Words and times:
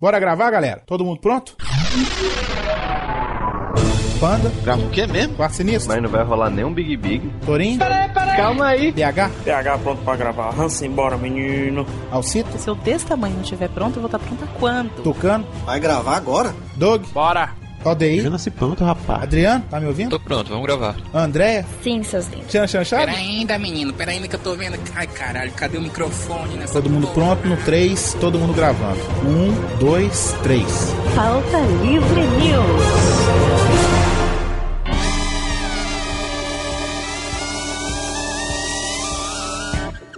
Bora 0.00 0.18
gravar, 0.18 0.50
galera? 0.50 0.82
Todo 0.86 1.04
mundo 1.04 1.20
pronto? 1.20 1.56
Panda, 4.18 4.50
Grava 4.62 4.82
o 4.82 4.90
quê 4.90 5.06
mesmo? 5.06 5.34
Quarto 5.34 5.54
Sinistro, 5.56 5.92
Mas 5.92 6.02
não 6.02 6.10
vai 6.10 6.22
rolar 6.24 6.50
nenhum 6.50 6.72
Big 6.72 6.96
Big. 6.96 7.30
Torinho, 7.44 7.78
Calma 8.36 8.66
aí. 8.68 8.92
DH, 8.92 9.30
PH 9.44 9.78
pronto 9.78 10.02
pra 10.02 10.16
gravar. 10.16 10.58
Hansen, 10.58 10.90
bora, 10.90 11.16
menino. 11.16 11.86
Alcita, 12.10 12.58
Se 12.58 12.68
eu 12.68 12.74
desse 12.74 13.06
tamanho 13.06 13.34
não 13.34 13.42
estiver 13.42 13.68
pronto, 13.70 13.96
eu 13.96 14.02
vou 14.02 14.06
estar 14.06 14.18
pronta 14.18 14.46
quando? 14.58 15.02
Tucano, 15.02 15.46
Vai 15.64 15.80
gravar 15.80 16.16
agora? 16.16 16.54
Doug, 16.76 17.04
Bora! 17.12 17.59
Aldeir, 17.84 18.28
nasci 18.30 18.50
pronto, 18.50 18.84
rapaz. 18.84 19.22
Adriano, 19.22 19.64
tá 19.70 19.80
me 19.80 19.86
ouvindo? 19.86 20.10
Tô 20.10 20.20
pronto, 20.20 20.50
vamos 20.50 20.66
gravar. 20.66 20.96
Andréia, 21.14 21.64
Sim, 21.82 22.02
seus 22.02 22.26
lindos. 22.28 22.46
Tchan 22.48 22.66
Chan 22.66 22.84
Chave? 22.84 23.06
Pera 23.06 23.16
ainda, 23.18 23.58
menino, 23.58 23.92
pera 23.94 24.10
ainda 24.10 24.28
que 24.28 24.36
eu 24.36 24.40
tô 24.40 24.54
vendo. 24.54 24.78
Ai, 24.94 25.06
caralho, 25.06 25.50
cadê 25.52 25.78
o 25.78 25.80
microfone 25.80 26.56
nessa 26.56 26.74
Todo 26.74 26.90
mundo 26.90 27.06
porra? 27.08 27.36
pronto 27.36 27.48
no 27.48 27.56
3, 27.64 28.16
todo 28.20 28.38
mundo 28.38 28.52
gravando. 28.52 29.00
1, 29.24 29.78
2, 29.78 30.36
3. 30.42 30.62
Falta 31.14 31.58
Livre 31.82 32.20
News. 32.20 33.20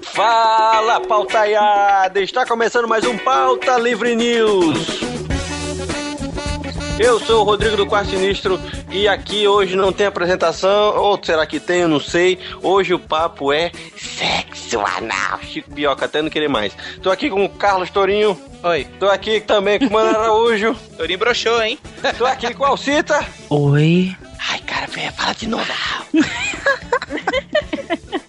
Fala, 0.03 1.01
pautaiada! 1.01 2.20
Está 2.20 2.45
começando 2.45 2.87
mais 2.87 3.05
um 3.05 3.17
Pauta 3.19 3.79
Livre 3.79 4.15
News. 4.15 5.02
Eu 7.02 7.19
sou 7.19 7.41
o 7.41 7.45
Rodrigo 7.45 7.77
do 7.77 7.84
Quarto 7.84 8.11
Sinistro 8.11 8.61
e 8.88 9.09
aqui 9.09 9.48
hoje 9.48 9.74
não 9.74 9.92
tem 9.92 10.06
apresentação, 10.06 10.97
ou 10.97 11.19
será 11.20 11.45
que 11.45 11.59
tem, 11.59 11.80
eu 11.80 11.88
não 11.88 11.98
sei. 11.98 12.38
Hoje 12.62 12.95
o 12.95 12.98
papo 12.98 13.52
é 13.52 13.73
sexo 13.97 14.78
anal. 14.78 15.41
Chico 15.42 15.75
Bioca, 15.75 16.05
até 16.05 16.23
não 16.23 16.30
querer 16.30 16.47
mais. 16.47 16.73
Tô 17.02 17.11
aqui 17.11 17.28
com 17.28 17.45
o 17.45 17.48
Carlos 17.48 17.91
Torinho. 17.91 18.41
Oi. 18.62 18.87
Tô 19.01 19.09
aqui 19.09 19.41
também 19.41 19.80
com 19.80 19.87
o 19.87 19.92
Mano 19.92 20.16
Araújo. 20.16 20.77
Torinho 20.97 21.19
broxou, 21.19 21.61
hein? 21.61 21.77
Tô 22.16 22.25
aqui 22.25 22.55
com 22.55 22.65
a 22.65 22.69
Alcita. 22.69 23.27
Oi. 23.50 24.17
Ai, 24.48 24.61
cara, 24.61 24.86
fala 25.12 25.34
de 25.34 25.48
novo. 25.48 25.67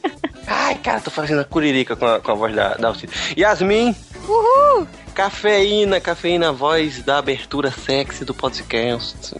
Ai, 0.47 0.75
cara, 0.75 0.99
tô 0.99 1.11
fazendo 1.11 1.41
a 1.41 1.45
curirica 1.45 1.95
com 1.95 2.05
a, 2.05 2.19
com 2.19 2.31
a 2.31 2.35
voz 2.35 2.55
da, 2.55 2.75
da 2.75 2.87
Alcida. 2.89 3.13
Yasmin. 3.37 3.95
Uhul. 4.27 4.87
Cafeína, 5.13 5.99
cafeína, 5.99 6.51
voz 6.51 7.03
da 7.03 7.19
abertura 7.19 7.71
sexy 7.71 8.25
do 8.25 8.33
podcast. 8.33 9.35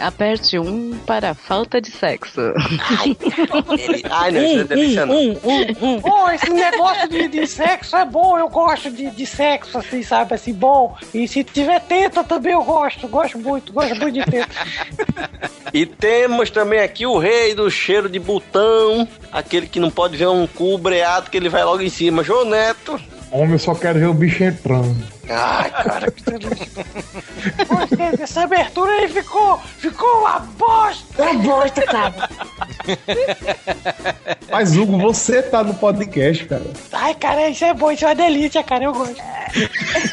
Aperte 0.00 0.58
um 0.58 0.98
para 1.06 1.34
falta 1.34 1.80
de 1.80 1.90
sexo. 1.90 2.40
Ai, 2.98 3.16
ele... 3.78 4.04
Ai 4.10 4.30
não, 4.30 4.42
isso 4.42 4.60
é 4.60 4.64
delícia 4.64 5.06
não. 5.06 5.34
Pô, 6.00 6.30
esse 6.30 6.50
negócio 6.50 7.08
de, 7.08 7.28
de 7.28 7.46
sexo 7.46 7.96
é 7.96 8.04
bom, 8.04 8.38
eu 8.38 8.48
gosto 8.48 8.90
de, 8.90 9.10
de 9.10 9.26
sexo, 9.26 9.78
assim, 9.78 10.02
sabe, 10.02 10.34
assim, 10.34 10.52
bom. 10.52 10.96
E 11.14 11.26
se 11.26 11.42
tiver 11.42 11.80
teta 11.80 12.22
também 12.22 12.52
eu 12.52 12.62
gosto, 12.62 13.08
gosto 13.08 13.38
muito, 13.38 13.72
gosto 13.72 13.94
muito 13.96 14.12
de 14.12 14.24
teta. 14.24 14.54
E 15.72 15.86
temos 15.86 16.50
também 16.50 16.80
aqui 16.80 17.06
o 17.06 17.18
rei 17.18 17.54
do 17.54 17.70
cheiro 17.70 18.08
de 18.08 18.18
botão, 18.18 19.06
aquele 19.32 19.66
que 19.66 19.80
não 19.80 19.90
pode 19.90 20.16
ver 20.16 20.28
um 20.28 20.46
cu 20.46 20.76
breado 20.78 21.30
que 21.30 21.36
ele 21.36 21.48
vai 21.48 21.64
logo 21.64 21.82
em 21.82 21.90
cima, 21.90 22.22
João 22.22 22.44
Neto. 22.44 23.00
Homem, 23.30 23.52
eu 23.52 23.58
só 23.58 23.74
quero 23.74 23.98
ver 23.98 24.06
o 24.06 24.14
bicho 24.14 24.42
entrando. 24.42 25.17
Ai, 25.30 25.70
cara, 25.70 26.10
que 26.10 26.22
delícia. 26.22 26.84
Essa 28.22 28.42
abertura 28.42 28.90
aí 28.92 29.08
ficou, 29.08 29.60
ficou 29.78 30.20
uma 30.20 30.38
bosta. 30.40 31.22
Uma 31.22 31.34
bosta, 31.34 31.82
cara. 31.82 32.30
Mas, 34.50 34.76
Hugo, 34.76 34.98
você 34.98 35.42
tá 35.42 35.62
no 35.62 35.74
podcast, 35.74 36.44
cara. 36.46 36.62
Ai, 36.92 37.14
cara, 37.14 37.48
isso 37.48 37.64
é 37.64 37.74
bom, 37.74 37.90
isso 37.90 38.04
é 38.04 38.08
uma 38.08 38.14
delícia, 38.14 38.62
cara, 38.62 38.84
eu 38.84 38.92
gosto. 38.92 39.22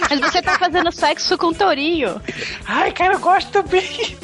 Mas 0.09 0.19
você 0.19 0.41
tá 0.41 0.57
fazendo 0.57 0.91
sexo 0.91 1.37
com 1.37 1.53
tourinho. 1.53 2.21
Ai, 2.65 2.91
cara, 2.91 3.13
eu 3.13 3.19
gosto 3.19 3.51
também. 3.51 4.17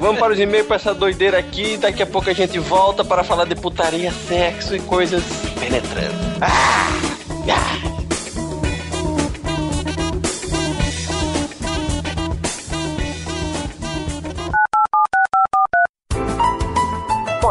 Vamos 0.00 0.18
para 0.18 0.32
os 0.32 0.38
e-mails 0.38 0.66
para 0.66 0.76
essa 0.76 0.94
doideira 0.94 1.38
aqui. 1.38 1.76
Daqui 1.76 2.02
a 2.02 2.06
pouco 2.06 2.30
a 2.30 2.32
gente 2.32 2.58
volta 2.58 3.04
para 3.04 3.24
falar 3.24 3.44
de 3.44 3.54
putaria, 3.54 4.12
sexo 4.12 4.74
e 4.74 4.80
coisas 4.80 5.22
penetrantes. 5.58 6.16
Ah! 6.40 7.12
Ah! 7.50 8.01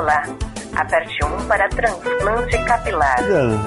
Olá, 0.01 0.23
aperte 0.75 1.23
1 1.23 1.47
para 1.47 1.69
transplante 1.69 2.57
capilar. 2.65 3.17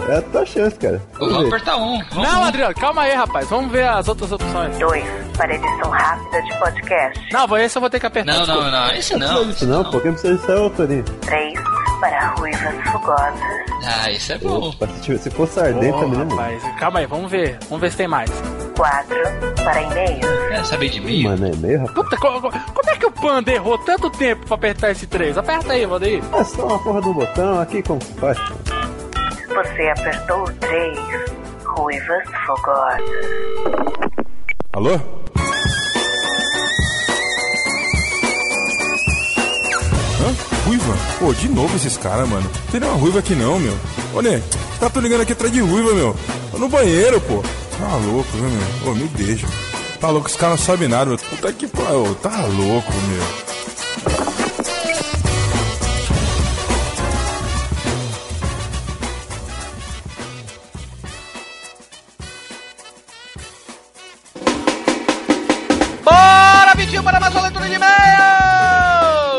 É 0.08 0.16
a 0.16 0.22
tua 0.22 0.44
chance, 0.44 0.76
cara. 0.76 1.00
Vamos 1.16 1.46
apertar 1.46 1.76
um. 1.76 2.02
Vamos 2.10 2.28
Não, 2.28 2.44
Adriano, 2.44 2.74
calma 2.74 3.02
aí, 3.02 3.12
rapaz. 3.14 3.48
Vamos 3.48 3.70
ver 3.70 3.84
as 3.86 4.08
outras 4.08 4.32
opções. 4.32 4.76
2 4.78 5.04
para 5.36 5.54
edição 5.54 5.90
rápida 5.90 6.42
de 6.42 6.58
podcast. 6.58 7.28
Não, 7.32 7.46
vou- 7.46 7.58
esse 7.58 7.78
eu 7.78 7.80
vou 7.80 7.88
ter 7.88 8.00
que 8.00 8.06
apertar. 8.06 8.36
Não, 8.38 8.46
não, 8.46 8.68
não. 8.68 8.90
Esse 8.90 9.16
não. 9.16 9.48
esse 9.48 9.64
Não, 9.64 9.84
pô, 9.88 10.00
quem 10.00 10.10
precisa 10.10 10.34
disso 10.34 10.50
é 10.50 10.56
o 10.58 10.70
Torinho. 10.70 11.04
3 11.04 11.54
para 12.04 12.26
ruivas 12.38 12.74
fogosas. 12.92 13.40
Ah, 13.86 14.10
esse 14.12 14.34
é 14.34 14.38
bom. 14.38 14.70
Se 15.18 15.30
fosse 15.30 15.58
ardente 15.58 15.94
Ô, 15.96 16.00
também, 16.00 16.18
né, 16.18 16.34
rapaz, 16.34 16.62
calma 16.78 16.98
aí, 16.98 17.06
vamos 17.06 17.30
ver. 17.30 17.58
Vamos 17.64 17.80
ver 17.80 17.90
se 17.92 17.96
tem 17.96 18.06
mais. 18.08 18.30
4 18.76 19.16
para 19.64 19.80
e-mails. 19.82 20.26
Quer 20.48 20.64
saber 20.66 20.88
de 20.90 21.00
mim? 21.00 21.22
Mano, 21.24 21.46
é 21.46 21.56
meio 21.56 21.78
rapaz. 21.80 21.94
Puta, 21.94 22.16
co- 22.18 22.40
co- 22.42 22.50
como 22.50 22.90
é 22.90 22.96
que 22.96 23.06
o 23.06 23.10
Panda 23.10 23.50
errou 23.52 23.78
tanto 23.78 24.10
tempo 24.10 24.44
pra 24.46 24.54
apertar 24.56 24.90
esse 24.90 25.06
3? 25.06 25.38
Aperta 25.38 25.72
aí, 25.72 25.86
Valdeir. 25.86 26.22
É 26.34 26.44
só 26.44 26.66
uma 26.66 26.78
porra 26.78 27.00
do 27.00 27.14
botão 27.14 27.58
aqui, 27.60 27.82
como 27.82 28.02
se 28.04 28.12
faz? 28.14 28.36
Você 29.48 29.88
apertou 29.88 30.42
o 30.42 30.52
3. 30.52 30.98
Ruivas 31.64 32.28
fogosas. 32.46 33.00
Alô? 34.74 35.00
Ruiva? 40.66 40.96
Pô, 41.18 41.32
de 41.34 41.48
novo 41.48 41.76
esses 41.76 41.96
caras, 41.96 42.28
mano. 42.28 42.42
Não 42.42 42.70
tem 42.70 42.80
nenhuma 42.80 42.98
ruiva 42.98 43.18
aqui 43.18 43.34
não, 43.34 43.58
meu. 43.58 43.76
Ô, 44.14 44.20
Né, 44.22 44.42
tá 44.80 44.88
tô 44.88 45.00
ligando 45.00 45.20
aqui 45.20 45.32
atrás 45.32 45.52
de 45.52 45.60
ruiva, 45.60 45.92
meu. 45.94 46.16
Tô 46.50 46.58
no 46.58 46.68
banheiro, 46.68 47.20
pô. 47.20 47.42
Tá 47.78 47.96
louco, 47.96 48.28
meu? 48.36 48.90
Ô, 48.92 48.94
me 48.94 49.08
deixa. 49.08 49.46
Tá 50.00 50.08
louco, 50.10 50.28
os 50.28 50.36
caras 50.36 50.60
não 50.60 50.66
sabem 50.66 50.88
nada, 50.88 51.06
meu. 51.06 51.18
Puta 51.18 51.52
que 51.52 51.66
pariu. 51.66 52.14
Tá 52.22 52.46
louco, 52.46 52.92
meu. 53.08 53.53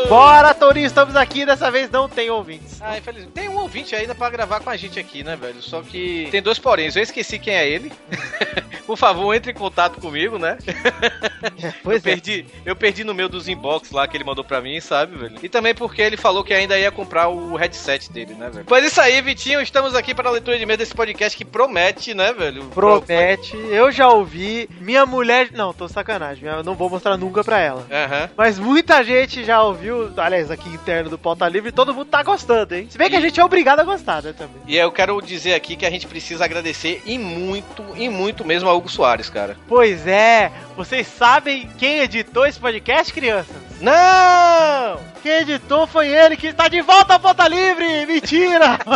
Bora, 0.08 0.54
Tourinho, 0.54 0.86
estamos 0.86 1.16
aqui. 1.16 1.44
Dessa 1.44 1.70
vez 1.70 1.90
não 1.90 2.08
tem 2.08 2.30
ouvintes. 2.30 2.80
Ah, 2.80 2.96
infelizmente. 2.96 3.32
Tem 3.32 3.48
um 3.48 3.55
ouvinte 3.66 3.94
ainda 3.96 4.14
pra 4.14 4.30
gravar 4.30 4.60
com 4.60 4.70
a 4.70 4.76
gente 4.76 4.98
aqui, 4.98 5.22
né, 5.24 5.36
velho? 5.36 5.60
Só 5.60 5.82
que 5.82 6.28
tem 6.30 6.40
dois 6.40 6.58
poréns. 6.58 6.94
Eu 6.96 7.02
esqueci 7.02 7.38
quem 7.38 7.54
é 7.54 7.68
ele. 7.68 7.92
Por 8.86 8.96
favor, 8.96 9.34
entre 9.34 9.50
em 9.50 9.54
contato 9.54 10.00
comigo, 10.00 10.38
né? 10.38 10.56
eu 11.62 11.72
Pois 11.82 11.98
é. 12.06 12.10
perdi, 12.10 12.46
eu 12.64 12.76
perdi 12.76 13.02
no 13.02 13.12
meio 13.14 13.28
dos 13.28 13.48
inbox 13.48 13.90
lá 13.90 14.06
que 14.06 14.16
ele 14.16 14.22
mandou 14.22 14.44
pra 14.44 14.60
mim, 14.60 14.80
sabe, 14.80 15.16
velho? 15.16 15.38
E 15.42 15.48
também 15.48 15.74
porque 15.74 16.00
ele 16.00 16.16
falou 16.16 16.44
que 16.44 16.54
ainda 16.54 16.78
ia 16.78 16.92
comprar 16.92 17.28
o 17.28 17.56
headset 17.56 18.12
dele, 18.12 18.34
né, 18.34 18.48
velho? 18.48 18.64
Pois 18.64 18.84
isso 18.84 19.00
aí, 19.00 19.20
Vitinho, 19.20 19.60
estamos 19.60 19.94
aqui 19.96 20.14
para 20.14 20.28
a 20.28 20.32
leitura 20.32 20.56
de 20.56 20.62
e-mail 20.62 20.78
desse 20.78 20.94
podcast 20.94 21.36
que 21.36 21.44
promete, 21.44 22.14
né, 22.14 22.32
velho? 22.32 22.66
Promete. 22.66 23.56
Eu 23.56 23.90
já 23.90 24.08
ouvi. 24.08 24.68
Minha 24.80 25.04
mulher. 25.04 25.48
Não, 25.52 25.72
tô 25.74 25.88
sacanagem. 25.88 26.48
Eu 26.48 26.62
não 26.62 26.76
vou 26.76 26.88
mostrar 26.88 27.16
nunca 27.16 27.42
pra 27.42 27.58
ela. 27.58 27.84
Aham. 27.90 28.30
Mas 28.36 28.56
muita 28.58 29.02
gente 29.02 29.42
já 29.42 29.60
ouviu, 29.62 30.12
aliás, 30.16 30.48
aqui 30.50 30.68
interno 30.68 31.10
do 31.10 31.18
Pauta 31.18 31.48
Livre, 31.48 31.72
todo 31.72 31.92
mundo 31.92 32.06
tá 32.06 32.22
gostando, 32.22 32.74
hein? 32.74 32.86
Se 32.88 32.96
bem 32.96 33.10
que 33.10 33.16
a 33.16 33.20
gente 33.20 33.40
é 33.40 33.44
obrigado 33.44 33.55
a 33.64 33.84
gostar, 33.84 34.22
né, 34.22 34.34
também. 34.36 34.62
E 34.66 34.76
eu 34.76 34.90
quero 34.92 35.20
dizer 35.20 35.54
aqui 35.54 35.76
que 35.76 35.86
a 35.86 35.90
gente 35.90 36.06
precisa 36.06 36.44
agradecer 36.44 37.02
e 37.04 37.18
muito, 37.18 37.84
e 37.96 38.08
muito 38.08 38.44
mesmo 38.44 38.68
ao 38.68 38.76
Hugo 38.76 38.88
Soares, 38.88 39.30
cara. 39.30 39.56
Pois 39.68 40.06
é, 40.06 40.50
vocês 40.76 41.06
sabem 41.06 41.68
quem 41.78 42.00
editou 42.00 42.46
esse 42.46 42.58
podcast, 42.58 43.12
crianças? 43.12 43.65
Não! 43.80 45.00
Quem 45.22 45.32
editou 45.40 45.86
foi 45.86 46.08
ele 46.08 46.36
que 46.36 46.48
está 46.48 46.68
de 46.68 46.80
volta 46.80 47.14
ao 47.14 47.20
Pauta 47.20 47.46
Livre! 47.48 48.06
Mentira! 48.06 48.78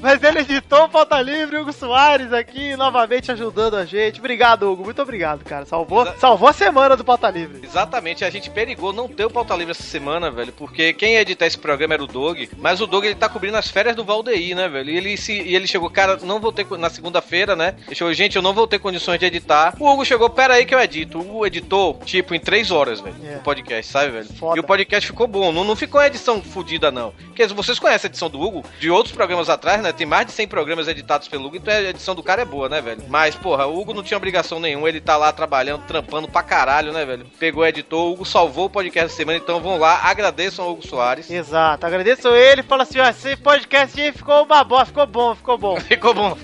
Mas 0.00 0.20
ele 0.22 0.40
editou 0.40 0.88
Pauta 0.88 1.20
Livre, 1.22 1.56
Hugo 1.58 1.72
Soares 1.72 2.32
aqui, 2.32 2.74
novamente 2.76 3.30
ajudando 3.30 3.76
a 3.76 3.84
gente. 3.84 4.18
Obrigado, 4.18 4.68
Hugo. 4.70 4.84
Muito 4.84 5.00
obrigado, 5.00 5.44
cara. 5.44 5.64
Salvou, 5.64 6.02
Exa- 6.02 6.16
salvou 6.18 6.48
a 6.48 6.52
semana 6.52 6.96
do 6.96 7.04
Pauta 7.04 7.30
Livre. 7.30 7.60
Exatamente, 7.62 8.24
a 8.24 8.30
gente 8.30 8.50
perigou 8.50 8.92
não 8.92 9.06
ter 9.08 9.24
o 9.24 9.30
pauta 9.30 9.54
livre 9.54 9.70
essa 9.70 9.82
semana, 9.84 10.28
velho, 10.30 10.52
porque 10.52 10.92
quem 10.92 11.12
ia 11.12 11.20
editar 11.20 11.46
esse 11.46 11.56
programa 11.58 11.94
era 11.94 12.02
o 12.02 12.08
Doug, 12.08 12.38
mas 12.58 12.80
o 12.80 12.86
Doug 12.86 13.04
ele 13.04 13.14
tá 13.14 13.28
cobrindo 13.28 13.56
as 13.56 13.68
férias 13.68 13.94
do 13.94 14.04
Valdeir, 14.04 14.56
né, 14.56 14.68
velho? 14.68 14.90
E 14.90 14.96
ele, 14.96 15.16
se, 15.16 15.32
e 15.40 15.54
ele 15.54 15.68
chegou, 15.68 15.88
cara, 15.88 16.18
não 16.22 16.40
vou 16.40 16.50
ter 16.50 16.66
na 16.76 16.90
segunda-feira, 16.90 17.54
né? 17.54 17.76
Ele 17.86 17.94
chegou, 17.94 18.12
gente, 18.12 18.34
eu 18.34 18.42
não 18.42 18.52
vou 18.52 18.66
ter 18.66 18.80
condições 18.80 19.20
de 19.20 19.26
editar. 19.26 19.74
O 19.78 19.88
Hugo 19.88 20.04
chegou, 20.04 20.28
pera 20.28 20.54
aí 20.54 20.66
que 20.66 20.74
eu 20.74 20.80
edito. 20.80 21.18
O 21.18 21.20
Hugo 21.20 21.46
editou, 21.46 22.00
tipo, 22.04 22.34
em 22.34 22.40
três 22.40 22.72
horas, 22.72 23.00
velho, 23.00 23.14
É. 23.22 23.36
o 23.36 23.40
podcast, 23.40 23.90
sabe, 23.92 24.10
velho? 24.10 24.28
Foda. 24.34 24.56
E 24.56 24.60
o 24.60 24.64
podcast 24.64 25.06
ficou 25.06 25.26
bom, 25.26 25.52
não, 25.52 25.64
não 25.64 25.76
ficou 25.76 26.00
uma 26.00 26.06
edição 26.06 26.42
fodida, 26.42 26.90
não. 26.90 27.12
Porque 27.26 27.46
vocês 27.46 27.78
conhecem 27.78 28.08
a 28.08 28.10
edição 28.10 28.28
do 28.28 28.40
Hugo, 28.40 28.64
de 28.78 28.90
outros 28.90 29.14
programas 29.14 29.48
atrás, 29.48 29.82
né? 29.82 29.92
Tem 29.92 30.06
mais 30.06 30.26
de 30.26 30.32
100 30.32 30.48
programas 30.48 30.88
editados 30.88 31.28
pelo 31.28 31.46
Hugo, 31.46 31.56
então 31.56 31.72
a 31.72 31.82
edição 31.82 32.14
do 32.14 32.22
cara 32.22 32.42
é 32.42 32.44
boa, 32.44 32.68
né, 32.68 32.80
velho? 32.80 33.02
Mas, 33.08 33.34
porra, 33.34 33.66
o 33.66 33.78
Hugo 33.78 33.94
não 33.94 34.02
tinha 34.02 34.16
obrigação 34.16 34.58
nenhuma, 34.58 34.88
ele 34.88 35.00
tá 35.00 35.16
lá 35.16 35.32
trabalhando, 35.32 35.84
trampando 35.86 36.28
pra 36.28 36.42
caralho, 36.42 36.92
né, 36.92 37.04
velho? 37.04 37.26
Pegou 37.38 37.62
o 37.62 37.66
editor, 37.66 38.00
o 38.00 38.12
Hugo 38.12 38.24
salvou 38.24 38.66
o 38.66 38.70
podcast 38.70 39.10
da 39.10 39.16
semana, 39.16 39.38
então 39.38 39.60
vão 39.60 39.78
lá, 39.78 40.00
agradeçam 40.04 40.64
ao 40.64 40.72
Hugo 40.72 40.86
Soares. 40.86 41.30
Exato, 41.30 41.86
agradeço 41.86 42.28
ele 42.28 42.62
falo 42.62 42.82
assim, 42.82 42.98
ó, 42.98 43.08
esse 43.08 43.36
podcast 43.36 44.00
aí 44.00 44.12
ficou 44.12 44.44
uma 44.44 44.64
boa, 44.64 44.84
ficou 44.84 45.06
bom, 45.06 45.34
ficou 45.34 45.58
bom. 45.58 45.80
Ficou 45.92 46.14
bom. 46.14 46.36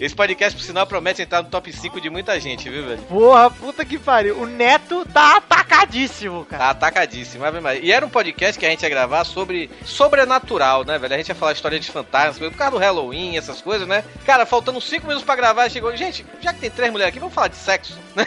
Esse 0.00 0.14
podcast, 0.14 0.56
por 0.56 0.64
sinal, 0.64 0.86
promete 0.86 1.22
entrar 1.22 1.42
no 1.42 1.48
top 1.50 1.72
5 1.72 2.00
de 2.00 2.08
muita 2.08 2.38
gente, 2.38 2.70
viu, 2.70 2.86
velho? 2.86 3.02
Porra, 3.02 3.50
puta 3.50 3.84
que 3.84 3.98
pariu. 3.98 4.40
O 4.40 4.46
Neto 4.46 5.04
tá 5.12 5.36
atacadíssimo, 5.38 6.44
cara. 6.44 6.62
Tá 6.62 6.70
atacadíssimo. 6.70 7.44
Ave 7.44 7.60
Maria. 7.60 7.84
E 7.84 7.90
era 7.90 8.06
um 8.06 8.08
podcast 8.08 8.58
que 8.58 8.64
a 8.64 8.70
gente 8.70 8.82
ia 8.82 8.88
gravar 8.88 9.24
sobre 9.24 9.68
sobrenatural, 9.84 10.84
né, 10.84 10.98
velho? 10.98 11.14
A 11.14 11.16
gente 11.18 11.28
ia 11.28 11.34
falar 11.34 11.52
história 11.52 11.80
de 11.80 11.90
fantasmas, 11.90 12.50
por 12.50 12.56
causa 12.56 12.72
do 12.72 12.78
Halloween, 12.78 13.36
essas 13.36 13.60
coisas, 13.60 13.88
né? 13.88 14.04
Cara, 14.24 14.46
faltando 14.46 14.80
5 14.80 15.04
minutos 15.04 15.24
pra 15.24 15.34
gravar, 15.34 15.68
chegou. 15.68 15.94
Gente, 15.96 16.24
já 16.40 16.54
que 16.54 16.60
tem 16.60 16.70
três 16.70 16.92
mulheres 16.92 17.10
aqui, 17.10 17.18
vamos 17.18 17.34
falar 17.34 17.48
de 17.48 17.56
sexo, 17.56 17.98
né? 18.14 18.24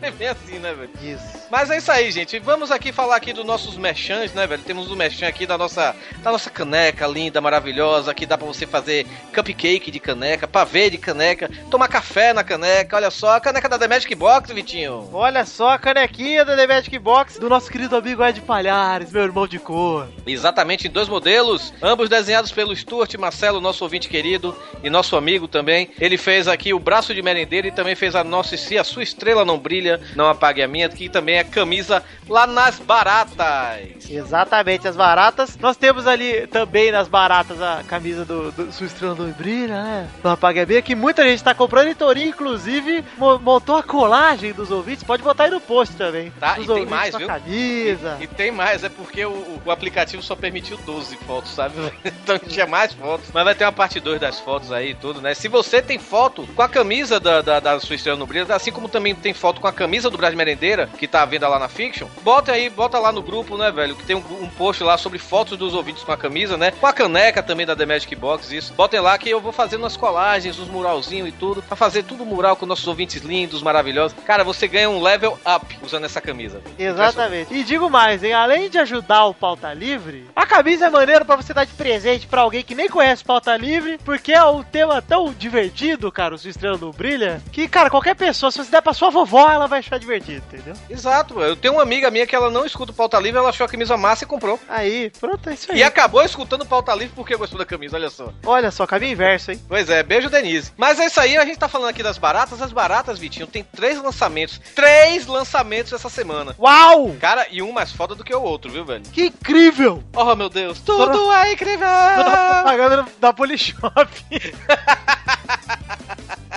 É 0.00 0.12
bem 0.12 0.28
assim, 0.28 0.60
né, 0.60 0.72
velho? 0.72 0.90
Isso. 1.02 1.48
Mas 1.50 1.70
é 1.70 1.78
isso 1.78 1.90
aí, 1.90 2.10
gente. 2.12 2.38
Vamos 2.38 2.70
aqui 2.70 2.92
falar 2.92 3.16
aqui 3.16 3.32
dos 3.32 3.44
nossos 3.44 3.76
merchans, 3.76 4.32
né, 4.32 4.46
velho? 4.46 4.62
Temos 4.62 4.90
o 4.92 4.96
merchan 4.96 5.26
aqui 5.26 5.44
da 5.44 5.58
nossa, 5.58 5.94
da 6.22 6.30
nossa 6.30 6.48
caneca 6.50 7.04
linda, 7.06 7.40
maravilhosa, 7.40 8.14
que 8.14 8.24
dá 8.24 8.38
pra 8.38 8.46
você 8.46 8.64
fazer 8.64 9.06
cupcake 9.32 9.90
de 9.90 10.00
caneca, 10.00 10.48
pavê 10.48 10.90
de 10.90 10.98
caneca, 10.98 11.50
tomar 11.70 11.88
café 11.88 12.32
na 12.32 12.42
caneca. 12.42 12.96
Olha 12.96 13.10
só, 13.10 13.36
a 13.36 13.40
caneca 13.40 13.68
da 13.68 13.78
The 13.78 13.88
Magic 13.88 14.14
Box, 14.14 14.52
Vitinho. 14.52 15.08
Olha 15.12 15.44
só 15.44 15.70
a 15.70 15.78
canequinha 15.78 16.44
da 16.44 16.56
The 16.56 16.66
Magic 16.66 16.98
Box 16.98 17.38
do 17.38 17.48
nosso 17.48 17.70
querido 17.70 17.96
amigo 17.96 18.24
Ed 18.24 18.40
Palhares, 18.40 19.12
meu 19.12 19.22
irmão 19.22 19.46
de 19.46 19.58
cor. 19.58 20.08
Exatamente, 20.26 20.88
em 20.88 20.90
dois 20.90 21.08
modelos, 21.08 21.72
ambos 21.82 22.08
desenhados 22.08 22.52
pelo 22.52 22.74
Stuart 22.74 23.14
Marcelo, 23.16 23.60
nosso 23.60 23.84
ouvinte 23.84 24.08
querido 24.08 24.56
e 24.82 24.90
nosso 24.90 25.16
amigo 25.16 25.46
também. 25.46 25.90
Ele 26.00 26.16
fez 26.16 26.48
aqui 26.48 26.72
o 26.72 26.78
braço 26.78 27.14
de 27.14 27.22
merendeiro 27.22 27.68
e 27.68 27.72
também 27.72 27.94
fez 27.94 28.14
a 28.14 28.24
nossa 28.24 28.56
Se 28.56 28.78
a 28.78 28.84
Sua 28.84 29.02
Estrela 29.02 29.44
Não 29.44 29.58
Brilha, 29.58 30.00
Não 30.16 30.28
Apague 30.28 30.62
a 30.62 30.68
Minha, 30.68 30.88
que 30.88 31.08
também 31.08 31.36
é 31.36 31.44
camisa 31.44 32.02
lá 32.28 32.46
nas 32.46 32.78
baratas. 32.78 34.08
Exatamente, 34.08 34.88
as 34.88 34.96
baratas. 34.96 35.56
Nós 35.58 35.76
temos 35.76 36.06
ali 36.06 36.46
também 36.46 36.90
nas 36.90 37.08
baratas 37.08 37.60
a 37.60 37.82
camisa 37.86 38.24
do, 38.24 38.50
do 38.52 38.72
Sua 38.72 38.86
Estrela 38.86 39.07
Não 39.14 39.28
Brilha, 39.32 39.82
né? 39.82 40.08
Do 40.22 40.28
Apague 40.30 40.60
a 40.60 40.66
Minha, 40.66 40.82
que 40.82 40.94
muita 40.94 41.22
gente 41.22 41.42
tá 41.44 41.54
comprando 41.54 41.88
e 41.90 41.94
Torinho, 41.94 42.28
inclusive, 42.28 43.04
mo- 43.16 43.38
montou 43.38 43.76
a 43.76 43.82
colagem 43.82 44.52
dos 44.52 44.70
ouvintes. 44.70 45.04
Pode 45.04 45.22
botar 45.22 45.44
aí 45.44 45.50
no 45.50 45.60
post 45.60 45.94
também. 45.96 46.32
Tá, 46.40 46.54
Dos 46.54 46.64
e 46.64 46.74
tem 46.74 46.86
mais, 46.86 47.14
a 47.14 47.18
viu? 47.18 47.26
camisa. 47.26 48.16
E, 48.20 48.24
e 48.24 48.26
tem 48.26 48.50
mais, 48.50 48.82
é 48.84 48.88
porque 48.88 49.24
o, 49.24 49.60
o 49.64 49.70
aplicativo 49.70 50.22
só 50.22 50.34
permitiu 50.34 50.76
12 50.78 51.16
fotos, 51.18 51.52
sabe? 51.52 51.74
Então 52.28 52.38
tinha 52.38 52.66
mais 52.66 52.92
fotos. 52.92 53.30
Mas 53.32 53.44
vai 53.44 53.54
ter 53.54 53.64
uma 53.64 53.72
parte 53.72 54.00
2 54.00 54.20
das 54.20 54.38
fotos 54.40 54.70
aí 54.72 54.90
e 54.90 54.94
tudo, 54.94 55.20
né? 55.22 55.32
Se 55.34 55.48
você 55.48 55.80
tem 55.80 55.98
foto 55.98 56.46
com 56.54 56.62
a 56.62 56.68
camisa 56.68 57.18
da, 57.18 57.40
da, 57.40 57.58
da 57.60 57.80
sua 57.80 57.96
estrela 57.96 58.18
no 58.18 58.26
brilho, 58.26 58.52
assim 58.52 58.70
como 58.70 58.88
também 58.88 59.14
tem 59.14 59.32
foto 59.32 59.60
com 59.60 59.66
a 59.66 59.72
camisa 59.72 60.10
do 60.10 60.18
Brás 60.18 60.34
Merendeira, 60.34 60.88
que 60.98 61.08
tá 61.08 61.22
à 61.22 61.26
venda 61.26 61.48
lá 61.48 61.58
na 61.58 61.68
Fiction, 61.68 62.06
bota 62.22 62.52
aí, 62.52 62.68
bota 62.68 62.98
lá 62.98 63.10
no 63.12 63.22
grupo, 63.22 63.56
né, 63.56 63.70
velho? 63.70 63.96
Que 63.96 64.04
tem 64.04 64.16
um, 64.16 64.22
um 64.42 64.48
post 64.48 64.82
lá 64.82 64.98
sobre 64.98 65.18
fotos 65.18 65.56
dos 65.56 65.72
ouvintes 65.74 66.02
com 66.02 66.12
a 66.12 66.16
camisa, 66.18 66.56
né? 66.56 66.70
Com 66.72 66.86
a 66.86 66.92
caneca 66.92 67.42
também 67.42 67.64
da 67.64 67.74
The 67.74 67.86
Magic 67.86 68.14
Box, 68.16 68.52
isso. 68.54 68.74
Botem 68.74 68.97
lá 69.00 69.16
que 69.18 69.28
eu 69.28 69.40
vou 69.40 69.52
fazendo 69.52 69.86
as 69.86 69.96
colagens, 69.96 70.58
os 70.58 70.68
muralzinhos 70.68 71.28
e 71.28 71.32
tudo, 71.32 71.62
pra 71.62 71.76
fazer 71.76 72.02
tudo 72.02 72.24
mural 72.24 72.56
com 72.56 72.66
nossos 72.66 72.86
ouvintes 72.86 73.22
lindos, 73.22 73.62
maravilhosos. 73.62 74.16
Cara, 74.24 74.44
você 74.44 74.66
ganha 74.68 74.90
um 74.90 75.02
level 75.02 75.38
up 75.46 75.78
usando 75.82 76.04
essa 76.04 76.20
camisa. 76.20 76.60
Exatamente. 76.78 77.52
E 77.52 77.64
digo 77.64 77.88
mais, 77.90 78.22
hein? 78.22 78.32
Além 78.32 78.68
de 78.68 78.78
ajudar 78.78 79.26
o 79.26 79.34
Pauta 79.34 79.72
Livre, 79.72 80.26
a 80.34 80.46
camisa 80.46 80.86
é 80.86 80.90
maneiro 80.90 81.24
pra 81.24 81.36
você 81.36 81.52
dar 81.52 81.64
de 81.64 81.72
presente 81.72 82.26
pra 82.26 82.42
alguém 82.42 82.62
que 82.62 82.74
nem 82.74 82.88
conhece 82.88 83.24
Pauta 83.24 83.56
Livre, 83.56 83.98
porque 84.04 84.32
é 84.32 84.44
um 84.44 84.62
tema 84.62 85.00
tão 85.00 85.32
divertido, 85.32 86.10
cara, 86.10 86.34
o 86.34 86.36
Estrela 86.36 86.78
não 86.78 86.90
Brilha, 86.90 87.42
que, 87.52 87.68
cara, 87.68 87.90
qualquer 87.90 88.14
pessoa, 88.14 88.50
se 88.50 88.58
você 88.58 88.70
der 88.70 88.82
pra 88.82 88.92
sua 88.92 89.10
vovó, 89.10 89.50
ela 89.50 89.66
vai 89.66 89.80
achar 89.80 89.98
divertido, 89.98 90.42
entendeu? 90.52 90.74
Exato, 90.88 91.40
eu 91.40 91.56
tenho 91.56 91.74
uma 91.74 91.82
amiga 91.82 92.10
minha 92.10 92.26
que 92.26 92.34
ela 92.34 92.50
não 92.50 92.64
escuta 92.64 92.92
o 92.92 92.94
pauta 92.94 93.18
livre, 93.18 93.38
ela 93.38 93.50
achou 93.50 93.64
a 93.64 93.68
camisa 93.68 93.96
massa 93.96 94.24
e 94.24 94.26
comprou. 94.26 94.58
Aí, 94.68 95.10
pronto, 95.20 95.48
é 95.48 95.54
isso 95.54 95.70
aí. 95.72 95.78
E 95.78 95.82
acabou 95.82 96.22
escutando 96.22 96.62
o 96.62 96.66
pauta 96.66 96.94
livre 96.94 97.12
porque 97.14 97.36
gostou 97.36 97.58
da 97.58 97.64
camisa, 97.64 97.96
olha 97.96 98.10
só. 98.10 98.32
Olha 98.44 98.70
só, 98.70 98.77
caminho 98.86 99.12
inverso, 99.12 99.50
hein? 99.50 99.60
Pois 99.68 99.88
é, 99.88 100.02
beijo, 100.02 100.30
Denise. 100.30 100.72
Mas 100.76 100.98
é 100.98 101.06
isso 101.06 101.20
aí, 101.20 101.36
a 101.36 101.44
gente 101.44 101.58
tá 101.58 101.68
falando 101.68 101.90
aqui 101.90 102.02
das 102.02 102.18
baratas. 102.18 102.62
As 102.62 102.72
baratas, 102.72 103.18
Vitinho, 103.18 103.46
tem 103.46 103.64
três 103.64 104.00
lançamentos. 104.02 104.60
Três 104.74 105.26
lançamentos 105.26 105.92
essa 105.92 106.08
semana. 106.08 106.54
Uau! 106.58 107.14
Cara, 107.20 107.46
e 107.50 107.62
um 107.62 107.72
mais 107.72 107.92
foda 107.92 108.14
do 108.14 108.24
que 108.24 108.34
o 108.34 108.42
outro, 108.42 108.70
viu, 108.70 108.84
velho? 108.84 109.02
Que 109.12 109.26
incrível! 109.26 110.02
Oh, 110.14 110.34
meu 110.34 110.48
Deus, 110.48 110.80
tudo 110.80 111.32
é 111.32 111.52
incrível! 111.52 111.88
Toda 112.16 112.62
propaganda 112.62 113.06
da 113.20 113.32
Polishop. 113.32 114.08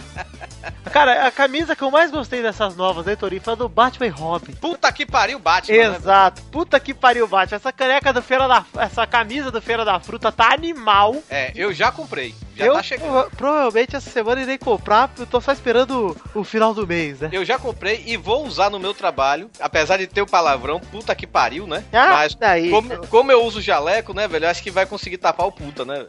Cara, 0.91 1.25
a 1.25 1.31
camisa 1.31 1.75
que 1.75 1.83
eu 1.83 1.89
mais 1.89 2.11
gostei 2.11 2.41
dessas 2.41 2.75
novas, 2.75 3.07
hein, 3.07 3.15
Torinho, 3.15 3.41
foi 3.41 3.53
a 3.53 3.55
do 3.55 3.69
Batman 3.69 4.07
e 4.07 4.09
Robin. 4.09 4.53
Puta 4.53 4.91
que 4.91 5.05
pariu, 5.05 5.39
Batman. 5.39 5.77
né? 5.77 5.95
Exato. 5.95 6.41
Puta 6.51 6.79
que 6.79 6.93
pariu, 6.93 7.27
Batman. 7.27 7.55
Essa 7.55 7.71
caneca 7.71 8.11
do 8.11 8.21
Feira 8.21 8.47
da... 8.47 8.65
Essa 8.77 9.07
camisa 9.07 9.49
do 9.49 9.61
Feira 9.61 9.85
da 9.85 9.99
Fruta 9.99 10.31
tá 10.31 10.53
animal. 10.53 11.15
É, 11.29 11.51
eu 11.55 11.73
já 11.73 11.91
comprei. 11.91 12.35
Já 12.62 12.68
eu 12.68 12.74
tá 12.74 12.84
chegando. 12.84 13.08
prova- 13.10 13.30
provavelmente 13.36 13.96
essa 13.96 14.10
semana 14.10 14.42
irei 14.42 14.58
comprar, 14.58 15.10
eu 15.18 15.25
tô 15.25 15.40
só 15.42 15.52
esperando 15.52 16.16
o, 16.34 16.44
final 16.44 16.74
do 16.74 16.86
mês, 16.88 17.19
né? 17.19 17.30
Eu 17.31 17.44
já 17.46 17.58
comprei 17.60 18.04
e 18.06 18.18
vou 18.18 18.46
usar 18.46 18.69
no 18.69 18.80
meu 18.80 18.94
trabalho, 18.94 19.50
apesar 19.60 19.98
de 19.98 20.08
ter 20.08 20.22
o 20.22 20.25
palavrão, 20.28 20.80
puta 20.80 21.13
que 21.16 21.25
pariu, 21.28 21.68
né? 21.68 21.84
Ah, 21.94 22.10
Mas 22.13 22.36
daí. 22.36 22.69
como, 22.69 23.08
como 23.08 23.31
eu 23.31 23.44
uso 23.44 23.62
jaleco, 23.62 24.13
né, 24.13 24.28
velho, 24.28 24.46
eu 24.46 24.50
acho 24.50 24.62
que 24.63 24.72
vai 24.72 24.86
conseguir 24.86 25.18
tapar 25.18 25.48
o 25.48 25.52
puta, 25.52 25.84
né? 25.86 26.06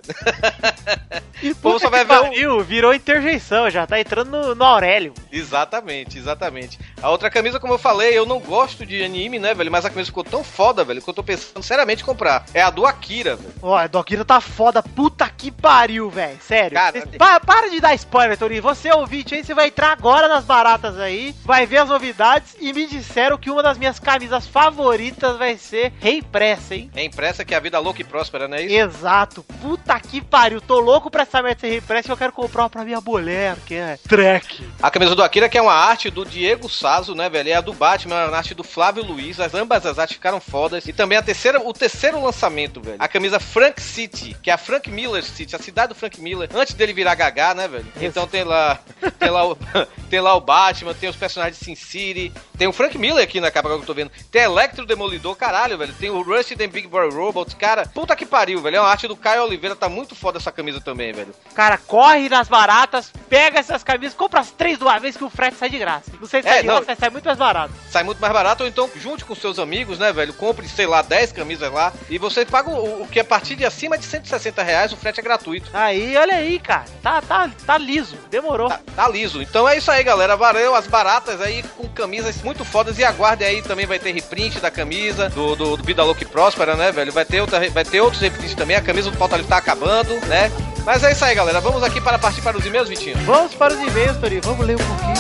E 1.43 1.55
puta 1.55 1.79
só 1.81 1.91
vai 1.91 2.01
que 2.01 2.07
pariu, 2.07 2.61
virou 2.63 2.95
interjeição, 2.95 3.69
já 3.71 3.87
tá 3.87 4.01
entrando 4.01 4.31
no, 4.31 4.55
no 4.55 4.65
Aurélio. 4.65 5.15
Exatamente, 5.31 6.19
exatamente. 6.19 6.79
A 7.03 7.11
outra 7.11 7.31
camisa, 7.31 7.59
como 7.59 7.75
eu 7.75 7.79
falei, 7.79 8.17
eu 8.17 8.27
não 8.27 8.39
gosto 8.39 8.85
de 8.87 9.03
anime, 9.03 9.39
né, 9.39 9.55
velho? 9.55 9.71
Mas 9.71 9.85
a 9.85 9.91
camisa 9.91 10.07
ficou 10.07 10.25
tão 10.25 10.43
foda, 10.45 10.85
velho, 10.85 11.01
que 11.03 11.09
eu 11.09 11.15
tô 11.15 11.23
pensando 11.23 11.63
seriamente 11.63 12.03
em 12.03 12.07
comprar. 12.07 12.45
É 12.55 12.63
a 12.63 12.71
do 12.71 12.87
Akira, 12.87 13.37
velho. 13.37 13.55
Ó, 13.63 13.75
a 13.77 13.87
Doquira 13.87 14.25
tá 14.25 14.41
foda, 14.41 14.83
puta 14.83 15.29
que 15.29 15.51
pariu, 15.51 16.11
velho. 16.11 16.39
Sério. 16.47 16.75
Cara, 16.77 16.93
Cês- 16.93 17.17
pa- 17.17 17.41
para 17.41 17.69
de 17.71 17.81
dar 17.81 17.95
spoiler, 17.95 18.37
Torinho. 18.37 18.63
Você 18.63 18.89
é 18.89 18.95
ouvinte 18.95 19.35
aí, 19.35 19.45
você 19.45 19.55
vai 19.55 19.69
entrar 19.69 19.93
agora 19.93 20.29
nas 20.29 20.45
baratas 20.45 20.99
aí, 20.99 21.35
vai 21.45 21.67
ver 21.67 21.79
as 21.79 21.89
novidades 21.89 22.57
e 22.61 22.73
me 22.73 22.87
disseram 22.87 23.39
que 23.39 23.51
uma 23.51 23.63
das 23.63 23.79
minhas 23.79 23.99
camisas 23.99 24.47
favoritas 24.47 25.37
vai 25.37 25.57
ser 25.57 25.93
reimpressa, 26.01 26.75
hein? 26.75 26.91
É 26.95 27.05
impressa 27.05 27.45
que 27.45 27.55
é 27.55 27.57
a 27.57 27.61
vida 27.61 27.79
louca 27.79 28.01
e 28.01 28.05
próspera, 28.05 28.49
né? 28.49 28.63
Isso? 28.63 28.75
Exato. 28.75 29.43
Puta 29.61 29.99
que 30.01 30.21
pariu. 30.21 30.61
Tô 30.61 30.81
louco 30.81 31.11
pra 31.11 31.23
essa 31.23 31.43
merda 31.43 31.61
ser 31.61 31.69
reimpressa 31.71 32.09
e 32.09 32.13
eu 32.13 32.17
quero 32.17 32.33
comprar 32.33 32.63
uma 32.65 32.71
pra 32.71 32.85
minha 32.85 33.01
mulher, 33.01 33.57
que 33.67 33.75
é 33.75 33.99
Trek. 34.09 34.67
A 34.83 34.91
camisa 34.91 35.15
do 35.15 35.23
Akira, 35.23 35.49
que 35.49 35.59
é 35.59 35.63
uma 35.63 35.73
arte 35.75 36.11
do 36.11 36.25
Diego 36.25 36.69
Sazo, 36.69 37.15
né, 37.15 37.29
velho? 37.29 37.49
É 37.51 37.55
a 37.55 37.61
do 37.61 37.73
Batman, 37.73 38.17
é 38.21 38.27
uma 38.29 38.37
arte 38.37 38.55
do 38.55 38.65
Flávio 38.65 39.05
Luiz. 39.05 39.39
As, 39.41 39.55
ambas 39.55 39.85
as 39.87 39.99
artes 39.99 40.17
ficaram 40.17 40.41
fodas. 40.41 40.87
E 40.87 40.93
também 40.93 41.19
a 41.19 41.23
terceira, 41.23 41.61
o 41.61 41.73
terceiro 41.73 42.23
lançamento, 42.23 42.81
velho. 42.81 42.97
A 42.99 43.09
camisa 43.09 43.39
Frank 43.39 43.81
City, 43.81 44.37
que 44.43 44.51
é 44.51 44.53
a 44.55 44.59
Frank 44.59 44.91
Miller 44.91 45.23
City, 45.23 45.55
a 45.55 45.59
cidade 45.59 45.89
do 45.91 45.95
Frank 45.95 46.21
Miller, 46.21 46.32
antes 46.55 46.75
dele 46.75 46.93
virar 46.93 47.15
Gagá, 47.15 47.55
né, 47.55 47.69
velho? 47.69 47.87
Então 48.01 48.27
tem 48.27 48.45
lá, 48.45 48.79
tem 49.19 49.31
lá, 49.31 49.47
o, 49.47 49.57
tem 50.11 50.21
lá 50.21 50.35
o 50.35 50.41
Batman, 50.41 50.95
tem 50.95 51.09
os 51.09 51.17
personagens 51.17 51.59
de 51.59 51.65
Sin 51.65 51.75
City, 51.75 52.33
tem 52.59 52.67
o 52.67 52.73
Frank 52.73 52.97
Miller 52.99 53.23
aqui 53.25 53.41
na 53.41 53.51
capa 53.51 53.69
que 53.69 53.75
eu 53.75 53.83
tô 53.83 53.95
vendo. 53.95 54.11
Tem 54.31 54.43
Electro 54.43 54.87
Demolidor, 54.87 55.35
caralho, 55.37 55.77
velho. 55.79 55.93
Tem 55.95 56.11
o 56.11 56.23
Rusty 56.23 56.57
the 56.57 56.67
Big 56.67 56.87
Boy 56.89 57.11
Robot, 57.11 57.57
cara. 57.57 57.87
Puta 57.87 58.15
que 58.17 58.25
pariu, 58.27 58.61
velho. 58.61 58.77
É 58.77 58.81
uma 58.81 58.89
arte 58.89 59.09
do 59.09 59.17
Caio 59.17 59.43
Oliveira, 59.45 59.75
tá 59.77 59.89
muito 59.89 60.15
foda 60.15 60.39
essa 60.39 60.53
camisa 60.53 60.81
também, 60.81 61.13
velho. 61.13 61.35
Cara, 61.55 61.77
corre 61.79 62.29
nas 62.29 62.49
baratas, 62.49 63.13
pega 63.29 63.59
essas 63.59 63.83
camisas, 63.83 64.15
compra 64.15 64.41
as 64.41 64.51
três 64.51 64.79
de 64.79 64.85
uma 64.85 64.99
vez 64.99 65.17
que 65.17 65.25
o 65.25 65.31
frete 65.31 65.57
sai 65.57 65.71
de 65.71 65.79
graça. 65.79 66.11
Não 66.21 66.27
sei 66.29 66.43
se 66.43 66.49
É, 66.49 66.53
sai 66.53 66.61
de 66.63 66.67
não. 66.69 66.77
graça, 66.83 67.01
sai 67.01 67.11
muito 67.11 67.25
mais 67.25 67.39
barato. 67.39 67.73
sai 67.91 68.03
muito 68.05 68.21
mais 68.21 68.33
barato, 68.33 68.63
ou 68.63 68.69
então 68.69 68.89
junte 68.97 69.25
com 69.25 69.35
seus 69.35 69.59
amigos, 69.59 69.99
né, 69.99 70.13
velho? 70.13 70.33
Compre, 70.35 70.69
sei 70.69 70.87
lá, 70.87 71.03
10 71.03 71.33
camisas 71.33 71.73
lá 71.73 71.93
e 72.09 72.19
você 72.19 72.45
paga 72.45 72.71
o, 72.71 73.03
o 73.03 73.09
que 73.09 73.19
a 73.21 73.25
partir 73.25 73.57
de 73.57 73.65
acima 73.65 73.99
de 73.99 74.05
160 74.05 74.63
reais 74.63 74.93
o 74.93 74.97
frete 74.97 75.19
é 75.21 75.23
gratuito. 75.23 75.69
Aí, 75.73 76.12
olha 76.17 76.37
aí, 76.37 76.59
cara. 76.59 76.85
Tá, 77.03 77.21
tá, 77.21 77.51
tá 77.67 77.79
liso. 77.79 78.17
Demorou. 78.31 78.69
Tá, 78.69 78.81
tá 78.95 79.09
liso. 79.09 79.43
Então 79.43 79.69
é 79.69 79.77
isso 79.77 79.91
aí, 79.91 80.03
galera. 80.03 80.37
Valeu 80.37 80.75
as 80.75 80.87
baratas 80.87 81.41
aí 81.41 81.63
com 81.77 81.89
camisas 81.89 82.43
muito 82.43 82.65
fodas 82.65 82.99
e 82.99 83.05
aguardem 83.05 83.47
aí 83.47 83.63
também 83.63 83.87
vai 83.87 83.99
ter 83.99 84.13
reprint 84.13 84.61
da 84.61 84.71
camisa 84.71 85.29
do, 85.29 85.55
do, 85.57 85.77
do 85.77 85.85
Vida 85.85 86.03
Louca 86.03 86.23
e 86.23 86.27
Próspera, 86.27 86.75
né, 86.77 86.93
velho? 86.93 87.13
Vai 87.13 87.25
ter, 87.25 87.41
outra, 87.41 87.69
vai 87.71 87.85
ter 87.85 88.01
outros 88.01 88.21
reprints 88.21 88.55
também. 88.55 88.77
A 88.77 88.81
camisa 88.81 89.11
do 89.11 89.17
Pauta 89.17 89.43
tá 89.45 89.57
acabando, 89.57 90.15
né? 90.27 90.51
Mas 90.85 91.05
é 91.05 91.13
isso 91.13 91.25
aí, 91.25 91.35
galera. 91.35 91.61
Vamos 91.61 91.83
aqui 91.83 92.01
para 92.01 92.19
partir 92.19 92.43
para 92.43 92.57
os 92.57 92.67
e-mails, 92.67 92.89
Vitinho. 92.89 93.17
Vamos 93.25 93.55
para 93.55 93.73
os 93.73 93.81
e-mails, 93.81 94.17
Tori. 94.17 94.41
Vamos 94.41 94.67
ler 94.67 94.77
um 94.77 94.79
pouquinho. 94.79 95.13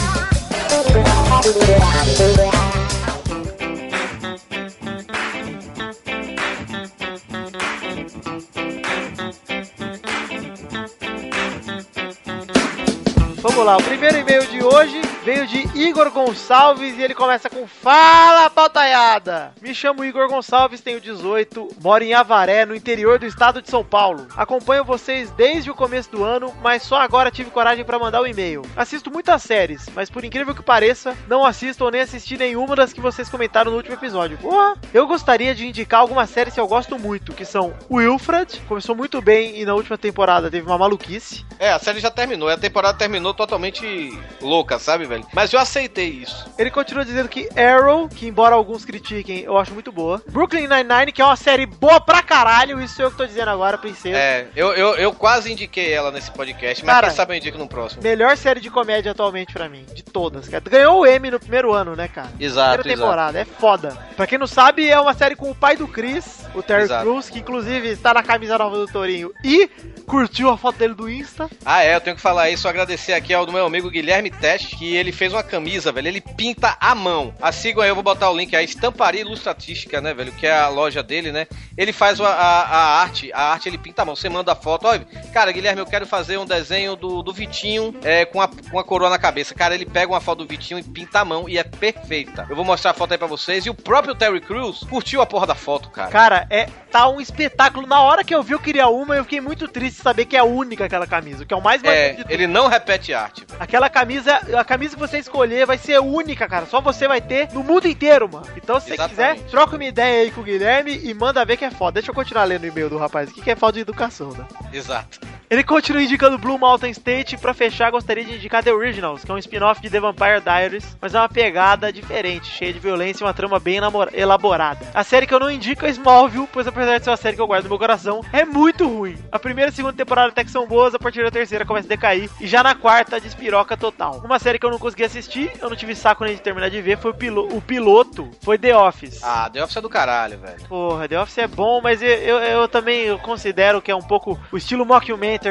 Vamos 13.52 13.66
lá, 13.66 13.76
o 13.76 13.82
primeiro 13.82 14.16
e-mail 14.16 14.46
de 14.46 14.64
hoje 14.64 14.98
veio 15.24 15.46
de 15.46 15.60
Igor 15.78 16.10
Gonçalves 16.10 16.98
e 16.98 17.02
ele 17.02 17.14
começa 17.14 17.48
com 17.48 17.66
Fala, 17.66 18.50
pautaiada! 18.50 19.52
Me 19.62 19.72
chamo 19.72 20.04
Igor 20.04 20.28
Gonçalves, 20.28 20.80
tenho 20.80 21.00
18, 21.00 21.76
moro 21.80 22.02
em 22.02 22.12
Avaré, 22.12 22.66
no 22.66 22.74
interior 22.74 23.20
do 23.20 23.26
estado 23.26 23.62
de 23.62 23.70
São 23.70 23.84
Paulo. 23.84 24.26
Acompanho 24.36 24.84
vocês 24.84 25.30
desde 25.30 25.70
o 25.70 25.74
começo 25.74 26.10
do 26.10 26.24
ano, 26.24 26.52
mas 26.60 26.82
só 26.82 26.96
agora 26.96 27.30
tive 27.30 27.50
coragem 27.50 27.84
para 27.84 28.00
mandar 28.00 28.20
o 28.20 28.26
e-mail. 28.26 28.62
Assisto 28.76 29.12
muitas 29.12 29.42
séries, 29.42 29.88
mas 29.94 30.10
por 30.10 30.24
incrível 30.24 30.54
que 30.54 30.62
pareça, 30.62 31.16
não 31.28 31.44
assisto 31.44 31.84
ou 31.84 31.90
nem 31.90 32.00
assisti 32.00 32.36
nenhuma 32.36 32.74
das 32.74 32.92
que 32.92 33.00
vocês 33.00 33.28
comentaram 33.28 33.70
no 33.70 33.76
último 33.76 33.94
episódio. 33.94 34.38
Porra! 34.38 34.74
Eu 34.92 35.06
gostaria 35.06 35.54
de 35.54 35.66
indicar 35.66 36.00
algumas 36.00 36.30
séries 36.30 36.54
que 36.54 36.60
eu 36.60 36.66
gosto 36.66 36.98
muito, 36.98 37.32
que 37.32 37.44
são 37.44 37.72
Wilfred, 37.88 38.60
começou 38.68 38.96
muito 38.96 39.22
bem 39.22 39.60
e 39.60 39.64
na 39.64 39.74
última 39.74 39.96
temporada 39.96 40.50
teve 40.50 40.66
uma 40.66 40.78
maluquice. 40.78 41.44
É, 41.60 41.70
a 41.70 41.78
série 41.78 42.00
já 42.00 42.10
terminou. 42.10 42.48
A 42.48 42.58
temporada 42.58 42.98
terminou 42.98 43.32
totalmente 43.32 44.18
louca, 44.40 44.80
sabe, 44.80 45.11
velho? 45.12 45.26
Mas 45.32 45.52
eu 45.52 45.60
aceitei 45.60 46.08
isso. 46.08 46.50
Ele 46.58 46.70
continua 46.70 47.04
dizendo 47.04 47.28
que 47.28 47.48
Arrow, 47.58 48.08
que 48.08 48.26
embora 48.26 48.54
alguns 48.54 48.84
critiquem, 48.84 49.40
eu 49.40 49.58
acho 49.58 49.72
muito 49.72 49.92
boa. 49.92 50.22
Brooklyn 50.28 50.66
Nine-Nine, 50.68 51.12
que 51.12 51.20
é 51.20 51.24
uma 51.24 51.36
série 51.36 51.66
boa 51.66 52.00
pra 52.00 52.22
caralho, 52.22 52.80
isso 52.80 53.00
é 53.00 53.04
eu 53.04 53.10
que 53.10 53.16
tô 53.16 53.26
dizendo 53.26 53.50
agora, 53.50 53.76
princesa. 53.78 54.16
É, 54.16 54.46
eu, 54.56 54.72
eu, 54.72 54.94
eu 54.94 55.12
quase 55.12 55.52
indiquei 55.52 55.92
ela 55.92 56.10
nesse 56.10 56.30
podcast, 56.30 56.84
mas 56.84 56.94
Cara, 56.94 57.06
quem 57.08 57.16
sabe 57.16 57.34
eu 57.34 57.38
indico 57.38 57.58
no 57.58 57.68
próximo. 57.68 58.02
Melhor 58.02 58.36
série 58.36 58.60
de 58.60 58.70
comédia 58.70 59.12
atualmente 59.12 59.52
pra 59.52 59.68
mim, 59.68 59.84
de 59.94 60.02
todas, 60.02 60.48
cara. 60.48 60.62
Ganhou 60.68 61.00
o 61.00 61.06
M 61.06 61.30
no 61.30 61.40
primeiro 61.40 61.72
ano, 61.72 61.94
né, 61.94 62.08
cara? 62.08 62.30
Exato, 62.38 62.78
Primeira 62.78 63.00
temporada, 63.00 63.38
é 63.38 63.44
foda. 63.44 63.96
Pra 64.16 64.26
quem 64.26 64.38
não 64.38 64.46
sabe, 64.46 64.88
é 64.88 64.98
uma 64.98 65.14
série 65.14 65.36
com 65.36 65.50
o 65.50 65.54
pai 65.54 65.76
do 65.76 65.86
Chris, 65.88 66.46
o 66.54 66.62
Terry 66.62 66.82
Exato. 66.84 67.04
Crews, 67.04 67.28
que 67.30 67.38
inclusive 67.38 67.88
está 67.88 68.14
na 68.14 68.22
camisa 68.22 68.56
nova 68.58 68.76
do 68.76 68.86
Torinho 68.86 69.32
e 69.44 69.68
curtiu 70.06 70.50
a 70.50 70.58
foto 70.58 70.76
dele 70.78 70.94
do 70.94 71.08
Insta. 71.08 71.48
Ah, 71.64 71.82
é, 71.82 71.94
eu 71.94 72.00
tenho 72.00 72.16
que 72.16 72.22
falar 72.22 72.50
isso, 72.50 72.68
agradecer 72.68 73.12
aqui 73.12 73.32
ao 73.32 73.50
meu 73.50 73.64
amigo 73.64 73.90
Guilherme 73.90 74.30
Teste, 74.30 74.76
que 74.76 74.96
ele 75.02 75.12
fez 75.12 75.32
uma 75.32 75.42
camisa, 75.42 75.92
velho, 75.92 76.08
ele 76.08 76.20
pinta 76.20 76.76
à 76.80 76.94
mão. 76.94 77.34
A 77.40 77.52
sigam 77.52 77.82
aí, 77.82 77.88
eu 77.90 77.94
vou 77.94 78.02
botar 78.04 78.30
o 78.30 78.36
link 78.36 78.54
aí, 78.56 78.64
Estamparia 78.64 79.20
Ilustratística, 79.20 80.00
né, 80.00 80.14
velho, 80.14 80.32
que 80.32 80.46
é 80.46 80.52
a 80.58 80.68
loja 80.68 81.02
dele, 81.02 81.32
né? 81.32 81.46
Ele 81.76 81.92
faz 81.92 82.20
a, 82.20 82.28
a- 82.28 82.62
a 82.62 83.00
arte, 83.02 83.30
a 83.32 83.52
arte 83.52 83.68
ele 83.68 83.78
pinta 83.78 84.02
à 84.02 84.04
mão, 84.04 84.14
você 84.16 84.28
manda 84.28 84.52
a 84.52 84.56
foto, 84.56 84.86
olha, 84.86 85.04
cara, 85.32 85.50
Guilherme, 85.52 85.80
eu 85.80 85.86
quero 85.86 86.06
fazer 86.06 86.38
um 86.38 86.46
desenho 86.46 86.96
do, 86.96 87.22
do 87.22 87.32
Vitinho 87.32 87.94
é, 88.02 88.24
com, 88.24 88.40
a, 88.40 88.48
com 88.48 88.78
a 88.78 88.84
coroa 88.84 89.10
na 89.10 89.18
cabeça. 89.18 89.54
Cara, 89.54 89.74
ele 89.74 89.86
pega 89.86 90.12
uma 90.12 90.20
foto 90.20 90.38
do 90.38 90.46
Vitinho 90.48 90.78
e 90.78 90.82
pinta 90.82 91.20
à 91.20 91.24
mão 91.24 91.48
e 91.48 91.58
é 91.58 91.64
perfeita. 91.64 92.46
Eu 92.48 92.56
vou 92.56 92.64
mostrar 92.64 92.92
a 92.92 92.94
foto 92.94 93.12
aí 93.12 93.18
pra 93.18 93.26
vocês, 93.26 93.66
e 93.66 93.70
o 93.70 93.74
próprio 93.74 94.14
Terry 94.14 94.40
Crews 94.40 94.84
curtiu 94.88 95.20
a 95.20 95.26
porra 95.26 95.46
da 95.46 95.54
foto, 95.54 95.90
cara. 95.90 96.10
Cara, 96.10 96.46
é 96.50 96.66
tá 96.90 97.08
um 97.08 97.20
espetáculo. 97.20 97.86
Na 97.86 98.00
hora 98.02 98.22
que 98.22 98.34
eu 98.34 98.42
vi 98.42 98.52
eu 98.52 98.60
queria 98.60 98.86
uma, 98.88 99.16
eu 99.16 99.24
fiquei 99.24 99.40
muito 99.40 99.66
triste 99.66 99.96
de 99.96 100.02
saber 100.02 100.26
que 100.26 100.36
é 100.36 100.40
a 100.40 100.44
única 100.44 100.84
aquela 100.84 101.06
camisa, 101.06 101.42
o 101.42 101.46
que 101.46 101.54
é 101.54 101.56
o 101.56 101.62
mais 101.62 101.82
É, 101.82 102.16
ele 102.28 102.46
não 102.46 102.68
repete 102.68 103.14
arte, 103.14 103.44
velho. 103.48 103.62
Aquela 103.62 103.88
camisa, 103.88 104.40
a 104.58 104.64
camisa 104.64 104.91
que 104.94 105.00
você 105.00 105.18
escolher 105.18 105.66
vai 105.66 105.78
ser 105.78 105.98
única, 106.00 106.48
cara. 106.48 106.66
Só 106.66 106.80
você 106.80 107.06
vai 107.08 107.20
ter 107.20 107.52
no 107.52 107.62
mundo 107.62 107.86
inteiro, 107.86 108.28
mano. 108.30 108.46
Então, 108.56 108.78
se 108.80 108.88
você 108.88 108.94
Exatamente. 108.94 109.40
quiser, 109.40 109.50
troca 109.50 109.76
uma 109.76 109.84
ideia 109.84 110.22
aí 110.22 110.30
com 110.30 110.40
o 110.40 110.44
Guilherme 110.44 111.00
e 111.02 111.14
manda 111.14 111.44
ver 111.44 111.56
que 111.56 111.64
é 111.64 111.70
foda. 111.70 111.92
Deixa 111.94 112.10
eu 112.10 112.14
continuar 112.14 112.44
lendo 112.44 112.64
o 112.64 112.66
e-mail 112.66 112.90
do 112.90 112.98
rapaz 112.98 113.28
aqui, 113.28 113.40
que 113.42 113.50
é 113.50 113.56
falta 113.56 113.74
de 113.74 113.80
educação, 113.80 114.32
né? 114.32 114.46
Exato. 114.72 115.20
Ele 115.52 115.62
continua 115.62 116.02
indicando 116.02 116.38
Blue 116.38 116.58
Mountain 116.58 116.92
State. 116.92 117.36
Pra 117.36 117.52
fechar, 117.52 117.90
gostaria 117.90 118.24
de 118.24 118.36
indicar 118.36 118.64
The 118.64 118.72
Originals, 118.72 119.22
que 119.22 119.30
é 119.30 119.34
um 119.34 119.38
spin-off 119.38 119.82
de 119.82 119.90
The 119.90 120.00
Vampire 120.00 120.40
Diaries, 120.40 120.96
mas 120.98 121.14
é 121.14 121.18
uma 121.18 121.28
pegada 121.28 121.92
diferente, 121.92 122.46
cheia 122.46 122.72
de 122.72 122.78
violência 122.78 123.22
e 123.22 123.26
uma 123.26 123.34
trama 123.34 123.60
bem 123.60 123.78
elaborada. 124.14 124.86
A 124.94 125.04
série 125.04 125.26
que 125.26 125.34
eu 125.34 125.38
não 125.38 125.50
indico 125.50 125.84
é 125.84 125.90
Smallville, 125.90 126.48
pois 126.50 126.66
apesar 126.66 126.96
de 126.96 127.04
ser 127.04 127.10
uma 127.10 127.18
série 127.18 127.36
que 127.36 127.42
eu 127.42 127.46
guardo 127.46 127.64
no 127.64 127.68
meu 127.68 127.78
coração, 127.78 128.22
é 128.32 128.46
muito 128.46 128.88
ruim. 128.88 129.18
A 129.30 129.38
primeira 129.38 129.70
e 129.70 129.74
segunda 129.74 129.92
temporada 129.94 130.28
até 130.28 130.42
que 130.42 130.50
são 130.50 130.66
boas, 130.66 130.94
a 130.94 130.98
partir 130.98 131.22
da 131.22 131.30
terceira 131.30 131.66
começa 131.66 131.86
a 131.86 131.90
decair, 131.90 132.30
e 132.40 132.46
já 132.46 132.62
na 132.62 132.74
quarta 132.74 133.20
despiroca 133.20 133.76
total. 133.76 134.22
Uma 134.24 134.38
série 134.38 134.58
que 134.58 134.64
eu 134.64 134.70
não 134.70 134.78
consegui 134.78 135.04
assistir, 135.04 135.52
eu 135.60 135.68
não 135.68 135.76
tive 135.76 135.94
saco 135.94 136.24
nem 136.24 136.34
de 136.34 136.40
terminar 136.40 136.70
de 136.70 136.80
ver, 136.80 136.96
foi 136.96 137.10
o, 137.10 137.14
pilo- 137.14 137.54
o 137.54 137.60
piloto, 137.60 138.30
foi 138.40 138.56
The 138.56 138.74
Office. 138.74 139.20
Ah, 139.22 139.50
The 139.52 139.62
Office 139.62 139.76
é 139.76 139.80
do 139.82 139.90
caralho, 139.90 140.38
velho. 140.38 140.62
Porra, 140.66 141.06
The 141.06 141.20
Office 141.20 141.36
é 141.36 141.46
bom, 141.46 141.82
mas 141.82 142.00
eu, 142.00 142.08
eu, 142.08 142.38
eu 142.38 142.68
também 142.68 143.00
eu 143.02 143.18
considero 143.18 143.82
que 143.82 143.90
é 143.90 143.94
um 143.94 144.00
pouco 144.00 144.40
o 144.50 144.56
estilo 144.56 144.86
mockumentary 144.86 145.41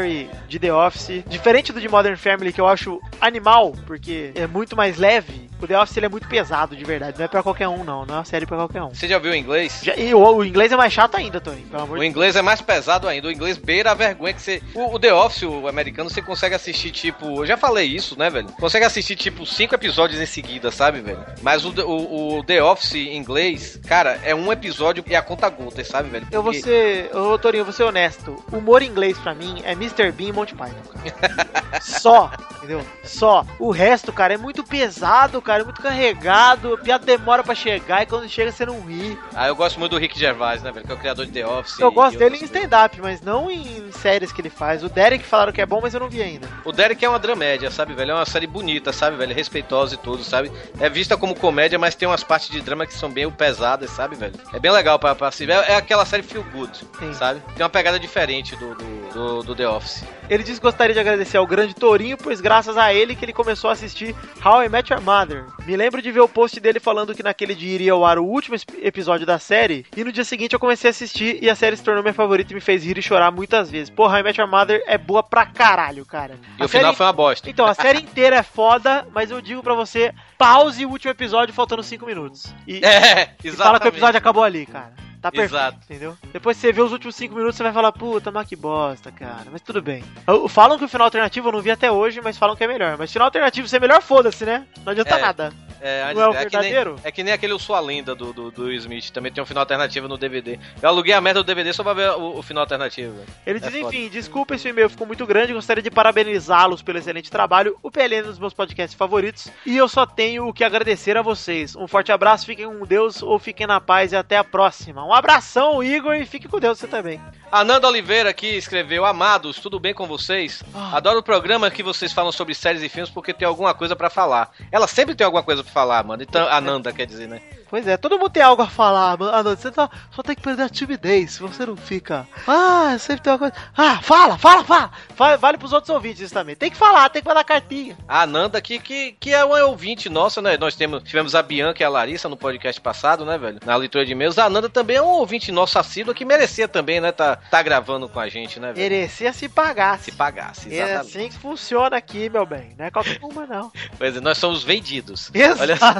de 0.47 0.59
The 0.59 0.73
Office. 0.73 1.23
Diferente 1.27 1.73
do 1.73 1.81
de 1.81 1.89
Modern 1.89 2.15
Family, 2.15 2.53
que 2.53 2.61
eu 2.61 2.67
acho 2.67 2.99
animal, 3.19 3.73
porque 3.85 4.31
é 4.35 4.47
muito 4.47 4.75
mais 4.75 4.97
leve. 4.97 5.50
O 5.61 5.67
The 5.67 5.79
Office 5.79 5.97
ele 5.97 6.05
é 6.05 6.09
muito 6.09 6.27
pesado, 6.27 6.75
de 6.75 6.83
verdade. 6.83 7.17
Não 7.17 7.25
é 7.25 7.27
pra 7.27 7.43
qualquer 7.43 7.67
um, 7.67 7.83
não. 7.83 8.05
Não 8.05 8.15
é 8.15 8.17
uma 8.19 8.25
série 8.25 8.45
pra 8.45 8.57
qualquer 8.57 8.81
um. 8.81 8.89
Você 8.89 9.07
já 9.07 9.17
viu 9.19 9.31
o 9.31 9.35
inglês? 9.35 9.81
Já- 9.83 9.95
e 9.95 10.13
o, 10.13 10.19
o 10.37 10.43
inglês 10.45 10.71
é 10.71 10.75
mais 10.75 10.91
chato 10.91 11.15
ainda, 11.15 11.39
Tony. 11.39 11.61
Pelo 11.61 11.83
amor 11.83 11.97
O 11.97 12.01
de 12.01 12.07
inglês 12.07 12.35
é 12.35 12.41
mais 12.41 12.61
pesado 12.61 13.07
ainda. 13.07 13.27
O 13.27 13.31
inglês 13.31 13.57
beira 13.57 13.91
a 13.91 13.93
vergonha 13.93 14.33
que 14.33 14.41
você. 14.41 14.61
O, 14.73 14.95
o 14.95 14.99
The 14.99 15.13
Office, 15.13 15.43
o 15.43 15.67
americano, 15.67 16.09
você 16.09 16.21
consegue 16.21 16.55
assistir, 16.55 16.91
tipo. 16.91 17.25
Eu 17.41 17.45
já 17.45 17.57
falei 17.57 17.85
isso, 17.87 18.17
né, 18.17 18.29
velho? 18.29 18.47
Consegue 18.59 18.85
assistir, 18.85 19.15
tipo, 19.15 19.45
cinco 19.45 19.75
episódios 19.75 20.19
em 20.21 20.25
seguida, 20.25 20.71
sabe, 20.71 21.01
velho? 21.01 21.23
Mas 21.41 21.63
o, 21.65 21.69
o, 21.85 22.37
o 22.39 22.43
The 22.43 22.63
Office 22.63 22.95
em 22.95 23.15
inglês, 23.17 23.79
cara, 23.87 24.19
é 24.23 24.33
um 24.33 24.51
episódio 24.51 25.03
e 25.07 25.15
a 25.15 25.21
conta 25.21 25.49
gota, 25.49 25.83
sabe, 25.83 26.09
velho? 26.09 26.27
Eu 26.31 26.41
vou 26.43 26.51
Porque- 26.53 26.67
ser. 26.67 27.15
Ô, 27.15 27.37
Torinho, 27.37 27.61
eu 27.61 27.65
vou 27.65 27.73
ser 27.73 27.83
honesto. 27.83 28.43
Humor 28.51 28.81
inglês 28.81 29.17
pra 29.17 29.33
mim 29.33 29.61
é 29.65 29.71
Mr. 29.73 30.11
Bean 30.11 30.29
e 30.29 30.31
Monty 30.31 30.55
Python, 30.55 30.75
cara. 30.93 31.81
Só, 31.81 32.31
entendeu? 32.57 32.85
Só. 33.03 33.45
O 33.59 33.71
resto, 33.71 34.11
cara, 34.13 34.33
é 34.33 34.37
muito 34.37 34.63
pesado, 34.63 35.41
cara, 35.41 35.50
é 35.59 35.63
muito 35.63 35.81
carregado. 35.81 36.73
A 36.73 36.77
piada 36.77 37.05
demora 37.05 37.43
pra 37.43 37.53
chegar 37.53 38.03
e 38.03 38.05
quando 38.05 38.29
chega 38.29 38.51
você 38.51 38.65
não 38.65 38.81
ri. 38.81 39.17
Ah, 39.35 39.47
eu 39.47 39.55
gosto 39.55 39.79
muito 39.79 39.91
do 39.91 39.97
Rick 39.97 40.17
Gervais, 40.17 40.61
né, 40.61 40.71
velho? 40.71 40.85
Que 40.85 40.91
é 40.91 40.95
o 40.95 40.97
criador 40.97 41.25
de 41.25 41.31
The 41.31 41.45
Office. 41.45 41.79
Eu 41.79 41.91
gosto 41.91 42.17
dele 42.17 42.37
em 42.37 42.43
stand-up, 42.43 42.99
mas 43.01 43.21
não 43.21 43.49
em 43.49 43.91
séries 43.91 44.31
que 44.31 44.41
ele 44.41 44.49
faz. 44.49 44.83
O 44.83 44.89
Derek 44.89 45.23
falaram 45.23 45.51
que 45.51 45.61
é 45.61 45.65
bom, 45.65 45.79
mas 45.81 45.93
eu 45.93 45.99
não 45.99 46.09
vi 46.09 46.21
ainda. 46.21 46.47
O 46.63 46.71
Derek 46.71 47.03
é 47.03 47.09
uma 47.09 47.19
dramédia, 47.19 47.69
sabe, 47.71 47.93
velho? 47.93 48.11
É 48.11 48.15
uma 48.15 48.25
série 48.25 48.47
bonita, 48.47 48.91
sabe, 48.93 49.17
velho? 49.17 49.33
Respeitosa 49.33 49.95
e 49.95 49.97
tudo, 49.97 50.23
sabe? 50.23 50.51
É 50.79 50.89
vista 50.89 51.17
como 51.17 51.35
comédia, 51.35 51.77
mas 51.77 51.95
tem 51.95 52.07
umas 52.07 52.23
partes 52.23 52.49
de 52.49 52.61
drama 52.61 52.85
que 52.85 52.93
são 52.93 53.09
bem 53.09 53.29
pesadas, 53.29 53.89
sabe, 53.91 54.15
velho? 54.15 54.33
É 54.53 54.59
bem 54.59 54.71
legal 54.71 54.97
pra, 54.99 55.15
pra 55.15 55.31
se 55.31 55.45
ver. 55.45 55.53
É 55.53 55.75
aquela 55.75 56.05
série 56.05 56.23
feel 56.23 56.43
good, 56.51 56.71
Sim. 56.99 57.13
sabe? 57.13 57.41
Tem 57.55 57.63
uma 57.63 57.69
pegada 57.69 57.99
diferente 57.99 58.55
do, 58.55 58.75
do, 58.75 59.09
do, 59.13 59.43
do 59.43 59.55
The 59.55 59.67
Office. 59.67 60.03
Ele 60.29 60.43
disse 60.43 60.59
que 60.59 60.65
gostaria 60.65 60.93
de 60.93 60.99
agradecer 60.99 61.37
ao 61.37 61.45
grande 61.47 61.73
Torinho, 61.73 62.17
pois 62.17 62.39
graças 62.39 62.77
a 62.77 62.93
ele 62.93 63.15
que 63.15 63.25
ele 63.25 63.33
começou 63.33 63.69
a 63.69 63.73
assistir 63.73 64.15
How 64.43 64.63
I 64.63 64.69
Met 64.69 64.91
Your 64.91 65.01
Mother. 65.01 65.40
Me 65.65 65.75
lembro 65.77 66.01
de 66.01 66.11
ver 66.11 66.19
o 66.21 66.27
post 66.27 66.59
dele 66.59 66.79
falando 66.79 67.13
que 67.13 67.21
naquele 67.23 67.53
dia 67.55 67.73
iria 67.75 67.93
ao 67.93 68.05
ar 68.05 68.17
o 68.17 68.25
último 68.25 68.55
episódio 68.81 69.25
da 69.25 69.37
série, 69.39 69.85
e 69.95 70.03
no 70.03 70.11
dia 70.11 70.23
seguinte 70.23 70.53
eu 70.53 70.59
comecei 70.59 70.89
a 70.89 70.91
assistir 70.91 71.37
e 71.41 71.49
a 71.49 71.55
série 71.55 71.77
se 71.77 71.83
tornou 71.83 72.01
minha 72.03 72.13
favorita 72.13 72.51
e 72.51 72.55
me 72.55 72.61
fez 72.61 72.83
rir 72.83 72.97
e 72.97 73.01
chorar 73.01 73.31
muitas 73.31 73.69
vezes. 73.69 73.93
How 73.95 74.17
I 74.17 74.23
Met 74.23 74.39
Your 74.39 74.49
Mother 74.49 74.83
é 74.87 74.97
boa 74.97 75.21
pra 75.21 75.45
caralho, 75.45 76.05
cara. 76.05 76.39
E 76.57 76.61
A 76.63 76.65
o 76.65 76.67
final 76.67 76.85
série- 76.87 76.97
foi 76.97 77.05
uma 77.05 77.13
bosta. 77.13 77.49
Então, 77.49 77.65
a 77.65 77.73
série 77.73 77.99
inteira 77.99 78.37
é 78.37 78.43
foda, 78.43 79.07
mas 79.13 79.29
eu 79.31 79.39
digo 79.41 79.61
pra 79.61 79.73
você, 79.75 80.13
pause 80.37 80.85
o 80.85 80.89
último 80.89 81.11
episódio 81.11 81.53
faltando 81.53 81.83
5 81.83 82.05
minutos. 82.05 82.53
E, 82.67 82.83
É, 82.83 83.35
e 83.43 83.51
fala 83.51 83.79
que 83.79 83.87
o 83.87 83.89
episódio 83.89 84.17
acabou 84.17 84.43
ali, 84.43 84.65
cara. 84.65 84.93
Tá 85.21 85.31
perfeito, 85.31 85.53
Exato. 85.55 85.77
entendeu? 85.89 86.17
Depois 86.33 86.57
que 86.57 86.61
você 86.61 86.73
vê 86.73 86.81
os 86.81 86.91
últimos 86.91 87.15
5 87.15 87.35
minutos, 87.35 87.55
você 87.57 87.63
vai 87.63 87.71
falar, 87.73 87.91
puta, 87.91 88.31
mas 88.31 88.47
que 88.47 88.55
bosta, 88.55 89.11
cara. 89.11 89.45
Mas 89.51 89.61
tudo 89.61 89.81
bem. 89.81 90.03
Falam 90.49 90.77
que 90.77 90.85
o 90.85 90.89
final 90.89 91.05
alternativo 91.05 91.47
eu 91.49 91.51
não 91.51 91.61
vi 91.61 91.69
até 91.71 91.91
hoje, 91.91 92.19
mas 92.23 92.37
falam 92.37 92.55
que 92.55 92.63
é 92.63 92.67
melhor. 92.67 92.97
Mas 92.97 93.11
final 93.11 93.27
alternativo 93.27 93.67
ser 93.67 93.79
melhor, 93.79 94.01
foda-se, 94.01 94.43
né? 94.45 94.65
Não 94.83 94.91
adianta 94.91 95.15
É. 95.15 95.21
nada. 95.21 95.53
É, 95.83 96.13
Não 96.13 96.21
é 96.21 96.27
o 96.27 96.29
que 96.31 96.37
nem, 96.37 96.41
verdadeiro? 96.49 96.95
é 97.03 97.11
que 97.11 97.23
nem 97.23 97.33
aquele 97.33 97.53
Eu 97.53 97.57
Sou 97.59 97.75
a 97.75 97.79
Lenda 97.79 98.13
do, 98.13 98.31
do, 98.31 98.51
do 98.51 98.71
Smith. 98.73 99.09
Também 99.09 99.31
tem 99.31 99.41
um 99.41 99.47
final 99.47 99.61
alternativo 99.63 100.07
no 100.07 100.15
DVD. 100.15 100.59
Eu 100.79 100.87
aluguei 100.89 101.11
a 101.11 101.19
merda 101.19 101.41
do 101.41 101.45
DVD 101.47 101.73
só 101.73 101.81
pra 101.81 101.93
ver 101.93 102.11
o, 102.11 102.37
o 102.37 102.43
final 102.43 102.61
alternativo. 102.61 103.15
Ele 103.47 103.57
É 103.57 103.61
diz, 103.61 103.73
enfim, 103.73 104.07
desculpa 104.07 104.53
esse 104.53 104.69
e-mail 104.69 104.91
ficou 104.91 105.07
muito 105.07 105.25
grande, 105.25 105.53
gostaria 105.53 105.81
de 105.81 105.89
parabenizá-los 105.89 106.83
pelo 106.83 106.99
excelente 106.99 107.31
trabalho, 107.31 107.75
o 107.81 107.89
PLN 107.89 108.17
é 108.17 108.23
um 108.25 108.27
dos 108.27 108.37
meus 108.37 108.53
podcasts 108.53 108.95
favoritos, 108.95 109.47
e 109.65 109.75
eu 109.75 109.87
só 109.87 110.05
tenho 110.05 110.47
o 110.47 110.53
que 110.53 110.63
agradecer 110.63 111.17
a 111.17 111.23
vocês. 111.23 111.75
Um 111.75 111.87
forte 111.87 112.11
abraço, 112.11 112.45
fiquem 112.45 112.67
com 112.67 112.85
Deus 112.85 113.23
ou 113.23 113.39
fiquem 113.39 113.65
na 113.65 113.81
paz 113.81 114.11
e 114.11 114.15
até 114.15 114.37
a 114.37 114.43
próxima. 114.43 115.03
Um 115.03 115.10
abração, 115.13 115.83
Igor, 115.83 116.15
e 116.15 116.25
fique 116.25 116.47
com 116.47 116.59
Deus 116.59 116.79
você 116.79 116.87
também. 116.87 117.19
Ananda 117.51 117.87
Oliveira 117.87 118.29
aqui 118.29 118.47
escreveu: 118.47 119.05
Amados, 119.05 119.57
tudo 119.59 119.79
bem 119.79 119.93
com 119.93 120.07
vocês? 120.07 120.63
Ah. 120.73 120.95
Adoro 120.97 121.19
o 121.19 121.23
programa 121.23 121.69
que 121.69 121.83
vocês 121.83 122.13
falam 122.13 122.31
sobre 122.31 122.53
séries 122.55 122.81
e 122.81 122.87
filmes 122.89 123.09
porque 123.09 123.33
tem 123.33 123.47
alguma 123.47 123.73
coisa 123.73 123.95
pra 123.95 124.09
falar. 124.09 124.51
Ela 124.71 124.87
sempre 124.87 125.15
tem 125.15 125.25
alguma 125.25 125.43
coisa 125.43 125.63
pra 125.63 125.71
falar, 125.73 126.03
mano. 126.03 126.23
Então, 126.23 126.47
Ananda 126.47 126.93
quer 126.93 127.05
dizer, 127.05 127.27
né? 127.27 127.41
Pois 127.69 127.87
é, 127.87 127.95
todo 127.95 128.17
mundo 128.19 128.29
tem 128.29 128.43
algo 128.43 128.61
a 128.61 128.67
falar, 128.67 129.17
mano. 129.17 129.31
Ah, 129.33 129.41
não, 129.43 129.55
você 129.55 129.71
tá- 129.71 129.89
só 130.13 130.21
tem 130.21 130.35
que 130.35 130.41
perder 130.41 130.63
a 130.63 130.69
timidez, 130.69 131.31
se 131.33 131.39
você 131.41 131.65
não 131.65 131.77
fica. 131.77 132.27
Ah, 132.45 132.97
sempre 132.99 133.21
tem 133.23 133.31
uma 133.31 133.39
coisa. 133.39 133.53
Ah, 133.77 133.99
fala, 134.01 134.37
fala, 134.37 134.63
fala! 134.63 134.91
Fa- 135.15 135.37
Vale 135.37 135.57
pros 135.57 135.71
outros 135.71 135.89
ouvintes 135.93 136.21
isso 136.21 136.33
também. 136.33 136.53
Tem 136.55 136.69
que 136.69 136.75
falar, 136.75 137.07
tem 137.09 137.21
que 137.21 137.27
mandar 137.27 137.45
cartinha. 137.45 137.97
A 138.07 138.23
Ananda 138.23 138.57
aqui, 138.57 138.77
que, 138.77 139.13
que 139.13 139.33
é 139.33 139.43
uma 139.45 139.63
ouvinte 139.63 140.09
nossa, 140.09 140.41
né? 140.41 140.57
Nós 140.57 140.75
temos, 140.75 141.01
tivemos 141.03 141.33
a 141.33 141.41
Bianca 141.41 141.81
e 141.81 141.85
a 141.85 141.89
Larissa 141.89 142.27
no 142.27 142.35
podcast 142.35 142.79
passado, 142.81 143.25
né, 143.25 143.37
velho? 143.37 143.59
Na 143.65 143.75
leitura 143.77 144.05
de 144.05 144.11
e-mails. 144.11 144.37
A 144.37 144.45
Ananda 144.45 144.67
também 144.69 144.99
é 145.01 145.05
um 145.05 145.11
ouvinte 145.13 145.51
nosso 145.51 145.77
assíduo 145.79 146.13
que 146.13 146.23
merecia 146.25 146.67
também, 146.67 146.99
né? 147.01 147.11
Tá, 147.11 147.35
tá 147.35 147.61
gravando 147.61 148.07
com 148.07 148.19
a 148.19 148.29
gente, 148.29 148.59
né, 148.59 148.73
velho? 148.73 148.77
Merecia 148.89 149.33
se 149.33 149.47
pagasse. 149.49 150.05
Se 150.05 150.11
pagasse, 150.13 150.69
É 150.73 150.83
exatamente. 150.83 151.17
assim 151.17 151.29
que 151.29 151.37
funciona 151.37 151.97
aqui, 151.97 152.29
meu 152.29 152.45
bem. 152.45 152.73
Não 152.77 152.85
é 152.85 152.91
qualquer 152.91 153.19
uma, 153.23 153.45
não. 153.45 153.71
Pois 153.97 154.15
é, 154.15 154.19
nós 154.19 154.37
somos 154.37 154.63
vendidos. 154.63 155.29
Exato. 155.33 155.61
Olha 155.61 155.77
só. 155.77 155.93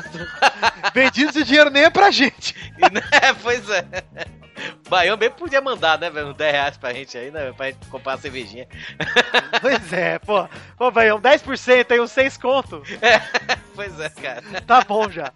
Vendidos 0.93 1.36
e 1.36 1.43
dinheiro 1.43 1.70
nem 1.70 1.84
é 1.84 1.89
pra 1.89 2.12
gente. 2.12 2.55
é, 3.12 3.34
pois 3.34 3.70
é. 3.70 3.86
Baião 4.92 5.16
bem 5.16 5.32
podia 5.32 5.62
mandar, 5.62 5.98
né, 5.98 6.10
velho? 6.10 6.28
Uns 6.28 6.36
10 6.36 6.52
reais 6.52 6.78
pra 6.78 6.92
gente 6.92 7.18
aí, 7.18 7.32
né? 7.32 7.54
Pra 7.56 7.68
gente 7.68 7.88
comprar 7.88 8.16
uma 8.16 8.22
cervejinha. 8.22 8.68
Pois 9.62 9.94
é, 9.94 10.18
pô. 10.18 10.48
Pô, 10.78 10.88
um 10.88 11.22
10% 11.22 11.92
aí, 11.92 12.00
uns 12.00 12.12
6 12.12 12.38
conto. 12.38 12.82
Pois 13.74 14.00
é, 14.00 14.10
cara. 14.10 14.44
Tá 14.68 14.82
bom 14.82 15.10
já. 15.10 15.32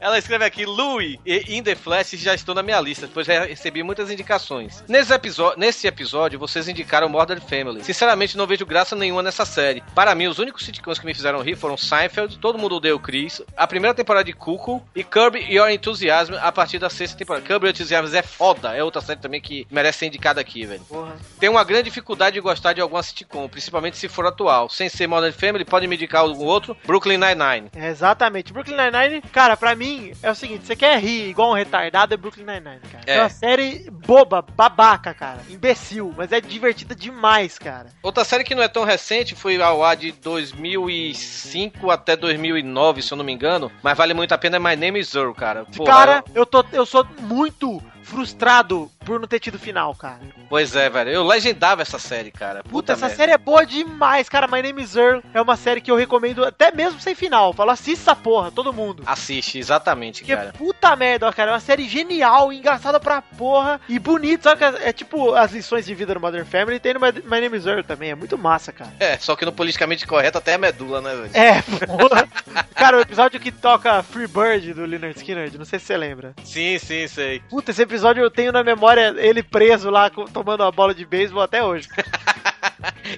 Ela 0.00 0.18
escreve 0.18 0.44
aqui, 0.44 0.64
Louie 0.64 1.20
e 1.24 1.56
In 1.56 1.62
The 1.62 1.74
Flash 1.74 2.12
já 2.12 2.34
estou 2.34 2.54
na 2.54 2.62
minha 2.62 2.80
lista, 2.80 3.08
pois 3.12 3.26
já 3.26 3.44
recebi 3.44 3.82
muitas 3.82 4.10
indicações. 4.10 4.82
Nesse, 4.88 5.12
episódio, 5.12 5.60
nesse 5.60 5.86
episódio, 5.86 6.38
vocês 6.38 6.66
indicaram 6.66 7.08
Modern 7.08 7.40
Family. 7.40 7.84
Sinceramente, 7.84 8.36
não 8.36 8.46
vejo 8.46 8.64
graça 8.64 8.96
nenhuma 8.96 9.22
nessa 9.22 9.44
série. 9.44 9.82
Para 9.94 10.14
mim, 10.14 10.26
os 10.26 10.38
únicos 10.38 10.64
sitcoms 10.64 10.98
que 10.98 11.06
me 11.06 11.14
fizeram 11.14 11.42
rir 11.42 11.56
foram 11.56 11.76
Seinfeld, 11.76 12.38
Todo 12.38 12.58
Mundo 12.58 12.76
Odeia 12.76 12.96
o 12.96 13.00
Chris, 13.00 13.42
a 13.56 13.66
primeira 13.66 13.94
temporada 13.94 14.24
de 14.24 14.32
Cuckoo 14.32 14.82
e 14.96 15.04
Curb 15.04 15.38
Your 15.38 15.68
Enthusiasm 15.68 16.34
a 16.40 16.50
partir 16.50 16.78
da 16.78 16.88
sexta 16.88 17.18
temporada. 17.18 17.46
Curb 17.46 17.66
Your 17.66 17.74
Enthusiasm 17.74 18.16
é 18.16 18.22
foda, 18.22 18.77
é 18.78 18.84
outra 18.84 19.00
série 19.00 19.20
também 19.20 19.40
que 19.40 19.66
merece 19.70 19.98
ser 19.98 20.06
indicada 20.06 20.40
aqui, 20.40 20.64
velho. 20.64 20.80
Porra. 20.88 21.16
Tenho 21.38 21.52
uma 21.52 21.64
grande 21.64 21.84
dificuldade 21.84 22.34
de 22.34 22.40
gostar 22.40 22.72
de 22.72 22.80
alguma 22.80 23.02
sitcom, 23.02 23.48
principalmente 23.48 23.96
se 23.96 24.08
for 24.08 24.26
atual. 24.26 24.68
Sem 24.68 24.88
ser 24.88 25.06
Modern 25.06 25.32
Family, 25.32 25.64
pode 25.64 25.86
me 25.86 25.96
indicar 25.96 26.22
algum 26.22 26.44
outro? 26.44 26.76
Brooklyn 26.86 27.18
Nine-Nine. 27.18 27.70
É, 27.74 27.88
exatamente. 27.88 28.52
Brooklyn 28.52 28.76
Nine-Nine, 28.76 29.22
cara, 29.32 29.56
pra 29.56 29.74
mim 29.74 30.12
é 30.22 30.30
o 30.30 30.34
seguinte: 30.34 30.66
você 30.66 30.76
quer 30.76 30.98
rir 30.98 31.28
igual 31.28 31.50
um 31.50 31.54
retardado, 31.54 32.14
é 32.14 32.16
Brooklyn 32.16 32.44
Nine-Nine, 32.44 32.80
cara. 32.90 33.04
É. 33.06 33.18
É. 33.18 33.20
uma 33.20 33.28
série 33.28 33.90
boba, 33.90 34.42
babaca, 34.42 35.12
cara. 35.12 35.40
Imbecil, 35.48 36.14
mas 36.16 36.32
é 36.32 36.40
divertida 36.40 36.94
demais, 36.94 37.58
cara. 37.58 37.86
Outra 38.02 38.24
série 38.24 38.44
que 38.44 38.54
não 38.54 38.62
é 38.62 38.68
tão 38.68 38.84
recente 38.84 39.34
foi 39.34 39.60
ao 39.60 39.84
ar 39.84 39.96
de 39.96 40.12
2005 40.12 41.90
até 41.90 42.16
2009, 42.16 43.02
se 43.02 43.12
eu 43.12 43.16
não 43.16 43.24
me 43.24 43.32
engano, 43.32 43.70
mas 43.82 43.96
vale 43.96 44.14
muito 44.14 44.32
a 44.32 44.38
pena 44.38 44.56
é 44.56 44.60
My 44.60 44.76
Name 44.76 45.00
is 45.00 45.14
Earl, 45.14 45.32
cara. 45.32 45.66
Cara, 45.84 46.24
eu, 46.34 46.46
tô, 46.46 46.64
eu 46.72 46.86
sou 46.86 47.06
muito 47.20 47.82
frustrado 48.08 48.90
por 49.08 49.18
não 49.18 49.26
ter 49.26 49.40
tido 49.40 49.58
final, 49.58 49.94
cara. 49.94 50.20
Pois 50.50 50.76
é, 50.76 50.90
velho. 50.90 51.10
Eu 51.10 51.26
legendava 51.26 51.80
essa 51.82 51.98
série, 51.98 52.30
cara. 52.30 52.62
Puta, 52.62 52.68
Puta, 52.70 52.92
essa 52.92 53.06
merda. 53.06 53.16
série 53.16 53.32
é 53.32 53.38
boa 53.38 53.64
demais, 53.64 54.28
cara. 54.28 54.46
My 54.46 54.62
Name 54.62 54.82
is 54.82 54.94
Earl 54.94 55.20
é 55.32 55.40
uma 55.40 55.56
série 55.56 55.80
que 55.80 55.90
eu 55.90 55.96
recomendo 55.96 56.44
até 56.44 56.70
mesmo 56.70 57.00
sem 57.00 57.14
final. 57.14 57.52
Falo, 57.54 57.70
assista 57.70 58.10
essa 58.12 58.16
porra, 58.16 58.50
todo 58.50 58.72
mundo. 58.72 59.02
Assiste, 59.06 59.58
exatamente, 59.58 60.20
Porque 60.20 60.36
cara. 60.36 60.52
puta 60.52 60.94
merda, 60.94 61.26
ó, 61.26 61.32
cara. 61.32 61.50
É 61.50 61.54
uma 61.54 61.60
série 61.60 61.88
genial, 61.88 62.52
engraçada 62.52 63.00
pra 63.00 63.22
porra 63.22 63.80
e 63.88 63.98
bonita. 63.98 64.50
Sabe? 64.50 64.58
que 64.58 64.64
É, 64.84 64.88
é 64.90 64.92
tipo 64.92 65.34
as 65.34 65.52
lições 65.52 65.86
de 65.86 65.94
vida 65.94 66.14
no 66.14 66.20
Modern 66.20 66.44
Family. 66.44 66.78
Tem 66.78 66.92
no 66.94 67.00
My, 67.00 67.12
My 67.24 67.40
Name 67.40 67.56
is 67.56 67.64
Earl 67.66 67.82
também. 67.82 68.10
É 68.10 68.14
muito 68.14 68.36
massa, 68.36 68.72
cara. 68.72 68.92
É, 69.00 69.16
só 69.18 69.34
que 69.34 69.44
no 69.44 69.52
politicamente 69.52 70.06
correto 70.06 70.38
até 70.38 70.54
a 70.54 70.58
medula, 70.58 71.00
né, 71.00 71.14
velho? 71.14 71.30
É, 71.34 71.62
porra. 71.86 72.28
cara, 72.76 72.98
o 72.98 73.00
episódio 73.00 73.40
que 73.40 73.50
toca 73.50 74.02
Free 74.02 74.26
Bird 74.26 74.74
do 74.74 74.84
Leonard 74.84 75.16
Skinner, 75.18 75.50
não 75.58 75.64
sei 75.64 75.78
se 75.78 75.86
você 75.86 75.96
lembra. 75.96 76.34
Sim, 76.44 76.78
sim, 76.78 77.06
sei. 77.08 77.40
Puta, 77.48 77.70
esse 77.70 77.82
episódio 77.82 78.22
eu 78.22 78.30
tenho 78.30 78.52
na 78.52 78.62
memória 78.62 78.97
ele 79.16 79.42
preso 79.42 79.90
lá 79.90 80.10
tomando 80.10 80.62
uma 80.62 80.72
bola 80.72 80.94
de 80.94 81.04
beisebol 81.04 81.42
até 81.42 81.62
hoje. 81.62 81.88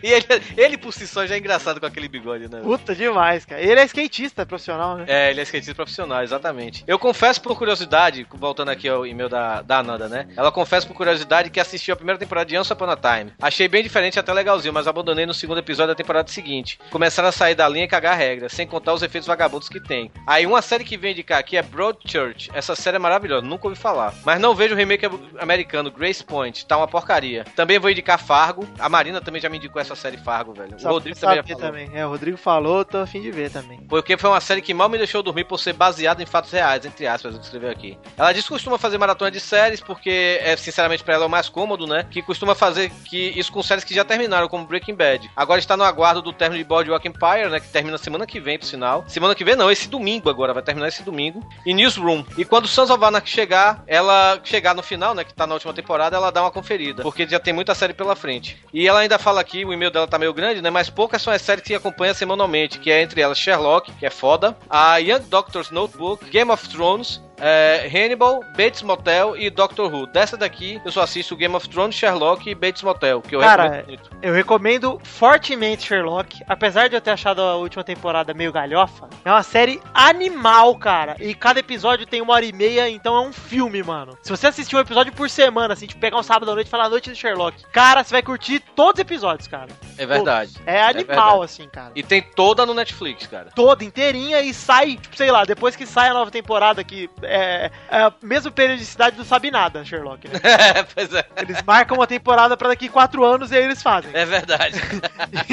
E 0.03 0.13
ele, 0.13 0.27
ele 0.57 0.79
por 0.79 0.93
si 0.93 1.07
só 1.07 1.27
já 1.27 1.35
é 1.35 1.39
engraçado 1.39 1.81
com 1.81 1.87
aquele 1.87 2.09
bigode, 2.09 2.49
né? 2.49 2.61
Puta 2.63 2.95
demais, 2.95 3.45
cara. 3.45 3.61
Ele 3.61 3.81
é 3.81 3.85
skatista 3.85 4.47
profissional, 4.47 4.97
né? 4.97 5.05
É, 5.07 5.31
ele 5.31 5.41
é 5.41 5.43
skatista 5.43 5.75
profissional, 5.75 6.23
exatamente. 6.23 6.85
Eu 6.87 6.99
confesso 6.99 7.41
por 7.41 7.57
curiosidade, 7.57 8.27
voltando 8.33 8.71
aqui 8.71 8.89
ao 8.89 9.07
e-mail 9.07 9.29
da, 9.29 9.63
da 9.63 9.79
Ananda, 9.79 10.09
né? 10.09 10.29
Ela 10.37 10.53
confessa 10.53 10.87
por 10.87 10.95
curiosidade 10.95 11.51
que 11.51 11.61
assistiu 11.61 11.95
a 11.95 11.97
primeira 11.97 12.19
temporada 12.19 12.49
de 12.49 12.57
Once 12.57 12.73
Upon 12.73 12.91
a 12.91 12.97
Time. 12.97 13.33
Achei 13.41 13.69
bem 13.69 13.83
diferente 13.83 14.19
até 14.19 14.33
legalzinho, 14.33 14.73
mas 14.73 14.87
abandonei 14.87 15.27
no 15.27 15.35
segundo 15.35 15.59
episódio 15.59 15.89
da 15.89 15.95
temporada 15.95 16.31
seguinte. 16.31 16.79
Começaram 16.91 17.29
a 17.29 17.33
sair 17.33 17.55
da 17.55 17.69
linha 17.69 17.85
e 17.85 17.89
cagar 17.89 18.17
regra, 18.17 18.49
sem 18.49 18.67
contar 18.67 18.95
os 18.95 19.03
efeitos 19.03 19.27
vagabundos 19.27 19.69
que 19.69 19.81
tem. 19.81 20.11
Aí 20.27 20.47
uma 20.47 20.63
série 20.63 20.85
que 20.85 20.97
vem 20.97 21.13
indicar 21.13 21.39
aqui 21.39 21.57
é 21.57 21.63
Broadchurch. 21.63 22.51
Essa 22.55 22.75
série 22.75 22.97
é 22.97 23.01
maravilhosa, 23.01 23.47
nunca 23.47 23.69
ouvi 23.69 23.79
falar. 23.79 24.15
Mas 24.25 24.41
não 24.41 24.55
vejo 24.55 24.75
o 24.75 24.77
remake 24.77 25.07
americano, 25.39 25.60
Grace 25.65 26.25
Point, 26.25 26.67
tá 26.67 26.77
uma 26.77 26.89
porcaria. 26.89 27.45
Também 27.57 27.79
vou 27.79 27.91
indicar 27.91 28.19
Fargo. 28.19 28.67
A 28.79 28.89
Marina 28.89 29.21
também 29.21 29.41
já 29.41 29.49
me 29.49 29.57
indicou 29.57 29.81
essa 29.81 29.95
série 29.95 30.17
Fargo, 30.17 30.53
velho. 30.53 30.77
O 30.77 30.81
Só 30.81 30.91
Rodrigo 30.91 31.19
também 31.19 31.37
já 31.37 31.43
falou. 31.43 31.61
também. 31.61 31.91
É, 31.95 32.07
o 32.07 32.11
Rodrigo 32.11 32.37
falou, 32.37 32.85
tô 32.85 32.99
a 32.99 33.07
fim 33.07 33.21
de 33.21 33.31
ver 33.31 33.51
também. 33.51 33.81
Porque 33.89 34.17
foi 34.17 34.31
uma 34.31 34.41
série 34.41 34.63
que 34.63 34.75
mal 34.75 34.89
me 34.89 34.99
deixou 34.99 35.23
dormir 35.23 35.45
por 35.45 35.59
ser 35.59 35.73
baseada 35.73 36.23
em 36.23 36.27
fatos 36.27 36.51
reais, 36.51 36.85
entre 36.85 37.07
aspas, 37.07 37.35
ele 37.35 37.43
escreveu 37.43 37.71
aqui. 37.71 37.99
Ela 38.17 38.33
diz 38.33 38.43
que 38.45 38.49
costuma 38.49 38.79
fazer 38.79 38.99
maratona 38.99 39.31
de 39.31 39.41
séries 39.41 39.81
porque 39.81 40.39
é, 40.43 40.57
sinceramente, 40.57 41.03
pra 41.03 41.15
ela 41.15 41.25
é 41.25 41.27
o 41.27 41.31
mais 41.31 41.49
cômodo, 41.49 41.87
né? 41.87 42.07
Que 42.11 42.23
costuma 42.23 42.55
fazer 42.55 42.91
que 43.05 43.31
isso 43.39 43.53
com 43.53 43.63
séries 43.63 43.85
que 43.85 43.95
já 43.95 44.05
terminaram, 44.05 44.49
como 44.49 44.67
Breaking 44.67 44.95
Bad. 44.95 45.31
Agora 45.37 45.59
está 45.59 45.77
no 45.77 45.85
aguardo 45.85 46.23
do 46.23 46.33
término 46.33 46.63
de 46.63 46.69
Boardwalk 46.69 47.07
Empire, 47.07 47.49
né? 47.51 47.61
Que 47.61 47.69
termina 47.69 47.99
semana 47.99 48.27
que 48.27 48.41
vem, 48.41 48.59
por 48.59 48.67
sinal. 48.67 49.05
Semana 49.07 49.35
que 49.35 49.45
vem 49.45 49.57
não, 49.57 49.71
esse 49.71 49.89
domingo 49.89 50.29
agora, 50.31 50.53
vai 50.53 50.63
terminar 50.63 50.89
esse 50.89 51.03
domingo. 51.03 51.47
E 51.65 51.75
Newsroom. 51.75 52.25
E 52.37 52.45
quando 52.45 52.69
Sons 52.69 52.91
of 52.91 53.05
Anarchy 53.05 53.31
chegar, 53.31 53.83
ela 53.87 54.41
chegar 54.45 54.75
no 54.75 54.83
final, 54.83 55.15
né? 55.15 55.25
Que 55.25 55.35
tá 55.35 55.47
na 55.51 55.55
última 55.55 55.75
temporada, 55.75 56.17
ela 56.17 56.31
dá 56.31 56.43
uma 56.43 56.51
conferida. 56.51 57.03
Porque 57.03 57.27
já 57.29 57.39
tem 57.39 57.53
muita 57.53 57.75
série 57.75 57.93
pela 57.93 58.17
frente. 58.17 58.57
E 58.73 58.89
ela 58.89 59.01
ainda 59.01 59.19
fala 59.19 59.41
aqui, 59.41 59.65
o 59.65 59.73
e-mail 59.73 59.91
dela 59.91 60.07
tá 60.07 60.19
meio 60.19 60.33
grande, 60.33 60.63
né? 60.63 60.71
Mas 60.71 60.89
poucas 60.89 61.21
são 61.21 61.33
as 61.33 61.43
séries 61.43 61.65
que 61.65 61.75
acompanha 61.75 62.15
semanalmente, 62.15 62.79
que 62.79 62.91
é 62.91 63.03
entre 63.03 63.21
elas 63.21 63.39
Sherlock, 63.39 63.93
que 63.93 64.07
é 64.07 64.11
foda, 64.11 64.57
a 64.69 64.97
Young 64.97 65.25
Doctor's 65.29 65.71
Notebook, 65.71 66.31
Game 66.31 66.51
of 66.51 66.69
Thrones, 66.69 67.21
é, 67.41 67.89
Hannibal, 67.93 68.41
Bates 68.57 68.83
Motel 68.83 69.37
e 69.37 69.49
Doctor 69.51 69.93
Who. 69.93 70.07
Dessa 70.07 70.37
daqui, 70.37 70.81
eu 70.85 70.93
só 70.93 71.03
assisto 71.03 71.37
Game 71.37 71.55
of 71.55 71.69
Thrones, 71.69 71.95
Sherlock 71.95 72.49
e 72.49 72.55
Bates 72.55 72.83
Motel, 72.83 73.21
que 73.23 73.35
eu 73.35 73.41
Cara, 73.41 73.63
recomendo 73.65 73.87
muito. 73.89 74.11
eu 74.23 74.35
recomendo 74.35 75.01
fortemente 75.05 75.87
Sherlock. 75.87 76.43
Apesar 76.49 76.89
de 76.89 76.97
eu 76.97 77.01
ter 77.01 77.11
achado 77.11 77.41
a 77.43 77.57
última 77.57 77.83
temporada 77.85 78.35
meio 78.35 78.53
galhofa, 78.53 79.09
é 79.25 79.31
uma 79.31 79.43
série 79.43 79.81
animal, 79.95 80.77
cara. 80.77 81.17
E 81.19 81.35
cada 81.35 81.61
episódio 81.61 82.07
tem 82.07 82.21
uma 82.21 82.35
hora 82.35 82.45
e 82.45 82.53
meia, 82.53 82.89
então 82.89 83.17
é 83.17 83.21
um 83.21 83.33
filme, 83.33 83.83
mano. 83.83 84.17
Se 84.23 84.31
você 84.31 84.47
assistir 84.47 84.77
um 84.77 84.81
episódio 84.81 85.13
por 85.13 85.29
semana, 85.31 85.75
assim, 85.75 85.87
tipo, 85.87 86.01
pegar 86.01 86.19
um 86.19 86.23
sábado 86.23 86.51
à 86.51 86.55
noite 86.55 86.67
e 86.67 86.71
falar 86.71 86.85
a 86.85 86.91
noite 86.91 87.11
do 87.11 87.17
Sherlock, 87.17 87.65
cara, 87.73 88.05
você 88.05 88.11
vai 88.13 88.23
curtir 88.23 88.61
todos 88.75 88.99
os 88.99 89.01
episódios, 89.01 89.47
cara. 89.49 89.69
É 89.97 90.07
verdade. 90.07 90.53
É 90.67 90.83
animal, 90.83 91.41
verdade. 91.41 91.45
assim, 91.45 91.69
cara. 91.69 91.93
E 91.95 92.03
tem 92.03 92.23
toda 92.23 92.65
no 92.67 92.75
Netflix, 92.75 93.27
cara. 93.27 93.51
Toda 93.55 93.85
inteirinha 93.85 94.41
e 94.41 94.53
sai, 94.53 94.97
tipo, 94.97 95.17
sei 95.17 95.31
lá, 95.31 95.45
depois 95.45 95.77
que 95.77 95.87
sai 95.87 96.09
a 96.09 96.15
nova 96.15 96.31
temporada, 96.31 96.83
que 96.83 97.09
é, 97.31 97.71
é 97.89 98.03
a 98.03 98.13
mesma 98.23 98.51
periodicidade 98.51 99.17
não 99.17 99.25
sabe 99.25 99.51
nada, 99.51 99.85
Sherlock, 99.85 100.27
né? 100.29 100.41
pois 100.95 101.15
é. 101.15 101.25
Eles 101.37 101.63
marcam 101.63 101.97
uma 101.97 102.07
temporada 102.07 102.57
pra 102.57 102.69
daqui 102.69 102.89
quatro 102.89 103.25
anos 103.25 103.53
e 103.53 103.57
aí 103.57 103.65
eles 103.65 103.83
fazem. 103.83 104.11
É 104.13 104.25
verdade. 104.25 104.77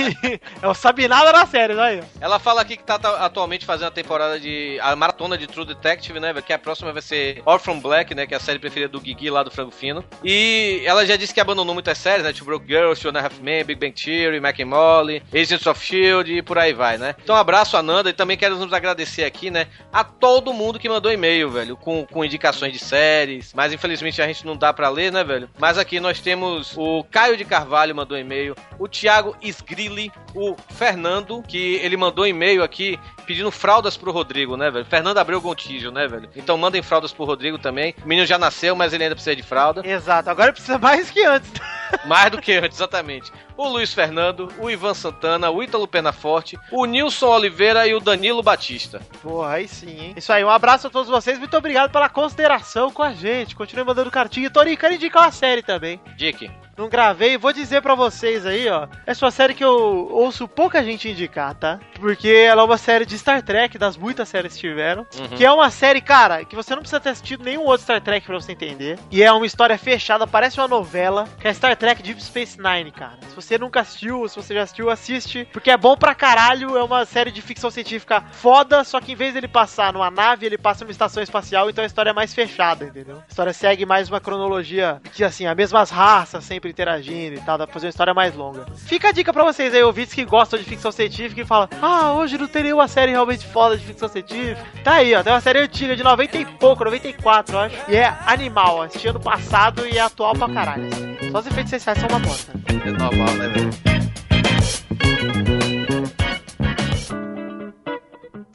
é 0.62 0.68
o 0.68 0.74
sabe 0.74 1.08
nada 1.08 1.32
na 1.32 1.46
série, 1.46 1.74
não 1.74 1.84
é? 1.84 2.02
Ela 2.20 2.40
fala 2.40 2.62
aqui 2.62 2.78
que 2.78 2.84
tá, 2.84 2.98
tá 2.98 3.26
atualmente 3.26 3.66
fazendo 3.66 3.90
a 3.90 3.92
temporada 3.92 4.40
de. 4.40 4.80
a 4.82 4.96
maratona 4.96 5.38
de 5.38 5.48
True 5.48 5.66
Detective, 5.66 6.20
né? 6.20 6.34
Que 6.42 6.54
a 6.54 6.60
próxima 6.60 6.92
vai 6.92 7.02
ser 7.02 7.42
Orphan 7.46 7.80
Black, 7.80 8.16
né? 8.16 8.26
Que 8.26 8.34
é 8.34 8.38
a 8.38 8.40
série 8.40 8.60
preferida 8.60 8.92
do 8.92 9.00
Guigui 9.00 9.30
lá 9.30 9.44
do 9.44 9.52
Frango 9.52 9.72
Fino. 9.72 10.04
E 10.24 10.82
ela 10.86 11.06
já 11.06 11.16
disse 11.16 11.34
que 11.34 11.40
abandonou 11.40 11.74
muitas 11.74 11.98
séries, 11.98 12.24
né? 12.24 12.34
Tipo 12.34 12.48
Broke 12.48 12.68
Girls, 12.68 13.02
Two 13.02 13.12
and 13.12 13.20
a 13.20 13.26
Half 13.26 13.40
Men, 13.42 13.64
Big 13.64 13.80
Bang 13.80 13.94
Theory, 13.94 14.40
Mac 14.40 14.60
and 14.60 14.68
Molly, 14.68 15.22
Agents 15.34 15.68
of 15.68 15.84
Shield 15.84 16.32
e 16.32 16.42
por 16.42 16.58
aí 16.58 16.74
vai, 16.74 16.98
né? 16.98 17.16
Então, 17.22 17.36
um 17.36 17.40
abraço, 17.40 17.78
Ananda, 17.78 18.10
e 18.10 18.14
também 18.14 18.38
quero 18.38 18.58
nos 18.58 18.72
agradecer 18.72 19.24
aqui, 19.26 19.52
né? 19.52 19.68
A 19.92 20.04
todo 20.04 20.54
mundo 20.54 20.80
que 20.80 20.88
mandou 20.88 21.12
e-mail, 21.12 21.50
velho, 21.50 21.67
com, 21.76 22.06
com 22.06 22.24
indicações 22.24 22.72
de 22.72 22.80
séries. 22.80 23.54
Mas 23.54 23.74
infelizmente 23.74 24.22
a 24.22 24.28
gente 24.28 24.46
não 24.46 24.56
dá 24.56 24.72
pra 24.72 24.90
ler, 24.90 25.12
né, 25.12 25.24
velho? 25.24 25.50
Mas 25.60 25.78
aqui 25.78 26.00
nós 26.00 26.20
temos 26.22 26.76
o 26.78 27.04
Caio 27.04 27.36
de 27.36 27.44
Carvalho 27.44 27.96
mandou 27.96 28.18
e-mail, 28.18 28.56
o 28.80 28.88
Thiago 28.88 29.36
Sgrilli, 29.42 30.12
o 30.34 30.56
Fernando, 30.70 31.44
que 31.48 31.76
ele 31.76 31.98
mandou 31.98 32.28
e-mail 32.28 32.64
aqui 32.64 33.00
pedindo 33.28 33.52
fraldas 33.52 33.98
pro 33.98 34.12
Rodrigo, 34.12 34.56
né, 34.56 34.72
velho? 34.72 34.86
Fernando 34.86 35.18
Abreu 35.18 35.42
Gontijo, 35.42 35.92
né, 35.92 36.08
velho? 36.08 36.30
Então 36.36 36.58
mandem 36.58 36.82
fraldas 36.82 37.12
pro 37.12 37.26
Rodrigo 37.26 37.60
também. 37.60 37.94
O 38.04 38.08
menino 38.08 38.26
já 38.26 38.38
nasceu, 38.38 38.76
mas 38.76 38.94
ele 38.94 39.04
ainda 39.04 39.16
precisa 39.16 39.36
de 39.36 39.44
fralda. 39.44 39.86
Exato, 39.86 40.30
agora 40.30 40.54
precisa 40.54 40.80
mais 40.80 41.12
que 41.12 41.24
antes. 41.24 41.52
Mais 42.06 42.30
do 42.30 42.42
que 42.42 42.52
antes, 42.52 42.78
exatamente. 42.78 43.32
O 43.56 43.66
Luiz 43.66 43.94
Fernando, 43.94 44.52
o 44.60 44.70
Ivan 44.70 44.94
Santana, 44.94 45.50
o 45.50 45.64
Ítalo 45.64 45.88
Penaforte, 45.88 46.60
o 46.70 46.86
Nilson 46.86 47.28
Oliveira 47.28 47.88
e 47.88 47.96
o 47.96 48.02
Danilo 48.02 48.44
Batista. 48.44 49.00
Porra, 49.22 49.54
aí 49.54 49.70
sim, 49.70 49.98
hein? 49.98 50.14
Isso 50.18 50.34
aí, 50.34 50.44
um 50.44 50.50
abraço 50.50 50.88
a 50.88 50.90
todos 50.90 51.10
vocês. 51.10 51.40
Muito 51.40 51.56
obrigado 51.56 51.90
pela 51.90 52.10
consideração 52.10 52.92
com 52.92 53.04
a 53.04 53.14
gente. 53.14 53.56
Continue 53.56 53.86
mandando 53.86 54.12
cartinha. 54.12 54.50
Tori, 54.50 54.76
quero 54.76 54.96
indicar 54.96 55.24
uma 55.24 55.32
série 55.32 55.62
também. 55.62 55.98
Dick. 56.18 56.52
Não 56.78 56.88
gravei, 56.88 57.38
vou 57.40 57.52
dizer 57.52 57.82
pra 57.82 57.96
vocês 57.96 58.46
aí, 58.46 58.70
ó. 58.70 58.88
Essa 59.04 59.24
é 59.24 59.26
uma 59.26 59.32
série 59.32 59.56
que 59.56 59.64
eu 59.64 60.08
ouço 60.12 60.48
pouca 60.48 60.84
gente 60.84 61.10
indicar, 61.10 61.56
tá? 61.56 61.80
Porque 62.00 62.30
ela 62.30 62.62
é 62.62 62.66
uma 62.66 62.78
série 62.78 63.04
de 63.04 63.18
Star 63.18 63.42
Trek, 63.42 63.80
das 63.80 63.98
muitas 63.98 64.30
séries 64.30 64.54
que 64.54 64.60
tiveram. 64.60 65.06
Uhum. 65.18 65.30
Que 65.30 65.44
é 65.44 65.52
uma 65.52 65.72
série, 65.72 66.00
cara, 66.00 66.46
que 66.46 66.56
você 66.56 66.76
não 66.76 66.82
precisa 66.82 67.00
ter 67.00 67.10
assistido 67.10 67.44
nenhum 67.44 67.64
outro 67.64 67.82
Star 67.82 68.00
Trek 68.00 68.28
pra 68.28 68.36
você 68.36 68.52
entender. 68.52 69.00
E 69.10 69.24
é 69.24 69.32
uma 69.32 69.46
história 69.48 69.76
fechada, 69.76 70.28
parece 70.28 70.60
uma 70.60 70.68
novela, 70.68 71.28
que 71.40 71.48
é 71.48 71.54
Star 71.54 71.76
Trek 71.76 72.04
Deep 72.04 72.24
Space 72.24 72.60
Nine, 72.62 72.92
cara. 72.92 73.18
Se 73.28 73.36
você 73.36 73.58
nunca 73.58 73.80
assistiu, 73.80 74.28
se 74.30 74.36
você 74.36 74.54
já 74.54 74.62
assistiu, 74.62 74.92
assiste. 74.92 75.48
Porque 75.52 75.72
é 75.72 75.78
bom 75.78 75.98
pra 75.98 76.14
caralho, 76.14 76.78
é 76.78 76.84
uma 76.84 77.06
série 77.06 77.32
de 77.32 77.42
ficção 77.42 77.72
científica 77.72 78.22
foda, 78.34 78.84
só 78.84 79.02
que 79.02 79.14
em 79.14 79.16
vez 79.16 79.34
dele 79.34 79.48
passar 79.48 79.92
numa 79.94 80.12
nave, 80.12 80.46
ele 80.46 80.60
passa 80.60 80.86
numa 80.86 80.92
estação 80.92 81.24
espacial, 81.24 81.72
então 81.72 81.84
a 81.84 81.88
história 81.88 82.12
é 82.12 82.14
mais 82.14 82.36
fechada, 82.36 82.86
entendeu? 82.86 83.18
A 83.18 83.28
história 83.28 83.54
segue 83.54 83.84
mais 83.84 84.10
uma 84.10 84.20
cronologia 84.20 85.02
que, 85.12 85.24
assim, 85.24 85.48
as 85.48 85.56
mesmas 85.56 85.90
raças 85.90 86.44
sempre 86.44 86.67
interagindo 86.70 87.36
e 87.36 87.42
tal, 87.42 87.58
dá 87.58 87.66
pra 87.66 87.74
fazer 87.74 87.88
uma 87.88 87.92
história 87.92 88.14
mais 88.14 88.36
longa. 88.36 88.66
Fica 88.76 89.10
a 89.10 89.12
dica 89.12 89.34
pra 89.34 89.44
vocês 89.44 89.74
aí, 89.74 89.84
ouvintes 89.84 90.14
que 90.14 90.26
gostam 90.26 90.60
de 90.60 90.66
ficção 90.66 90.92
científica 90.92 91.42
e 91.42 91.46
falam: 91.46 91.68
Ah, 91.82 92.14
hoje 92.14 92.38
não 92.38 92.48
teria 92.48 92.76
uma 92.76 92.88
série 92.88 93.12
realmente 93.12 93.46
foda 93.46 93.78
de 93.78 93.86
ficção 93.86 94.08
científica. 94.08 94.66
Tá 94.84 94.94
aí, 94.94 95.14
ó, 95.16 95.24
tem 95.24 95.34
uma 95.34 95.42
série 95.42 95.60
antiga 95.60 95.96
de 95.96 96.04
90 96.04 96.38
e 96.38 96.46
pouco, 96.46 96.84
94, 96.84 97.56
eu 97.56 97.60
acho. 97.60 97.76
E 97.88 97.96
é 97.96 98.16
animal, 98.26 98.82
assisti 98.82 99.08
ano 99.08 99.20
passado 99.20 99.88
e 99.88 99.98
é 99.98 100.02
atual 100.02 100.34
pra 100.34 100.50
caralho. 100.50 100.90
Só 101.32 101.40
os 101.40 101.48
efeitos 101.48 101.74
essenciais 101.74 102.00
são 102.00 102.10
uma 102.10 102.20
bosta. 102.20 102.52
É 102.86 102.92
normal, 102.92 103.34
né, 103.36 103.48
velho? 103.50 103.98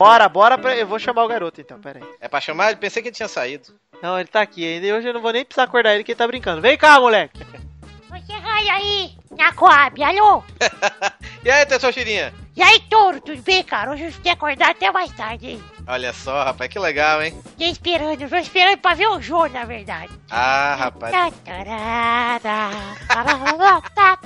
Bora, 0.02 0.28
bora, 0.28 0.58
pra... 0.58 0.76
eu 0.76 0.84
vou 0.84 0.98
chamar 0.98 1.22
o 1.24 1.28
garoto 1.28 1.60
então, 1.60 1.80
pera 1.80 2.00
aí. 2.00 2.04
É 2.20 2.26
pra 2.26 2.40
chamar? 2.40 2.76
Pensei 2.76 3.00
que 3.00 3.08
ele 3.08 3.14
tinha 3.14 3.28
saído. 3.28 3.72
Não, 4.02 4.18
ele 4.18 4.28
tá 4.28 4.42
aqui 4.42 4.66
ainda 4.66 4.84
e 4.84 4.92
hoje 4.92 5.06
eu 5.06 5.14
não 5.14 5.22
vou 5.22 5.32
nem 5.32 5.44
precisar 5.44 5.62
acordar 5.62 5.94
ele 5.94 6.02
que 6.02 6.10
ele 6.10 6.18
tá 6.18 6.26
brincando. 6.26 6.60
Vem 6.60 6.76
cá, 6.76 6.98
moleque. 6.98 7.40
Você 8.12 8.38
vai 8.40 8.68
aí, 8.68 9.16
na 9.30 9.52
Coab, 9.54 10.02
alô? 10.02 10.44
E 11.44 11.50
aí, 11.50 11.66
Tessoxirinha? 11.66 12.32
E 12.54 12.62
aí, 12.62 12.78
Touro, 12.88 13.20
tudo 13.20 13.42
bem, 13.42 13.64
cara? 13.64 13.90
Hoje 13.90 14.04
eu 14.04 14.12
fiquei 14.12 14.30
acordar 14.30 14.70
até 14.70 14.92
mais 14.92 15.10
tarde, 15.10 15.50
hein? 15.50 15.64
Olha 15.88 16.12
só, 16.12 16.44
rapaz, 16.44 16.70
que 16.70 16.78
legal, 16.78 17.20
hein? 17.20 17.36
Fiquei 17.50 17.70
esperando, 17.70 18.28
tô 18.28 18.36
esperando 18.36 18.78
pra 18.78 18.94
ver 18.94 19.08
o 19.08 19.20
jogo, 19.20 19.48
na 19.48 19.64
verdade. 19.64 20.12
Ah, 20.30 20.76
rapaz. 20.78 21.10
Tá, 21.12 21.32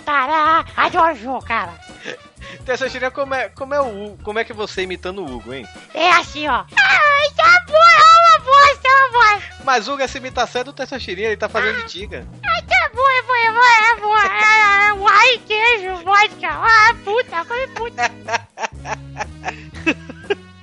tá. 0.05 0.65
Adoro 0.77 1.13
o 1.13 1.17
jogo, 1.17 1.47
cara. 1.47 1.73
Tessoxirinha, 2.67 3.11
como 3.11 3.35
é, 3.35 3.49
como 3.51 3.73
é 3.73 3.81
o 3.81 3.87
Hugo? 3.87 4.19
Como 4.23 4.39
é 4.39 4.45
que 4.45 4.53
você 4.53 4.83
imitando 4.83 5.25
o 5.25 5.37
Hugo, 5.37 5.55
hein? 5.55 5.67
É 5.95 6.11
assim, 6.11 6.47
ó. 6.49 6.65
Ai, 6.77 7.31
tá 7.35 7.65
bom, 7.67 7.75
é 7.77 8.16
uma 8.37 8.41
voz, 8.41 8.79
é 8.85 8.89
uma 8.89 9.09
voz. 9.11 9.45
Mas 9.65 9.89
Hugo, 9.89 10.03
essa 10.03 10.19
imitação 10.19 10.61
é 10.61 10.65
do 10.65 10.73
Tessoxirinha, 10.73 11.29
ele 11.29 11.37
tá 11.37 11.49
fazendo 11.49 11.83
de 11.83 11.87
tiga. 11.87 12.27
Ai, 12.45 12.63
tá 12.63 12.91
bom, 12.95 13.09
é 13.11 13.23
bom, 13.23 13.35
é 13.35 13.53
bom, 13.53 13.65
é 13.65 13.97
bom. 14.01 14.17
É, 14.19 14.89
é, 14.89 14.93
uai, 14.93 15.39
queijo, 15.47 15.97
vodka. 16.05 16.49
Ah, 16.51 16.95
puta, 17.05 17.45
come 17.45 17.67
puta. 17.69 18.11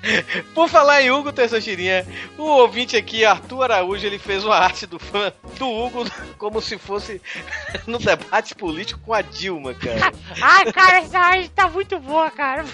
Por 0.54 0.70
falar 0.70 1.02
em 1.02 1.12
Hugo 1.12 1.32
Tessoxirinha, 1.32 2.06
o 2.38 2.44
ouvinte 2.44 2.96
aqui, 2.96 3.24
Arthur 3.24 3.64
Araújo, 3.64 4.06
ele 4.06 4.20
fez 4.20 4.44
uma 4.44 4.56
arte 4.56 4.86
do 4.86 5.00
fã 5.00 5.32
do 5.58 5.70
Hugo 5.70 6.06
como 6.38 6.62
se 6.62 6.78
fosse 6.78 7.22
no 7.88 7.98
debate 8.00 8.56
político 8.56 9.00
com 9.02 9.14
a 9.14 9.22
Dilma, 9.22 9.74
cara. 9.74 10.12
Ai, 10.42 10.72
cara, 10.72 10.98
essa 11.00 11.20
arte 11.20 11.50
tá 11.50 11.70
muito 11.70 12.00
boa, 12.00 12.30
cara. 12.32 12.66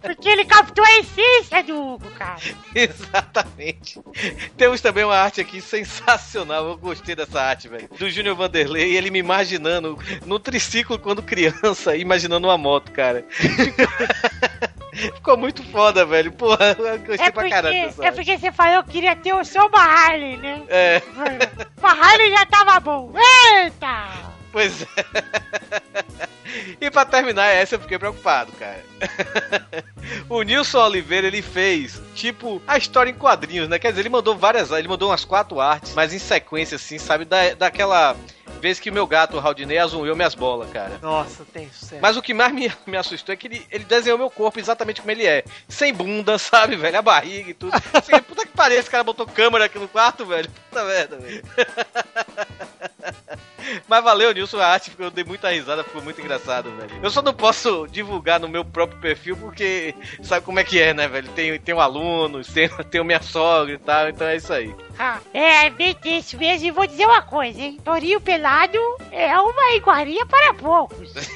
Porque 0.00 0.28
ele 0.28 0.44
captou 0.44 0.84
a 0.84 0.98
essência 0.98 1.62
do 1.62 1.78
Hugo, 1.78 2.10
cara. 2.16 2.40
Exatamente. 2.74 4.00
Temos 4.56 4.80
também 4.80 5.04
uma 5.04 5.16
arte 5.16 5.40
aqui 5.40 5.60
sensacional. 5.60 6.68
Eu 6.68 6.76
gostei 6.78 7.14
dessa 7.14 7.40
arte, 7.40 7.68
velho. 7.68 7.88
Do 7.98 8.10
Júnior 8.10 8.36
Vanderlei, 8.36 8.96
ele 8.96 9.10
me 9.10 9.18
imaginando 9.18 9.98
no 10.24 10.38
triciclo 10.38 10.98
quando 10.98 11.22
criança, 11.22 11.96
imaginando 11.96 12.46
uma 12.46 12.56
moto, 12.56 12.90
cara. 12.92 13.24
Ficou 15.14 15.36
muito 15.36 15.49
foda, 15.52 16.04
velho. 16.04 16.32
Porra, 16.32 16.76
eu 16.78 16.98
gostei 17.00 17.26
É 17.26 17.30
pra 17.30 17.48
caralho 17.48 17.74
porque, 17.74 17.86
dessa 17.86 18.06
é 18.06 18.12
porque 18.12 18.38
você 18.38 18.52
falou 18.52 18.82
que 18.84 18.90
queria 18.90 19.16
ter 19.16 19.34
o 19.34 19.44
seu 19.44 19.66
uma 19.66 19.82
Harley, 19.82 20.36
né? 20.36 20.62
É, 20.68 21.02
Uma 21.78 21.90
Harley 21.90 22.30
já 22.30 22.46
tava 22.46 22.80
bom. 22.80 23.12
Eita! 23.54 24.30
pois 24.52 24.82
é. 24.82 24.86
E 26.80 26.90
pra 26.90 27.04
terminar 27.04 27.46
essa, 27.46 27.76
eu 27.76 27.80
fiquei 27.80 27.98
preocupado, 27.98 28.50
cara. 28.52 28.84
o 30.28 30.42
Nilson 30.42 30.78
Oliveira, 30.78 31.26
ele 31.28 31.42
fez, 31.42 32.00
tipo, 32.14 32.60
a 32.66 32.76
história 32.76 33.10
em 33.10 33.14
quadrinhos, 33.14 33.68
né? 33.68 33.78
Quer 33.78 33.90
dizer, 33.90 34.02
ele 34.02 34.08
mandou 34.08 34.36
várias, 34.36 34.70
ele 34.70 34.88
mandou 34.88 35.10
umas 35.10 35.24
quatro 35.24 35.60
artes, 35.60 35.94
mas 35.94 36.12
em 36.12 36.18
sequência, 36.18 36.76
assim, 36.76 36.98
sabe? 36.98 37.24
Da, 37.24 37.54
daquela 37.54 38.16
vez 38.60 38.78
que 38.78 38.90
meu 38.90 39.06
gato, 39.06 39.36
o 39.36 39.40
Haldinei, 39.40 39.78
azunhou 39.78 40.14
minhas 40.14 40.34
bolas, 40.34 40.70
cara. 40.70 40.98
Nossa, 41.02 41.44
tem 41.52 41.70
sucesso. 41.72 42.00
Mas 42.00 42.16
o 42.16 42.22
que 42.22 42.34
mais 42.34 42.52
me, 42.52 42.72
me 42.86 42.96
assustou 42.96 43.32
é 43.32 43.36
que 43.36 43.48
ele, 43.48 43.66
ele 43.70 43.84
desenhou 43.84 44.18
meu 44.18 44.30
corpo 44.30 44.58
exatamente 44.58 45.00
como 45.00 45.10
ele 45.10 45.26
é. 45.26 45.44
Sem 45.68 45.92
bunda, 45.92 46.38
sabe, 46.38 46.76
velho? 46.76 46.98
A 46.98 47.02
barriga 47.02 47.50
e 47.50 47.54
tudo. 47.54 47.72
Assim, 47.92 48.20
puta 48.22 48.46
que 48.46 48.52
pariu, 48.52 48.78
esse 48.78 48.90
cara 48.90 49.02
botou 49.02 49.26
câmera 49.26 49.64
aqui 49.64 49.78
no 49.78 49.88
quarto, 49.88 50.24
velho. 50.24 50.48
Puta 50.68 50.84
merda, 50.84 51.16
velho. 51.16 51.42
Mas 53.88 54.04
valeu, 54.04 54.32
Nilson, 54.32 54.58
a 54.58 54.66
arte, 54.66 54.90
porque 54.90 55.02
eu 55.02 55.10
dei 55.10 55.24
muita 55.24 55.50
risada, 55.50 55.84
ficou 55.84 56.02
muito 56.02 56.20
engraçado, 56.20 56.70
velho. 56.76 57.00
Eu 57.02 57.10
só 57.10 57.22
não 57.22 57.34
posso 57.34 57.86
divulgar 57.88 58.40
no 58.40 58.48
meu 58.48 58.64
próprio 58.64 59.00
perfil, 59.00 59.36
porque 59.36 59.94
sabe 60.22 60.44
como 60.44 60.58
é 60.58 60.64
que 60.64 60.80
é, 60.80 60.94
né, 60.94 61.08
velho? 61.08 61.28
Tem, 61.30 61.58
tem 61.58 61.74
um 61.74 61.80
aluno, 61.80 62.42
tem, 62.44 62.68
tem 62.90 63.04
minha 63.04 63.22
sogra 63.22 63.74
e 63.74 63.78
tal, 63.78 64.08
então 64.08 64.26
é 64.26 64.36
isso 64.36 64.52
aí. 64.52 64.74
Ah, 64.98 65.18
é, 65.32 65.70
bem 65.70 65.96
isso 66.04 66.36
mesmo. 66.36 66.66
E 66.66 66.70
vou 66.70 66.86
dizer 66.86 67.06
uma 67.06 67.22
coisa, 67.22 67.58
hein? 67.58 67.78
Torinho 67.82 68.20
pelado 68.20 68.78
é 69.10 69.34
uma 69.38 69.72
iguaria 69.72 70.26
para 70.26 70.54
poucos. 70.54 71.14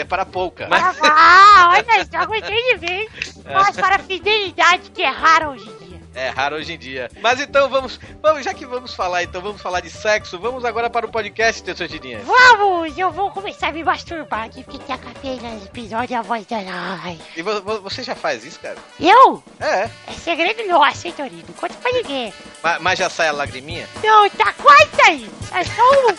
É 0.00 0.04
para 0.04 0.24
pouca. 0.24 0.68
Ah, 0.70 0.94
ah, 1.02 1.70
olha 1.72 2.04
só, 2.04 2.26
gostei 2.26 2.62
de 2.72 2.76
ver. 2.76 3.08
Mas 3.52 3.76
para 3.76 3.96
a 3.96 3.98
fidelidade 3.98 4.90
que 4.90 5.02
é 5.02 5.08
rara 5.08 5.50
hoje 5.50 5.68
em 5.68 5.86
dia. 5.86 5.89
É 6.14 6.28
raro 6.28 6.56
hoje 6.56 6.72
em 6.72 6.78
dia. 6.78 7.08
Mas 7.20 7.40
então 7.40 7.68
vamos, 7.68 8.00
vamos, 8.20 8.44
já 8.44 8.52
que 8.52 8.66
vamos 8.66 8.92
falar, 8.94 9.22
então 9.22 9.40
vamos 9.40 9.62
falar 9.62 9.80
de 9.80 9.88
sexo, 9.90 10.38
vamos 10.40 10.64
agora 10.64 10.90
para 10.90 11.06
o 11.06 11.08
podcast, 11.10 11.62
Tessotidinha. 11.62 12.18
Vamos, 12.24 12.98
eu 12.98 13.10
vou 13.12 13.30
começar 13.30 13.68
a 13.68 13.72
me 13.72 13.84
masturbar 13.84 14.44
aqui, 14.46 14.64
porque 14.64 14.90
acabei 14.92 15.36
no 15.40 15.64
episódio 15.64 16.18
a 16.18 16.22
voz 16.22 16.44
da 16.46 16.56
Ai. 16.58 17.16
E 17.36 17.42
vo- 17.42 17.62
vo- 17.62 17.80
você 17.82 18.02
já 18.02 18.16
faz 18.16 18.44
isso, 18.44 18.58
cara? 18.58 18.76
Eu? 18.98 19.42
É. 19.60 19.88
É 20.08 20.12
segredo 20.12 20.66
nosso, 20.68 21.06
hein, 21.06 21.12
Torino? 21.16 21.44
Conta 21.58 21.74
pra 21.74 21.92
ninguém. 21.92 22.34
Ma- 22.62 22.78
Mas, 22.80 22.98
já 22.98 23.08
sai 23.08 23.28
a 23.28 23.32
lagriminha? 23.32 23.88
Não, 24.02 24.28
tá 24.30 24.52
quase 24.54 25.02
aí. 25.06 25.30
É 25.52 25.64
só 25.64 25.82
um... 26.10 26.16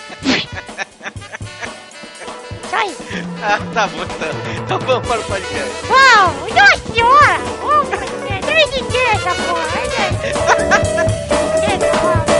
Sai. 2.70 2.96
Ah, 3.44 3.60
tá 3.74 3.88
bom 3.88 4.04
então. 4.04 4.64
Então 4.64 4.80
vamos 4.80 5.06
para 5.08 5.20
o 5.20 5.24
podcast. 5.26 5.72
Vamos, 5.88 6.54
nossa 6.54 6.94
senhora. 6.94 7.38
Vamos, 7.62 8.01
eu 8.72 8.80
nem 8.80 8.80
entendi 8.80 8.98
essa 9.14 9.36
porra. 9.36 9.72
Eu 12.26 12.31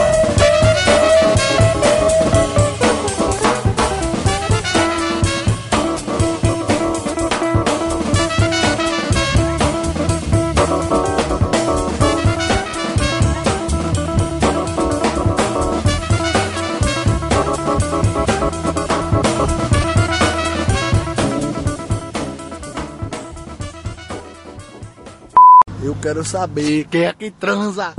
quero 26.02 26.24
saber 26.24 26.84
quem 26.90 27.04
é 27.04 27.12
que 27.12 27.30
transa. 27.30 27.94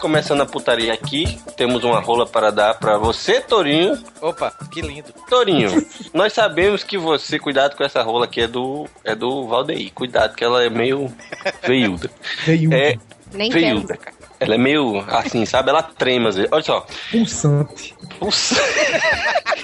Começando 0.00 0.42
a 0.42 0.46
putaria 0.46 0.92
aqui, 0.92 1.38
temos 1.56 1.84
uma 1.84 2.00
rola 2.00 2.26
para 2.26 2.50
dar 2.50 2.74
pra 2.74 2.98
você, 2.98 3.40
Torinho. 3.40 3.96
Opa, 4.20 4.50
que 4.70 4.82
lindo. 4.82 5.14
Torinho, 5.30 5.86
nós 6.12 6.32
sabemos 6.32 6.82
que 6.82 6.98
você, 6.98 7.38
cuidado 7.38 7.76
com 7.76 7.84
essa 7.84 8.02
rola 8.02 8.24
aqui, 8.26 8.42
é 8.42 8.48
do, 8.48 8.86
é 9.04 9.14
do 9.14 9.46
Valdeir. 9.46 9.92
Cuidado 9.94 10.34
que 10.34 10.44
ela 10.44 10.62
é 10.62 10.68
meio 10.68 11.10
veiuda. 11.62 12.10
Veiuda. 12.44 12.76
É 12.76 12.98
Nem 13.32 13.50
veiuda, 13.50 13.96
cara. 13.96 14.23
Ela 14.40 14.54
é 14.54 14.58
meio 14.58 15.04
assim, 15.08 15.46
sabe? 15.46 15.70
Ela 15.70 15.82
trema 15.82 16.28
às 16.28 16.36
vezes. 16.36 16.50
Olha 16.52 16.62
só. 16.62 16.86
Pulsante. 17.10 17.94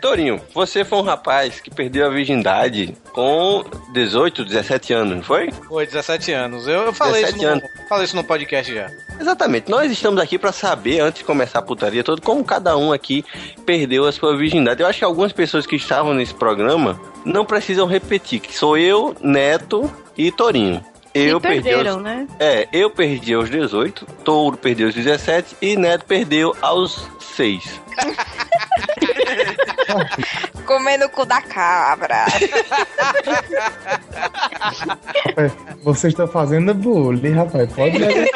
Torinho, 0.00 0.40
você 0.54 0.84
foi 0.84 0.98
um 0.98 1.02
rapaz 1.02 1.60
que 1.60 1.70
perdeu 1.70 2.06
a 2.06 2.08
virgindade 2.08 2.96
com 3.12 3.64
18, 3.92 4.44
17 4.44 4.92
anos, 4.92 5.16
não 5.16 5.22
foi? 5.22 5.50
Oi, 5.70 5.86
17 5.86 6.32
anos. 6.32 6.68
Eu, 6.68 6.82
eu 6.82 6.92
falei, 6.92 7.22
isso 7.22 7.32
17 7.32 7.44
no, 7.44 7.50
anos. 7.50 7.88
falei 7.88 8.04
isso 8.04 8.16
no 8.16 8.24
podcast 8.24 8.72
já. 8.72 8.90
Exatamente. 9.18 9.70
Nós 9.70 9.90
estamos 9.90 10.20
aqui 10.20 10.38
pra 10.38 10.52
saber, 10.52 11.00
antes 11.00 11.20
de 11.20 11.24
começar 11.24 11.58
a 11.58 11.62
putaria 11.62 12.04
toda, 12.04 12.20
como 12.20 12.44
cada 12.44 12.76
um 12.76 12.92
aqui 12.92 13.24
perdeu 13.64 14.06
a 14.06 14.12
sua 14.12 14.36
virgindade. 14.36 14.82
Eu 14.82 14.86
acho 14.86 14.98
que 14.98 15.04
algumas 15.04 15.32
pessoas 15.32 15.66
que 15.66 15.76
estavam 15.76 16.14
nesse 16.14 16.34
programa 16.34 17.00
não 17.24 17.44
precisam 17.44 17.86
repetir, 17.86 18.40
que 18.40 18.56
sou 18.56 18.76
eu, 18.76 19.16
Neto 19.20 19.90
e 20.16 20.30
Torinho. 20.30 20.84
Eu 21.16 21.40
perdi 21.40 21.62
perderam, 21.62 21.94
aos... 21.94 22.02
né? 22.02 22.26
É, 22.38 22.68
eu 22.72 22.90
perdi 22.90 23.34
aos 23.34 23.48
18, 23.48 24.04
Touro 24.24 24.56
perdeu 24.56 24.86
aos 24.86 24.94
17 24.94 25.56
e 25.62 25.76
Neto 25.76 26.04
perdeu 26.04 26.54
aos 26.60 27.08
6. 27.34 27.80
Comendo 30.66 31.06
o 31.06 31.08
cu 31.08 31.24
da 31.24 31.40
cabra. 31.40 32.26
É, 35.36 35.50
você 35.82 36.08
está 36.08 36.26
fazendo 36.26 36.74
bullying, 36.74 37.34
rapaz. 37.34 37.72
Pode 37.72 37.98
levar. 37.98 38.26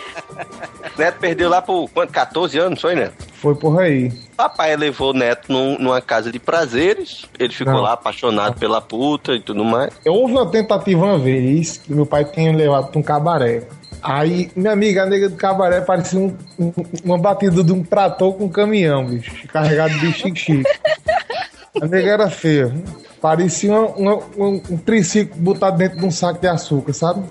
Neto 1.00 1.18
perdeu 1.18 1.48
lá 1.48 1.62
por 1.62 1.88
quanto? 1.90 2.12
14 2.12 2.58
anos, 2.58 2.80
foi, 2.80 2.94
Neto? 2.94 3.14
Foi 3.34 3.54
por 3.54 3.80
aí. 3.80 4.12
Papai 4.36 4.76
levou 4.76 5.10
o 5.10 5.14
neto 5.14 5.50
num- 5.50 5.78
numa 5.78 6.00
casa 6.00 6.30
de 6.30 6.38
prazeres. 6.38 7.24
Ele 7.38 7.52
ficou 7.52 7.72
Não. 7.74 7.80
lá 7.80 7.92
apaixonado 7.94 8.58
pela 8.58 8.80
puta 8.82 9.32
e 9.32 9.40
tudo 9.40 9.64
mais. 9.64 9.90
Houve 10.06 10.32
uma 10.34 10.46
tentativa 10.50 11.04
uma 11.04 11.18
vez 11.18 11.78
que 11.78 11.92
meu 11.94 12.04
pai 12.04 12.24
tinha 12.26 12.54
levado 12.54 12.90
pra 12.90 13.00
um 13.00 13.02
cabaré. 13.02 13.62
Aí, 14.02 14.50
minha 14.56 14.72
amiga, 14.72 15.02
a 15.02 15.06
nega 15.06 15.28
do 15.28 15.36
cabaré 15.36 15.80
parecia 15.80 16.18
um- 16.18 16.34
um- 16.58 16.72
uma 17.04 17.18
batida 17.18 17.62
de 17.64 17.72
um 17.72 17.82
trator 17.82 18.34
com 18.34 18.44
um 18.44 18.48
caminhão, 18.48 19.06
bicho. 19.06 19.46
Carregado 19.48 19.98
de 19.98 20.12
chique-chique. 20.12 20.64
A 21.80 21.86
nega 21.86 22.10
era 22.10 22.28
feia. 22.30 22.74
Parecia 23.20 23.72
uma- 23.74 24.16
um, 24.38 24.60
um 24.70 24.76
triciclo 24.78 25.36
botado 25.40 25.76
dentro 25.76 25.98
de 25.98 26.06
um 26.06 26.10
saco 26.10 26.40
de 26.40 26.46
açúcar, 26.48 26.92
sabe? 26.94 27.22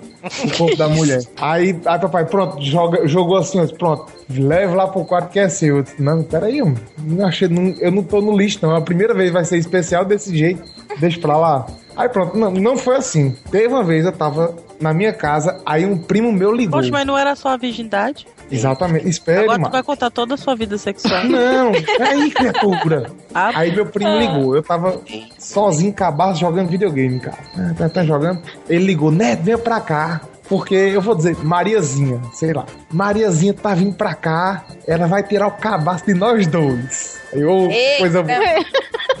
O 0.44 0.56
corpo 0.56 0.76
da 0.76 0.88
mulher. 0.88 1.20
Aí, 1.40 1.70
aí 1.84 1.98
papai, 1.98 2.26
pronto, 2.26 2.62
joga, 2.62 3.08
jogou 3.08 3.36
assim, 3.38 3.58
ó, 3.60 3.66
pronto, 3.66 4.06
leva 4.28 4.74
lá 4.74 4.86
pro 4.86 5.04
quarto 5.04 5.30
que 5.30 5.38
é 5.40 5.48
seu. 5.48 5.78
Eu 5.78 5.82
disse, 5.82 6.00
não, 6.00 6.22
peraí, 6.22 6.58
eu 6.58 6.72
não 6.98 7.26
achei, 7.26 7.48
não, 7.48 7.74
eu 7.80 7.90
não 7.90 8.02
tô 8.04 8.20
no 8.20 8.36
lixo, 8.36 8.58
não. 8.62 8.74
A 8.76 8.80
primeira 8.80 9.14
vez 9.14 9.32
vai 9.32 9.44
ser 9.44 9.56
especial 9.58 10.04
desse 10.04 10.36
jeito, 10.36 10.62
deixa 11.00 11.18
pra 11.20 11.36
lá. 11.36 11.66
Aí 11.96 12.08
pronto, 12.08 12.36
não, 12.36 12.50
não 12.50 12.76
foi 12.76 12.96
assim. 12.96 13.36
Teve 13.50 13.68
uma 13.68 13.84
vez, 13.84 14.04
eu 14.04 14.12
tava 14.12 14.54
na 14.80 14.94
minha 14.94 15.12
casa, 15.12 15.58
aí 15.66 15.84
um 15.84 15.98
primo 15.98 16.32
meu 16.32 16.52
ligou. 16.52 16.78
Poxa, 16.78 16.90
mas 16.90 17.06
não 17.06 17.16
era 17.18 17.34
só 17.36 17.50
a 17.50 17.56
virgindade? 17.56 18.26
Exatamente, 18.50 19.08
espere, 19.08 19.44
Agora 19.44 19.62
tu 19.62 19.70
vai 19.70 19.82
contar 19.82 20.10
toda 20.10 20.34
a 20.34 20.36
sua 20.36 20.56
vida 20.56 20.76
sexual. 20.76 21.24
Não, 21.24 21.70
peraí, 21.96 22.30
criatura. 22.32 23.10
Ah, 23.32 23.52
Aí 23.54 23.72
meu 23.72 23.86
primo 23.86 24.18
ligou, 24.18 24.56
eu 24.56 24.62
tava 24.62 25.00
sozinho, 25.38 25.92
cabaço, 25.92 26.40
jogando 26.40 26.68
videogame, 26.68 27.20
cara. 27.20 27.38
Ah, 27.56 27.74
Tá, 27.76 27.88
tá 27.88 28.04
jogando. 28.04 28.42
Ele 28.68 28.84
ligou, 28.86 29.10
Neto, 29.12 29.42
venha 29.42 29.58
pra 29.58 29.80
cá. 29.80 30.20
Porque 30.48 30.74
eu 30.74 31.00
vou 31.00 31.14
dizer, 31.14 31.36
Mariazinha, 31.44 32.20
sei 32.32 32.52
lá. 32.52 32.64
Mariazinha 32.92 33.54
tá 33.54 33.72
vindo 33.72 33.94
pra 33.94 34.14
cá, 34.14 34.64
ela 34.84 35.06
vai 35.06 35.22
tirar 35.22 35.46
o 35.46 35.52
cabaço 35.52 36.04
de 36.06 36.14
nós 36.14 36.44
dois. 36.48 37.19
Eu, 37.32 37.70
Eita. 37.70 37.98
coisa 37.98 38.22
boa. 38.22 38.36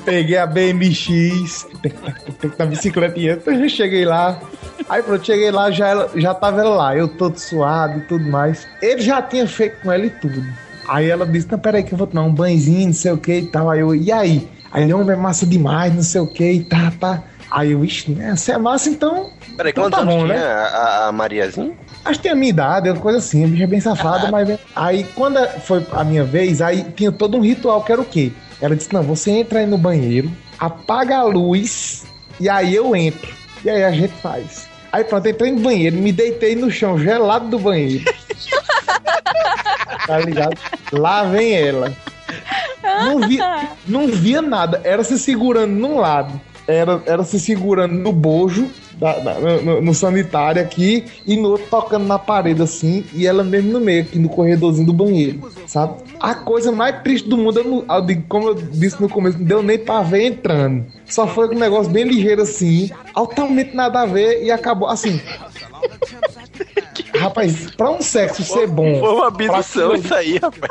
Peguei 0.04 0.36
a 0.38 0.46
BMX, 0.46 1.66
na 2.58 2.66
bicicletinha, 2.66 3.38
eu 3.46 3.68
cheguei 3.68 4.04
lá. 4.04 4.40
Aí 4.88 5.02
pronto, 5.02 5.24
cheguei 5.24 5.50
lá, 5.50 5.70
já, 5.70 5.88
ela- 5.88 6.10
já 6.16 6.34
tava 6.34 6.60
ela 6.60 6.74
lá, 6.74 6.96
eu 6.96 7.06
todo 7.06 7.36
suado 7.38 7.98
e 7.98 8.02
tudo 8.02 8.24
mais. 8.28 8.66
Ele 8.82 9.00
já 9.02 9.20
tinha 9.22 9.46
feito 9.46 9.80
com 9.82 9.92
ela 9.92 10.06
e 10.06 10.10
tudo. 10.10 10.42
Aí 10.88 11.08
ela 11.08 11.24
disse, 11.26 11.46
não, 11.50 11.58
peraí 11.58 11.84
que 11.84 11.92
eu 11.92 11.98
vou 11.98 12.06
tomar 12.06 12.22
um 12.24 12.32
banhozinho, 12.34 12.86
não 12.86 12.92
sei 12.94 13.12
o 13.12 13.16
que 13.18 13.32
e 13.34 13.46
tal. 13.46 13.70
Aí 13.70 13.80
eu, 13.80 13.94
e 13.94 14.10
aí? 14.10 14.48
Aí 14.72 14.82
ele, 14.84 14.92
homem, 14.92 15.10
é 15.12 15.16
massa 15.16 15.46
demais, 15.46 15.94
não 15.94 16.02
sei 16.02 16.20
o 16.20 16.26
que 16.26 16.50
e 16.50 16.64
tá, 16.64 16.92
tá. 16.98 17.22
Aí 17.50 17.72
eu, 17.72 17.84
ixi, 17.84 18.12
né, 18.12 18.36
se 18.36 18.52
é 18.52 18.58
massa, 18.58 18.88
então... 18.88 19.30
Peraí, 19.56 19.72
então 19.72 19.84
quantos 19.84 19.98
tá 19.98 20.04
bom, 20.04 20.24
tinha 20.24 20.36
né? 20.36 20.42
a, 20.44 21.06
a- 21.08 21.12
Mariazinha? 21.12 21.72
Acho 22.04 22.18
que 22.18 22.22
tem 22.22 22.32
a 22.32 22.36
minha 22.36 22.50
idade, 22.50 22.88
é 22.88 22.92
uma 22.92 23.00
coisa 23.00 23.18
assim, 23.18 23.44
a 23.44 23.48
bicha 23.48 23.64
é 23.64 23.66
bem 23.66 23.80
safada, 23.80 24.30
mas... 24.30 24.58
Aí, 24.74 25.04
quando 25.14 25.38
foi 25.60 25.84
a 25.92 26.04
minha 26.04 26.24
vez, 26.24 26.62
aí 26.62 26.84
tinha 26.96 27.10
todo 27.10 27.36
um 27.36 27.40
ritual, 27.40 27.82
que 27.82 27.92
era 27.92 28.00
o 28.00 28.04
quê? 28.04 28.32
Ela 28.60 28.76
disse, 28.76 28.92
não, 28.92 29.02
você 29.02 29.30
entra 29.32 29.58
aí 29.58 29.66
no 29.66 29.76
banheiro, 29.76 30.30
apaga 30.58 31.18
a 31.18 31.22
luz, 31.24 32.04
e 32.38 32.48
aí 32.48 32.74
eu 32.74 32.94
entro. 32.94 33.30
E 33.64 33.68
aí 33.70 33.84
a 33.84 33.90
gente 33.90 34.14
faz. 34.22 34.68
Aí 34.92 35.04
pronto, 35.04 35.28
entrei 35.28 35.50
no 35.52 35.60
banheiro, 35.60 35.96
me 35.96 36.12
deitei 36.12 36.54
no 36.56 36.70
chão 36.70 36.98
gelado 36.98 37.48
do 37.48 37.58
banheiro. 37.58 38.04
tá 40.06 40.18
ligado? 40.18 40.56
Lá 40.92 41.24
vem 41.24 41.54
ela. 41.54 41.92
Não 42.82 43.20
via, 43.28 43.68
não 43.86 44.06
via 44.08 44.42
nada, 44.42 44.80
era 44.84 45.04
se 45.04 45.18
segurando 45.18 45.72
num 45.72 45.98
lado, 46.00 46.40
era, 46.72 47.02
era 47.06 47.24
se 47.24 47.38
segurando 47.40 47.94
no 47.94 48.12
bojo, 48.12 48.68
da- 48.94 49.18
da- 49.18 49.40
no, 49.40 49.80
no- 49.80 49.94
sanitário 49.94 50.60
aqui, 50.62 51.04
e 51.26 51.36
no 51.36 51.50
outro 51.50 51.66
tocando 51.70 52.06
na 52.06 52.18
parede 52.18 52.62
assim, 52.62 53.04
e 53.14 53.26
ela 53.26 53.42
mesmo 53.42 53.72
no 53.72 53.80
meio, 53.80 54.02
aqui 54.02 54.18
no 54.18 54.28
corredorzinho 54.28 54.86
do 54.86 54.92
banheiro, 54.92 55.40
sabe? 55.66 55.94
A 56.20 56.34
coisa 56.34 56.70
mais 56.70 57.02
triste 57.02 57.28
do 57.28 57.36
mundo, 57.36 57.58
eu 57.60 57.84
eu 57.88 58.22
como 58.28 58.48
eu 58.48 58.54
disse 58.54 59.00
no 59.00 59.08
começo, 59.08 59.38
não 59.38 59.44
deu 59.46 59.62
nem 59.62 59.78
pra 59.78 60.02
ver 60.02 60.24
entrando. 60.26 60.84
Só 61.06 61.26
foi 61.26 61.48
um 61.48 61.58
negócio 61.58 61.90
bem 61.90 62.04
ligeiro 62.04 62.42
assim, 62.42 62.90
altamente 63.14 63.74
nada 63.74 64.02
a 64.02 64.06
ver, 64.06 64.44
e 64.44 64.50
acabou 64.50 64.88
assim. 64.88 65.18
Rapaz, 67.20 67.70
pra 67.76 67.90
um 67.90 68.00
sexo 68.02 68.42
ser 68.42 68.66
bom. 68.66 68.98
Foi 69.00 69.08
uma 69.14 69.26
abdução 69.28 69.92
aquilo- 69.92 69.96
isso 69.96 70.14
aí, 70.14 70.38
rapaz. 70.38 70.70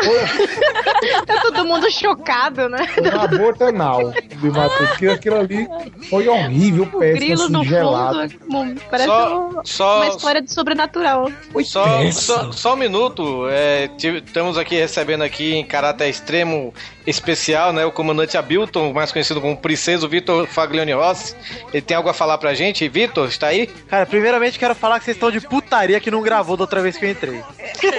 Tá 1.26 1.42
todo 1.42 1.66
mundo 1.66 1.90
chocado, 1.92 2.68
né? 2.70 2.88
Foi 2.88 3.10
um 3.10 3.22
aborto 3.22 3.64
anal 3.64 4.12
de 4.12 4.50
Matheus, 4.50 4.90
porque 4.90 5.08
aquilo 5.08 5.36
ali 5.40 5.68
foi 6.10 6.28
horrível, 6.28 6.86
péssimo, 6.86 7.16
Grilo 7.20 7.44
assim, 7.44 7.54
no 7.54 7.64
gelado. 7.64 8.30
fundo, 8.50 8.82
parece 8.90 9.08
Só- 9.10 9.38
um- 9.38 9.62
só- 9.66 9.96
uma 9.98 10.08
história 10.08 10.42
de 10.42 10.52
sobrenatural. 10.54 11.32
Só, 11.64 12.12
só, 12.12 12.52
só 12.52 12.74
um 12.74 12.78
minuto, 12.78 13.48
é, 13.50 13.90
estamos 13.98 14.58
aqui 14.58 14.76
recebendo 14.76 15.24
aqui 15.24 15.54
em 15.56 15.64
caráter 15.64 16.10
extremo 16.10 16.74
especial, 17.06 17.74
né, 17.74 17.86
o 17.86 17.92
comandante 17.92 18.38
Abilton, 18.38 18.94
mais 18.94 19.12
conhecido 19.12 19.42
como 19.42 19.58
Princeso 19.58 20.08
Vitor 20.08 20.46
Faglione 20.48 20.94
Rossi. 20.94 21.36
Ele 21.74 21.82
tem 21.82 21.98
algo 21.98 22.10
a 22.10 22.14
falar 22.14 22.38
pra 22.38 22.54
gente? 22.54 22.88
Vitor, 22.88 23.28
está 23.28 23.48
aí? 23.48 23.68
Cara, 23.68 24.06
primeiramente 24.06 24.60
quero 24.60 24.76
falar 24.76 25.00
que 25.00 25.06
vocês 25.06 25.18
estão 25.18 25.32
de 25.32 25.42
putaria 25.42 26.00
que 26.00 26.12
não 26.12 26.22
gravou 26.40 26.56
da 26.56 26.64
outra 26.64 26.82
vez 26.82 26.98
que 26.98 27.06
eu 27.06 27.12
entrei. 27.12 27.44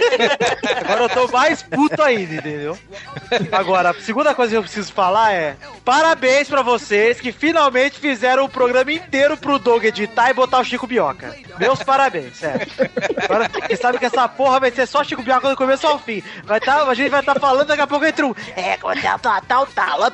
Agora 0.83 1.03
eu 1.03 1.09
tô 1.09 1.29
mais 1.29 1.63
puto 1.63 2.03
ainda, 2.03 2.35
entendeu? 2.35 2.79
Agora, 3.53 3.91
a 3.91 3.95
segunda 3.95 4.35
coisa 4.35 4.53
que 4.53 4.57
eu 4.57 4.63
preciso 4.63 4.93
falar 4.93 5.33
é: 5.33 5.57
parabéns 5.85 6.49
pra 6.49 6.63
vocês 6.63 7.21
que 7.21 7.33
finalmente 7.33 7.99
fizeram 7.99 8.45
o 8.45 8.49
programa 8.49 8.93
inteiro 8.93 9.37
pro 9.37 9.59
Doug 9.59 9.85
editar 9.85 10.31
e 10.31 10.35
botar 10.35 10.61
o 10.61 10.65
Chico 10.65 10.87
Bioca. 10.87 11.37
Meus 11.59 11.83
parabéns, 11.83 12.37
sério. 12.37 12.67
Agora, 13.23 13.51
você 13.69 13.77
sabe 13.77 13.99
que 13.99 14.07
essa 14.07 14.27
porra 14.29 14.61
vai 14.61 14.71
ser 14.71 14.87
só 14.87 15.05
Chico 15.05 15.23
Bioca 15.23 15.51
do 15.51 15.57
começo 15.57 15.87
ao 15.87 15.99
fim. 15.99 16.23
Vai 16.45 16.61
tá, 16.61 16.85
a 16.85 16.95
gente 16.95 17.11
vai 17.11 17.21
estar 17.21 17.39
falando 17.39 17.69
daqui 17.69 17.83
a 17.83 17.87
pouco 17.87 18.07
entre 18.07 18.25
um. 18.25 18.35
É, 18.57 18.77
quando 18.79 18.99
é 18.99 19.19
tal, 19.19 19.43
tal, 19.43 19.67
tal. 19.67 20.01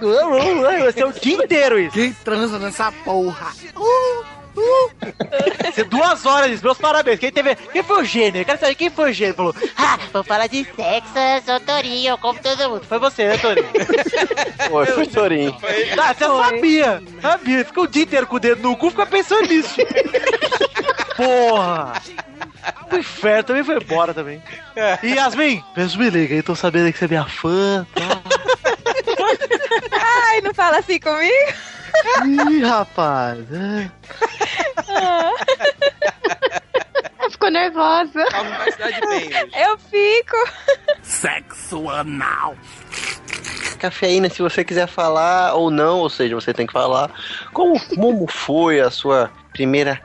Vai 0.00 0.92
ser 0.92 1.04
o 1.04 1.12
dia 1.12 1.44
inteiro 1.44 1.78
isso. 1.78 1.94
Quem 1.94 2.12
transa 2.12 2.58
nessa 2.58 2.90
porra? 3.04 3.52
Vai 3.74 4.37
ser 5.74 5.84
duas 5.84 6.24
horas. 6.26 6.60
Meus 6.62 6.78
parabéns. 6.78 7.18
Quem 7.18 7.30
teve. 7.30 7.54
Quem 7.54 7.82
foi 7.82 8.02
o 8.02 8.04
gênio? 8.04 8.40
Eu 8.40 8.44
quero 8.44 8.60
saber 8.60 8.74
quem 8.74 8.90
foi 8.90 9.10
o 9.10 9.12
gênio. 9.12 9.34
Falou, 9.34 9.54
ah, 9.76 9.98
vou 10.12 10.24
falar 10.24 10.46
de 10.46 10.64
sexo, 10.64 11.18
eu 11.18 11.42
sou 11.42 11.60
Torinho, 11.60 12.18
como 12.18 12.38
todo 12.40 12.70
mundo. 12.70 12.84
Foi 12.86 12.98
você, 12.98 13.28
né, 13.28 13.38
Torinho? 13.38 13.68
Foi, 14.68 14.86
foi 14.86 15.06
Torinho. 15.06 15.56
Ah, 15.98 16.12
você 16.12 16.24
sabia. 16.24 17.02
Sabia. 17.22 17.64
Fica 17.64 17.80
o 17.80 17.86
dia 17.86 18.02
inteiro 18.02 18.26
com 18.26 18.36
o 18.36 18.40
dedo 18.40 18.62
no 18.62 18.76
cu, 18.76 18.90
fica 18.90 19.06
pensando 19.06 19.48
nisso. 19.48 19.76
Porra. 21.16 21.94
O 22.90 22.96
inferno 22.96 23.44
também 23.44 23.64
foi 23.64 23.76
embora 23.76 24.12
também. 24.12 24.42
E 25.02 25.14
Yasmin, 25.14 25.62
pensa 25.74 25.98
me 25.98 26.10
liga 26.10 26.34
aí, 26.34 26.42
tô 26.42 26.54
sabendo 26.54 26.92
que 26.92 26.98
você 26.98 27.06
é 27.06 27.08
minha 27.08 27.24
fã. 27.24 27.86
Ai, 29.92 30.40
não 30.40 30.54
fala 30.54 30.78
assim 30.78 30.98
comigo? 30.98 31.52
Ih, 32.24 32.62
rapaz. 32.64 33.38
é. 33.52 33.90
Ficou 37.30 37.50
nervosa. 37.50 38.24
Eu 39.56 39.78
fico. 39.78 40.36
Sexo 41.02 41.88
anal. 41.90 42.56
Cafeína, 43.78 44.28
se 44.28 44.42
você 44.42 44.64
quiser 44.64 44.88
falar 44.88 45.54
ou 45.54 45.70
não, 45.70 45.98
ou 45.98 46.10
seja, 46.10 46.34
você 46.34 46.52
tem 46.52 46.66
que 46.66 46.72
falar 46.72 47.10
como, 47.52 47.78
como 47.94 48.26
foi 48.26 48.80
a 48.80 48.90
sua 48.90 49.30
primeira. 49.52 50.00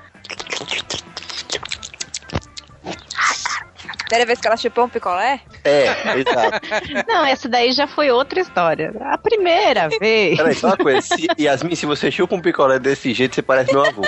Primeira 4.07 4.25
vez 4.27 4.39
que 4.39 4.47
ela 4.47 4.57
chupou 4.57 4.85
um 4.85 4.89
picolé? 4.89 5.39
É, 5.63 5.87
exato. 6.17 6.59
Não, 7.07 7.25
essa 7.25 7.47
daí 7.49 7.71
já 7.71 7.87
foi 7.87 8.11
outra 8.11 8.39
história. 8.39 8.93
A 9.01 9.17
primeira 9.17 9.89
vez. 9.99 10.37
Peraí, 10.37 10.53
só 10.55 10.67
uma 10.67 10.77
coisa. 10.77 11.01
Se, 11.01 11.27
Yasmin, 11.39 11.75
se 11.75 11.85
você 11.85 12.11
chupa 12.11 12.35
um 12.35 12.41
picolé 12.41 12.79
desse 12.79 13.13
jeito, 13.13 13.33
você 13.35 13.41
parece 13.41 13.71
meu 13.73 13.85
avô. 13.85 14.01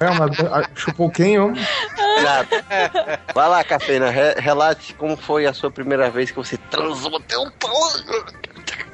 É, 0.00 0.10
mas, 0.18 0.36
chupou 0.74 1.10
quem, 1.10 1.38
ó? 1.38 1.50
Exato. 2.18 2.48
Vai 3.34 3.48
lá, 3.48 3.62
Cafeína, 3.64 4.10
re- 4.10 4.34
relate 4.38 4.94
como 4.94 5.16
foi 5.16 5.46
a 5.46 5.52
sua 5.52 5.70
primeira 5.70 6.10
vez 6.10 6.30
que 6.30 6.36
você 6.36 6.56
transou 6.56 7.16
até 7.16 7.38
um 7.38 7.50
pau. 7.50 7.72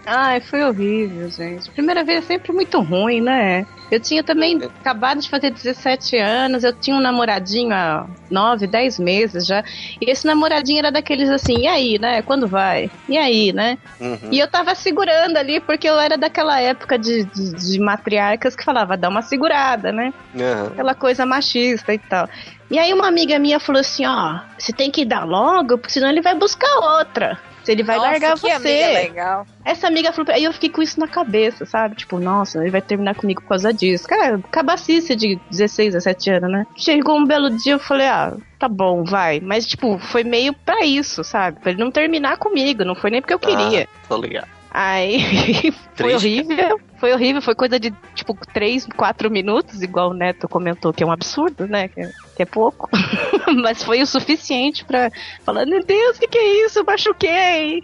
Ai, 0.06 0.40
foi 0.40 0.62
horrível, 0.62 1.28
gente. 1.30 1.70
Primeira 1.72 2.04
vez 2.04 2.24
é 2.24 2.26
sempre 2.26 2.52
muito 2.52 2.80
ruim, 2.80 3.20
né? 3.20 3.66
Eu 3.90 4.00
tinha 4.00 4.22
também 4.22 4.60
acabado 4.80 5.20
de 5.20 5.28
fazer 5.28 5.50
17 5.50 6.16
anos, 6.16 6.64
eu 6.64 6.72
tinha 6.72 6.96
um 6.96 7.00
namoradinho 7.00 7.72
há 7.72 8.06
9, 8.30 8.66
10 8.66 8.98
meses 8.98 9.46
já. 9.46 9.62
E 10.00 10.10
esse 10.10 10.26
namoradinho 10.26 10.78
era 10.78 10.90
daqueles 10.90 11.28
assim, 11.30 11.60
e 11.60 11.66
aí, 11.66 11.98
né? 11.98 12.22
Quando 12.22 12.48
vai? 12.48 12.90
E 13.08 13.16
aí, 13.16 13.52
né? 13.52 13.78
Uhum. 14.00 14.30
E 14.30 14.38
eu 14.38 14.48
tava 14.48 14.74
segurando 14.74 15.36
ali, 15.36 15.60
porque 15.60 15.88
eu 15.88 15.98
era 15.98 16.16
daquela 16.16 16.60
época 16.60 16.98
de, 16.98 17.24
de, 17.24 17.54
de 17.54 17.80
matriarcas 17.80 18.56
que 18.56 18.64
falava, 18.64 18.96
dá 18.96 19.08
uma 19.08 19.22
segurada, 19.22 19.92
né? 19.92 20.12
Aham. 20.34 20.66
Aquela 20.72 20.94
coisa 20.94 21.24
machista 21.24 21.94
e 21.94 21.98
tal. 21.98 22.28
E 22.70 22.78
aí 22.78 22.92
uma 22.92 23.06
amiga 23.06 23.38
minha 23.38 23.60
falou 23.60 23.80
assim, 23.80 24.04
ó, 24.06 24.40
você 24.58 24.72
tem 24.72 24.90
que 24.90 25.04
dar 25.04 25.24
logo, 25.24 25.78
porque 25.78 25.92
senão 25.92 26.10
ele 26.10 26.20
vai 26.20 26.34
buscar 26.34 26.98
outra. 26.98 27.38
Se 27.66 27.72
ele 27.72 27.82
vai 27.82 27.96
Nossa, 27.96 28.10
largar 28.10 28.34
que 28.34 28.40
você. 28.42 28.52
amiga 28.52 28.86
legal. 28.92 29.46
Essa 29.64 29.88
amiga 29.88 30.12
falou. 30.12 30.32
Aí 30.32 30.44
eu 30.44 30.52
fiquei 30.52 30.70
com 30.70 30.80
isso 30.80 31.00
na 31.00 31.08
cabeça, 31.08 31.66
sabe? 31.66 31.96
Tipo, 31.96 32.20
nossa, 32.20 32.60
ele 32.60 32.70
vai 32.70 32.80
terminar 32.80 33.16
comigo 33.16 33.42
por 33.42 33.48
causa 33.48 33.74
disso. 33.74 34.06
Cara, 34.06 34.38
cabacice 34.52 35.16
de 35.16 35.36
16, 35.50 35.94
17 35.94 36.30
anos, 36.30 36.52
né? 36.52 36.66
Chegou 36.76 37.18
um 37.18 37.26
belo 37.26 37.50
dia, 37.58 37.72
eu 37.72 37.80
falei, 37.80 38.06
ah, 38.06 38.36
tá 38.56 38.68
bom, 38.68 39.02
vai. 39.02 39.40
Mas, 39.40 39.66
tipo, 39.66 39.98
foi 39.98 40.22
meio 40.22 40.54
pra 40.54 40.84
isso, 40.84 41.24
sabe? 41.24 41.58
Pra 41.58 41.72
ele 41.72 41.82
não 41.82 41.90
terminar 41.90 42.36
comigo, 42.36 42.84
não 42.84 42.94
foi 42.94 43.10
nem 43.10 43.20
porque 43.20 43.34
eu 43.34 43.38
queria. 43.40 43.88
Ah, 43.92 44.06
tô 44.08 44.16
ligado. 44.16 44.55
Aí 44.78 45.72
foi 45.96 46.14
horrível, 46.14 46.78
foi 47.00 47.10
horrível, 47.14 47.40
foi 47.40 47.54
coisa 47.54 47.80
de 47.80 47.90
tipo 48.14 48.36
3, 48.52 48.86
4 48.94 49.30
minutos, 49.30 49.80
igual 49.80 50.10
o 50.10 50.12
Neto 50.12 50.46
comentou, 50.46 50.92
que 50.92 51.02
é 51.02 51.06
um 51.06 51.10
absurdo, 51.10 51.66
né? 51.66 51.88
Que 51.88 52.02
é, 52.02 52.12
que 52.36 52.42
é 52.42 52.44
pouco. 52.44 52.86
Mas 53.62 53.82
foi 53.82 54.02
o 54.02 54.06
suficiente 54.06 54.84
pra 54.84 55.10
falar: 55.46 55.64
Meu 55.64 55.82
Deus, 55.82 56.18
o 56.18 56.20
que, 56.20 56.28
que 56.28 56.36
é 56.36 56.66
isso? 56.66 56.80
Eu 56.80 56.84
machuquei! 56.84 57.80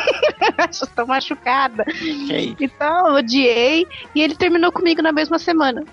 Estou 0.72 1.06
machucada. 1.06 1.84
Então, 2.58 3.08
eu 3.08 3.14
odiei. 3.16 3.86
E 4.14 4.22
ele 4.22 4.34
terminou 4.34 4.72
comigo 4.72 5.02
na 5.02 5.12
mesma 5.12 5.38
semana. 5.38 5.84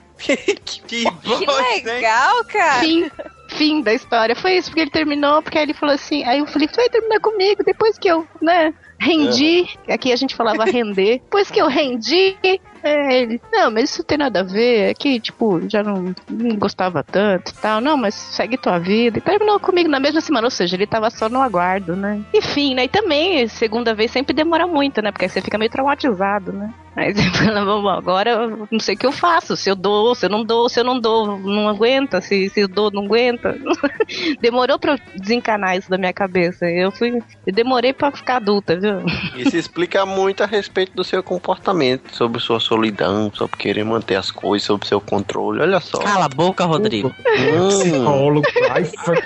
que 1.82 1.86
legal, 1.86 2.46
cara. 2.46 2.80
Fim, 2.80 3.12
fim 3.50 3.82
da 3.82 3.94
história. 3.94 4.38
Foi 4.38 4.54
isso, 4.54 4.70
porque 4.70 4.84
ele 4.84 4.92
terminou, 4.92 5.42
porque 5.42 5.58
aí 5.58 5.66
ele 5.66 5.74
falou 5.74 5.96
assim. 5.96 6.24
Aí 6.24 6.40
eu 6.40 6.48
falei: 6.48 6.70
Tu 6.70 6.78
vai 6.78 6.88
terminar 6.88 7.20
comigo 7.20 7.62
depois 7.62 7.98
que 7.98 8.08
eu, 8.08 8.26
né? 8.42 8.74
Rendi, 9.00 9.66
aqui 9.88 10.12
a 10.12 10.16
gente 10.16 10.36
falava 10.36 10.66
render. 10.66 11.20
Depois 11.20 11.50
que 11.50 11.60
eu 11.60 11.68
rendi, 11.68 12.38
é, 12.84 13.22
ele, 13.22 13.42
não, 13.52 13.72
mas 13.72 13.92
isso 13.92 14.04
tem 14.04 14.18
nada 14.18 14.42
a 14.42 14.44
ver, 14.44 14.90
é 14.90 14.94
que, 14.94 15.20
tipo, 15.20 15.62
já 15.70 15.84
não, 15.84 16.14
não 16.30 16.56
gostava 16.56 17.04
tanto 17.04 17.52
e 17.52 17.56
tal, 17.56 17.82
não, 17.82 17.98
mas 17.98 18.16
segue 18.16 18.58
tua 18.58 18.80
vida. 18.80 19.18
E 19.18 19.22
terminou 19.22 19.60
comigo 19.60 19.90
na 19.90 20.00
mesma 20.00 20.22
semana, 20.22 20.48
ou 20.48 20.52
seja, 20.52 20.76
ele 20.76 20.88
tava 20.88 21.10
só 21.10 21.30
no 21.30 21.42
aguardo, 21.42 21.96
né? 21.96 22.22
Enfim, 22.34 22.76
né? 22.76 22.86
E 22.86 22.88
também, 22.88 23.48
segunda 23.48 23.94
vez 23.94 24.12
sempre 24.12 24.34
demora 24.34 24.66
muito, 24.66 25.02
né? 25.02 25.12
Porque 25.12 25.26
aí 25.26 25.30
você 25.30 25.42
fica 25.42 25.58
meio 25.58 25.72
traumatizado, 25.72 26.52
né? 26.54 26.74
Aí 27.00 27.14
você 27.14 27.30
fala, 27.32 27.64
bom, 27.64 27.88
agora 27.88 28.48
não 28.70 28.80
sei 28.80 28.96
o 28.96 28.98
que 28.98 29.06
eu 29.06 29.12
faço, 29.12 29.56
se 29.56 29.70
eu 29.70 29.76
dou, 29.76 30.14
se 30.14 30.26
eu 30.26 30.30
não 30.30 30.44
dou, 30.44 30.68
se 30.68 30.80
eu 30.80 30.84
não 30.84 31.00
dou, 31.00 31.40
não 31.40 31.70
aguenta, 31.70 32.20
se, 32.20 32.50
se 32.50 32.62
eu 32.62 32.68
dou, 32.68 32.92
não 32.92 33.06
aguenta. 33.06 33.58
Demorou 34.42 34.78
pra 34.78 34.94
eu 34.94 35.00
desencanar 35.16 35.78
isso 35.78 35.90
da 35.90 35.98
minha 35.98 36.14
cabeça. 36.14 36.70
Eu 36.70 36.92
fui, 36.92 37.22
eu 37.46 37.54
demorei 37.54 37.94
pra 37.94 38.12
ficar 38.12 38.38
adulta, 38.38 38.78
viu? 38.78 39.00
Isso 39.36 39.56
explica 39.56 40.06
muito 40.06 40.44
a 40.44 40.46
respeito 40.46 40.94
do 40.94 41.04
seu 41.04 41.24
comportamento, 41.24 42.14
sobre 42.14 42.42
sua 42.42 42.60
solidão, 42.70 43.32
sobre 43.34 43.58
querer 43.58 43.84
manter 43.84 44.16
as 44.16 44.30
coisas, 44.30 44.66
sobre 44.66 44.88
seu 44.88 45.02
controle. 45.02 45.60
Olha 45.60 45.80
só. 45.80 45.98
Cala 45.98 46.26
a 46.26 46.30
boca, 46.30 46.64
Rodrigo. 46.66 47.14
Hum. 47.28 48.42
Ai, 48.70 48.86
Freud. 48.86 49.24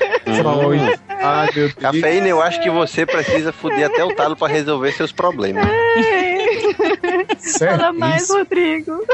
Ai, 1.10 1.50
meu 1.54 1.68
Deus. 1.68 1.74
Cafeína, 1.74 2.28
eu 2.28 2.42
acho 2.42 2.62
que 2.62 2.70
você 2.70 3.06
precisa 3.06 3.52
fuder 3.52 3.88
até 3.88 4.04
o 4.04 4.16
talo 4.16 4.36
pra 4.36 4.48
resolver 4.48 4.94
seus 4.94 5.12
problemas. 5.12 5.68
Fala 7.60 7.92
mais, 7.92 8.30
Rodrigo. 8.30 9.06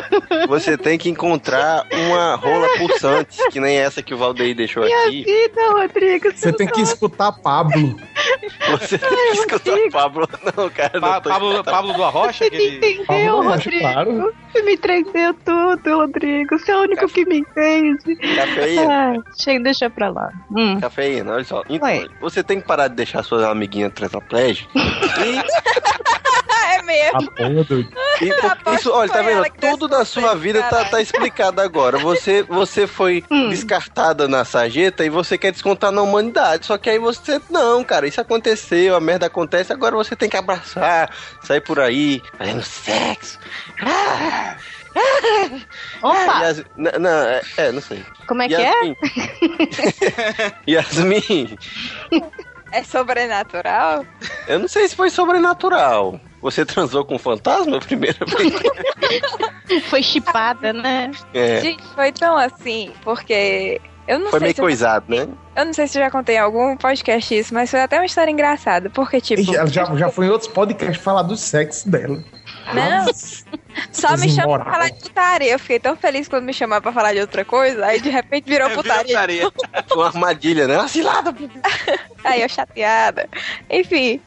Você 0.47 0.77
tem 0.77 0.97
que 0.97 1.09
encontrar 1.09 1.85
uma 1.91 2.35
rola 2.35 2.67
pulsante, 2.77 3.37
que 3.51 3.59
nem 3.59 3.77
essa 3.77 4.03
que 4.03 4.13
o 4.13 4.17
Valdeir 4.17 4.55
deixou 4.55 4.83
Minha 4.83 5.07
aqui. 5.07 5.23
vida, 5.23 5.61
Rodrigo. 5.71 6.31
Você 6.35 6.53
tem 6.53 6.67
que 6.67 6.81
escutar 6.81 7.31
Pablo. 7.31 7.95
Você 8.71 8.97
que 8.97 9.05
escutar 9.33 9.73
o 9.73 9.91
Pablo. 9.91 10.29
Não, 10.55 10.69
cara, 10.69 10.99
não 10.99 11.21
tô 11.21 11.29
Pablo, 11.29 11.63
Pablo 11.63 11.93
do 11.93 12.03
Arrocha? 12.03 12.45
Você 12.45 12.49
me 12.49 12.77
entendeu, 12.77 13.05
Pablo, 13.05 13.49
Rodrigo? 13.49 13.79
claro. 13.79 14.33
Você 14.51 14.61
me 14.63 14.73
entendeu 14.73 15.33
tudo, 15.45 15.97
Rodrigo. 15.97 16.57
Você 16.57 16.71
é 16.71 16.77
o 16.77 16.81
único 16.81 17.07
que 17.07 17.25
me 17.25 17.39
entende. 17.39 18.15
Cafeína. 18.35 19.13
Ah, 19.17 19.33
chega, 19.41 19.63
deixa 19.63 19.89
pra 19.89 20.09
lá. 20.09 20.29
Hum. 20.55 20.79
Cafeína, 20.79 21.33
olha 21.33 21.43
só. 21.43 21.63
Então, 21.69 21.87
Oi. 21.87 22.09
você 22.19 22.43
tem 22.43 22.59
que 22.59 22.67
parar 22.67 22.87
de 22.87 22.95
deixar 22.95 23.23
sua 23.23 23.49
amiguinha 23.49 23.89
tetraplégicas. 23.89 24.75
é 24.75 26.18
mesmo. 26.89 27.31
E 28.21 28.29
isso, 28.75 28.91
olha, 28.91 29.09
tá 29.11 29.21
vendo? 29.21 29.43
Tudo 29.59 29.87
da 29.87 30.03
sua 30.03 30.35
vida 30.35 30.61
tá, 30.63 30.85
tá 30.85 30.99
explicado 31.01 31.61
agora. 31.61 31.97
Você, 31.99 32.41
você 32.43 32.87
foi 32.87 33.23
Hum. 33.31 33.49
descartada 33.49 34.27
na 34.27 34.43
sarjeta 34.43 35.05
e 35.05 35.09
você 35.09 35.37
quer 35.37 35.51
descontar 35.51 35.91
na 35.91 36.01
humanidade. 36.01 36.65
Só 36.65 36.77
que 36.77 36.89
aí 36.89 36.97
você. 36.99 37.39
Não, 37.49 37.83
cara, 37.83 38.07
isso 38.07 38.19
aconteceu, 38.19 38.95
a 38.95 38.99
merda 38.99 39.27
acontece, 39.27 39.71
agora 39.71 39.95
você 39.95 40.15
tem 40.15 40.27
que 40.29 40.37
abraçar, 40.37 41.09
sair 41.43 41.61
por 41.61 41.79
aí, 41.79 42.21
fazendo 42.37 42.63
sexo. 42.63 43.39
Opa! 46.01 46.39
Yas- 46.41 46.63
n- 46.77 46.97
não, 46.99 47.09
é, 47.09 47.41
é, 47.57 47.71
não 47.71 47.81
sei. 47.81 48.03
Como 48.27 48.41
é 48.41 48.47
que 48.47 48.53
Yasmin. 48.55 48.95
Yasmin, 50.67 51.57
É 52.71 52.83
sobrenatural? 52.83 54.05
eu 54.47 54.59
não 54.59 54.67
sei 54.67 54.87
se 54.87 54.95
foi 54.95 55.09
sobrenatural. 55.09 56.19
Você 56.41 56.65
transou 56.65 57.03
com 57.05 57.15
um 57.15 57.19
fantasma 57.19 57.77
a 57.77 57.79
primeira 57.81 58.17
vez? 58.25 58.53
Foi 59.89 60.01
chipada, 60.01 60.71
né? 60.73 61.11
É. 61.33 61.61
Gente, 61.61 61.83
foi 61.95 62.11
tão 62.11 62.37
assim, 62.37 62.91
porque. 63.03 63.79
Eu 64.07 64.17
não 64.17 64.31
Foi 64.31 64.39
sei 64.39 64.45
meio 64.47 64.55
se 64.55 64.61
eu- 64.61 64.65
coisado, 64.65 65.05
né? 65.07 65.27
Eu 65.55 65.65
não 65.65 65.73
sei 65.73 65.87
se 65.87 65.99
eu 65.99 66.03
já 66.03 66.09
contei 66.09 66.35
em 66.37 66.39
algum 66.39 66.75
podcast 66.75 67.37
isso, 67.37 67.53
mas 67.53 67.69
foi 67.69 67.79
até 67.81 67.97
uma 67.99 68.05
história 68.07 68.31
engraçada. 68.31 68.89
Porque, 68.89 69.21
tipo. 69.21 69.43
Já, 69.43 69.67
já, 69.67 69.85
já 69.95 70.09
foi 70.09 70.25
em 70.25 70.29
outros 70.29 70.49
podcasts 70.51 71.03
falar 71.03 71.21
do 71.21 71.37
sexo 71.37 71.87
dela. 71.87 72.23
Não, 72.73 73.05
só 73.91 74.15
me 74.17 74.29
chama 74.29 74.59
pra 74.59 74.71
falar 74.71 74.89
de 74.89 74.99
putaria. 74.99 75.51
Eu 75.51 75.59
fiquei 75.59 75.79
tão 75.79 75.95
feliz 75.95 76.27
quando 76.27 76.43
me 76.43 76.53
chamaram 76.53 76.81
pra 76.81 76.91
falar 76.91 77.13
de 77.13 77.19
outra 77.21 77.43
coisa, 77.45 77.85
aí 77.85 77.99
de 77.99 78.09
repente 78.09 78.45
É, 78.47 78.51
virou 78.51 78.69
putaria. 78.71 79.19
Foi 79.87 79.97
uma 79.97 80.07
armadilha, 80.07 80.67
né? 80.67 80.77
Uma 80.77 80.87
cilada. 80.87 81.35
Aí 82.23 82.41
eu 82.41 82.49
chateada. 82.49 83.29
Enfim, 83.69 84.19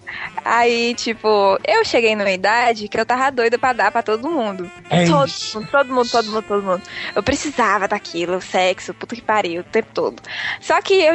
aí, 0.44 0.94
tipo, 0.94 1.58
eu 1.66 1.84
cheguei 1.84 2.16
numa 2.16 2.30
idade 2.30 2.88
que 2.88 2.98
eu 2.98 3.04
tava 3.04 3.30
doida 3.30 3.58
pra 3.58 3.72
dar 3.72 3.90
pra 3.90 4.02
todo 4.02 4.28
mundo. 4.30 4.70
É 4.88 5.04
todo, 5.04 5.30
mundo, 5.54 5.68
todo 5.70 5.94
mundo, 5.94 6.10
todo 6.10 6.26
mundo, 6.30 6.42
todo 6.42 6.62
mundo. 6.62 6.82
Eu 7.14 7.22
precisava 7.22 7.86
daquilo, 7.86 8.40
sexo, 8.40 8.94
puta 8.94 9.14
que 9.14 9.22
pariu, 9.22 9.60
o 9.60 9.64
tempo 9.64 9.88
todo. 9.92 10.22
Só 10.60 10.80
que 10.80 10.94
eu 10.94 11.14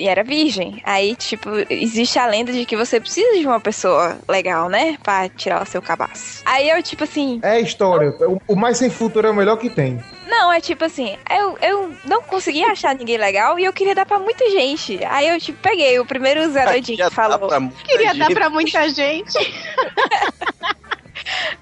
era 0.00 0.24
virgem. 0.24 0.82
Aí, 0.84 1.14
tipo, 1.14 1.50
existe 1.70 2.18
a 2.18 2.26
lenda 2.26 2.52
de 2.52 2.64
que 2.64 2.76
você 2.76 3.00
precisa 3.00 3.38
de 3.38 3.46
uma 3.46 3.60
pessoa 3.60 4.18
legal, 4.28 4.68
né? 4.68 4.98
Pra 5.02 5.28
tirar 5.28 5.62
o 5.62 5.66
seu 5.66 5.80
cabaço. 5.80 6.42
Aí 6.44 6.68
eu, 6.68 6.82
tipo 6.82 7.04
assim, 7.04 7.38
É 7.42 7.57
a 7.58 7.62
história. 7.62 8.14
O, 8.20 8.40
o 8.48 8.56
mais 8.56 8.78
sem 8.78 8.88
futuro 8.90 9.26
é 9.26 9.30
o 9.30 9.34
melhor 9.34 9.56
que 9.56 9.68
tem. 9.70 10.02
não, 10.28 10.52
é 10.52 10.60
tipo 10.60 10.84
assim, 10.84 11.16
eu, 11.30 11.58
eu 11.60 11.92
não 12.04 12.22
conseguia 12.22 12.68
achar 12.68 12.94
ninguém 12.94 13.16
legal 13.18 13.58
e 13.58 13.64
eu 13.64 13.72
queria 13.72 13.94
dar 13.94 14.06
pra 14.06 14.18
muita 14.18 14.48
gente. 14.50 14.98
Aí 15.04 15.28
eu, 15.28 15.38
tipo, 15.40 15.58
peguei 15.62 15.98
o 15.98 16.06
primeiro 16.06 16.48
zeradinho 16.50 16.98
que 16.98 17.14
falou. 17.14 17.48
Queria 17.84 18.14
dar 18.14 18.30
pra 18.30 18.48
muita 18.50 18.88
gente. 18.88 19.36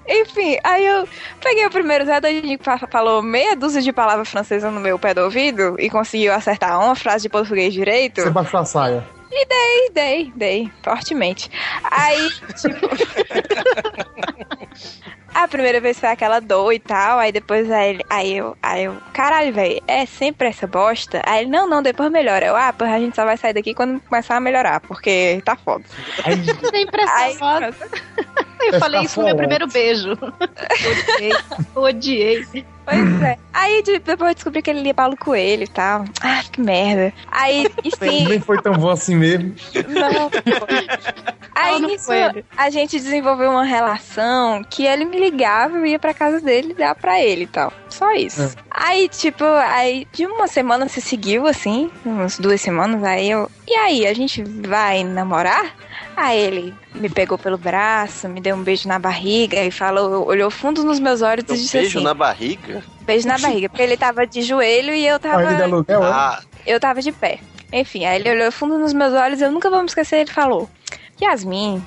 Enfim, 0.07 0.57
aí 0.63 0.85
eu 0.85 1.07
peguei 1.41 1.65
o 1.65 1.69
primeiro 1.69 2.05
Zé 2.05 2.21
Doidinho 2.21 2.57
que 2.57 2.63
fa- 2.63 2.77
falou 2.89 3.21
meia 3.21 3.55
dúzia 3.55 3.81
de 3.81 3.91
palavras 3.91 4.29
francesas 4.29 4.71
no 4.71 4.79
meu 4.79 4.97
pé 4.97 5.13
do 5.13 5.21
ouvido 5.21 5.75
e 5.79 5.89
conseguiu 5.89 6.33
acertar 6.33 6.79
uma 6.79 6.95
frase 6.95 7.23
de 7.23 7.29
português 7.29 7.73
direito. 7.73 8.21
Você 8.21 8.29
baixou 8.29 8.59
a 8.61 8.65
saia. 8.65 9.03
E 9.31 9.45
dei, 9.45 9.91
dei, 9.93 10.33
dei, 10.35 10.71
fortemente. 10.81 11.51
Aí, 11.83 12.29
tipo. 12.55 12.87
A 15.37 15.47
primeira 15.47 15.79
vez 15.79 15.99
foi 15.99 16.09
aquela 16.09 16.39
dor 16.39 16.73
e 16.73 16.79
tal, 16.79 17.19
aí 17.19 17.31
depois 17.31 17.69
aí, 17.69 17.99
aí 18.09 18.37
eu, 18.37 18.57
aí 18.59 18.85
eu, 18.85 18.97
caralho, 19.13 19.53
velho, 19.53 19.79
é 19.87 20.03
sempre 20.03 20.47
essa 20.47 20.65
bosta? 20.65 21.21
Aí 21.23 21.43
ele, 21.43 21.51
não, 21.51 21.69
não, 21.69 21.83
depois 21.83 22.09
melhora. 22.09 22.47
Eu, 22.47 22.55
ah, 22.55 22.73
porra, 22.73 22.95
a 22.95 22.99
gente 22.99 23.15
só 23.15 23.23
vai 23.23 23.37
sair 23.37 23.53
daqui 23.53 23.75
quando 23.75 24.01
começar 24.01 24.35
a 24.35 24.39
melhorar, 24.39 24.79
porque 24.79 25.39
tá 25.45 25.55
foda. 25.55 25.83
Sempre 26.71 27.03
essa 27.03 27.37
foda. 27.37 27.71
Eu 28.71 28.79
falei 28.79 29.01
isso 29.01 29.19
no 29.19 29.25
meu 29.25 29.35
primeiro 29.35 29.67
beijo. 29.67 30.11
Odiei. 30.11 31.33
Odiei. 31.75 32.65
Pois 32.85 33.21
é. 33.21 33.37
Aí 33.53 33.81
de- 33.83 33.99
depois 33.99 34.29
eu 34.29 34.35
descobri 34.35 34.61
que 34.61 34.69
ele 34.69 34.81
lia 34.81 34.93
Paulo 34.93 35.17
Coelho 35.17 35.63
e 35.63 35.67
tal. 35.67 36.05
Ah, 36.21 36.41
que 36.49 36.61
merda. 36.61 37.11
Aí, 37.29 37.67
enfim. 37.83 38.27
Nem 38.29 38.39
foi 38.39 38.61
tão 38.61 38.73
bom 38.75 38.89
assim 38.89 39.15
mesmo. 39.15 39.53
Não. 39.89 40.29
Aí 41.53 41.79
nisso, 41.81 42.11
a 42.55 42.69
gente 42.69 42.97
desenvolveu 42.99 43.49
uma 43.51 43.63
relação 43.65 44.63
que 44.63 44.85
ele 44.85 45.03
me 45.05 45.19
ligava, 45.19 45.75
eu 45.77 45.85
ia 45.85 45.99
pra 45.99 46.13
casa 46.13 46.39
dele 46.39 46.73
dar 46.73 46.95
pra 46.95 47.19
ele 47.21 47.43
e 47.43 47.47
tal. 47.47 47.73
Só 47.89 48.13
isso. 48.13 48.41
É. 48.43 48.49
Aí, 48.71 49.09
tipo, 49.09 49.43
aí 49.43 50.07
de 50.13 50.25
uma 50.25 50.47
semana 50.47 50.87
se 50.87 51.01
seguiu, 51.01 51.45
assim, 51.47 51.89
umas 52.05 52.37
duas 52.37 52.61
semanas, 52.61 53.03
aí 53.03 53.29
eu. 53.31 53.49
E 53.67 53.73
aí, 53.75 54.05
a 54.07 54.13
gente 54.13 54.43
vai 54.43 55.03
namorar? 55.03 55.75
Aí 56.17 56.39
ele 56.39 56.73
me 56.95 57.09
pegou 57.09 57.37
pelo 57.37 57.59
braço, 57.59 58.27
me 58.27 58.41
deu 58.41 58.55
um 58.55 58.63
beijo 58.63 58.87
na 58.87 58.97
barriga 58.97 59.63
e 59.63 59.69
falou, 59.69 60.25
olhou 60.25 60.49
fundo 60.49 60.83
nos 60.83 60.99
meus 60.99 61.21
olhos 61.21 61.45
e 61.47 61.51
Um 61.51 61.55
disse 61.55 61.77
beijo 61.77 61.99
assim. 61.99 62.05
na 62.05 62.13
barriga? 62.15 62.83
Beijo 63.01 63.27
na 63.27 63.37
barriga, 63.37 63.69
porque 63.69 63.83
ele 63.83 63.95
tava 63.95 64.25
de 64.25 64.41
joelho 64.41 64.93
e 64.95 65.05
eu 65.07 65.19
tava. 65.19 65.47
Aluguel, 65.63 66.03
é? 66.03 66.07
Ah, 66.11 66.41
Eu 66.65 66.79
tava 66.79 67.03
de 67.03 67.11
pé. 67.11 67.39
Enfim, 67.71 68.05
aí 68.05 68.19
ele 68.19 68.31
olhou 68.31 68.51
fundo 68.51 68.79
nos 68.79 68.93
meus 68.93 69.13
olhos, 69.13 69.41
eu 69.41 69.51
nunca 69.51 69.69
vou 69.69 69.79
me 69.81 69.85
esquecer, 69.85 70.21
ele 70.21 70.31
falou: 70.31 70.67
Yasmin, 71.21 71.85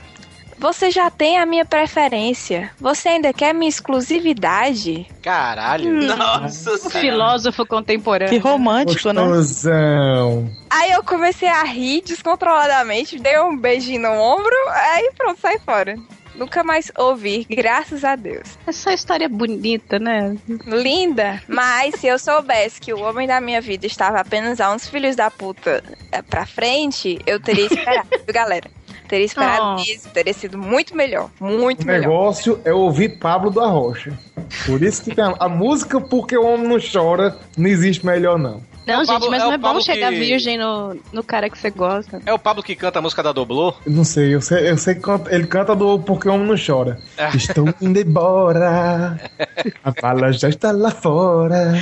Você 0.61 0.91
já 0.91 1.11
tem 1.11 1.39
a 1.39 1.47
minha 1.47 1.65
preferência. 1.65 2.71
Você 2.79 3.09
ainda 3.09 3.33
quer 3.33 3.55
minha 3.55 3.69
exclusividade? 3.69 5.07
Caralho. 5.23 5.91
Nossa 6.03 6.75
O 6.75 6.91
filósofo 6.91 7.65
contemporâneo. 7.65 8.29
Que 8.29 8.37
romântico, 8.39 9.11
né? 9.11 9.23
Gostosão. 9.25 10.51
Aí 10.69 10.91
eu 10.93 11.03
comecei 11.03 11.49
a 11.49 11.63
rir 11.63 12.03
descontroladamente, 12.03 13.19
dei 13.19 13.41
um 13.41 13.57
beijinho 13.57 14.03
no 14.03 14.13
ombro, 14.13 14.55
aí 14.69 15.11
pronto, 15.17 15.41
sai 15.41 15.59
fora. 15.59 15.97
Nunca 16.35 16.63
mais 16.63 16.93
ouvi, 16.97 17.47
graças 17.49 18.05
a 18.05 18.15
Deus. 18.15 18.59
Essa 18.67 18.93
história 18.93 19.29
bonita, 19.29 19.99
né? 19.99 20.37
Linda, 20.67 21.43
mas 21.49 21.95
se 21.97 22.07
eu 22.07 22.19
soubesse 22.19 22.81
que 22.81 22.93
o 22.93 23.01
homem 23.01 23.27
da 23.27 23.41
minha 23.41 23.61
vida 23.61 23.87
estava 23.87 24.21
apenas 24.21 24.61
a 24.61 24.73
uns 24.73 24.89
filhos 24.89 25.17
da 25.17 25.31
puta 25.31 25.83
pra 26.29 26.47
frente, 26.47 27.19
eu 27.27 27.41
teria 27.41 27.67
esperado, 27.67 28.09
galera? 28.29 28.71
Teria 29.11 29.27
esperado 29.27 29.63
Oh. 29.63 29.75
mesmo, 29.75 30.11
teria 30.13 30.33
sido 30.33 30.57
muito 30.57 30.97
melhor, 30.97 31.29
muito 31.41 31.83
O 31.83 31.87
melhor. 31.87 32.01
negócio 32.03 32.61
é 32.65 32.73
ouvir 32.73 33.19
Pablo 33.19 33.51
da 33.51 33.67
Rocha. 33.67 34.17
Por 34.65 34.81
isso 34.83 35.03
que 35.03 35.13
tem 35.15 35.25
a, 35.25 35.35
a 35.41 35.49
música 35.49 36.01
Porque 36.01 36.37
o 36.39 36.45
Homem 36.47 36.69
Não 36.69 36.79
Chora 36.81 37.37
não 37.59 37.67
existe 37.69 38.07
melhor, 38.07 38.39
não. 38.39 38.63
Não, 38.87 38.95
É 38.95 38.99
gente, 39.05 39.09
Pablo- 39.09 39.31
mas 39.31 39.43
é 39.43 39.45
não 39.47 39.53
é 39.53 39.59
bom 39.59 39.81
chegar 39.81 40.11
que- 40.11 40.19
virgem 40.19 40.59
no, 40.59 40.97
no 41.13 41.23
cara 41.23 41.49
que 41.49 41.57
você 41.59 41.71
gosta. 41.71 42.21
É 42.27 42.33
o 42.33 42.39
Pablo 42.39 42.63
que 42.63 42.75
canta 42.75 42.99
a 42.99 43.03
música 43.03 43.23
da 43.23 43.31
Doblô? 43.31 43.75
Não 43.87 44.05
sei, 44.05 44.35
eu 44.35 44.41
sei, 44.41 44.69
eu 44.71 44.77
sei 44.79 44.95
que 44.95 45.01
canta- 45.03 45.33
ele 45.35 45.47
canta 45.47 45.77
do 45.77 45.99
Porque 46.01 46.29
o 46.29 46.33
Homem 46.35 46.47
Não 46.49 46.57
Chora. 46.57 46.99
Estou 47.35 47.67
indo 47.81 48.01
embora, 48.01 49.21
a 49.85 49.91
bala 50.01 50.33
já 50.33 50.49
está 50.49 50.73
lá 50.73 50.91
fora. 50.91 51.73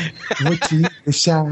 Vou 0.43 0.57
te 0.57 0.83
deixar, 1.05 1.45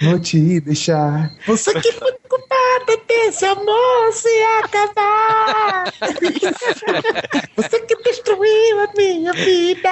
vou 0.00 0.18
te 0.20 0.60
deixar. 0.60 1.30
Você 1.46 1.72
que 1.80 1.90
foi 1.92 2.12
culpada 2.28 3.00
desse 3.08 3.44
amor 3.46 4.12
se 4.12 4.28
acabar. 4.62 5.92
Você 7.56 7.80
que 7.80 7.96
destruiu 8.02 8.80
a 8.80 8.88
minha 8.96 9.32
vida. 9.32 9.90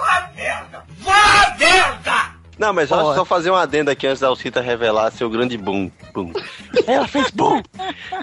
Vá 0.00 1.54
merda! 1.58 2.30
Não, 2.58 2.74
mas 2.74 2.90
só, 2.90 3.14
só 3.14 3.24
fazer 3.24 3.50
um 3.50 3.56
adendo 3.56 3.90
aqui 3.90 4.06
antes 4.06 4.20
da 4.20 4.28
Alcita 4.28 4.60
revelar 4.60 5.10
seu 5.12 5.30
grande 5.30 5.56
boom. 5.56 5.90
boom. 6.12 6.30
Ela 6.86 7.08
fez 7.08 7.30
bom. 7.30 7.62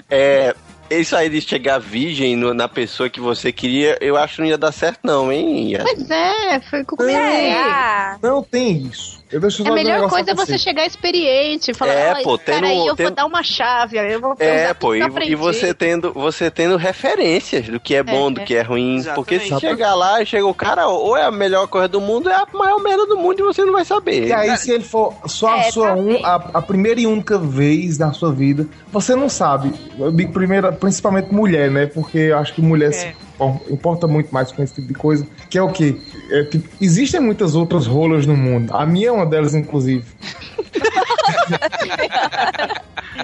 É. 0.08 0.54
Isso 0.90 1.14
aí 1.16 1.28
de 1.28 1.40
chegar 1.42 1.78
virgem 1.78 2.34
no- 2.34 2.54
na 2.54 2.66
pessoa 2.66 3.10
que 3.10 3.20
você 3.20 3.52
queria, 3.52 3.98
eu 4.00 4.16
acho 4.16 4.36
que 4.36 4.40
não 4.42 4.48
ia 4.48 4.56
dar 4.56 4.72
certo, 4.72 5.00
não, 5.02 5.30
hein? 5.30 5.72
Ia- 5.72 5.82
Pois 5.82 6.08
é, 6.10 6.60
foi 6.60 6.80
eu 6.80 6.86
comecei. 6.86 7.14
Será? 7.14 8.18
Não 8.22 8.42
tem 8.42 8.86
isso. 8.86 9.17
Eu 9.30 9.40
deixo 9.40 9.66
A 9.66 9.70
um 9.70 9.74
melhor 9.74 10.08
coisa 10.08 10.30
é 10.30 10.34
você 10.34 10.56
chegar 10.58 10.86
experiente, 10.86 11.74
falar, 11.74 11.92
É, 11.92 12.12
"Ó, 12.12 12.22
pô, 12.22 12.38
peraí, 12.38 12.60
tendo- 12.76 12.88
eu 12.88 12.96
tendo- 12.96 13.06
vou 13.08 13.14
dar 13.16 13.26
uma 13.26 13.42
chave, 13.42 13.98
aí 13.98 14.12
eu 14.14 14.20
vou 14.20 14.34
É, 14.38 14.72
pô, 14.72 14.94
e, 14.94 15.00
e 15.00 15.02
aprendi." 15.02 15.34
você 15.34 15.74
tendo, 15.74 16.12
você 16.14 16.50
tendo 16.50 16.76
referências 16.76 17.66
do 17.68 17.78
que 17.78 17.94
é 17.94 18.02
bom, 18.02 18.32
do 18.32 18.40
que 18.40 18.54
é 18.54 18.62
ruim. 18.62 19.02
Porque 19.14 19.38
se 19.38 19.46
Exatamente. 19.46 19.76
chegar 19.76 19.94
lá 19.94 20.22
e 20.22 20.26
chega 20.26 20.46
o 20.46 20.54
cara, 20.54 20.88
ou 20.88 21.16
é 21.16 21.24
a 21.24 21.30
melhor 21.30 21.66
coisa 21.68 21.88
do 21.88 22.00
mundo, 22.00 22.26
ou 22.28 22.32
é 22.32 22.36
a 22.36 22.46
maior 22.52 22.82
merda 22.82 23.06
do 23.06 23.18
mundo 23.18 23.40
e 23.40 23.42
você 23.42 23.64
não 23.64 23.72
vai 23.72 23.84
saber. 23.84 24.28
E 24.28 24.32
aí, 24.32 24.56
se 24.56 24.70
ele 24.72 24.84
for 24.84 25.14
só 25.26 25.54
a 25.54 25.58
É, 25.58 25.70
sua 25.72 25.88
tá 25.88 25.94
um, 25.94 26.24
a, 26.24 26.34
a 26.54 26.62
primeira 26.62 26.98
e 27.00 27.06
única 27.06 27.38
vez 27.38 27.98
na 27.98 28.12
sua 28.12 28.32
vida, 28.32 28.66
você 28.90 29.14
não 29.14 29.28
sabe. 29.28 29.72
Eu 29.98 30.10
digo 30.10 30.32
primeiro, 30.32 30.72
principalmente 30.72 31.32
mulher, 31.34 31.70
né? 31.70 31.86
Porque 31.86 32.18
eu 32.18 32.38
acho 32.38 32.54
que 32.54 32.62
mulher 32.62 32.92
se 32.94 33.14
bom, 33.38 33.60
importa 33.70 34.06
muito 34.08 34.32
mais 34.32 34.50
com 34.50 34.62
esse 34.62 34.74
tipo 34.74 34.88
de 34.88 34.94
coisa. 34.94 35.26
Que 35.50 35.58
é 35.58 35.62
o 35.62 35.70
quê? 35.70 35.96
É, 36.30 36.44
tipo, 36.44 36.68
existem 36.80 37.20
muitas 37.20 37.54
outras 37.54 37.86
rolas 37.86 38.26
no 38.26 38.36
mundo. 38.36 38.74
A 38.76 38.84
minha 38.84 39.08
é 39.08 39.12
uma 39.12 39.26
delas, 39.26 39.54
inclusive. 39.54 40.04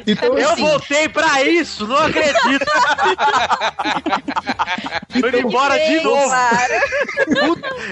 Então, 0.07 0.36
Eu 0.36 0.50
assim, 0.50 0.62
voltei 0.62 1.09
pra 1.09 1.42
isso, 1.42 1.86
não 1.86 1.96
acredito. 1.96 2.66
Tô 5.20 5.28
indo 5.28 5.38
embora 5.38 5.78
de 5.78 6.00
novo. 6.00 6.34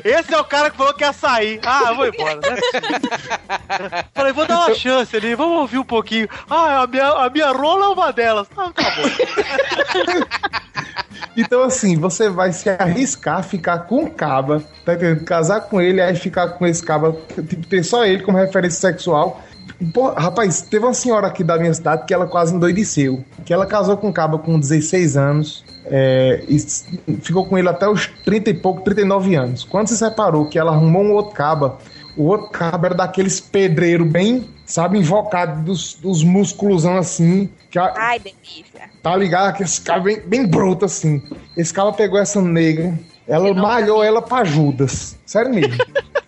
Esse 0.04 0.34
é 0.34 0.40
o 0.40 0.44
cara 0.44 0.70
que 0.70 0.76
falou 0.76 0.92
que 0.94 1.04
ia 1.04 1.12
sair. 1.12 1.60
Ah, 1.64 1.84
eu 1.88 1.96
vou 1.96 2.06
embora, 2.06 2.36
né? 2.36 2.56
Falei, 4.14 4.32
vou 4.32 4.46
dar 4.46 4.66
uma 4.66 4.74
chance 4.74 5.16
ali, 5.16 5.34
vamos 5.34 5.58
ouvir 5.60 5.78
um 5.78 5.84
pouquinho. 5.84 6.28
Ah, 6.50 6.82
a 6.82 6.86
minha, 6.86 7.08
a 7.08 7.30
minha 7.30 7.50
rola 7.52 7.86
é 7.86 7.88
uma 7.88 8.12
delas. 8.12 8.46
Ah, 8.56 8.70
tá 8.74 8.82
bom. 8.96 9.08
Então, 11.36 11.62
assim, 11.62 11.96
você 11.96 12.28
vai 12.28 12.52
se 12.52 12.68
arriscar 12.68 13.42
ficar 13.42 13.80
com 13.80 14.04
o 14.04 14.10
caba, 14.10 14.62
tá 14.84 14.94
entendendo? 14.94 15.24
Casar 15.24 15.62
com 15.62 15.80
ele, 15.80 16.00
aí 16.00 16.14
ficar 16.14 16.48
com 16.50 16.66
esse 16.66 16.82
caba, 16.82 17.16
tipo, 17.48 17.66
ter 17.66 17.82
só 17.82 18.04
ele 18.04 18.22
como 18.22 18.38
referência 18.38 18.80
sexual. 18.80 19.42
Pô, 19.92 20.10
rapaz, 20.10 20.62
teve 20.62 20.84
uma 20.84 20.94
senhora 20.94 21.26
aqui 21.26 21.42
da 21.42 21.58
minha 21.58 21.72
cidade 21.72 22.04
que 22.06 22.14
ela 22.14 22.26
quase 22.26 22.54
endoideceu. 22.54 23.24
Que 23.44 23.52
ela 23.52 23.66
casou 23.66 23.96
com 23.96 24.08
um 24.08 24.12
caba 24.12 24.38
com 24.38 24.58
16 24.58 25.16
anos 25.16 25.64
é, 25.86 26.44
e 26.48 26.58
ficou 27.20 27.46
com 27.46 27.58
ele 27.58 27.68
até 27.68 27.88
os 27.88 28.06
30 28.24 28.50
e 28.50 28.54
pouco, 28.54 28.82
39 28.82 29.34
anos. 29.34 29.64
Quando 29.64 29.88
se 29.88 29.96
separou, 29.96 30.46
que 30.46 30.58
ela 30.58 30.72
arrumou 30.72 31.02
um 31.02 31.12
outro 31.12 31.34
caba, 31.34 31.78
o 32.16 32.24
outro 32.24 32.48
caba 32.50 32.88
era 32.88 32.94
daqueles 32.94 33.40
pedreiros 33.40 34.06
bem, 34.06 34.48
sabe, 34.64 34.98
invocado 34.98 35.62
dos, 35.62 35.94
dos 35.94 36.22
músculos 36.22 36.86
assim. 36.86 37.48
Que 37.72 37.78
a- 37.78 37.92
Ai, 37.96 38.18
delícia. 38.20 38.88
Tá 39.02 39.16
ligado? 39.16 39.56
Que 39.56 39.62
esse 39.64 39.80
cara 39.80 39.98
bem, 40.00 40.20
bem 40.20 40.46
bruto 40.46 40.84
assim. 40.84 41.20
Esse 41.56 41.72
cara 41.74 41.90
pegou 41.92 42.18
essa 42.20 42.40
negra, 42.40 42.96
ela 43.26 43.52
malhou 43.54 44.04
ela 44.04 44.20
pra 44.22 44.44
Judas. 44.44 45.18
Sério 45.26 45.52
mesmo. 45.54 45.82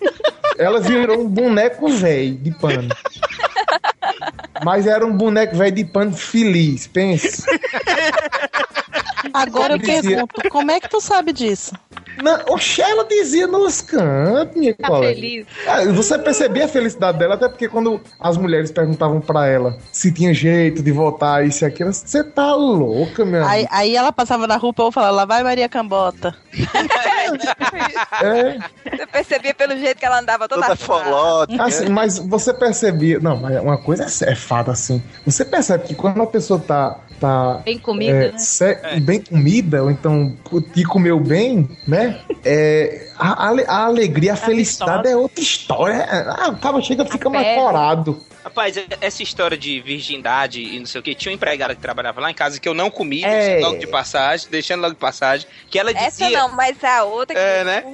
ela 0.58 0.80
virou 0.80 1.20
um 1.20 1.28
boneco 1.28 1.86
velho 1.88 2.34
de 2.36 2.50
pano. 2.50 2.88
Mas 4.64 4.86
era 4.86 5.04
um 5.04 5.14
boneco 5.14 5.54
velho 5.56 5.74
de 5.76 5.84
pano 5.84 6.16
feliz, 6.16 6.86
pensa. 6.86 7.44
Agora 9.32 9.74
eu 9.74 9.78
Dizia- 9.78 10.02
pergunto, 10.02 10.48
como 10.50 10.70
é 10.70 10.80
que 10.80 10.88
tu 10.88 11.00
sabe 11.00 11.32
disso? 11.32 11.72
Não, 12.22 12.38
oxe, 12.50 12.80
ela 12.80 13.04
dizia 13.04 13.46
nos 13.48 13.80
cantos, 13.80 14.56
minha 14.56 14.72
Tá 14.74 14.86
colega. 14.86 15.14
feliz. 15.14 15.46
Ah, 15.66 15.84
Você 15.86 16.16
percebia 16.18 16.66
a 16.66 16.68
felicidade 16.68 17.18
dela, 17.18 17.34
até 17.34 17.48
porque 17.48 17.68
quando 17.68 18.00
as 18.20 18.36
mulheres 18.36 18.70
perguntavam 18.70 19.20
pra 19.20 19.46
ela 19.48 19.76
se 19.90 20.12
tinha 20.12 20.32
jeito 20.32 20.80
de 20.82 20.92
votar 20.92 21.44
isso 21.44 21.64
e 21.64 21.66
aquilo, 21.66 21.92
você 21.92 22.22
tá 22.22 22.54
louca, 22.54 23.24
meu 23.24 23.44
Aí, 23.44 23.60
amigo. 23.62 23.68
aí 23.72 23.96
ela 23.96 24.12
passava 24.12 24.46
na 24.46 24.56
rua 24.56 24.72
e 24.78 24.80
eu 24.82 24.92
falava, 24.92 25.12
lá 25.12 25.24
vai 25.24 25.42
Maria 25.42 25.68
Cambota. 25.68 26.36
É. 28.22 28.58
Você 28.96 29.06
percebia 29.06 29.54
pelo 29.54 29.76
jeito 29.76 29.98
que 29.98 30.06
ela 30.06 30.20
andava 30.20 30.48
toda, 30.48 30.62
Toda 30.62 30.76
folota. 30.76 31.62
Assim, 31.62 31.88
mas 31.88 32.18
você 32.18 32.52
percebia. 32.54 33.18
Não, 33.20 33.36
mas 33.36 33.60
uma 33.60 33.76
coisa 33.78 34.04
é 34.04 34.32
é 34.32 34.34
fato 34.36 34.70
assim. 34.70 35.02
Você 35.26 35.44
percebe 35.44 35.84
que 35.84 35.94
quando 35.94 36.22
a 36.22 36.26
pessoa 36.26 36.58
tá. 36.60 36.98
Tá 37.20 37.62
Bem 37.64 37.78
comida, 37.78 38.16
é, 38.26 38.32
né? 38.32 38.38
se- 38.38 39.00
Bem 39.00 39.20
comida, 39.20 39.82
ou 39.82 39.90
então 39.90 40.36
que 40.72 40.84
comeu 40.84 41.18
bem, 41.20 41.68
né? 41.86 42.20
É, 42.44 43.08
a, 43.18 43.48
a 43.68 43.84
alegria, 43.86 44.34
a 44.34 44.36
felicidade 44.36 45.08
é 45.08 45.16
outra 45.16 45.40
história. 45.42 46.06
Ah, 46.38 46.48
o 46.50 46.56
cara 46.56 46.80
chega 46.82 47.04
fica 47.04 47.28
mais 47.30 47.58
corado. 47.58 48.18
Rapaz, 48.44 48.76
essa 49.00 49.22
história 49.22 49.56
de 49.56 49.80
virgindade 49.80 50.60
e 50.60 50.78
não 50.78 50.84
sei 50.84 51.00
o 51.00 51.02
que, 51.02 51.14
tinha 51.14 51.32
uma 51.32 51.34
empregada 51.34 51.74
que 51.74 51.80
trabalhava 51.80 52.20
lá 52.20 52.30
em 52.30 52.34
casa 52.34 52.60
que 52.60 52.68
eu 52.68 52.74
não 52.74 52.90
comi, 52.90 53.24
É. 53.24 53.30
deixando 53.54 53.62
logo 53.64 53.78
de 53.78 53.86
passagem, 53.86 54.48
deixando 54.50 54.80
logo 54.82 54.92
de 54.92 55.00
passagem, 55.00 55.46
que 55.70 55.78
ela 55.78 55.90
Essa 55.92 56.10
dizia, 56.26 56.30
não, 56.38 56.50
mas 56.54 56.84
a 56.84 57.04
outra 57.04 57.34
que. 57.34 57.40
É, 57.40 57.64
né? 57.64 57.84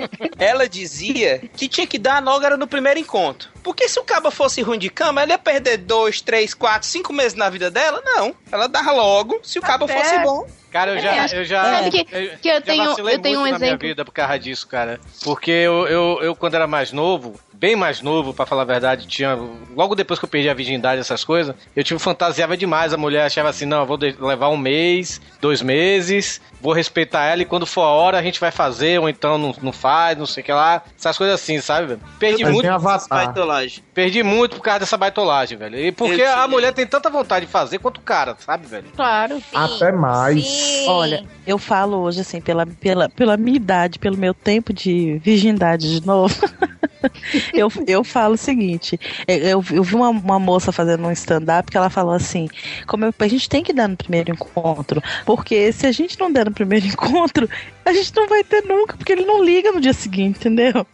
ela 0.38 0.66
dizia 0.66 1.42
que 1.54 1.68
tinha 1.68 1.86
que 1.86 1.98
dar 1.98 2.16
a 2.16 2.20
nógara 2.22 2.56
no 2.56 2.66
primeiro 2.66 2.98
encontro. 2.98 3.50
Porque 3.62 3.86
se 3.90 4.00
o 4.00 4.02
caba 4.04 4.30
fosse 4.30 4.62
ruim 4.62 4.78
de 4.78 4.88
cama, 4.88 5.20
ela 5.20 5.32
ia 5.32 5.38
perder 5.38 5.76
dois, 5.76 6.22
três, 6.22 6.54
quatro, 6.54 6.88
cinco 6.88 7.12
meses 7.12 7.34
na 7.34 7.50
vida 7.50 7.70
dela? 7.70 8.00
Não. 8.02 8.34
Ela 8.50 8.59
dava 8.68 8.92
logo 8.92 9.38
se 9.42 9.58
o 9.58 9.62
caba 9.62 9.86
fosse 9.88 10.08
certo. 10.08 10.24
bom. 10.24 10.46
Cara, 10.70 10.92
eu 10.92 11.00
já. 11.00 11.26
Eu 11.36 11.44
já, 11.44 11.64
sabe 11.64 11.90
que- 11.90 11.98
eu, 12.16 12.38
que 12.38 12.48
eu 12.48 12.54
já 12.54 12.60
tenho- 12.60 12.84
eu 13.10 13.18
tenho 13.20 13.40
muito 13.40 13.48
um 13.48 13.52
na 13.52 13.58
minha 13.58 13.70
exemplo. 13.70 13.88
vida 13.88 14.04
por 14.04 14.12
causa 14.12 14.38
disso, 14.38 14.68
cara. 14.68 15.00
Porque 15.24 15.50
eu, 15.50 15.86
eu, 15.88 16.18
eu, 16.22 16.36
quando 16.36 16.54
era 16.54 16.66
mais 16.68 16.92
novo, 16.92 17.34
bem 17.60 17.76
mais 17.76 18.00
novo, 18.00 18.32
pra 18.32 18.46
falar 18.46 18.62
a 18.62 18.64
verdade, 18.64 19.06
tinha. 19.06 19.38
Logo 19.76 19.94
depois 19.94 20.18
que 20.18 20.24
eu 20.24 20.28
perdi 20.28 20.48
a 20.48 20.54
virgindade, 20.54 21.00
essas 21.00 21.22
coisas, 21.22 21.54
eu 21.76 21.84
tipo, 21.84 22.00
fantasiava 22.00 22.56
demais. 22.56 22.94
A 22.94 22.96
mulher 22.96 23.26
achava 23.26 23.50
assim: 23.50 23.66
não, 23.66 23.80
eu 23.80 23.86
vou 23.86 23.98
levar 23.98 24.48
um 24.48 24.56
mês, 24.56 25.20
dois 25.40 25.60
meses, 25.60 26.40
vou 26.60 26.72
respeitar 26.72 27.24
ela 27.24 27.42
e 27.42 27.44
quando 27.44 27.66
for 27.66 27.82
a 27.82 27.88
hora 27.88 28.18
a 28.18 28.22
gente 28.22 28.40
vai 28.40 28.50
fazer, 28.50 28.98
ou 28.98 29.08
então 29.08 29.36
não, 29.36 29.54
não 29.62 29.72
faz, 29.72 30.16
não 30.16 30.26
sei 30.26 30.42
o 30.42 30.46
que 30.46 30.52
lá. 30.52 30.82
Essas 30.98 31.18
coisas 31.18 31.40
assim, 31.40 31.60
sabe, 31.60 31.88
velho? 31.88 32.00
Perdi 32.18 32.44
Mas 32.44 32.52
muito. 32.54 32.68
Baitolagem. 33.08 33.84
Perdi 33.92 34.22
muito 34.22 34.56
por 34.56 34.62
causa 34.62 34.80
dessa 34.80 34.96
baitolagem, 34.96 35.58
velho. 35.58 35.76
E 35.76 35.92
porque 35.92 36.22
Eu 36.22 36.36
a 36.36 36.48
mulher 36.48 36.72
tem 36.72 36.86
tanta 36.86 37.10
vontade 37.10 37.44
de 37.44 37.52
fazer 37.52 37.78
quanto 37.78 37.98
o 37.98 38.02
cara, 38.02 38.36
sabe, 38.38 38.66
velho? 38.66 38.86
Claro. 38.96 39.42
Até 39.54 39.92
mais. 39.92 40.46
Sim. 40.46 40.88
Olha, 40.88 41.24
eu 41.46 41.58
falo 41.58 41.98
hoje, 41.98 42.20
assim, 42.20 42.40
pela, 42.40 42.64
pela, 42.66 43.08
pela 43.08 43.36
minha 43.36 43.56
idade, 43.56 43.98
pelo 43.98 44.16
meu 44.16 44.32
tempo 44.32 44.72
de 44.72 45.18
virgindade 45.18 46.00
de 46.00 46.06
novo, 46.06 46.34
eu, 47.54 47.68
eu 47.86 48.04
falo 48.04 48.34
o 48.34 48.38
seguinte: 48.38 48.98
é, 49.26 49.36
eu, 49.52 49.64
eu 49.72 49.82
vi 49.82 49.94
uma, 49.94 50.10
uma 50.10 50.38
moça 50.38 50.72
fazendo 50.72 51.06
um 51.06 51.12
stand-up 51.12 51.70
que 51.70 51.76
ela 51.76 51.90
falou 51.90 52.12
assim: 52.14 52.48
como 52.86 53.04
eu- 53.04 53.14
a 53.18 53.28
gente 53.28 53.48
tem 53.48 53.62
que 53.62 53.72
dar 53.72 53.88
no 53.88 53.96
primeiro 53.96 54.30
encontro, 54.32 55.02
porque 55.24 55.72
se 55.72 55.86
a 55.86 55.92
gente 55.92 56.18
não 56.18 56.32
der 56.32 56.46
no 56.46 56.52
primeiro 56.52 56.86
encontro, 56.88 57.48
a 57.84 57.92
gente 57.92 58.14
não 58.14 58.28
vai 58.28 58.42
ter 58.44 58.62
nunca, 58.64 58.96
porque 58.96 59.12
ele 59.12 59.24
não 59.24 59.42
liga 59.44 59.72
no 59.72 59.80
dia 59.80 59.92
seguinte, 59.92 60.38
entendeu? 60.38 60.86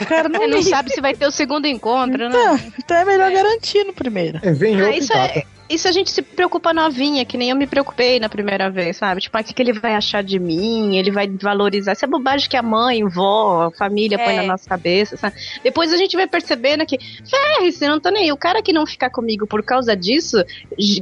O 0.00 0.06
cara 0.06 0.28
não 0.28 0.40
Você 0.40 0.46
não 0.46 0.62
sabe 0.62 0.90
se 0.90 1.00
vai 1.00 1.14
ter 1.14 1.26
o 1.26 1.30
segundo 1.30 1.66
encontro, 1.66 2.28
né? 2.28 2.38
Então, 2.38 2.60
então 2.78 2.96
é 2.96 3.04
melhor 3.04 3.30
garantir 3.32 3.84
no 3.84 3.92
primeiro. 3.92 4.38
É, 4.42 4.52
vem 4.52 4.74
Ah, 4.80 4.84
outro 4.86 4.94
e 4.94 4.98
isso 4.98 5.12
é. 5.12 5.44
E 5.68 5.78
se 5.78 5.88
a 5.88 5.92
gente 5.92 6.10
se 6.10 6.20
preocupa 6.20 6.72
novinha, 6.72 7.24
que 7.24 7.38
nem 7.38 7.50
eu 7.50 7.56
me 7.56 7.66
preocupei 7.66 8.20
na 8.20 8.28
primeira 8.28 8.70
vez, 8.70 8.96
sabe? 8.98 9.20
Tipo, 9.22 9.38
ah, 9.38 9.40
o 9.40 9.44
que, 9.44 9.54
que 9.54 9.62
ele 9.62 9.72
vai 9.72 9.94
achar 9.94 10.22
de 10.22 10.38
mim? 10.38 10.96
Ele 10.96 11.10
vai 11.10 11.26
valorizar. 11.28 11.92
Isso 11.92 12.04
é 12.04 12.08
bobagem 12.08 12.48
que 12.48 12.56
a 12.56 12.62
mãe, 12.62 13.02
vó, 13.04 13.68
a 13.68 13.70
família 13.70 14.18
põe 14.18 14.34
É. 14.34 14.36
na 14.42 14.52
nossa 14.52 14.68
cabeça, 14.68 15.16
sabe? 15.16 15.36
Depois 15.62 15.92
a 15.92 15.96
gente 15.96 16.16
vai 16.16 16.26
percebendo 16.26 16.84
que, 16.84 16.98
ferre, 16.98 17.72
você 17.72 17.88
não 17.88 17.98
tá 18.00 18.10
nem 18.10 18.24
aí. 18.24 18.32
O 18.32 18.36
cara 18.36 18.62
que 18.62 18.72
não 18.72 18.86
ficar 18.86 19.08
comigo 19.10 19.46
por 19.46 19.62
causa 19.62 19.96
disso, 19.96 20.36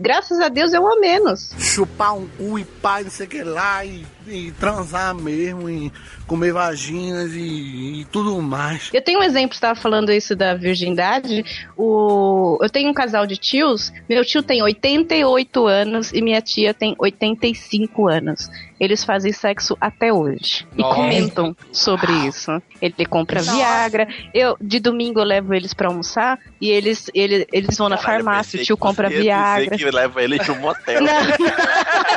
graças 0.00 0.38
a 0.40 0.48
Deus 0.48 0.72
é 0.72 0.78
um 0.78 0.86
a 0.92 1.00
menos. 1.00 1.52
Chupar 1.58 2.14
um 2.16 2.28
cu 2.28 2.58
e 2.58 2.64
pai, 2.64 3.02
não 3.02 3.10
sei 3.10 3.26
o 3.26 3.28
que 3.28 3.42
lá, 3.42 3.84
e, 3.84 4.04
e 4.26 4.52
transar 4.52 5.14
mesmo, 5.14 5.68
e 5.68 5.92
comer 6.26 6.52
vaginas 6.52 7.32
e, 7.34 8.00
e 8.00 8.06
tudo 8.10 8.40
mais. 8.40 8.90
Eu 8.92 9.02
tenho 9.02 9.20
um 9.20 9.22
exemplo, 9.22 9.54
você 9.54 9.60
tava 9.60 9.80
falando 9.80 10.12
isso 10.12 10.36
da 10.36 10.54
virgindade. 10.54 11.44
O... 11.76 12.58
Eu 12.62 12.70
tenho 12.70 12.90
um 12.90 12.94
casal 12.94 13.26
de 13.26 13.36
tios. 13.36 13.92
Meu 14.08 14.24
tio 14.24 14.42
tem 14.42 14.62
88 14.62 15.66
anos 15.66 16.12
e 16.12 16.20
minha 16.22 16.40
tia 16.40 16.72
tem 16.74 16.94
85 16.98 18.08
anos. 18.08 18.48
Eles 18.80 19.04
fazem 19.04 19.30
sexo 19.32 19.76
até 19.78 20.10
hoje. 20.12 20.66
E 20.76 20.80
Nossa. 20.80 20.94
comentam 20.94 21.54
sobre 21.70 22.10
isso. 22.26 22.50
Ele 22.80 23.04
compra 23.06 23.40
Nossa. 23.42 23.52
Viagra. 23.54 24.08
Eu, 24.32 24.56
de 24.60 24.80
domingo, 24.80 25.20
eu 25.20 25.24
levo 25.24 25.52
eles 25.52 25.74
pra 25.74 25.88
almoçar 25.88 26.38
e 26.58 26.70
eles, 26.70 27.10
eles, 27.14 27.44
eles 27.52 27.76
vão 27.76 27.90
na 27.90 27.98
Caralho, 27.98 28.24
farmácia. 28.24 28.58
O 28.60 28.64
tio 28.64 28.76
que 28.76 28.80
compra 28.82 29.08
Viagra. 29.10 29.64
dizer 29.76 29.84
que 29.84 29.90
leva 29.90 30.22
ele 30.22 30.38
pro 30.38 30.56
motel. 30.56 31.00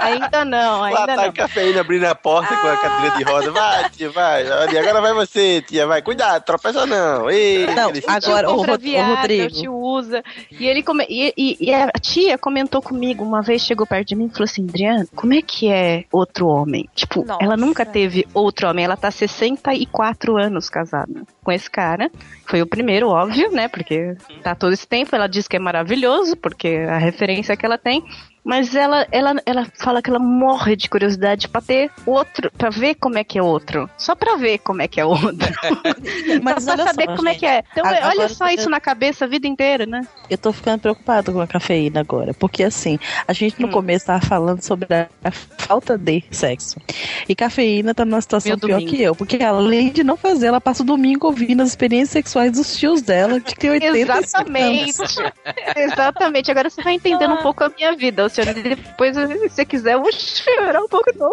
ainda 0.00 0.44
não, 0.44 0.80
Lá 0.80 0.86
ainda 0.88 1.06
tá 1.06 1.16
não. 1.16 1.24
a 1.24 1.32
cafeína 1.32 1.80
abrindo 1.80 2.04
a 2.04 2.14
porta 2.14 2.54
com 2.56 2.68
a 2.68 2.76
cadeira 2.76 3.16
de 3.16 3.22
roda. 3.24 3.50
Vai, 3.50 3.90
tia, 3.90 4.10
vai. 4.10 4.50
Olha, 4.50 4.80
agora 4.80 5.00
vai 5.00 5.14
você, 5.14 5.62
tia, 5.62 5.86
vai. 5.86 6.02
Cuidado, 6.02 6.42
tropeça 6.44 6.86
não. 6.86 7.30
Ei, 7.30 7.66
Não, 7.74 7.90
O 7.90 7.92
Agora, 8.06 8.46
compra 8.48 8.72
Rod- 8.72 8.80
Viagra, 8.82 9.14
Rodrigo. 9.16 9.44
o 9.46 9.50
tio 9.60 9.74
usa. 9.74 10.22
E 10.50 10.66
ele 10.66 10.82
come... 10.82 11.06
e, 11.08 11.32
e- 11.36 11.56
e 11.60 11.72
a 11.74 11.90
tia 12.00 12.36
comentou 12.38 12.82
comigo, 12.82 13.24
uma 13.24 13.42
vez 13.42 13.62
chegou 13.62 13.86
perto 13.86 14.08
de 14.08 14.14
mim 14.14 14.26
e 14.26 14.30
falou 14.30 14.44
assim, 14.44 14.64
Adriana, 14.68 15.06
como 15.14 15.32
é 15.34 15.42
que 15.42 15.61
é 15.68 16.04
outro 16.10 16.46
homem? 16.46 16.88
Tipo, 16.94 17.24
Nossa. 17.24 17.42
ela 17.42 17.56
nunca 17.56 17.84
teve 17.84 18.26
outro 18.32 18.68
homem, 18.68 18.84
ela 18.84 18.96
tá 18.96 19.10
64 19.10 20.36
anos 20.36 20.68
casada 20.70 21.22
com 21.42 21.52
esse 21.52 21.70
cara. 21.70 22.10
Foi 22.46 22.62
o 22.62 22.66
primeiro, 22.66 23.08
óbvio, 23.08 23.50
né? 23.52 23.68
Porque 23.68 24.16
tá 24.42 24.54
todo 24.54 24.72
esse 24.72 24.86
tempo, 24.86 25.14
ela 25.14 25.26
diz 25.26 25.46
que 25.46 25.56
é 25.56 25.60
maravilhoso, 25.60 26.36
porque 26.36 26.68
a 26.88 26.98
referência 26.98 27.56
que 27.56 27.66
ela 27.66 27.78
tem. 27.78 28.02
Mas 28.44 28.74
ela, 28.74 29.06
ela, 29.12 29.34
ela 29.46 29.66
fala 29.78 30.02
que 30.02 30.10
ela 30.10 30.18
morre 30.18 30.74
de 30.74 30.88
curiosidade 30.88 31.46
pra 31.48 31.60
ter 31.60 31.90
outro, 32.04 32.50
pra 32.58 32.70
ver 32.70 32.96
como 32.96 33.16
é 33.16 33.22
que 33.22 33.38
é 33.38 33.42
outro. 33.42 33.88
Só 33.96 34.16
pra 34.16 34.34
ver 34.36 34.58
como 34.58 34.82
é 34.82 34.88
que 34.88 35.00
é 35.00 35.04
outro. 35.04 35.30
Mas 36.42 36.64
pra 36.64 36.74
olha 36.74 36.84
saber 36.86 37.04
só, 37.06 37.16
como 37.16 37.28
é 37.28 37.32
gente. 37.32 37.40
que 37.40 37.46
é. 37.46 37.62
Então, 37.70 37.84
A- 37.86 37.88
olha 37.90 38.06
agora 38.06 38.28
só 38.28 38.48
isso 38.48 38.68
na 38.68 38.80
cabeça 38.80 39.24
a 39.24 39.28
vida 39.28 39.46
inteira, 39.46 39.86
né? 39.86 40.00
Eu 40.28 40.36
tô 40.36 40.52
ficando 40.52 40.80
preocupada 40.80 41.30
com 41.30 41.40
a 41.40 41.46
cafeína 41.46 42.00
agora. 42.00 42.34
Porque 42.34 42.64
assim, 42.64 42.98
a 43.28 43.32
gente 43.32 43.56
Hum. 43.62 43.66
no 43.66 43.72
começo 43.72 44.06
tava 44.06 44.24
falando 44.24 44.60
sobre 44.62 44.92
a, 44.92 45.08
a 45.22 45.30
falta 45.30 45.96
de 45.96 46.24
sexo. 46.30 46.80
E 47.28 47.34
cafeína 47.36 47.94
tá 47.94 48.04
numa 48.04 48.20
situação 48.20 48.50
Meu 48.50 48.58
pior 48.58 48.78
domingo. 48.80 48.90
que 48.96 49.02
eu. 49.02 49.14
Porque 49.14 49.42
além 49.42 49.90
de 49.92 50.02
não 50.02 50.16
fazer, 50.16 50.46
ela 50.46 50.60
passa 50.60 50.82
o 50.82 50.86
domingo 50.86 51.28
ouvindo 51.28 51.62
as 51.62 51.68
experiências 51.68 52.10
sexuais 52.10 52.50
dos 52.52 52.76
tios 52.76 53.02
dela, 53.02 53.38
de 53.38 53.54
que 53.54 53.70
80 53.70 53.98
Exatamente. 53.98 54.96
Exatamente. 55.76 56.50
Agora 56.50 56.68
você 56.70 56.82
vai 56.82 56.94
entendendo 56.94 57.34
um 57.34 57.42
pouco 57.42 57.62
a 57.64 57.68
minha 57.68 57.94
vida, 57.96 58.24
Luciano. 58.32 58.62
Depois, 58.62 59.14
se 59.16 59.48
você 59.48 59.64
quiser, 59.64 59.94
eu 59.94 60.00
vou 60.02 60.10
chorar 60.12 60.80
um 60.80 60.88
pouco 60.88 61.10
novo. 61.16 61.32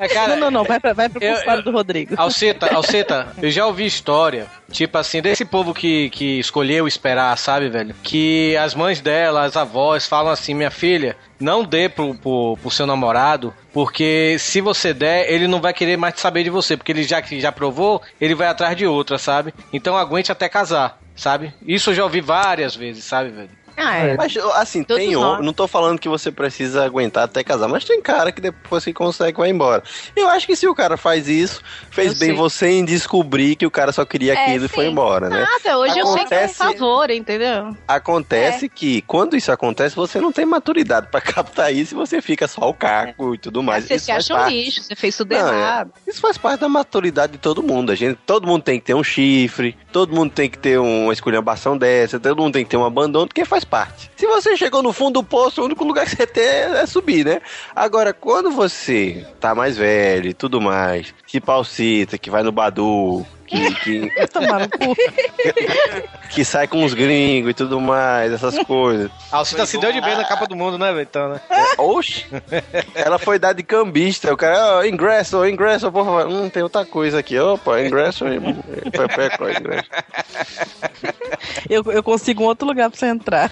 É, 0.00 0.08
cara, 0.08 0.36
Não, 0.36 0.42
não, 0.42 0.50
não. 0.50 0.64
Vai, 0.64 0.78
pra, 0.78 0.92
vai 0.92 1.08
pro 1.08 1.20
consultório 1.20 1.62
do 1.62 1.70
Rodrigo. 1.70 2.14
Alceta, 2.16 2.74
Alceta, 2.74 3.28
eu 3.42 3.50
já 3.50 3.66
ouvi 3.66 3.86
história, 3.86 4.46
tipo 4.70 4.96
assim, 4.98 5.20
desse 5.20 5.44
povo 5.44 5.74
que, 5.74 6.10
que 6.10 6.38
escolheu 6.38 6.86
esperar, 6.86 7.36
sabe, 7.36 7.68
velho? 7.68 7.94
Que 8.02 8.56
as 8.56 8.74
mães 8.74 9.00
dela, 9.00 9.44
as 9.44 9.56
avós, 9.56 10.06
falam 10.06 10.32
assim, 10.32 10.54
minha 10.54 10.70
filha, 10.70 11.16
não 11.38 11.64
dê 11.64 11.88
pro, 11.88 12.14
pro, 12.14 12.56
pro 12.60 12.70
seu 12.70 12.86
namorado, 12.86 13.54
porque 13.72 14.36
se 14.38 14.60
você 14.60 14.92
der, 14.92 15.30
ele 15.30 15.48
não 15.48 15.60
vai 15.60 15.72
querer 15.72 15.96
mais 15.96 16.18
saber 16.20 16.44
de 16.44 16.50
você, 16.50 16.76
porque 16.76 16.92
ele 16.92 17.02
já 17.02 17.20
que 17.20 17.40
já 17.40 17.50
provou, 17.52 18.00
ele 18.20 18.34
vai 18.34 18.48
atrás 18.48 18.76
de 18.76 18.86
outra, 18.86 19.18
sabe? 19.18 19.52
Então 19.72 19.96
aguente 19.96 20.30
até 20.32 20.48
casar, 20.48 20.98
sabe? 21.16 21.52
Isso 21.66 21.90
eu 21.90 21.94
já 21.94 22.04
ouvi 22.04 22.20
várias 22.20 22.74
vezes, 22.76 23.04
sabe, 23.04 23.30
velho? 23.30 23.50
Ah, 23.82 23.96
é. 23.96 24.16
Mas, 24.16 24.36
assim, 24.54 24.82
Todos 24.82 25.02
tem 25.02 25.14
nós. 25.14 25.24
homem, 25.24 25.44
não 25.46 25.52
tô 25.52 25.66
falando 25.66 25.98
que 25.98 26.08
você 26.08 26.30
precisa 26.30 26.84
aguentar 26.84 27.24
até 27.24 27.42
casar, 27.42 27.68
mas 27.68 27.84
tem 27.84 28.00
cara 28.00 28.30
que 28.32 28.40
depois 28.40 28.84
que 28.84 28.92
consegue 28.92 29.38
vai 29.38 29.48
embora. 29.50 29.82
Eu 30.14 30.28
acho 30.28 30.46
que 30.46 30.54
se 30.56 30.66
o 30.66 30.74
cara 30.74 30.96
faz 30.96 31.28
isso, 31.28 31.62
fez 31.90 32.12
Eu 32.12 32.18
bem 32.18 32.28
sei. 32.30 32.36
você 32.36 32.68
em 32.70 32.84
descobrir 32.84 33.56
que 33.56 33.66
o 33.66 33.70
cara 33.70 33.92
só 33.92 34.04
queria 34.04 34.34
É, 34.34 34.44
aquilo 34.46 34.66
e 34.66 34.68
foi 34.68 34.84
sim. 34.84 34.90
embora, 34.90 35.28
né? 35.30 35.40
Nada, 35.64 35.78
hoje 35.78 35.98
eu 35.98 36.06
sei 36.08 36.24
que 36.24 36.34
é 36.34 36.36
um 36.38 36.40
Acontece- 36.44 36.54
favor, 36.54 37.10
entendeu? 37.10 37.76
Acontece 37.88 38.66
É. 38.66 38.68
que 38.68 39.02
quando 39.02 39.36
isso 39.36 39.50
acontece, 39.52 39.94
você 39.96 40.20
não 40.20 40.32
tem 40.32 40.44
maturidade 40.44 41.08
pra 41.10 41.20
captar 41.20 41.72
isso 41.72 41.94
e 41.94 41.96
você 41.96 42.20
fica 42.22 42.46
só 42.48 42.68
o 42.68 42.74
caco 42.74 43.34
e 43.34 43.38
tudo 43.38 43.62
mais. 43.62 43.84
Você 43.84 43.94
isso 43.94 44.04
se 44.06 44.12
acha 44.12 44.34
um 44.34 44.48
lixo, 44.48 44.82
você 44.82 44.94
fez 44.96 45.16
tudo 45.16 45.34
Não, 45.34 45.52
é. 45.52 45.58
errado. 45.58 45.92
Isso 46.06 46.20
faz 46.20 46.36
parte 46.38 46.60
da 46.60 46.68
maturidade 46.68 47.32
de 47.32 47.38
todo 47.38 47.62
mundo. 47.62 47.92
A 47.92 47.94
gente, 47.94 48.18
todo 48.26 48.46
mundo 48.46 48.62
tem 48.62 48.78
que 48.78 48.86
ter 48.86 48.94
um 48.94 49.02
chifre, 49.04 49.76
todo 49.92 50.14
mundo 50.14 50.30
tem 50.32 50.48
que 50.48 50.58
ter 50.58 50.78
uma 50.78 51.12
esculhambação 51.12 51.76
dessa, 51.76 52.18
todo 52.18 52.40
mundo 52.42 52.54
tem 52.54 52.64
que 52.64 52.70
ter 52.70 52.76
um 52.76 52.84
abandono, 52.84 53.26
porque 53.26 53.44
faz 53.44 53.64
parte. 53.70 54.10
Se 54.16 54.26
você 54.26 54.56
chegou 54.56 54.82
no 54.82 54.92
fundo 54.92 55.20
do 55.20 55.24
poço, 55.24 55.62
o 55.62 55.64
único 55.64 55.84
lugar 55.84 56.04
que 56.04 56.16
você 56.16 56.26
tem 56.26 56.44
é 56.44 56.84
subir, 56.86 57.24
né? 57.24 57.40
Agora, 57.74 58.12
quando 58.12 58.50
você 58.50 59.24
tá 59.38 59.54
mais 59.54 59.76
velho 59.76 60.28
e 60.28 60.34
tudo 60.34 60.60
mais, 60.60 61.14
que 61.26 61.40
palcita, 61.40 62.18
que 62.18 62.28
vai 62.28 62.42
no 62.42 62.50
Badu, 62.50 63.24
que, 63.50 63.74
que, 63.80 64.10
que 66.30 66.44
sai 66.44 66.68
com 66.68 66.84
os 66.84 66.94
gringos 66.94 67.50
e 67.50 67.54
tudo 67.54 67.80
mais, 67.80 68.32
essas 68.32 68.58
coisas. 68.64 69.10
A 69.32 69.38
Alceta 69.38 69.66
se 69.66 69.78
deu 69.78 69.92
de 69.92 70.00
bem 70.00 70.16
na 70.16 70.24
capa 70.24 70.46
do 70.46 70.56
mundo, 70.56 70.78
né? 70.78 71.02
Então, 71.02 71.30
né? 71.30 71.40
Oxi! 71.76 72.26
Ela 72.94 73.18
foi 73.18 73.38
dar 73.38 73.52
de 73.52 73.62
cambista. 73.62 74.32
O 74.32 74.36
cara, 74.36 74.78
ó, 74.78 74.84
ingresso, 74.84 75.44
ingresso, 75.46 75.90
por 75.90 76.04
favor. 76.04 76.28
Hum, 76.28 76.48
tem 76.48 76.62
outra 76.62 76.84
coisa 76.84 77.18
aqui. 77.18 77.38
Opa, 77.38 77.80
ingresso 77.80 78.26
e 78.28 78.40
pepeco, 78.90 79.48
ingresso. 79.48 79.88
Eu, 81.68 81.82
eu 81.86 82.02
consigo 82.02 82.44
um 82.44 82.46
outro 82.46 82.68
lugar 82.68 82.90
pra 82.90 82.98
você 82.98 83.06
entrar. 83.06 83.50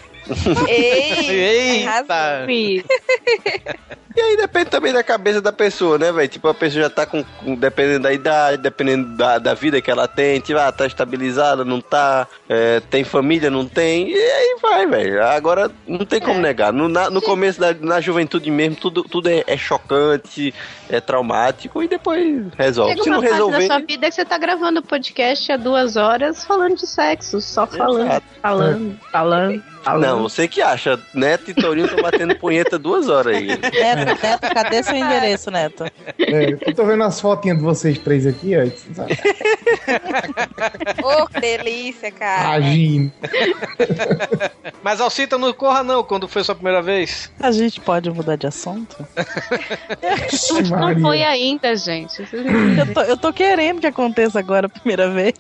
Ei, 0.68 1.80
Eita! 1.80 2.46
E 4.19 4.21
aí 4.21 4.37
depende 4.37 4.69
também 4.71 4.93
da 4.93 5.05
cabeça 5.05 5.41
da 5.41 5.53
pessoa, 5.53 5.97
né, 5.97 6.11
velho? 6.11 6.27
Tipo, 6.29 6.49
a 6.49 6.55
pessoa 6.55 6.83
já 6.83 6.91
tá 6.91 7.07
com, 7.07 7.23
com- 7.23 7.55
Dependendo 7.55 8.01
da 8.03 8.12
idade, 8.12 8.61
dependendo 8.61 9.16
da, 9.16 9.39
da 9.39 9.55
vida 9.55 9.81
que 9.81 9.89
ela 9.91 10.09
tem, 10.09 10.41
tipo, 10.41 10.59
ah, 10.59 10.73
tá 10.73 10.87
estabilizada, 10.87 11.64
não 11.64 11.81
tá, 11.81 12.27
é, 12.49 12.81
tem 12.91 13.05
família, 13.05 13.49
não 13.49 13.64
tem, 13.66 14.09
e 14.11 14.14
aí 14.16 14.57
vai, 14.61 14.87
velho. 14.87 15.23
Agora, 15.25 15.71
não 15.87 16.05
tem 16.05 16.21
como 16.21 16.41
negar. 16.41 16.73
No, 16.73 16.89
na- 16.89 17.09
no 17.11 17.23
começo 17.23 17.61
da 17.61 17.73
na 17.75 18.01
juventude 18.01 18.51
mesmo, 18.51 18.75
tudo, 18.75 19.05
tudo 19.05 19.29
é, 19.29 19.45
é 19.47 19.57
chocante, 19.57 20.53
é 20.91 21.01
traumático, 21.01 21.81
e 21.83 21.87
depois 21.89 22.45
resolve. 22.57 22.93
Chega 22.93 23.05
Se 23.05 23.11
não 23.11 23.21
resolver. 23.21 23.59
da 23.69 23.75
sua 23.77 23.79
vida 23.87 24.09
que 24.09 24.14
você 24.14 24.25
tá 24.25 24.37
gravando 24.37 24.83
podcast 24.83 25.53
há 25.53 25.57
duas 25.57 25.97
horas 25.97 26.45
falando 26.45 26.75
de 26.77 26.87
sexo, 26.89 27.41
só 27.41 27.66
falando, 27.66 28.07
Exato. 28.07 28.27
falando, 28.43 28.99
falando, 29.12 29.62
Não, 29.97 30.22
você 30.22 30.49
que 30.49 30.61
acha. 30.61 30.99
Neto 31.14 31.51
e 31.51 31.55
Torinho 31.55 31.86
estão 31.86 32.03
batendo 32.03 32.34
punheta 32.36 32.78
duas 32.78 33.09
horas 33.09 33.36
aí. 33.36 33.47
Neto, 33.47 34.22
Neto, 34.22 34.55
cadê 34.55 34.82
seu 34.82 34.97
endereço, 34.97 35.51
Neto? 35.51 35.84
É, 36.18 36.57
eu 36.66 36.74
tô 36.74 36.84
vendo 36.84 37.05
as 37.05 37.20
fotinhas 37.20 37.59
de 37.59 37.64
vocês 37.64 37.99
três 37.99 38.26
aqui, 38.26 38.53
ó. 38.57 38.64
Ô, 41.03 41.26
que 41.28 41.41
delícia, 41.41 42.11
cara. 42.11 42.51
Agindo. 42.51 43.12
Mas 44.82 45.01
Alcita, 45.01 45.39
não 45.39 45.53
corra 45.53 45.82
não 45.82 46.03
quando 46.03 46.28
foi 46.28 46.43
sua 46.45 46.55
primeira 46.55 46.82
vez. 46.82 47.30
A 47.41 47.51
gente 47.51 47.80
pode 47.80 48.11
mudar 48.11 48.36
de 48.36 48.47
assunto? 48.47 48.97
Não 50.70 51.01
foi 51.01 51.22
ainda, 51.22 51.76
gente. 51.76 52.20
Eu 52.20 52.95
tô, 52.95 53.01
eu 53.03 53.16
tô 53.16 53.32
querendo 53.32 53.80
que 53.80 53.86
aconteça 53.86 54.39
agora 54.39 54.66
a 54.66 54.70
primeira 54.70 55.09
vez. 55.11 55.34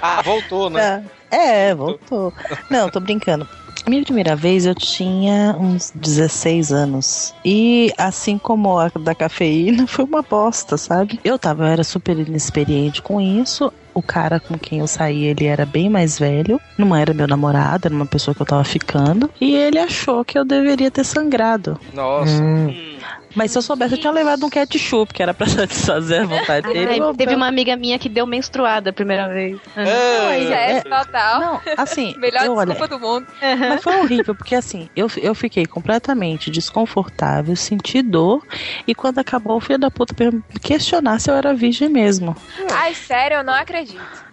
Ah, 0.00 0.22
voltou, 0.22 0.70
né? 0.70 1.04
É, 1.30 1.74
voltou. 1.74 2.32
Não, 2.68 2.88
tô 2.88 2.98
brincando. 3.00 3.48
A 3.84 3.90
minha 3.90 4.02
primeira 4.02 4.36
vez 4.36 4.66
eu 4.66 4.74
tinha 4.74 5.56
uns 5.58 5.90
16 5.94 6.72
anos. 6.72 7.34
E 7.44 7.92
assim 7.96 8.38
como 8.38 8.78
a 8.78 8.88
da 8.88 9.14
cafeína, 9.14 9.86
foi 9.88 10.04
uma 10.04 10.22
bosta, 10.22 10.76
sabe? 10.76 11.18
Eu 11.24 11.38
tava, 11.38 11.64
eu 11.64 11.68
era 11.68 11.84
super 11.84 12.18
inexperiente 12.18 13.02
com 13.02 13.20
isso. 13.20 13.72
O 13.92 14.02
cara 14.02 14.38
com 14.38 14.56
quem 14.56 14.78
eu 14.78 14.86
saí, 14.86 15.24
ele 15.24 15.46
era 15.46 15.66
bem 15.66 15.90
mais 15.90 16.18
velho. 16.18 16.60
Não 16.78 16.94
era 16.94 17.12
meu 17.12 17.26
namorado, 17.26 17.86
era 17.86 17.94
uma 17.94 18.06
pessoa 18.06 18.34
que 18.34 18.40
eu 18.42 18.46
tava 18.46 18.62
ficando. 18.62 19.28
E 19.40 19.54
ele 19.54 19.78
achou 19.78 20.24
que 20.24 20.38
eu 20.38 20.44
deveria 20.44 20.90
ter 20.90 21.04
sangrado. 21.04 21.78
Nossa. 21.92 22.40
Hum. 22.40 22.99
Mas 23.34 23.52
se 23.52 23.58
eu 23.58 23.62
soubesse, 23.62 23.94
eu 23.94 23.98
tinha 23.98 24.12
levado 24.12 24.44
um 24.44 24.50
ketchup, 24.50 25.12
que 25.12 25.22
era 25.22 25.32
pra 25.32 25.46
satisfazer 25.48 26.22
a 26.22 26.26
vontade 26.26 26.72
dele. 26.72 27.00
Ai, 27.02 27.14
teve 27.16 27.34
uma 27.34 27.46
amiga 27.46 27.76
minha 27.76 27.98
que 27.98 28.08
deu 28.08 28.26
menstruada 28.26 28.90
a 28.90 28.92
primeira 28.92 29.28
vez. 29.28 29.58
Pois 29.74 30.50
é, 30.50 30.72
é. 30.72 30.80
total. 30.80 31.40
Não, 31.40 31.60
assim, 31.76 32.14
Melhor 32.18 32.44
eu, 32.44 32.54
olha, 32.54 32.74
desculpa 32.74 32.88
do 32.88 33.00
mundo. 33.00 33.26
Mas 33.40 33.82
foi 33.82 33.96
horrível, 33.96 34.34
porque 34.34 34.54
assim, 34.54 34.88
eu, 34.96 35.08
eu 35.18 35.34
fiquei 35.34 35.66
completamente 35.66 36.50
desconfortável, 36.50 37.54
senti 37.56 38.02
dor, 38.02 38.44
e 38.86 38.94
quando 38.94 39.18
acabou, 39.18 39.56
o 39.56 39.60
filho 39.60 39.78
da 39.78 39.90
puta 39.90 40.14
questionar 40.62 41.20
se 41.20 41.30
eu 41.30 41.34
era 41.34 41.54
virgem 41.54 41.88
mesmo. 41.88 42.36
Ai, 42.72 42.94
sério, 42.94 43.38
eu 43.38 43.44
não 43.44 43.54
acredito. 43.54 44.30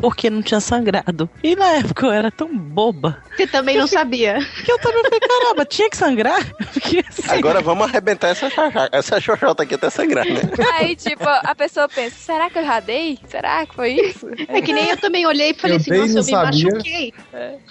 Porque 0.00 0.30
não 0.30 0.42
tinha 0.42 0.60
sangrado. 0.60 1.28
E 1.42 1.54
na 1.56 1.66
época 1.76 2.06
eu 2.06 2.12
era 2.12 2.30
tão 2.30 2.56
boba. 2.56 3.22
Você 3.36 3.46
também 3.46 3.76
não 3.76 3.86
sabia. 3.86 4.38
Que 4.64 4.72
eu 4.72 4.78
também 4.78 5.02
falei, 5.02 5.20
caramba, 5.20 5.64
tinha 5.64 5.88
que 5.90 5.96
sangrar? 5.96 6.40
Porque, 6.72 7.04
assim, 7.08 7.22
Agora 7.28 7.60
vamos 7.60 7.86
arrebentar 7.88 8.28
essa 8.28 8.48
xoxota, 8.50 8.88
essa 8.92 9.20
xoxota 9.20 9.62
aqui 9.62 9.74
até 9.74 9.90
sangrar, 9.90 10.24
né? 10.26 10.40
Aí, 10.74 10.94
tipo, 10.96 11.24
a 11.26 11.54
pessoa 11.54 11.88
pensa, 11.88 12.16
será 12.16 12.48
que 12.50 12.58
eu 12.58 12.64
já 12.64 12.80
dei? 12.80 13.18
Será 13.28 13.66
que 13.66 13.74
foi 13.74 13.92
isso? 13.92 14.26
É 14.48 14.60
que 14.60 14.72
nem 14.72 14.88
eu 14.90 14.96
também 14.96 15.26
olhei 15.26 15.50
e 15.50 15.54
falei 15.54 15.76
Eu 15.76 15.80
assim, 15.80 15.90
nossa, 15.90 16.12
eu 16.18 16.24
me 16.24 16.30
sabia. 16.30 16.64
machuquei. 16.72 17.14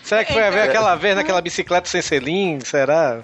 Será 0.04 0.24
que 0.26 0.34
foi 0.34 0.44
a 0.44 0.50
ver 0.50 0.62
aquela 0.62 0.96
vez 0.96 1.16
naquela 1.16 1.42
bicicleta 1.42 1.88
sem 1.90 2.02
selim? 2.02 2.60
Será? 2.62 3.22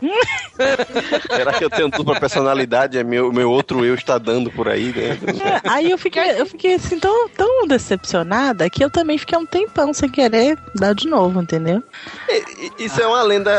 Será 1.36 1.53
que 1.53 1.64
eu 1.64 1.70
tenho 1.70 1.89
dupla 1.89 2.20
personalidade? 2.20 2.97
É 2.97 3.03
meu, 3.03 3.32
meu 3.32 3.49
outro 3.51 3.86
eu 3.86 3.95
está 3.95 4.18
dando 4.18 4.51
por 4.51 4.68
aí, 4.68 4.93
né? 4.93 5.18
É, 5.66 5.70
aí 5.70 5.91
eu 5.91 5.97
fiquei, 5.97 6.39
eu 6.39 6.45
fiquei 6.45 6.76
assim 6.76 6.99
tão, 6.99 7.30
tão 7.30 7.68
decepcionada 7.68 8.70
que 8.70 8.84
eu 8.84 8.89
também 8.96 9.18
fiquei 9.18 9.38
um 9.38 9.46
tempão 9.46 9.93
sem 9.93 10.10
querer 10.10 10.58
dar 10.74 10.96
de 10.96 11.08
novo, 11.08 11.41
entendeu? 11.41 11.84
Isso 12.80 13.02
é 13.02 13.06
uma 13.08 13.22
lenda, 13.22 13.52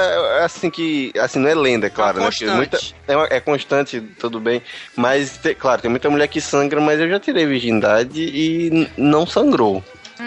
assim, 0.45 0.71
que. 0.71 1.13
Assim, 1.21 1.39
não 1.39 1.49
é 1.49 1.55
lenda, 1.55 1.87
é 1.87 1.91
claro, 1.91 2.19
né? 2.19 2.25
Porque 2.25 2.45
constante. 2.47 2.57
muita, 2.57 2.79
é, 3.07 3.17
uma- 3.17 3.29
é 3.31 3.41
constante, 3.41 4.01
tudo 4.19 4.41
bem. 4.41 4.63
Mas, 4.97 5.37
te- 5.37 5.55
claro, 5.55 5.83
tem 5.83 5.91
muita 5.91 6.09
mulher 6.11 6.27
que 6.29 6.41
sangra, 6.41 6.81
mas 6.81 6.99
eu 6.99 7.09
já 7.09 7.21
tirei 7.21 7.45
virgindade 7.47 8.23
e 8.23 8.89
não 8.97 9.27
sangrou. 9.27 9.85
Hum. 10.19 10.25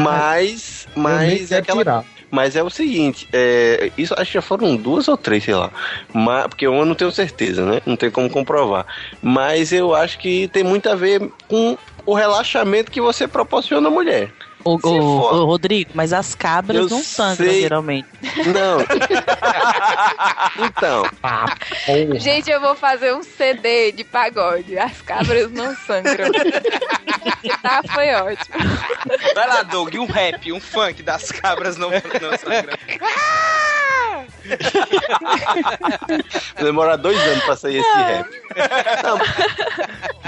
Mas. 0.00 0.86
Mas 0.96 1.52
é 1.52 1.58
aquela. 1.58 1.80
tirar. 1.82 2.04
Mas 2.30 2.56
é 2.56 2.62
o 2.62 2.70
seguinte, 2.70 3.28
é, 3.30 3.92
isso 3.98 4.14
acho 4.16 4.30
que 4.30 4.38
já 4.38 4.40
foram 4.40 4.74
duas 4.74 5.06
ou 5.06 5.18
três, 5.18 5.44
sei 5.44 5.54
lá. 5.54 5.70
Mas, 6.14 6.46
porque 6.46 6.66
uma 6.66 6.78
eu 6.80 6.86
não 6.86 6.94
tenho 6.94 7.12
certeza, 7.12 7.62
né? 7.62 7.82
Não 7.84 7.94
tem 7.94 8.10
como 8.10 8.30
comprovar. 8.30 8.86
Mas 9.20 9.70
eu 9.70 9.94
acho 9.94 10.18
que 10.18 10.48
tem 10.48 10.64
muito 10.64 10.88
a 10.88 10.94
ver 10.94 11.30
com 11.46 11.76
o 12.06 12.14
relaxamento 12.14 12.90
que 12.90 13.00
você 13.00 13.26
proporciona 13.28 13.88
à 13.88 13.90
mulher. 13.90 14.30
O, 14.64 14.78
o- 14.86 15.40
o 15.40 15.44
Rodrigo, 15.44 15.90
mas 15.92 16.12
as 16.12 16.36
cabras 16.36 16.76
Eu 16.82 16.88
não 16.88 17.02
sangram, 17.02 17.48
sei. 17.50 17.62
geralmente. 17.62 18.06
Não. 18.22 18.78
então. 20.64 21.04
Gente, 22.20 22.48
eu 22.48 22.60
vou 22.60 22.76
fazer 22.76 23.12
um 23.12 23.24
CD 23.24 23.90
de 23.90 24.04
pagode. 24.04 24.78
As 24.78 25.02
cabras 25.02 25.50
não 25.50 25.74
sangram. 25.78 26.30
tá, 27.60 27.82
foi 27.92 28.14
ótimo. 28.14 28.54
Vai 29.34 29.48
lá, 29.48 29.62
Doug, 29.64 29.92
um 29.96 30.06
rap, 30.06 30.52
um 30.52 30.60
funk 30.60 31.02
das 31.02 31.32
cabras 31.32 31.76
não, 31.76 31.90
não 31.90 32.38
sangram. 32.38 32.76
Demora 36.60 36.96
dois 36.96 37.18
anos 37.20 37.44
pra 37.44 37.56
sair 37.56 37.78
esse 37.78 37.92
rap. 37.96 38.28
Não, 39.02 39.18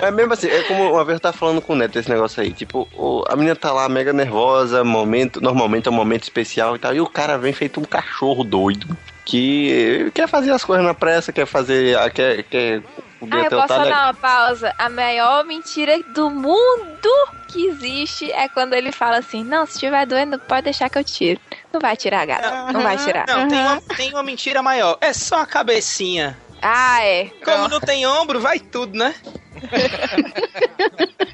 é 0.05 0.11
mesmo 0.11 0.33
assim, 0.33 0.49
é 0.49 0.63
como 0.63 0.93
uma 0.93 1.05
vez 1.05 1.17
eu 1.17 1.21
tava 1.21 1.37
falando 1.37 1.61
com 1.61 1.73
o 1.73 1.77
Neto 1.77 1.99
esse 1.99 2.09
negócio 2.11 2.43
aí. 2.43 2.53
Tipo, 2.53 2.89
o- 2.93 3.25
a 3.29 3.35
menina 3.37 3.57
tá 3.57 3.73
lá 3.73 3.89
mega 3.89 4.13
nervosa, 4.13 4.85
momento, 4.85 5.41
normalmente 5.41 5.89
é 5.89 5.91
um 5.91 5.95
momento 5.95 6.23
especial 6.25 6.77
e 6.77 6.79
tal, 6.79 6.95
e 6.95 7.01
o 7.01 7.07
cara 7.07 7.37
vem 7.39 7.53
feito 7.53 7.81
um 7.81 7.85
cachorro 7.85 8.45
doido. 8.45 8.97
Que 9.25 10.11
quer 10.15 10.29
fazer 10.29 10.51
as 10.51 10.63
coisas 10.65 10.85
na 10.85 10.93
pressa, 10.95 11.33
quer 11.33 11.47
fazer. 11.47 11.97
ah, 11.99 12.11
Quer, 12.11 12.43
quer 12.43 12.83
Ah, 13.31 13.39
eu 13.39 13.51
posso 13.51 13.69
tá, 13.69 13.79
dar 13.85 14.05
uma 14.09 14.15
pausa. 14.15 14.75
A 14.77 14.91
maior 14.91 15.45
mentira 15.47 15.99
do 16.15 16.29
mundo 16.29 17.09
que 17.49 17.67
existe 17.69 18.31
é 18.33 18.49
quando 18.49 18.75
ele 18.75 18.93
fala 18.93 19.17
assim: 19.17 19.43
Não, 19.43 19.65
se 19.65 19.73
estiver 19.75 20.05
doendo, 20.07 20.39
pode 20.41 20.65
deixar 20.65 20.91
que 20.91 20.99
eu 20.99 21.05
tiro. 21.05 21.41
Não 21.73 21.81
vai 21.81 21.97
tirar, 21.97 22.27
gata. 22.27 22.71
Não 22.73 22.83
vai 22.83 22.99
tirar. 22.99 23.25
Não, 23.27 23.49
tem 23.49 23.59
uma, 23.59 23.81
tem 23.97 24.11
uma 24.13 24.23
mentira 24.23 24.63
maior. 24.63 24.99
É 25.01 25.15
só 25.15 25.37
a 25.41 25.47
cabecinha. 25.47 26.39
Ah, 26.67 27.03
é. 27.05 27.27
Como 27.45 27.69
não 27.69 27.79
tem 27.79 28.07
ombro, 28.07 28.41
vai 28.41 28.59
tudo, 28.59 28.97
né? 28.99 29.15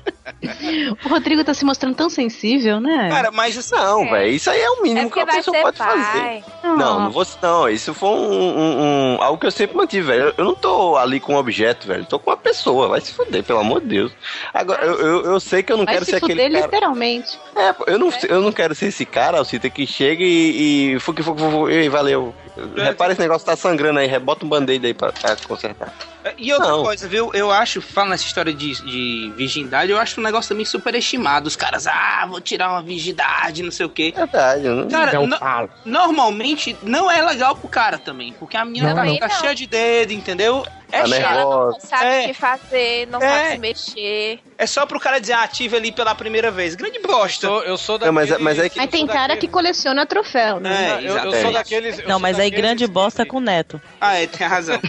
O 1.04 1.08
Rodrigo 1.08 1.44
tá 1.44 1.52
se 1.52 1.64
mostrando 1.64 1.94
tão 1.94 2.08
sensível, 2.08 2.80
né? 2.80 3.08
Cara, 3.10 3.30
mas 3.30 3.56
assim, 3.58 3.74
Não, 3.74 4.02
É. 4.04 4.10
velho, 4.10 4.30
isso 4.32 4.50
aí 4.50 4.60
é 4.60 4.70
o 4.70 4.78
É 4.78 4.82
mínimo 4.82 5.10
que 5.10 5.20
porque 5.20 5.20
uma 5.20 5.26
vai 5.26 5.36
pessoa 5.36 5.56
pode 5.62 5.76
pai. 5.78 6.42
fazer. 6.42 6.44
Não, 6.76 7.00
não 7.00 7.10
vou. 7.10 7.26
Não, 7.42 7.68
isso 7.68 7.92
foi 7.94 8.08
um, 8.08 8.32
um- 8.32 8.80
um- 9.16 9.22
algo 9.22 9.38
que 9.38 9.46
eu 9.46 9.50
sempre 9.50 9.76
mantive, 9.76 10.06
velho. 10.06 10.34
Eu 10.36 10.44
não 10.44 10.54
tô 10.54 10.96
ali 10.96 11.20
com 11.20 11.34
um 11.34 11.36
objeto, 11.38 11.86
velho. 11.86 12.04
Tô 12.06 12.18
com 12.18 12.30
uma 12.30 12.36
pessoa. 12.36 12.88
Vai 12.88 13.00
se 13.00 13.12
fuder, 13.12 13.42
pelo 13.44 13.60
amor 13.60 13.80
de 13.80 13.86
Deus. 13.88 14.12
Agora, 14.52 14.84
eu, 14.84 14.94
eu, 15.00 15.24
eu 15.32 15.40
sei 15.40 15.62
que 15.62 15.72
eu 15.72 15.76
não 15.76 15.84
Vai 15.84 15.94
quero 15.94 16.04
se 16.06 16.12
ser 16.12 16.20
fuder 16.20 16.36
aquele 16.36 16.54
cara. 16.54 16.66
literalmente. 16.66 17.38
É, 17.56 17.74
eu 17.92 17.98
não, 17.98 18.10
eu 18.28 18.40
não 18.40 18.52
quero 18.52 18.74
ser 18.74 18.86
esse 18.86 19.04
cara, 19.04 19.38
Alcita, 19.38 19.68
que 19.68 19.86
chega 19.86 20.22
e. 20.22 20.94
e 20.94 21.00
fuque, 21.00 21.22
fuque, 21.22 21.40
fuque, 21.42 21.72
ei, 21.72 21.88
valeu. 21.88 22.34
Repara 22.76 23.12
esse 23.12 23.20
negócio 23.20 23.46
tá 23.46 23.56
sangrando 23.56 23.98
aí, 23.98 24.06
rebota 24.06 24.44
um 24.44 24.48
band-aid 24.48 24.84
aí 24.86 24.94
pra, 24.94 25.12
pra 25.12 25.36
consertar. 25.36 25.92
E 26.36 26.52
outra 26.52 26.68
Não. 26.68 26.82
coisa, 26.82 27.08
viu? 27.08 27.30
Eu 27.32 27.50
acho, 27.50 27.80
falando 27.80 28.10
nessa 28.10 28.24
história 28.24 28.52
de, 28.52 28.72
de 28.84 29.32
virgindade, 29.36 29.90
eu 29.90 29.98
acho 29.98 30.20
um 30.20 30.22
negócio 30.24 30.48
também 30.50 30.66
superestimado. 30.66 31.48
Os 31.48 31.56
caras, 31.56 31.86
ah, 31.86 32.26
vou 32.28 32.40
tirar 32.40 32.70
uma 32.70 32.82
virgindade, 32.82 33.62
não 33.62 33.70
sei 33.70 33.86
o 33.86 33.88
quê. 33.88 34.12
Verdade, 34.14 34.68
né? 34.68 34.86
Cara, 34.90 35.12
É 35.12 35.18
um 35.18 35.26
no- 35.26 35.38
falo. 35.38 35.70
normalmente 35.84 36.76
não 36.82 37.10
é 37.10 37.22
legal 37.22 37.56
pro 37.56 37.68
cara 37.68 37.98
também, 37.98 38.32
porque 38.34 38.56
a 38.56 38.64
menina 38.64 38.88
Não, 38.90 38.96
vai 38.96 39.06
não. 39.06 39.14
ficar 39.14 39.28
cheia 39.30 39.54
de 39.54 39.66
dedo, 39.66 40.12
entendeu? 40.12 40.66
É 40.92 41.02
Tá 41.02 41.06
chato. 41.08 41.20
nervosa. 41.36 41.72
Não 41.72 41.80
sabe 41.80 42.04
É. 42.04 42.20
o 42.20 42.26
que 42.28 42.34
fazer, 42.34 43.06
não 43.08 43.22
É. 43.22 43.28
sabe 43.28 43.50
se 43.52 43.58
mexer. 43.58 44.38
É 44.58 44.66
só 44.66 44.84
pro 44.86 44.98
cara 45.00 45.18
dizer, 45.18 45.32
ah, 45.34 45.42
ative 45.42 45.76
ali 45.76 45.92
pela 45.92 46.14
primeira 46.14 46.50
vez. 46.50 46.74
Grande 46.74 46.98
bosta. 47.00 47.46
Sou- 47.46 47.62
eu 47.62 47.76
sou 47.78 47.98
Não, 47.98 48.12
mas, 48.12 48.28
daqueles- 48.28 48.44
mas 48.44 48.58
é 48.58 48.68
que. 48.68 48.78
Mas 48.78 48.90
tem 48.90 49.06
cara 49.06 49.36
que 49.36 49.48
coleciona 49.48 50.04
troféu, 50.06 50.60
né? 50.60 50.98
É, 51.02 51.08
Eu, 51.08 51.16
eu 51.16 51.32
sou 51.42 51.52
daqueles. 51.52 51.98
eu 51.98 52.04
Não, 52.04 52.12
sou 52.14 52.20
mas 52.20 52.38
aí 52.38 52.50
daqueles 52.50 52.60
grande 52.60 52.84
que- 52.86 52.90
bosta 52.92 53.22
é 53.22 53.24
com 53.24 53.36
o 53.38 53.40
neto. 53.40 53.80
Ah, 54.00 54.14
é, 54.18 54.26
tem 54.26 54.46
razão. 54.46 54.80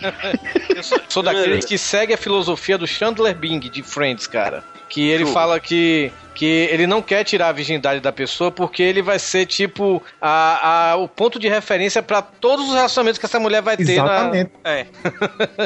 Eu 0.75 0.83
sou, 0.83 0.99
sou 1.09 1.23
daqueles 1.23 1.65
que 1.65 1.77
segue 1.77 2.13
a 2.13 2.17
filosofia 2.17 2.77
do 2.77 2.87
Chandler 2.87 3.35
Bing 3.35 3.59
de 3.59 3.83
Friends, 3.83 4.25
cara. 4.27 4.63
Que 4.91 5.09
ele 5.09 5.25
fala 5.25 5.59
que, 5.59 6.11
que 6.35 6.45
ele 6.45 6.85
não 6.85 7.01
quer 7.01 7.23
tirar 7.23 7.47
a 7.47 7.51
virgindade 7.53 7.99
da 8.01 8.11
pessoa 8.11 8.51
porque 8.51 8.83
ele 8.83 9.01
vai 9.01 9.17
ser, 9.17 9.45
tipo, 9.45 10.03
a, 10.21 10.91
a- 10.91 10.95
o 10.97 11.07
ponto 11.07 11.39
de 11.39 11.47
referência 11.47 12.03
pra 12.03 12.21
todos 12.21 12.67
os 12.67 12.75
relacionamentos 12.75 13.17
que 13.17 13.25
essa 13.25 13.39
mulher 13.39 13.61
vai 13.61 13.77
ter 13.77 13.83
Exatamente. 13.93 14.51
na. 14.63 14.69
É. 14.69 14.85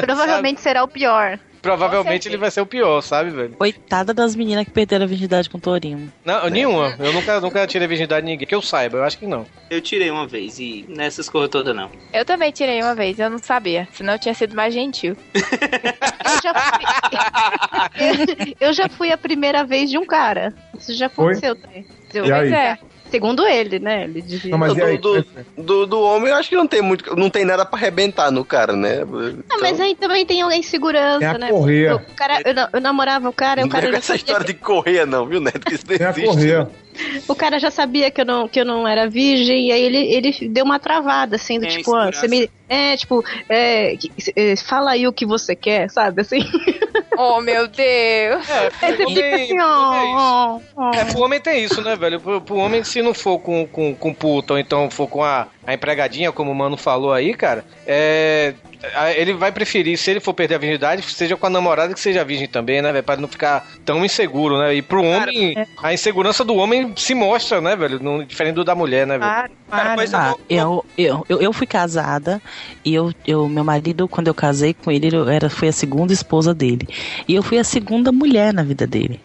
Provavelmente 0.00 0.60
será 0.62 0.84
o 0.84 0.88
pior. 0.88 1.38
Provavelmente 1.62 2.28
ele 2.28 2.36
vai 2.36 2.50
ser 2.50 2.60
o 2.60 2.66
pior, 2.66 3.00
sabe, 3.00 3.30
velho? 3.30 3.54
Coitada 3.54 4.14
das 4.14 4.36
meninas 4.36 4.64
que 4.64 4.70
perderam 4.70 5.04
a 5.04 5.08
virgindade 5.08 5.50
com 5.50 5.58
o 5.58 5.60
Torinho. 5.60 6.12
Não, 6.24 6.48
nenhuma. 6.48 6.94
Eu 6.98 7.12
nunca, 7.12 7.40
nunca 7.40 7.66
tirei 7.66 7.88
virgindade 7.88 8.24
de 8.24 8.32
ninguém. 8.32 8.46
Que 8.46 8.54
eu 8.54 8.62
saiba, 8.62 8.98
eu 8.98 9.04
acho 9.04 9.18
que 9.18 9.26
não. 9.26 9.46
Eu 9.70 9.80
tirei 9.80 10.10
uma 10.10 10.26
vez 10.26 10.58
e 10.58 10.84
nessas 10.88 11.28
coisas 11.28 11.50
todas 11.50 11.74
não. 11.74 11.90
Eu 12.12 12.24
também 12.24 12.52
tirei 12.52 12.80
uma 12.82 12.94
vez, 12.94 13.18
eu 13.18 13.28
não 13.28 13.38
sabia. 13.38 13.88
Senão 13.92 14.14
eu 14.14 14.18
tinha 14.18 14.34
sido 14.34 14.54
mais 14.54 14.72
gentil. 14.72 15.16
Eu 16.26 16.42
já 16.42 16.54
fui, 16.54 18.56
eu 18.60 18.72
já 18.72 18.88
fui 18.88 19.12
a 19.12 19.18
primeira 19.18 19.64
vez 19.64 19.88
de 19.90 19.96
um 19.96 20.04
cara. 20.04 20.52
Isso 20.76 20.92
já 20.94 21.08
Foi? 21.08 21.36
aconteceu. 21.36 21.54
né? 21.54 21.84
E 22.14 22.20
Pois 22.20 22.52
é. 22.52 22.78
Segundo 23.10 23.46
ele, 23.46 23.78
né? 23.78 24.04
Ele 24.04 24.22
devia. 24.22 24.50
Não, 24.50 24.58
mas 24.58 24.76
e 24.76 24.82
aí? 24.82 24.98
do, 24.98 25.22
do, 25.22 25.26
do, 25.56 25.86
do 25.86 26.00
homem, 26.00 26.30
eu 26.30 26.36
acho 26.36 26.48
que 26.48 26.56
não 26.56 26.66
tem 26.66 26.82
muito. 26.82 27.14
Não 27.16 27.30
tem 27.30 27.44
nada 27.44 27.64
pra 27.64 27.78
arrebentar 27.78 28.30
no 28.30 28.44
cara, 28.44 28.74
né? 28.74 29.00
Ah, 29.50 29.58
mas 29.60 29.80
aí 29.80 29.94
também 29.94 30.24
tem 30.26 30.42
alguém 30.42 30.60
insegurança, 30.60 31.18
Tem 31.18 31.28
a 31.28 31.38
né? 31.38 31.48
correia. 31.48 31.96
O 31.96 32.14
cara, 32.14 32.40
eu, 32.44 32.54
eu 32.72 32.80
namorava 32.80 33.28
o 33.28 33.32
cara, 33.32 33.60
e 33.60 33.64
o 33.64 33.66
Não 33.66 33.70
cara 33.70 33.86
é 33.86 33.90
com 33.90 33.96
essa 33.96 34.14
história 34.16 34.44
de 34.44 34.54
correia, 34.54 35.06
não, 35.06 35.26
viu, 35.26 35.40
Neto? 35.40 35.60
Que 35.60 35.74
isso 35.74 35.84
não 35.88 35.96
Tem 35.96 36.06
a 36.06 36.10
existe. 36.10 36.26
correia. 36.28 36.68
O 37.28 37.34
cara 37.34 37.58
já 37.58 37.70
sabia 37.70 38.10
que 38.10 38.20
eu 38.20 38.24
não, 38.24 38.48
que 38.48 38.60
eu 38.60 38.64
não 38.64 38.86
era 38.86 39.08
virgem, 39.08 39.68
e 39.68 39.72
aí 39.72 39.82
ele, 39.82 39.98
ele 39.98 40.48
deu 40.48 40.64
uma 40.64 40.78
travada, 40.78 41.36
assim, 41.36 41.58
do 41.58 41.66
É, 41.66 41.68
tipo, 41.68 41.96
ó, 41.96 42.06
você 42.06 42.28
me. 42.28 42.50
É, 42.68 42.96
tipo, 42.96 43.24
é, 43.48 43.96
é, 44.34 44.56
fala 44.56 44.92
aí 44.92 45.06
o 45.06 45.12
que 45.12 45.24
você 45.24 45.54
quer, 45.54 45.88
sabe? 45.90 46.22
Assim. 46.22 46.40
Oh, 47.18 47.40
meu 47.40 47.66
Deus. 47.66 48.46
Aí 48.82 48.94
você 48.94 49.06
fica 49.06 49.34
assim, 49.36 49.60
ó. 49.60 50.04
ó, 50.04 50.60
ó. 50.76 50.90
É, 50.94 51.04
pro 51.06 51.22
homem 51.22 51.40
tem 51.40 51.64
isso, 51.64 51.80
né, 51.80 51.96
velho? 51.96 52.20
Pro, 52.20 52.40
pro 52.42 52.56
homem, 52.56 52.84
se 52.84 53.00
não 53.00 53.14
for 53.14 53.38
com, 53.38 53.66
com, 53.66 53.94
com 53.94 54.12
puta, 54.12 54.52
ou 54.52 54.58
então 54.58 54.90
for 54.90 55.08
com 55.08 55.24
a, 55.24 55.48
a 55.66 55.74
empregadinha, 55.74 56.30
como 56.30 56.50
o 56.50 56.54
mano 56.54 56.76
falou 56.76 57.12
aí, 57.12 57.34
cara, 57.34 57.64
é. 57.86 58.54
Ele 59.16 59.32
vai 59.32 59.50
preferir, 59.50 59.98
se 59.98 60.10
ele 60.10 60.20
for 60.20 60.32
perder 60.32 60.54
a 60.54 60.58
virgindade, 60.58 61.02
seja 61.02 61.36
com 61.36 61.46
a 61.46 61.50
namorada 61.50 61.92
que 61.92 61.98
seja 61.98 62.22
virgem 62.22 62.46
também, 62.46 62.80
né, 62.80 62.92
velho? 62.92 63.02
Pra 63.02 63.16
não 63.16 63.26
ficar 63.26 63.66
tão 63.84 64.04
inseguro, 64.04 64.58
né? 64.58 64.74
E 64.74 64.82
pro 64.82 65.02
homem, 65.02 65.56
a 65.82 65.92
insegurança 65.92 66.44
do 66.44 66.54
homem 66.54 66.92
se 66.94 67.14
mostra, 67.14 67.60
né, 67.60 67.74
velho? 67.74 67.98
No, 67.98 68.24
diferente 68.24 68.54
do 68.54 68.64
da 68.64 68.74
mulher, 68.76 69.06
né, 69.06 69.18
velho? 69.18 69.28
Ah, 69.28 69.48
eu, 70.48 70.84
eu, 70.96 71.26
eu, 71.28 71.40
eu 71.40 71.52
fui 71.52 71.66
casada 71.66 72.40
e 72.84 72.94
eu, 72.94 73.12
eu, 73.26 73.48
meu 73.48 73.64
marido, 73.64 74.06
quando 74.06 74.28
eu 74.28 74.34
casei 74.34 74.72
com 74.72 74.92
ele, 74.92 75.16
eu 75.16 75.28
era, 75.28 75.50
foi 75.50 75.68
a 75.68 75.72
segunda 75.72 76.12
esposa 76.12 76.54
dele. 76.54 76.86
E 77.26 77.34
eu 77.34 77.42
fui 77.42 77.58
a 77.58 77.64
segunda 77.64 78.12
mulher 78.12 78.52
na 78.54 78.62
vida 78.62 78.86
dele. 78.86 79.20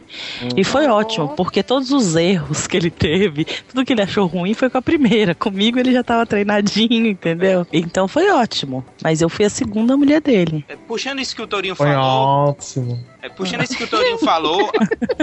E 0.55 0.64
foi 0.64 0.88
ótimo, 0.88 1.30
porque 1.30 1.64
todos 1.64 1.91
os 1.91 2.16
erros 2.16 2.68
que 2.68 2.76
ele 2.78 2.89
teve, 2.91 3.45
tudo 3.45 3.86
que 3.86 3.93
ele 3.93 4.01
achou 4.01 4.26
ruim 4.28 4.53
foi 4.53 4.70
com 4.70 4.78
a 4.78 4.82
primeira. 4.82 5.34
Comigo 5.36 5.80
ele 5.80 5.91
já 5.93 6.03
tava 6.03 6.26
treinadinho, 6.26 7.07
entendeu? 7.07 7.66
Então 7.72 8.07
foi 8.07 8.30
ótimo. 8.30 8.84
Mas 9.03 9.22
eu 9.22 9.30
fui 9.30 9.45
a 9.45 9.49
segunda 9.49 9.95
mulher 9.95 10.22
dele. 10.22 10.66
É, 10.68 10.76
Puxando 10.76 11.20
isso 11.20 11.36
que 11.36 11.41
o 11.41 11.47
Torinho 11.47 11.76
Foi 11.76 11.88
falou. 11.88 12.49
ótimo. 12.49 13.05
É, 13.22 13.30
puxando 13.30 13.64
isso 13.64 13.78
que 13.78 13.84
o 13.84 13.88
Torinho 13.88 14.18
falou. 14.18 14.72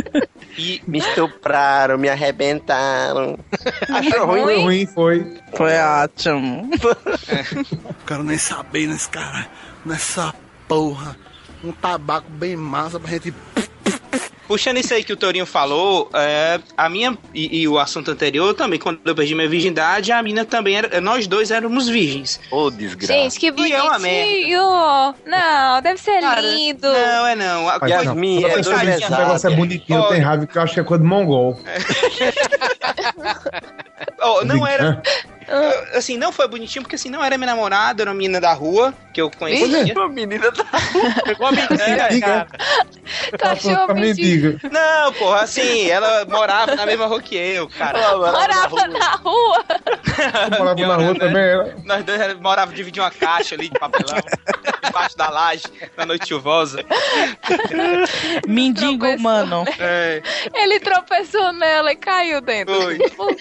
e 0.56 0.80
Me 0.86 0.98
estupraram, 0.98 1.98
me 1.98 2.08
arrebentaram. 2.08 3.38
Achou 3.88 4.26
ruim? 4.26 4.42
Foi 4.42 4.62
ruim, 4.62 4.86
foi. 4.86 5.36
Foi 5.54 5.78
ótimo. 5.78 6.70
Quero 8.06 8.22
nem 8.22 8.38
saber 8.38 8.86
nesse 8.86 9.08
cara, 9.08 9.48
nessa 9.84 10.34
porra. 10.66 11.16
Um 11.62 11.72
tabaco 11.72 12.30
bem 12.30 12.56
massa 12.56 13.00
pra 13.00 13.10
gente. 13.10 13.34
Puxando 14.48 14.78
isso 14.78 14.94
aí 14.94 15.04
que 15.04 15.12
o 15.12 15.16
Torinho 15.16 15.44
falou, 15.44 16.10
é, 16.14 16.58
a 16.74 16.88
minha 16.88 17.16
e, 17.34 17.60
e 17.60 17.68
o 17.68 17.78
assunto 17.78 18.10
anterior 18.10 18.54
também, 18.54 18.78
quando 18.78 18.98
eu 19.04 19.14
perdi 19.14 19.34
minha 19.34 19.48
virgindade, 19.48 20.10
a 20.10 20.22
mina 20.22 20.42
também 20.42 20.76
era. 20.76 21.02
Nós 21.02 21.26
dois 21.26 21.50
éramos 21.50 21.86
virgens. 21.86 22.40
Ô, 22.50 22.70
desgraça. 22.70 23.12
Gente, 23.12 23.38
que 23.38 23.48
E 23.48 23.72
é 23.72 23.82
uma 23.82 23.98
bonitinho! 23.98 24.62
Não, 25.26 25.82
deve 25.82 26.00
ser 26.00 26.20
lindo. 26.40 26.88
Não, 26.88 27.26
é 27.26 27.36
não. 27.36 27.68
A, 27.68 27.78
Mas 27.78 27.90
não, 27.90 28.12
é 28.12 28.50
dois 28.54 28.66
o 28.66 28.76
negócio 29.10 29.50
é 29.50 29.54
bonitinho, 29.54 30.00
Olha. 30.00 30.14
tem 30.14 30.20
raiva 30.20 30.46
que 30.46 30.56
eu 30.56 30.62
acho 30.62 30.72
que 30.72 30.80
é 30.80 30.84
coisa 30.84 31.02
de 31.02 31.08
mongol. 31.08 31.60
Ó, 34.20 34.44
não 34.44 34.66
era. 34.66 35.02
Eu- 35.48 35.98
Assim, 35.98 36.16
não 36.18 36.30
foi 36.30 36.46
bonitinho, 36.46 36.82
porque 36.82 36.96
assim, 36.96 37.08
não 37.10 37.24
era 37.24 37.36
minha 37.38 37.46
namorada, 37.54 38.02
era 38.02 38.10
uma 38.10 38.16
menina 38.16 38.40
da 38.40 38.52
rua 38.52 38.92
que 39.14 39.20
eu 39.20 39.30
conhecia. 39.30 39.92
Uma 39.94 40.08
menina 40.08 40.50
da 40.50 40.64
Pegou 41.24 41.46
a 41.46 41.52
mendiga, 41.52 42.08
Diga. 42.10 42.26
cara. 42.26 42.46
Cachorro 43.38 43.86
Pra 43.86 43.94
mendigo. 43.94 44.46
mendiga. 44.58 44.70
Não, 44.70 45.12
porra, 45.14 45.40
assim, 45.40 45.88
ela 45.90 46.24
morava 46.26 46.74
na 46.76 46.84
mesma 46.86 47.06
rua 47.06 47.20
que 47.22 47.34
eu, 47.36 47.68
cara. 47.68 48.16
Morava 48.16 48.86
na 48.88 49.10
rua. 49.16 49.64
Eu 50.52 50.58
morava 50.58 50.86
na 50.86 50.96
rua 50.96 51.14
também, 51.18 51.42
era. 51.42 51.76
Nós 51.84 52.04
dois 52.04 52.34
morávamos 52.40 52.76
dividindo 52.76 53.04
uma 53.04 53.10
caixa 53.10 53.54
ali 53.54 53.68
de 53.68 53.78
papelão, 53.78 54.18
debaixo 54.84 55.16
da 55.16 55.30
laje, 55.30 55.64
na 55.96 56.04
noite 56.06 56.28
chuvosa. 56.28 56.84
Mendigo, 58.46 59.06
mano. 59.20 59.64
É, 59.78 60.22
Ele 60.54 60.80
tropeçou 60.80 61.52
nela 61.52 61.92
e 61.92 61.96
caiu 61.96 62.40
dentro. 62.40 62.74
Foi. 63.16 63.36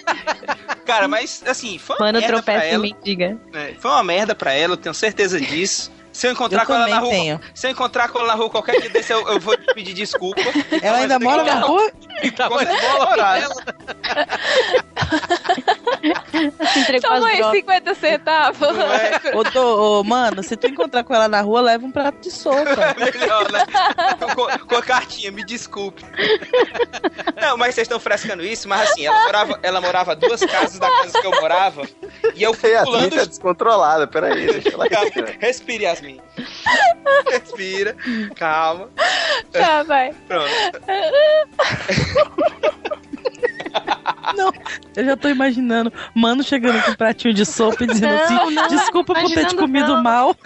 cara, 0.86 1.08
mas 1.08 1.42
assim, 1.46 1.78
foi 1.78 1.96
uma 1.96 1.97
Mano, 1.98 2.22
tropeça 2.22 2.64
e 2.66 2.70
ela. 2.70 2.82
mendiga. 2.82 3.38
né? 3.52 3.74
Foi 3.78 3.90
uma 3.90 4.02
merda 4.04 4.34
pra 4.34 4.52
ela, 4.52 4.74
eu 4.74 4.76
tenho 4.76 4.94
certeza 4.94 5.40
disso. 5.40 5.90
Se 6.12 6.26
eu 6.26 6.32
encontrar 6.32 6.62
Eu 6.62 6.66
com 6.66 6.74
ela 6.74 6.88
na 6.88 6.98
rua, 6.98 7.10
tenho. 7.10 7.40
se 7.54 7.66
eu 7.66 7.70
encontrar 7.70 8.08
com 8.08 8.18
ela 8.18 8.28
na 8.28 8.34
rua 8.34 8.50
qualquer 8.50 8.80
dia 8.80 8.90
desse, 8.90 9.12
eu, 9.12 9.28
eu 9.28 9.38
vou 9.38 9.56
te 9.56 9.72
pedir 9.72 9.94
desculpa. 9.94 10.40
Ela 10.82 10.98
ainda 10.98 11.18
mora 11.18 11.44
na 11.44 11.60
rua? 11.60 11.92
Tá 12.34 12.46
ela 12.46 13.54
Se 15.54 15.64
entregou 16.76 17.10
as 17.12 17.18
Toma 17.20 17.28
aí 17.28 17.38
drogas. 17.38 17.56
50 17.60 17.94
centavos. 17.94 18.68
Ô, 19.34 19.44
tô- 19.44 20.00
ô, 20.00 20.04
mano, 20.04 20.42
se 20.42 20.56
tu 20.56 20.66
encontrar 20.66 21.04
com 21.04 21.14
ela 21.14 21.28
na 21.28 21.40
rua, 21.40 21.60
leva 21.60 21.84
um 21.84 21.90
prato 21.90 22.18
de 22.20 22.30
sopa. 22.30 22.94
Melhor, 22.98 23.50
né? 23.52 23.64
com, 24.34 24.66
com 24.66 24.76
a 24.76 24.82
cartinha, 24.82 25.30
me 25.30 25.44
desculpe. 25.44 26.04
Não, 27.40 27.56
mas 27.56 27.74
vocês 27.74 27.84
estão 27.86 28.00
frescando 28.00 28.44
isso, 28.44 28.68
mas 28.68 28.90
assim, 28.90 29.06
ela 29.06 29.22
morava, 29.24 29.60
ela 29.62 29.80
morava 29.80 30.16
duas 30.16 30.40
casas 30.44 30.78
da 30.78 30.90
casa 30.90 31.20
que 31.20 31.26
eu 31.26 31.40
morava, 31.40 31.82
e 32.34 32.42
eu 32.42 32.54
fui 32.54 32.70
pulando 32.84 33.16
tá 33.16 33.24
descontrolada, 33.24 34.06
peraí, 34.06 34.46
deixa 34.46 34.70
ela 34.70 34.84
respirar. 34.84 35.36
respire, 35.38 35.84
Yasmin. 35.84 36.20
Respira, 37.30 37.96
calma. 38.36 38.88
Tá, 39.52 39.82
vai. 39.82 40.12
Pronto. 40.26 40.50
Não, 44.36 44.52
eu 44.96 45.04
já 45.04 45.16
tô 45.16 45.28
imaginando 45.28 45.92
mano 46.14 46.42
chegando 46.42 46.82
com 46.82 46.90
um 46.92 46.94
pratinho 46.94 47.34
de 47.34 47.44
sopa 47.46 47.84
e 47.84 47.86
dizendo 47.86 48.14
Não, 48.14 48.24
assim: 48.24 48.54
não, 48.54 48.68
desculpa 48.68 49.14
por 49.14 49.30
ter 49.30 49.46
te 49.46 49.56
comido 49.56 49.94
não. 49.94 50.02
mal. 50.02 50.36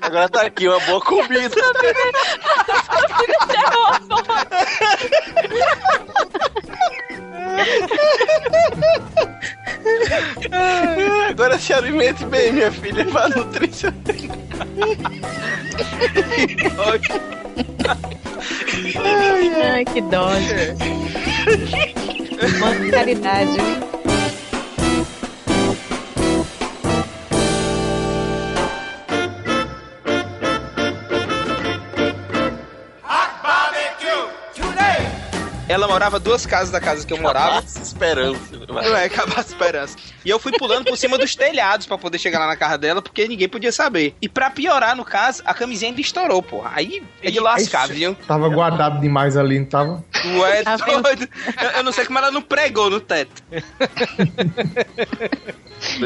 Agora 0.00 0.28
tá 0.28 0.42
aqui 0.42 0.68
uma 0.68 0.80
boa 0.80 1.00
comida. 1.00 1.54
Agora 11.28 11.58
se 11.58 11.72
alimente 11.72 12.24
bem, 12.26 12.52
minha 12.52 12.70
filha, 12.72 13.04
vá 13.04 13.28
nutrir 13.28 13.70
Ai, 19.64 19.84
que 19.84 20.00
dó. 20.02 20.30
Mano, 22.36 24.05
Ela 35.76 35.86
morava 35.88 36.18
duas 36.18 36.46
casas 36.46 36.70
da 36.70 36.80
casa 36.80 37.06
que 37.06 37.12
eu 37.12 37.18
morava. 37.20 37.62
Esperança. 37.66 38.40
Não 38.66 38.96
é, 38.96 39.04
acabar 39.04 39.36
a 39.36 39.40
esperança. 39.42 39.94
E 40.24 40.30
eu 40.30 40.38
fui 40.38 40.50
pulando 40.52 40.86
por 40.86 40.96
cima 40.96 41.18
dos 41.18 41.34
telhados 41.36 41.86
pra 41.86 41.98
poder 41.98 42.18
chegar 42.18 42.38
lá 42.38 42.46
na 42.46 42.56
casa 42.56 42.78
dela, 42.78 43.02
porque 43.02 43.28
ninguém 43.28 43.46
podia 43.46 43.70
saber. 43.70 44.16
E 44.22 44.26
pra 44.26 44.48
piorar, 44.48 44.96
no 44.96 45.04
caso, 45.04 45.42
a 45.44 45.52
camisinha 45.52 45.90
ainda 45.90 46.00
estourou, 46.00 46.42
porra. 46.42 46.72
Aí 46.74 47.02
é 47.22 47.30
de 47.30 47.38
lascar, 47.40 47.88
viu? 47.88 48.14
Tava 48.26 48.48
guardado 48.48 48.98
demais 49.02 49.36
ali, 49.36 49.58
não 49.58 49.66
tava? 49.66 50.02
Tu 50.22 50.46
é 50.46 50.62
Tá 50.62 50.76
doido. 50.76 51.28
Eu, 51.62 51.68
eu 51.72 51.82
não 51.84 51.92
sei 51.92 52.06
como 52.06 52.18
ela 52.20 52.30
não 52.30 52.40
pregou 52.40 52.88
no 52.88 52.98
teto. 52.98 53.42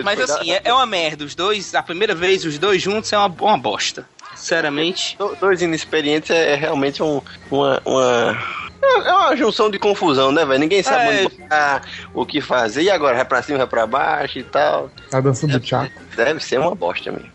Mas 0.02 0.18
assim, 0.20 0.50
é, 0.50 0.62
é 0.64 0.74
uma 0.74 0.84
merda. 0.86 1.24
Os 1.24 1.36
dois, 1.36 1.76
a 1.76 1.82
primeira 1.82 2.12
vez, 2.14 2.44
os 2.44 2.58
dois 2.58 2.82
juntos 2.82 3.12
é 3.12 3.16
uma, 3.18 3.28
uma 3.40 3.56
bosta. 3.56 4.04
Sinceramente. 4.34 5.16
Do- 5.16 5.36
Dois 5.36 5.62
inexperientes 5.62 6.30
é, 6.30 6.52
é 6.52 6.54
realmente 6.56 7.02
um, 7.02 7.20
uma, 7.50 7.80
uma. 7.84 8.69
É 8.82 9.12
uma 9.12 9.36
junção 9.36 9.70
de 9.70 9.78
confusão, 9.78 10.32
né, 10.32 10.44
velho? 10.44 10.58
Ninguém 10.60 10.82
sabe 10.82 11.04
É. 11.04 11.24
onde 11.24 11.36
botar, 11.38 11.82
o 12.14 12.24
que 12.26 12.40
fazer. 12.40 12.82
E 12.82 12.90
agora? 12.90 13.16
Vai 13.16 13.24
pra 13.24 13.42
cima, 13.42 13.58
vai 13.58 13.66
pra 13.66 13.86
baixo 13.86 14.38
e 14.38 14.42
tal. 14.42 14.90
A 15.12 15.20
dança 15.20 15.46
do 15.46 15.64
Chaco. 15.64 15.92
Deve 16.16 16.40
ser 16.40 16.58
uma 16.58 16.74
bosta 16.74 17.12
mesmo. 17.12 17.28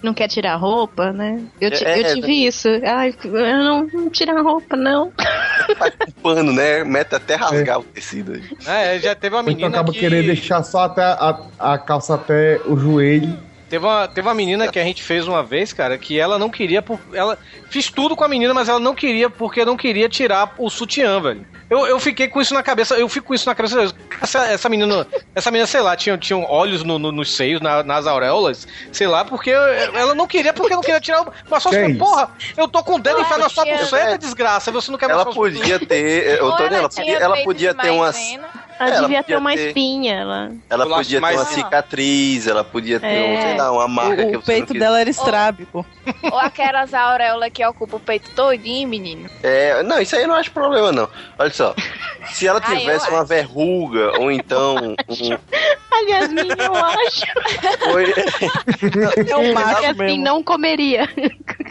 Não 0.00 0.14
quer 0.14 0.28
tirar 0.28 0.54
roupa, 0.54 1.12
né? 1.12 1.42
Eu, 1.60 1.72
ti- 1.72 1.84
É, 1.84 1.98
eu 2.00 2.06
é, 2.06 2.14
tive 2.14 2.46
isso. 2.46 2.68
Ai, 2.84 3.12
eu 3.24 3.32
não, 3.32 3.86
não 3.92 4.10
tirar 4.10 4.36
a 4.36 4.42
roupa, 4.42 4.76
não. 4.76 5.12
Pano, 6.22 6.52
né? 6.52 6.84
Mete 6.84 7.14
até 7.16 7.34
rasgar 7.34 7.80
o 7.80 7.82
tecido 7.82 8.32
aí. 8.34 8.44
É, 8.66 8.98
já 9.00 9.14
teve 9.16 9.34
uma 9.34 9.42
então 9.42 9.54
menina 9.54 9.68
acaba 9.68 9.92
que... 9.92 9.98
querer 9.98 10.22
deixar 10.24 10.62
só 10.62 10.84
até 10.84 11.02
a, 11.02 11.40
a 11.58 11.78
calça 11.78 12.14
até 12.14 12.60
o 12.66 12.76
joelho. 12.76 13.36
Teve 13.68 13.84
uma, 13.84 14.08
teve 14.08 14.26
uma 14.26 14.34
menina 14.34 14.68
que 14.68 14.78
a 14.78 14.84
gente 14.84 15.02
fez 15.02 15.28
uma 15.28 15.42
vez, 15.42 15.72
cara, 15.72 15.98
que 15.98 16.18
ela 16.18 16.38
não 16.38 16.48
queria. 16.48 16.80
Por, 16.80 16.98
ela 17.12 17.38
Fiz 17.70 17.90
tudo 17.90 18.16
com 18.16 18.24
a 18.24 18.28
menina, 18.28 18.54
mas 18.54 18.68
ela 18.68 18.80
não 18.80 18.94
queria, 18.94 19.28
porque 19.28 19.62
não 19.64 19.76
queria 19.76 20.08
tirar 20.08 20.54
o 20.56 20.70
sutiã, 20.70 21.20
velho. 21.20 21.46
Eu, 21.68 21.86
eu 21.86 22.00
fiquei 22.00 22.28
com 22.28 22.40
isso 22.40 22.54
na 22.54 22.62
cabeça, 22.62 22.94
eu 22.94 23.06
fico 23.10 23.26
com 23.26 23.34
isso 23.34 23.46
na 23.46 23.54
cabeça. 23.54 23.94
Essa, 24.22 24.46
essa 24.46 24.68
menina, 24.70 25.06
essa 25.34 25.50
menina, 25.50 25.66
sei 25.66 25.82
lá, 25.82 25.94
tinha, 25.94 26.16
tinha 26.16 26.38
olhos 26.38 26.82
no, 26.82 26.98
no- 26.98 27.12
nos 27.12 27.36
seios, 27.36 27.60
na- 27.60 27.82
nas 27.82 28.06
auréolas, 28.06 28.66
sei 28.90 29.06
lá, 29.06 29.22
porque 29.22 29.50
ela 29.50 30.14
não 30.14 30.26
queria, 30.26 30.54
porque 30.54 30.74
não 30.74 30.80
queria 30.80 30.98
tirar 31.00 31.22
o. 31.22 31.32
Mas 31.50 31.62
só 31.62 31.70
isso? 31.70 31.98
porra, 31.98 32.30
eu 32.56 32.66
tô 32.68 32.82
com 32.82 32.94
o 32.94 32.98
dedo 32.98 33.20
enfiado 33.20 33.40
na 33.42 33.48
sua 33.50 33.66
buceta, 33.66 34.16
desgraça, 34.16 34.72
você 34.72 34.90
não 34.90 34.98
quer 34.98 35.10
Ela 35.10 35.26
podia 35.26 35.78
ter. 35.78 36.38
Eu 36.40 36.52
tô 36.52 36.62
ela 36.64 36.68
dizendo, 36.68 36.74
ela 36.74 36.88
podia, 36.88 37.18
ela 37.18 37.36
podia 37.44 37.74
ter 37.74 37.90
umas. 37.90 38.16
maisena. 38.16 38.67
Ela 38.78 38.90
Ela 38.90 39.00
devia 39.00 39.18
ter 39.18 39.22
podia 39.34 39.38
uma 39.38 39.54
ter- 39.54 39.66
espinha. 39.68 40.14
Ela... 40.14 40.52
Ela 40.70 40.84
Eu 40.84 40.94
acho 40.94 41.04
podia 41.04 41.20
ter 41.20 41.34
uma 41.36 41.44
cicatriz, 41.44 42.46
ela 42.46 42.64
podia 42.64 43.00
ter, 43.00 43.06
um, 43.06 43.34
É. 43.36 43.42
sei 43.42 43.56
lá, 43.56 43.72
uma 43.72 43.88
marca 43.88 44.16
que 44.16 44.22
O, 44.22 44.28
o 44.28 44.32
não 44.34 44.40
peito 44.42 44.72
dela 44.74 45.00
era 45.00 45.10
estrábico. 45.10 45.84
Ou 46.22 46.38
aquelas 46.38 46.94
auréolas 46.94 47.50
que 47.52 47.64
ocupam 47.66 47.96
o 47.96 48.00
peito 48.00 48.30
todinho, 48.34 48.88
menino. 48.88 49.28
É, 49.42 49.82
não, 49.82 50.00
isso 50.00 50.14
aí 50.16 50.22
eu 50.22 50.28
não 50.28 50.34
acho 50.36 50.50
problema, 50.52 50.92
não. 50.92 51.08
Olha 51.38 51.50
só. 51.50 51.74
Se 52.32 52.46
ela 52.46 52.60
eu 52.66 52.78
tivesse 52.78 53.08
uma 53.10 53.24
verruga, 53.24 54.18
ou 54.20 54.30
então. 54.30 54.76
Um, 55.08 55.38
Aliás, 55.90 56.30
minha, 56.30 56.44
eu 56.54 56.74
acho. 56.76 57.26
foi- 57.90 58.14
É 59.28 59.36
um 59.36 59.52
macho 59.52 59.80
que 59.80 59.86
assim 59.86 59.98
mesmo. 59.98 60.22
não 60.24 60.42
comeria. 60.42 61.08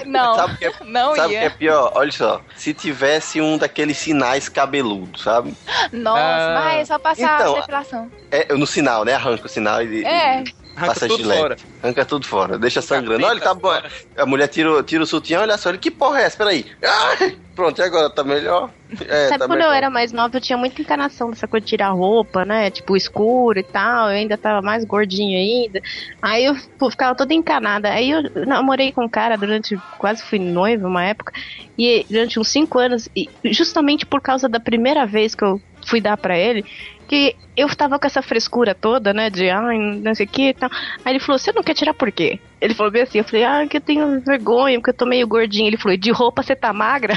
Não, 0.06 0.36
sabe 0.36 0.54
o 0.54 0.58
que 0.58 0.66
é, 0.66 0.72
não 0.86 1.16
sabe 1.16 1.28
o 1.28 1.30
que 1.30 1.36
ia. 1.36 1.44
é 1.46 1.50
pior? 1.50 1.92
Olha 1.96 2.12
só. 2.12 2.42
Se 2.56 2.74
tivesse 2.74 3.40
um 3.40 3.58
daqueles 3.58 3.98
sinais 3.98 4.50
cabeludos, 4.50 5.22
sabe? 5.24 5.54
Nossa, 5.94 6.20
Ah. 6.22 6.62
mas 6.66 6.90
é 6.90 6.97
só 6.98 7.00
passar 7.04 7.40
Então, 7.40 7.56
a 7.56 7.60
depilação. 7.60 8.12
É, 8.32 8.54
no 8.54 8.68
sinal, 8.68 9.06
né? 9.06 9.14
Arranca 9.14 9.46
o 9.46 9.50
sinal 9.50 9.82
e. 9.84 10.04
É. 10.06 10.44
e 10.44 10.68
Arranca 10.76 10.94
passa 10.94 11.08
tudo 11.08 11.18
gilete. 11.24 11.40
fora. 11.42 11.58
Arranca 11.82 12.06
tudo 12.06 12.28
fora, 12.28 12.58
deixa 12.60 12.82
sangrando. 12.84 13.26
Olha, 13.26 13.40
tá 13.42 13.54
bom. 13.54 13.72
A 14.16 14.26
mulher 14.28 14.48
tira, 14.48 14.72
o- 14.72 14.84
tira 14.84 15.04
o 15.04 15.08
sutiã, 15.08 15.40
olha 15.42 15.58
só, 15.58 15.70
ele, 15.70 15.80
que 15.80 15.90
porra 15.90 16.22
é 16.22 16.24
essa? 16.26 16.38
Peraí. 16.38 16.66
Ai, 16.84 17.36
pronto, 17.56 17.80
e 17.80 17.84
agora? 17.84 18.12
Tá 18.12 18.24
melhor? 18.24 18.70
É, 19.08 19.28
Sabe 19.30 19.40
tá 19.40 19.48
quando 19.48 19.58
melhor. 19.58 19.72
eu 19.72 19.74
era 19.74 19.90
mais 19.90 20.12
nova, 20.12 20.38
eu 20.38 20.42
tinha 20.42 20.56
muita 20.56 20.80
encanação 20.80 21.32
dessa 21.32 21.48
coisa 21.48 21.64
de 21.66 21.70
tirar 21.72 21.90
roupa, 21.90 22.46
né? 22.46 22.70
Tipo, 22.70 22.96
escuro 22.96 23.58
e 23.58 23.64
tal. 23.64 24.10
Eu 24.12 24.18
ainda 24.18 24.38
tava 24.38 24.62
mais 24.62 24.86
gordinha 24.86 25.40
ainda. 25.40 25.82
Aí 26.22 26.46
eu 26.46 26.56
pô, 26.78 26.92
ficava 26.92 27.16
toda 27.16 27.34
encanada. 27.34 27.90
Aí 27.90 28.12
eu 28.12 28.22
namorei 28.46 28.92
com 28.92 29.04
um 29.06 29.10
cara 29.10 29.36
durante. 29.36 29.76
Quase 29.98 30.22
fui 30.24 30.38
noiva 30.38 30.88
uma 30.88 31.04
época. 31.04 31.34
E 31.76 32.06
durante 32.08 32.40
uns 32.40 32.50
cinco 32.50 32.78
anos. 32.78 33.10
E 33.16 33.28
justamente 33.46 34.06
por 34.06 34.22
causa 34.22 34.48
da 34.48 34.60
primeira 34.60 35.08
vez 35.08 35.34
que 35.34 35.44
eu 35.44 35.60
fui 35.88 36.02
dar 36.02 36.18
pra 36.18 36.38
ele. 36.38 36.66
Que 37.08 37.36
eu 37.56 37.74
tava 37.74 37.98
com 37.98 38.06
essa 38.06 38.22
frescura 38.22 38.76
toda, 38.76 39.14
né? 39.14 39.30
De 39.30 39.50
ai, 39.50 39.78
não 39.78 40.14
sei 40.14 40.26
o 40.26 40.30
que 40.30 40.50
e 40.50 40.54
tal. 40.54 40.70
Aí 41.06 41.14
ele 41.14 41.20
falou: 41.20 41.40
Você 41.40 41.54
não 41.54 41.64
quer 41.64 41.74
tirar 41.74 41.94
por 41.94 42.12
quê? 42.12 42.38
Ele 42.60 42.74
falou 42.74 42.92
bem 42.92 43.04
assim: 43.04 43.20
Eu 43.20 43.24
falei: 43.24 43.46
Ah, 43.46 43.66
que 43.66 43.78
eu 43.78 43.82
tenho 43.82 44.20
vergonha, 44.22 44.78
porque 44.78 44.90
eu 44.90 44.94
tô 44.94 45.06
meio 45.06 45.26
gordinha. 45.26 45.68
Ele 45.68 45.78
falou: 45.78 45.98
De 45.98 46.12
roupa 46.12 46.44
você 46.44 46.54
tá 46.54 46.74
magra? 46.74 47.14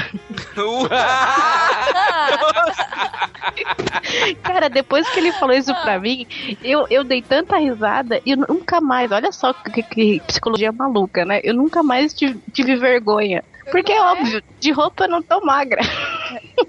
Cara, 4.43 4.69
depois 4.69 5.09
que 5.09 5.19
ele 5.19 5.31
falou 5.33 5.55
isso 5.55 5.73
pra 5.81 5.99
mim, 5.99 6.25
eu, 6.63 6.85
eu 6.89 7.03
dei 7.03 7.21
tanta 7.21 7.57
risada 7.57 8.21
e 8.25 8.31
eu 8.31 8.37
nunca 8.37 8.79
mais, 8.79 9.11
olha 9.11 9.31
só 9.31 9.53
que, 9.53 9.83
que 9.83 10.21
psicologia 10.25 10.71
maluca, 10.71 11.25
né? 11.25 11.41
Eu 11.43 11.53
nunca 11.53 11.83
mais 11.83 12.13
tive, 12.13 12.39
tive 12.53 12.75
vergonha. 12.75 13.43
Porque 13.69 13.91
é 13.91 14.01
óbvio, 14.01 14.41
de 14.59 14.71
roupa 14.71 15.05
eu 15.05 15.09
não 15.09 15.21
tô 15.21 15.41
magra. 15.41 15.81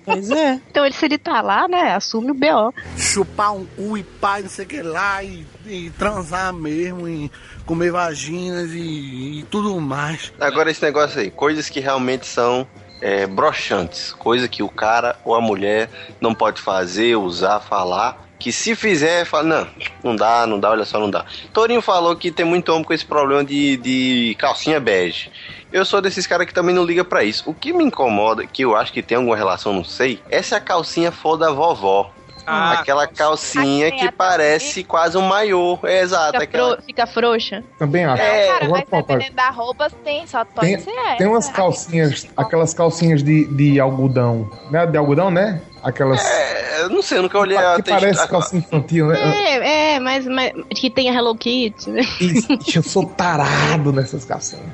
Pois 0.05 0.31
é. 0.31 0.61
Então 0.71 0.85
ele, 0.85 0.95
se 0.95 1.05
ele 1.05 1.19
tá 1.19 1.41
lá, 1.41 1.69
né, 1.69 1.95
assume 1.95 2.31
o 2.31 2.35
B.O. 2.35 2.73
Chupar 2.97 3.55
um 3.55 3.67
cu 3.67 3.99
e 3.99 4.03
pai, 4.03 4.43
não 4.43 4.49
sei 4.49 4.65
o 4.65 4.69
que 4.69 4.83
lá, 4.83 5.23
e, 5.23 5.47
e 5.67 5.91
transar 5.91 6.53
mesmo, 6.53 7.09
e 7.09 7.31
comer 7.67 7.91
vaginas 7.93 8.71
e, 8.73 9.41
e 9.41 9.47
tudo 9.51 9.79
mais. 9.81 10.33
Agora 10.41 10.71
esse 10.71 10.83
negócio 10.83 11.21
aí, 11.21 11.31
coisas 11.31 11.69
que 11.69 11.81
realmente 11.81 12.27
são 12.27 12.67
é, 13.03 13.27
broxantes, 13.27 14.13
coisa 14.13 14.49
que 14.49 14.63
o 14.63 14.69
cara 14.69 15.17
ou 15.25 15.35
a 15.35 15.41
mulher 15.41 15.91
não 16.21 16.35
pode 16.35 16.61
fazer, 16.63 17.17
usar, 17.17 17.61
falar. 17.61 18.31
Que 18.39 18.51
se 18.51 18.75
fizer, 18.75 19.25
fala, 19.25 19.45
não, 19.45 19.69
não 20.03 20.17
dá, 20.17 20.47
não 20.49 20.59
dá, 20.59 20.71
olha 20.71 20.85
só, 20.85 20.99
não 20.99 21.09
dá. 21.09 21.25
Torinho 21.53 21.81
falou 21.81 22.17
que 22.17 22.33
tem 22.33 22.45
muito 22.45 22.73
homem 22.73 22.83
com 22.83 22.93
esse 22.93 23.05
problema 23.05 23.45
de, 23.45 23.77
de 23.77 24.37
calcinha 24.37 24.81
bege. 24.81 25.31
Eu 25.73 25.85
sou 25.85 26.01
desses 26.01 26.27
caras 26.27 26.47
que 26.47 26.53
também 26.55 26.75
não 26.75 26.85
liga 26.85 27.05
pra 27.05 27.25
isso. 27.25 27.43
O 27.47 27.55
que 27.55 27.73
me 27.73 27.83
incomoda, 27.85 28.47
que 28.47 28.63
eu 28.63 28.77
acho 28.77 28.93
que 28.93 29.03
tem 29.03 29.17
alguma 29.17 29.37
relação, 29.37 29.73
não 29.73 29.85
sei, 29.85 30.21
é 30.29 30.43
se 30.43 30.55
a 30.55 30.61
calcinha 30.61 31.11
for 31.11 31.37
da 31.37 31.51
vovó. 31.51 32.11
Ah, 32.45 32.73
Aquela 32.73 33.07
calcinha 33.07 33.93
que 33.93 34.11
parece 34.11 34.83
quase 34.83 35.17
um 35.17 35.21
maiô. 35.23 35.79
É 35.85 36.01
exato. 36.01 36.33
Fica, 36.33 36.43
Aquela... 36.43 36.75
fro- 36.75 36.83
fica 36.85 37.07
frouxa. 37.07 37.63
Também 37.79 38.05
acho. 38.05 38.21
É, 38.21 38.47
cara, 38.49 38.65
Agora, 38.65 38.85
mas 38.91 39.01
dependendo 39.07 39.37
da 39.37 39.51
roupa, 39.51 39.89
tem, 40.05 40.27
só 40.27 40.45
pode 40.45 40.67
tem, 40.67 40.79
ser 40.81 40.91
essa. 40.91 41.17
tem 41.19 41.27
umas 41.29 41.49
calcinhas, 41.49 42.27
aquelas 42.37 42.75
calcinhas 42.75 43.23
de, 43.23 43.45
de 43.47 43.79
algodão. 43.79 44.51
Né? 44.73 44.85
De 44.87 44.99
algodão, 44.99 45.31
né? 45.31 45.63
Aquelas. 45.85 46.21
É, 46.25 46.83
eu 46.83 46.91
não 46.91 47.01
sei, 47.01 47.19
eu 47.19 47.23
nunca 47.23 47.39
olhei 47.39 47.57
a 47.57 47.77
que 47.77 47.89
parece 47.89 48.27
calcinha 48.27 48.61
infantil, 48.61 49.07
né? 49.07 49.21
É, 49.21 49.95
é, 49.95 50.01
mas, 50.01 50.27
mas 50.27 50.53
que 50.75 50.91
tem 50.91 51.11
a 51.11 51.15
Hello 51.15 51.37
Kitty, 51.37 51.91
né? 51.91 52.03
Ixi, 52.21 52.77
eu 52.77 52.83
sou 52.83 53.07
tarado 53.07 53.93
nessas 53.93 54.25
calcinhas. 54.25 54.67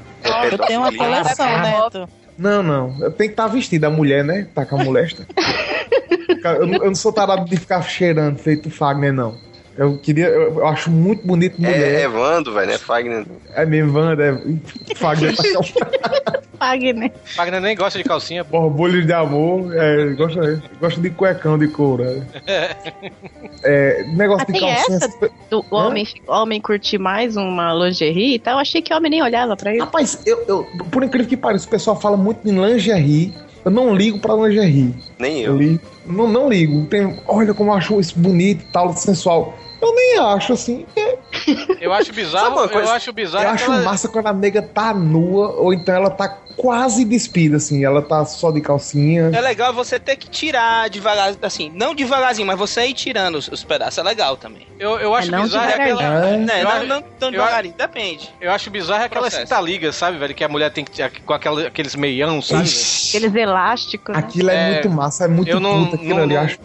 Eu 0.51 0.59
tenho 0.59 0.81
uma 0.81 0.95
coleção, 0.97 1.61
Neto. 1.61 2.09
Não, 2.37 2.63
não. 2.63 3.11
Tem 3.13 3.27
que 3.29 3.33
estar 3.33 3.47
vestida 3.49 3.89
a 3.89 3.91
mulher, 3.91 4.25
né? 4.25 4.47
Tá 4.55 4.65
com 4.65 4.81
a 4.81 4.85
molesta. 4.85 5.27
Eu, 6.45 6.67
não- 6.67 6.75
eu 6.79 6.87
não 6.87 6.95
sou 6.95 7.13
tarado 7.13 7.45
de 7.47 7.57
ficar 7.57 7.83
cheirando 7.83 8.39
feito 8.39 8.71
Fagner, 8.71 9.13
não. 9.13 9.37
Eu 9.79 9.97
queria. 9.97 10.27
Eu, 10.27 10.59
eu 10.59 10.67
acho 10.67 10.91
muito 10.91 11.25
bonito 11.25 11.55
É, 11.59 11.61
mulher. 11.71 12.01
é 12.01 12.09
Vando, 12.09 12.53
velho, 12.53 12.73
é 12.73 12.79
Fagner. 12.79 13.25
É, 13.55 13.65
mesmo, 13.65 13.97
Wanda, 13.97 14.25
é. 14.25 14.95
Fagner 14.97 15.33
Fagner. 16.59 17.13
Wagner 17.37 17.61
nem 17.61 17.77
gosta 17.77 17.97
de 17.99 18.05
calcinha. 18.05 18.43
Borbulho 18.43 19.07
de 19.07 19.13
amor, 19.13 19.73
é, 19.77 20.07
gosta, 20.15 20.61
gosta 20.81 21.01
de 21.01 21.11
cuecão 21.11 21.57
de 21.57 21.69
couro. 21.69 22.03
É, 22.47 22.77
é, 23.63 24.03
negócio 24.15 24.43
Ah, 24.49 24.53
de 24.53 24.59
tem 24.59 24.75
calcinha. 24.75 24.97
essa 24.97 25.31
do 25.49 25.65
homem, 25.71 26.07
homem 26.27 26.61
curtir 26.61 26.99
mais 26.99 27.37
uma 27.37 27.73
lingerie 27.73 28.35
e 28.35 28.39
tal. 28.41 28.55
Eu 28.55 28.59
achei 28.61 28.83
que 28.83 28.93
homem 28.93 29.11
nem 29.11 29.23
olhava 29.23 29.57
pra 29.57 29.73
isso. 29.73 29.85
Rapaz, 29.85 30.21
eu, 30.27 30.45
eu, 30.49 30.67
por 30.91 31.05
incrível 31.05 31.29
que 31.29 31.37
pareça, 31.37 31.67
o 31.67 31.71
pessoal 31.71 32.01
fala 32.01 32.17
muito 32.17 32.41
em 32.49 32.53
lingerie. 32.53 33.33
Eu 33.65 33.71
não 33.71 33.95
ligo 33.95 34.19
pra 34.19 34.35
lingerie. 34.35 34.95
Nem 35.19 35.43
eu. 35.43 35.57
ligo, 35.57 35.81
não, 36.07 36.27
não 36.27 36.49
ligo. 36.49 36.87
Tem, 36.87 37.17
olha 37.29 37.53
como 37.55 37.71
eu 37.71 37.75
acho 37.75 38.01
isso 38.01 38.19
bonito 38.19 38.63
e 38.63 38.73
tal, 38.73 38.93
sensual. 38.97 39.57
Eu 39.81 39.95
nem 39.95 40.19
acho 40.19 40.53
assim. 40.53 40.87
é- 40.97 41.18
Eu 41.81 41.93
acho 41.93 42.13
bizarro, 42.13 42.61
eu 42.71 42.91
acho 42.91 43.13
bizarro 43.13 43.45
eu 43.45 43.51
acho 43.51 43.65
aquela- 43.65 43.83
massa 43.85 44.09
quando 44.09 44.27
a 44.27 44.33
nega 44.33 44.63
tá 44.63 44.93
nua, 44.95 45.51
ou 45.57 45.73
então 45.73 45.95
ela 45.95 46.11
tá 46.11 46.29
quase 46.57 47.05
despida, 47.05 47.57
assim. 47.57 47.85
Ela 47.85 48.03
tá 48.03 48.25
só 48.25 48.51
de 48.51 48.61
calcinha. 48.61 49.31
É 49.33 49.41
legal 49.41 49.73
você 49.73 49.99
ter 49.99 50.17
que 50.17 50.29
tirar 50.29 50.89
devagar, 50.91 51.35
assim, 51.43 51.71
não 51.75 51.95
devagarzinho, 51.95 52.47
mas 52.47 52.59
você 52.59 52.87
ir 52.87 52.95
tirando 52.95 53.37
os, 53.37 53.49
os 53.49 53.63
pedaços, 53.63 53.99
é 53.99 54.03
legal 54.03 54.37
também. 54.37 54.67
Eu, 54.79 54.99
eu 54.99 55.15
acho 55.15 55.31
não 55.31 55.43
bizarro 55.43 55.69
aquela. 55.73 56.03
É. 56.27 56.35
Eu 56.35 56.65
Não, 56.65 56.87
não 56.87 57.03
tão 57.03 57.29
eu 57.29 57.33
devagarinho, 57.33 57.75
depende. 57.77 58.29
Eu 58.41 58.51
acho 58.51 58.71
bizarro 58.71 59.05
aquelas 59.05 59.29
Processo. 59.29 59.43
cintaligas, 59.49 59.95
sabe, 59.97 60.19
velho? 60.19 60.35
Que 60.35 60.43
a 60.45 60.49
mulher 60.49 60.71
tem 60.73 60.85
que 60.85 60.91
ter 60.91 61.11
com 61.25 61.33
aquela- 61.33 61.67
aqueles 61.67 61.95
meião, 61.95 62.43
sabe? 62.43 62.65
velho? 62.65 62.77
Aqueles 63.09 63.35
elásticos. 63.35 64.15
né? 64.15 64.19
Aquilo 64.21 64.51
é, 64.51 64.55
É, 64.69 64.73
muito 64.73 64.91
massa, 64.91 65.25
é 65.25 65.29
muito 65.29 65.49
eu 65.49 65.61
não- 65.61 65.85
puta 65.85 65.97
aquilo 65.97 66.15
não- 66.17 66.23
ali. 66.25 66.35
não- 66.35 66.43
Acho... 66.43 66.59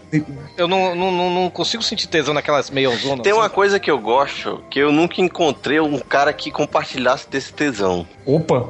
Eu 0.56 0.68
não, 0.68 0.94
não, 0.94 1.30
não, 1.30 1.50
consigo 1.50 1.82
sentir 1.82 2.06
tesão 2.06 2.34
naquelas 2.34 2.70
meiãozonas. 2.70 3.20
Tem 3.22 3.32
uma 3.32 3.48
coisa 3.50 3.78
que 3.80 3.90
eu 3.90 3.98
gosto, 3.98 4.62
que 4.74 4.80
eu 4.80 4.90
nunca 4.90 5.20
encontrei 5.20 5.78
um 5.78 6.00
cara 6.00 6.32
que 6.32 6.50
compartilhasse 6.50 7.30
desse 7.30 7.52
tesão. 7.52 8.04
Opa! 8.26 8.68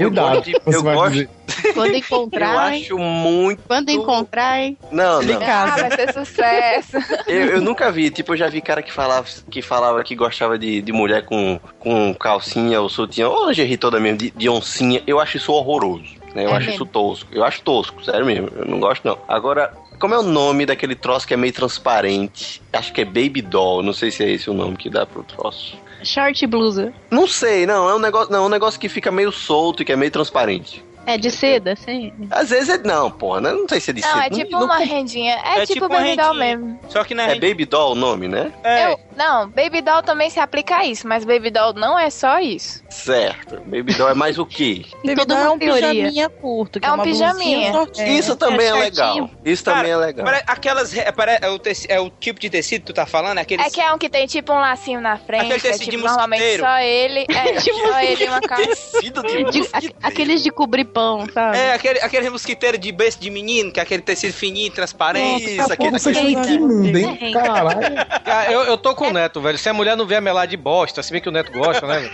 Eu 0.00 0.08
Cuidado, 0.08 0.34
gosto 0.34 0.44
de- 0.46 0.56
eu 0.66 0.82
gosto-. 0.82 1.28
Quando 1.74 1.94
encontrar. 1.94 2.52
Eu 2.54 2.58
acho 2.58 2.98
muito. 2.98 3.62
Quando 3.68 3.88
encontrar. 3.90 4.58
Não, 4.90 5.22
não. 5.22 5.40
Ah, 5.40 5.66
vai 5.76 5.90
ser 5.92 6.12
sucesso. 6.12 6.96
Eu, 7.28 7.46
eu 7.50 7.60
nunca 7.62 7.92
vi, 7.92 8.10
tipo, 8.10 8.32
eu 8.32 8.36
já 8.36 8.48
vi 8.48 8.60
cara 8.60 8.82
que 8.82 8.92
falava 8.92 9.28
que, 9.48 9.62
falava 9.62 10.02
que 10.02 10.16
gostava 10.16 10.58
de, 10.58 10.82
de 10.82 10.92
mulher 10.92 11.24
com, 11.24 11.60
com 11.78 12.12
calcinha 12.14 12.80
ou 12.80 12.88
sutiã, 12.88 13.28
ou 13.28 13.46
lingerie 13.46 13.76
toda 13.76 14.00
mesmo, 14.00 14.18
de, 14.18 14.32
de 14.32 14.48
oncinha. 14.48 15.00
Eu 15.06 15.20
acho 15.20 15.36
isso 15.36 15.52
horroroso, 15.52 16.02
né? 16.34 16.44
Eu 16.44 16.48
É 16.50 16.56
acho 16.56 16.66
mesmo? 16.66 16.72
isso 16.74 16.86
tosco. 16.86 17.28
Eu 17.32 17.44
acho 17.44 17.62
tosco, 17.62 18.04
sério 18.04 18.26
mesmo. 18.26 18.48
Eu 18.56 18.64
não 18.64 18.80
gosto, 18.80 19.04
não. 19.06 19.16
Agora, 19.28 19.72
como 19.98 20.14
é 20.14 20.18
o 20.18 20.22
nome 20.22 20.66
daquele 20.66 20.94
troço 20.94 21.26
que 21.26 21.34
é 21.34 21.36
meio 21.36 21.52
transparente? 21.52 22.62
Acho 22.72 22.92
que 22.92 23.00
é 23.00 23.04
Baby 23.04 23.42
Doll, 23.42 23.82
não 23.82 23.92
sei 23.92 24.10
se 24.10 24.22
é 24.22 24.30
esse 24.30 24.50
o 24.50 24.54
nome 24.54 24.76
que 24.76 24.90
dá 24.90 25.06
pro 25.06 25.22
troço. 25.22 25.76
Short 26.02 26.46
blusa. 26.46 26.92
Não 27.10 27.26
sei, 27.26 27.64
não, 27.66 27.88
é 27.88 27.94
um 27.94 27.98
negócio, 27.98 28.30
não, 28.30 28.44
é 28.44 28.46
um 28.46 28.50
negócio 28.50 28.78
que 28.78 28.88
fica 28.88 29.10
meio 29.10 29.32
solto 29.32 29.82
e 29.82 29.84
que 29.84 29.92
é 29.92 29.96
meio 29.96 30.10
transparente. 30.10 30.84
É 31.06 31.18
de 31.18 31.30
seda, 31.30 31.72
assim. 31.72 32.12
Às 32.30 32.50
vezes 32.50 32.68
é. 32.68 32.78
Não, 32.78 33.10
porra, 33.10 33.40
né? 33.40 33.52
não 33.52 33.68
sei 33.68 33.80
se 33.80 33.90
é 33.90 33.94
de 33.94 34.00
Não, 34.02 34.08
seda. 34.08 34.26
é 34.26 34.30
tipo 34.30 34.56
uma 34.56 34.78
rendinha. 34.78 35.34
É, 35.44 35.60
É 35.60 35.66
tipo, 35.66 35.74
tipo 35.86 35.88
Baby 35.88 36.16
Doll 36.16 36.34
mesmo. 36.34 36.80
Só 36.88 37.04
que 37.04 37.14
na 37.14 37.24
É 37.30 37.34
Baby 37.38 37.64
Doll 37.66 37.92
o 37.92 37.94
nome, 37.94 38.28
né? 38.28 38.52
Eu, 38.64 38.98
não, 39.16 39.48
Baby 39.50 39.80
Doll 39.82 40.02
também 40.02 40.30
se 40.30 40.40
aplica 40.40 40.76
a 40.76 40.86
isso, 40.86 41.06
mas 41.06 41.24
Baby 41.24 41.50
Doll 41.50 41.72
não 41.74 41.98
é 41.98 42.10
só 42.10 42.38
isso. 42.40 42.82
Certo. 42.88 43.56
Baby 43.66 43.94
Doll 43.94 44.08
é 44.10 44.14
mais 44.14 44.38
o 44.38 44.46
quê? 44.46 44.84
Baby 45.04 45.24
Doll 45.26 45.38
é 45.38 45.50
um 45.50 45.58
teoria. 45.58 45.88
pijaminha 45.90 46.28
curto. 46.28 46.80
Que 46.80 46.86
É 46.86 46.88
é, 46.88 46.92
um 46.92 46.94
uma 46.96 47.04
pijaminha. 47.04 47.56
blusinha 47.58 47.72
shortinha. 47.72 48.18
Isso 48.18 48.36
também 48.36 48.66
é, 48.66 48.74
legal. 48.74 49.30
Isso 49.44 49.64
também 49.64 49.90
é 49.90 49.96
legal. 49.96 50.26
Aquelas. 50.46 50.92
É 50.96 51.48
o, 51.50 51.58
teci- 51.58 51.86
é 51.90 52.00
o 52.00 52.10
tipo 52.10 52.40
de 52.40 52.48
tecido 52.50 52.80
que 52.82 52.86
tu 52.86 52.94
tá 52.94 53.06
falando? 53.06 53.38
É 53.38 53.42
aqueles. 53.42 53.66
É 53.66 53.70
que 53.70 53.80
é 53.80 53.92
um 53.92 53.98
que 53.98 54.08
tem 54.08 54.26
tipo 54.26 54.52
um 54.52 54.58
lacinho 54.58 55.00
na 55.00 55.16
frente. 55.18 55.40
Aquele 55.52 55.54
é, 55.58 55.60
tecido 55.60 55.84
tipo, 55.90 55.96
de 55.98 56.02
normalmente 56.04 56.58
só 56.58 56.78
ele. 56.78 57.26
É, 57.28 57.60
só 57.60 58.00
ele 58.00 58.24
e 58.24 58.28
uma 58.28 58.40
calça. 58.40 58.64
Tecido 58.66 59.22
De- 59.22 59.94
aqueles 60.02 60.42
de 60.42 60.50
cobrir 60.50 60.84
pão, 60.94 61.26
sabe? 61.32 61.58
É, 61.58 61.72
aquele, 61.74 62.00
aquele 62.00 62.30
mosquiteiro 62.30 62.78
de 62.78 62.90
beijo 62.92 63.18
de 63.18 63.28
menino, 63.30 63.72
que 63.72 63.80
é 63.80 63.82
aquele 63.82 64.02
tecido 64.02 64.32
fininho, 64.32 64.70
transparente. 64.72 65.56
Isso, 65.56 65.72
aquele- 65.72 65.90
Vocês 65.90 66.16
estão 66.16 66.30
em 66.30 66.42
que 66.42 66.58
mundo, 66.58 66.96
hein? 66.96 67.32
Caralho. 67.32 67.80
Ah, 68.24 68.50
eu, 68.50 68.62
eu 68.62 68.78
tô 68.78 68.94
com 68.94 69.08
o 69.08 69.12
Neto, 69.12 69.40
velho. 69.40 69.58
Se 69.58 69.68
a 69.68 69.74
mulher 69.74 69.96
não 69.96 70.06
vier 70.06 70.22
melar 70.22 70.46
de 70.46 70.56
bosta, 70.56 71.02
se 71.02 71.10
bem 71.12 71.20
que 71.20 71.28
o 71.28 71.32
Neto 71.32 71.52
gosta, 71.52 71.86
né? 71.86 71.98
velho? 71.98 72.10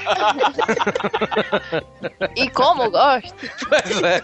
E 2.37 2.49
como 2.51 2.85
eu 2.85 2.91
gosto. 2.91 3.35
Pois 3.68 4.03
é. 4.03 4.22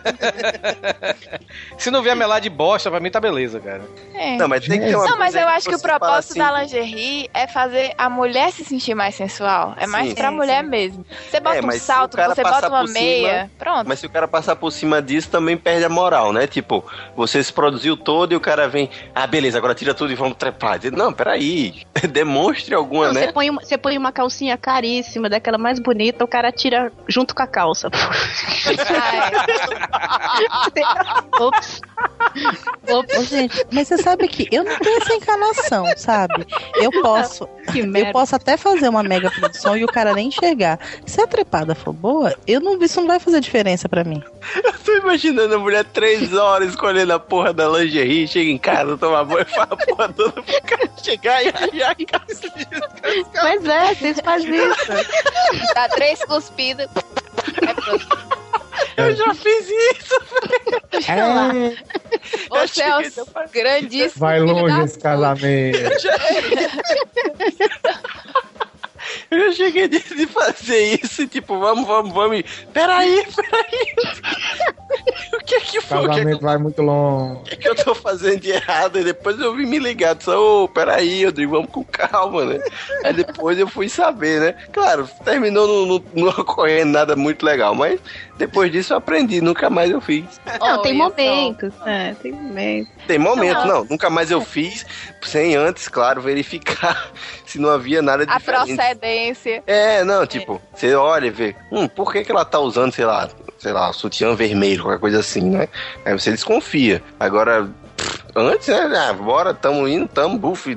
Se 1.79 1.91
não 1.91 2.03
vier 2.03 2.17
melar 2.17 2.41
de 2.41 2.49
bosta, 2.51 2.91
pra 2.91 3.01
mim 3.01 3.11
tá 3.11 3.21
beleza, 3.21 3.61
cara. 3.61 3.83
É. 4.15 4.37
Não, 4.37 4.49
mas 4.49 4.67
tem 4.67 4.79
que 4.81 4.87
ter 4.87 4.97
uma 4.97 5.07
Não, 5.07 5.19
mas 5.19 5.35
eu 5.35 5.47
acho 5.49 5.69
que 5.69 5.75
o 5.75 5.81
propósito 5.81 6.31
assim, 6.33 6.39
da 6.39 6.61
lingerie 6.63 7.31
é 7.35 7.47
fazer 7.47 7.93
a 7.99 8.09
mulher 8.09 8.53
se 8.53 8.65
sentir 8.65 8.95
mais 8.95 9.15
sensual. 9.15 9.75
É 9.79 9.87
mais 9.87 10.09
Sim. 10.11 10.15
pra 10.15 10.29
Sim, 10.31 10.35
mulher 10.37 10.63
mesmo. 10.63 11.05
Você 11.31 11.41
bota 11.41 11.57
É, 11.57 11.61
um 11.65 11.71
salto, 11.73 12.17
você 12.17 12.43
bota 12.43 12.69
uma 12.69 12.81
por 12.81 12.89
cima- 12.89 13.01
meia. 13.01 13.51
Pronto. 13.59 13.87
Mas 13.89 13.99
se 14.01 14.07
o 14.07 14.11
cara 14.11 14.27
passar 14.29 14.46
por 14.55 14.71
cima 14.71 15.03
disso, 15.03 15.31
também 15.31 15.57
perde 15.57 15.85
a 15.85 15.89
moral, 15.89 16.33
né? 16.33 16.47
Tipo, 16.47 16.85
você 17.17 17.43
se 17.43 17.53
produziu 17.53 17.97
todo 17.97 18.33
e 18.33 18.37
o 18.37 18.41
cara 18.41 18.69
vem, 18.69 18.91
ah, 19.15 19.27
beleza, 19.27 19.59
agora 19.59 19.75
tira 19.75 19.95
tudo 19.95 20.13
e 20.13 20.15
vamos 20.15 20.37
trepar. 20.37 20.79
Não, 20.93 21.13
peraí. 21.13 21.83
Demonstre 22.11 22.75
alguma, 22.75 23.07
Não, 23.07 23.15
né? 23.15 23.27
você, 23.27 23.33
põe 23.33 23.51
uma, 23.51 23.63
você 23.63 23.79
põe 23.79 23.97
uma 23.97 24.13
calcinha 24.13 24.57
caríssima, 24.57 25.29
daquela 25.29 25.59
mais 25.59 25.79
bonita, 25.79 26.25
o 26.25 26.29
cara 26.29 26.53
tira 26.53 26.93
junto 27.09 27.35
com 27.35 27.43
a 27.43 27.47
calça. 27.47 27.89
Ops. 31.41 31.81
Ô, 32.89 33.23
gente, 33.23 33.65
mas 33.73 33.89
você 33.89 33.99
sabe 33.99 34.29
que 34.29 34.49
eu 34.53 34.65
não 34.65 34.79
tenho 34.79 34.99
essa 34.99 35.15
encarnação, 35.15 35.87
sabe? 35.97 36.47
Eu 36.75 36.91
posso, 37.03 37.49
eu 37.75 38.13
posso 38.13 38.37
até 38.37 38.57
fazer 38.57 38.89
uma 38.89 39.03
mega 39.03 39.31
produção 39.31 39.77
e 39.77 39.85
o 39.85 39.89
cara 39.89 40.13
nem 40.15 40.31
chegar. 40.31 40.79
Se 41.05 41.21
a 41.21 41.27
trepada 41.27 41.75
for 41.75 41.93
boa, 41.93 42.35
eu 42.47 42.61
não, 42.61 42.81
isso 42.83 43.01
não 43.01 43.09
vai 43.09 43.19
fazer 43.19 43.41
diferença 43.41 43.89
pra 43.89 44.05
mim. 44.05 44.23
Eu 44.63 44.73
tô 44.73 44.93
imaginando 44.97 45.55
a 45.55 45.59
mulher 45.59 45.85
três 45.85 46.33
horas 46.35 46.71
escolhendo 46.71 47.13
a 47.13 47.19
porra 47.19 47.53
da 47.53 47.69
lingerie, 47.69 48.29
chega 48.29 48.51
em 48.51 48.59
casa, 48.59 48.97
toma 48.97 49.25
banho, 49.25 49.47
faz 49.51 49.69
a 49.71 49.77
porra 49.77 50.09
toda 50.13 50.43
pro 50.43 50.63
cara 50.63 50.91
chegar 51.03 51.45
e 51.45 51.53
que 51.53 52.07
Mas 53.43 53.65
é, 53.65 53.95
vocês 53.95 54.21
fazem 54.21 54.55
isso. 54.55 54.93
Dá 55.75 55.89
três 55.89 56.23
cuspidas. 56.25 56.89
É 57.63 57.75
pronto. 57.75 58.27
Eu 58.97 59.15
já 59.15 59.35
fiz 59.35 59.69
isso. 59.69 60.21
É, 61.09 61.77
Você 62.51 62.83
é 62.83 62.95
o 62.95 63.01
grandíssimo. 63.53 64.21
vai 64.21 64.41
longe 64.41 64.81
esse 64.83 64.99
casamento. 64.99 65.79
Eu 69.31 69.39
já 69.51 69.53
cheguei 69.53 69.89
de 69.89 69.99
de 70.01 70.27
fazer 70.27 71.01
isso, 71.03 71.23
e 71.23 71.27
tipo, 71.27 71.59
vamos, 71.59 71.87
vamos, 71.87 72.13
vamos. 72.13 72.39
e- 72.41 72.45
Peraí, 72.73 73.25
peraí. 73.35 73.95
o 75.35 75.39
que 75.45 75.55
é 75.55 75.61
que 75.61 75.81
foi? 75.81 75.99
O 75.99 76.01
que 76.03 76.07
é 76.07 76.09
que, 76.11 76.17
casamento 76.19 76.41
vai 76.43 76.59
muito 76.59 76.83
longe. 76.83 77.41
o 77.41 77.45
que 77.45 77.55
é 77.55 77.57
que 77.57 77.69
eu 77.69 77.75
tô 77.75 77.95
fazendo 77.95 78.41
de 78.41 78.51
errado. 78.51 78.99
E 78.99 79.05
depois 79.05 79.39
eu 79.41 79.55
vim 79.55 79.67
me 79.67 79.79
ligar. 79.79 80.15
Disse, 80.15 80.31
ô, 80.31 80.69
peraí, 80.69 81.23
eu 81.23 81.33
digo, 81.33 81.53
vamos 81.53 81.71
com 81.71 81.85
calma, 81.85 82.45
né? 82.45 82.61
Aí 83.05 83.13
depois 83.13 83.59
eu 83.59 83.69
fui 83.69 83.89
saber, 83.89 84.41
né? 84.41 84.55
Claro, 84.73 85.09
terminou 85.25 85.67
não, 86.15 86.29
ocorrendo 86.29 86.93
nada 86.93 87.17
muito 87.17 87.45
legal, 87.45 87.75
mas 87.75 88.01
depois 88.37 88.71
disso 88.71 88.93
eu 88.93 88.99
aprendi, 88.99 89.41
nunca 89.41 89.69
mais 89.71 89.91
eu 89.91 90.01
fiz. 90.01 90.25
Não, 90.61 90.83
tem 90.83 90.95
momentos. 90.95 91.73
É, 91.85 92.15
tem 92.15 92.33
momentos. 92.33 92.93
Tem 93.07 93.19
momento, 93.19 93.65
não, 93.67 93.85
nunca 93.85 94.11
mais 94.11 94.31
eu 94.31 94.41
fiz, 94.41 94.85
sem 95.23 95.55
antes, 95.57 95.89
claro, 95.89 96.21
verificar 96.21 97.11
se 97.57 97.61
não 97.63 97.71
havia 97.71 98.03
nada 98.03 98.23
A 98.29 98.39
diferente. 98.39 98.77
procedência. 98.77 99.63
É, 99.67 100.05
não, 100.05 100.27
tipo, 100.27 100.61
você 100.75 100.95
olha 100.95 101.27
e 101.27 101.31
vê, 101.31 101.57
hum, 101.73 101.89
por 101.89 102.13
que, 102.13 102.23
que 102.23 102.31
ela 102.31 102.45
tá 102.45 102.59
usando, 102.59 102.93
sei 102.93 103.05
lá, 103.07 103.29
sei 103.59 103.73
lá, 103.73 103.93
sutiã 103.93 104.35
vermelho, 104.35 104.83
qualquer 104.83 105.01
coisa 105.01 105.21
assim, 105.21 105.51
né? 105.51 105.69
Aí 106.05 106.13
você 106.13 106.31
desconfia. 106.31 107.03
Agora, 107.19 107.69
antes, 108.35 108.69
né? 108.69 108.91
Ah, 108.97 109.13
bora, 109.13 109.55
tamo 109.55 109.87
indo, 109.89 110.07
tamo, 110.09 110.39
buf. 110.39 110.77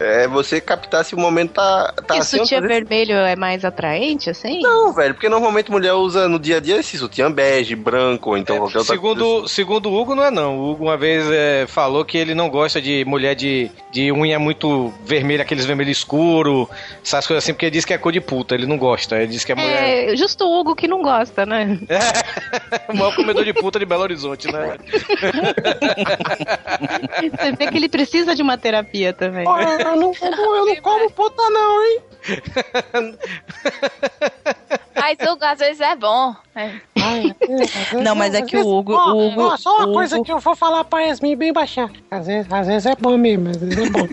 É 0.00 0.26
você 0.26 0.60
captar 0.60 1.04
se 1.04 1.14
o 1.14 1.18
momento 1.18 1.52
tá, 1.52 1.92
tá 2.06 2.16
e 2.16 2.18
assim. 2.18 2.38
sutiã 2.38 2.60
vezes- 2.60 2.76
vermelho 2.76 3.14
é 3.14 3.36
mais 3.36 3.64
atraente, 3.64 4.30
assim? 4.30 4.60
Não, 4.60 4.92
velho, 4.92 5.14
porque 5.14 5.28
normalmente 5.28 5.70
mulher 5.70 5.92
usa 5.94 6.28
no 6.28 6.38
dia 6.38 6.56
a 6.56 6.60
dia 6.60 6.78
esse 6.78 6.98
sutiã 6.98 7.30
bege, 7.30 7.76
branco, 7.76 8.30
ou 8.30 8.36
então 8.36 8.56
qualquer 8.58 8.78
outra 8.78 8.96
coisa. 8.98 9.14
Segundo, 9.20 9.48
segundo 9.48 9.90
o 9.90 10.00
Hugo, 10.00 10.14
não 10.14 10.24
é 10.24 10.30
não. 10.30 10.58
O 10.58 10.70
Hugo 10.70 10.84
uma 10.84 10.96
vez 10.96 11.24
é, 11.30 11.66
falou 11.68 12.04
que 12.04 12.18
ele 12.18 12.34
não 12.34 12.48
gosta 12.48 12.80
de 12.80 13.04
mulher 13.04 13.34
de, 13.34 13.70
de 13.92 14.10
unha 14.12 14.38
muito 14.38 14.92
vermelha, 15.04 15.42
aqueles 15.42 15.64
vermelho 15.64 15.90
escuro, 15.90 16.68
essas 17.04 17.26
coisas 17.26 17.44
assim, 17.44 17.52
porque 17.52 17.66
ele 17.66 17.72
diz 17.72 17.84
que 17.84 17.92
é 17.92 17.98
cor 17.98 18.12
de 18.12 18.20
puta, 18.20 18.54
ele 18.54 18.66
não 18.66 18.76
gosta. 18.78 19.16
Ele 19.16 19.28
diz 19.28 19.44
que 19.44 19.52
é 19.52 19.54
mulher. 19.54 20.12
É, 20.12 20.16
justo 20.16 20.44
o 20.44 20.60
Hugo 20.60 20.74
que 20.74 20.88
não 20.88 21.02
gosta, 21.02 21.46
né? 21.46 21.78
o 22.88 22.96
maior 22.96 23.14
comedor 23.14 23.44
de 23.44 23.52
puta 23.52 23.78
de 23.78 23.84
Belo 23.86 24.02
Horizonte, 24.02 24.50
né? 24.50 24.76
Você 27.38 27.52
vê 27.52 27.66
que 27.68 27.76
ele 27.76 27.88
precisa 27.88 28.34
de 28.34 28.42
uma 28.42 28.58
terapia 28.58 29.12
também. 29.12 29.44
Não, 29.44 29.60
eu 29.60 29.96
não- 29.96 30.12
eu 30.56 30.66
não 30.66 30.76
como 30.76 31.10
puta, 31.10 31.42
não, 31.50 31.84
hein? 31.84 32.00
Mas 34.94 35.18
Hugo, 35.20 35.44
às 35.44 35.58
vezes 35.58 35.80
é 35.80 35.96
bom. 35.96 36.34
É. 36.54 36.70
Não, 38.02 38.14
mas 38.14 38.34
é 38.34 38.42
que 38.42 38.56
o 38.56 38.66
Hugo. 38.66 38.94
Ó, 38.94 39.12
o 39.12 39.28
Hugo 39.28 39.42
ó, 39.42 39.56
só 39.56 39.76
uma 39.78 39.88
o 39.88 39.92
coisa 39.92 40.16
Hugo- 40.16 40.24
que 40.24 40.32
eu 40.32 40.38
vou 40.38 40.54
falar 40.54 40.84
pra 40.84 41.00
Yasmin 41.00 41.36
bem 41.36 41.52
baixinho. 41.52 41.90
Às 42.10 42.26
vezes, 42.26 42.52
às 42.52 42.66
vezes 42.66 42.86
é 42.86 42.94
bom 42.96 43.16
mesmo, 43.16 43.50
às 43.50 43.56
vezes 43.56 43.76
é 43.78 43.90
bom. 43.90 44.06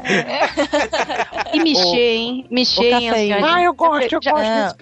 E 1.54 1.60
mexer, 1.64 2.16
hein? 2.16 2.48
Mexer 2.50 2.94
anciões. 2.94 3.44
Ah, 3.44 3.62
eu 3.62 3.74
gosto, 3.74 4.14
eu 4.14 4.20
gosto. 4.22 4.46
Ah, 4.46 4.76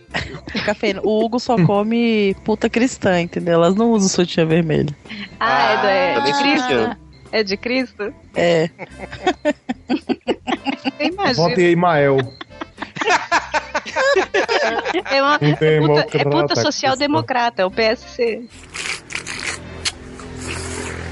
cafeína. 0.66 1.02
O 1.04 1.24
Hugo 1.24 1.40
só 1.40 1.56
come 1.66 2.36
puta 2.44 2.70
cristã, 2.70 3.20
entendeu? 3.22 3.56
Elas 3.56 3.76
não 3.76 3.92
usam 3.92 4.08
sutiã 4.10 4.46
vermelho. 4.46 4.94
Ah, 5.40 5.74
é, 5.74 5.78
do- 5.78 5.88
é 5.88 6.14
também 6.16 6.32
de 6.32 6.38
sou 6.38 6.44
Cristo? 6.44 6.68
cristiano. 6.68 6.98
É 7.32 7.44
de 7.44 7.58
Cristo? 7.58 8.14
É. 8.36 8.70
Imagina. 11.00 11.34
Vote 11.50 11.60
aí, 11.62 11.76
Mael. 11.76 12.18
É, 15.12 15.22
uma, 15.22 15.40
Um 15.42 15.46
é 15.46 15.56
puta, 15.56 16.00
é 16.00 16.04
puta 16.04 16.18
democrata 16.18 16.56
social-democrata, 16.62 17.62
é 17.62 17.66
o 17.66 17.72
PSC. 17.72 18.44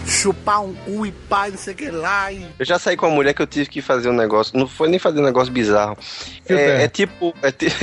Chupar 0.07 0.61
um 0.63 0.73
cu 0.73 1.05
e 1.05 1.11
pai, 1.11 1.51
não 1.51 1.57
sei 1.57 1.73
o 1.73 1.77
que 1.77 1.89
lá. 1.89 2.31
E... 2.31 2.45
Eu 2.59 2.65
já 2.65 2.77
saí 2.79 2.95
com 2.95 3.07
uma 3.07 3.15
mulher 3.15 3.33
que 3.33 3.41
eu 3.41 3.47
tive 3.47 3.67
que 3.69 3.81
fazer 3.81 4.09
um 4.09 4.13
negócio. 4.13 4.57
Não 4.57 4.67
foi 4.67 4.87
nem 4.87 4.99
fazer 4.99 5.19
um 5.19 5.23
negócio 5.23 5.51
bizarro. 5.51 5.97
É, 6.47 6.83
é 6.83 6.87
tipo. 6.87 7.33
É 7.41 7.51
ti- 7.51 7.67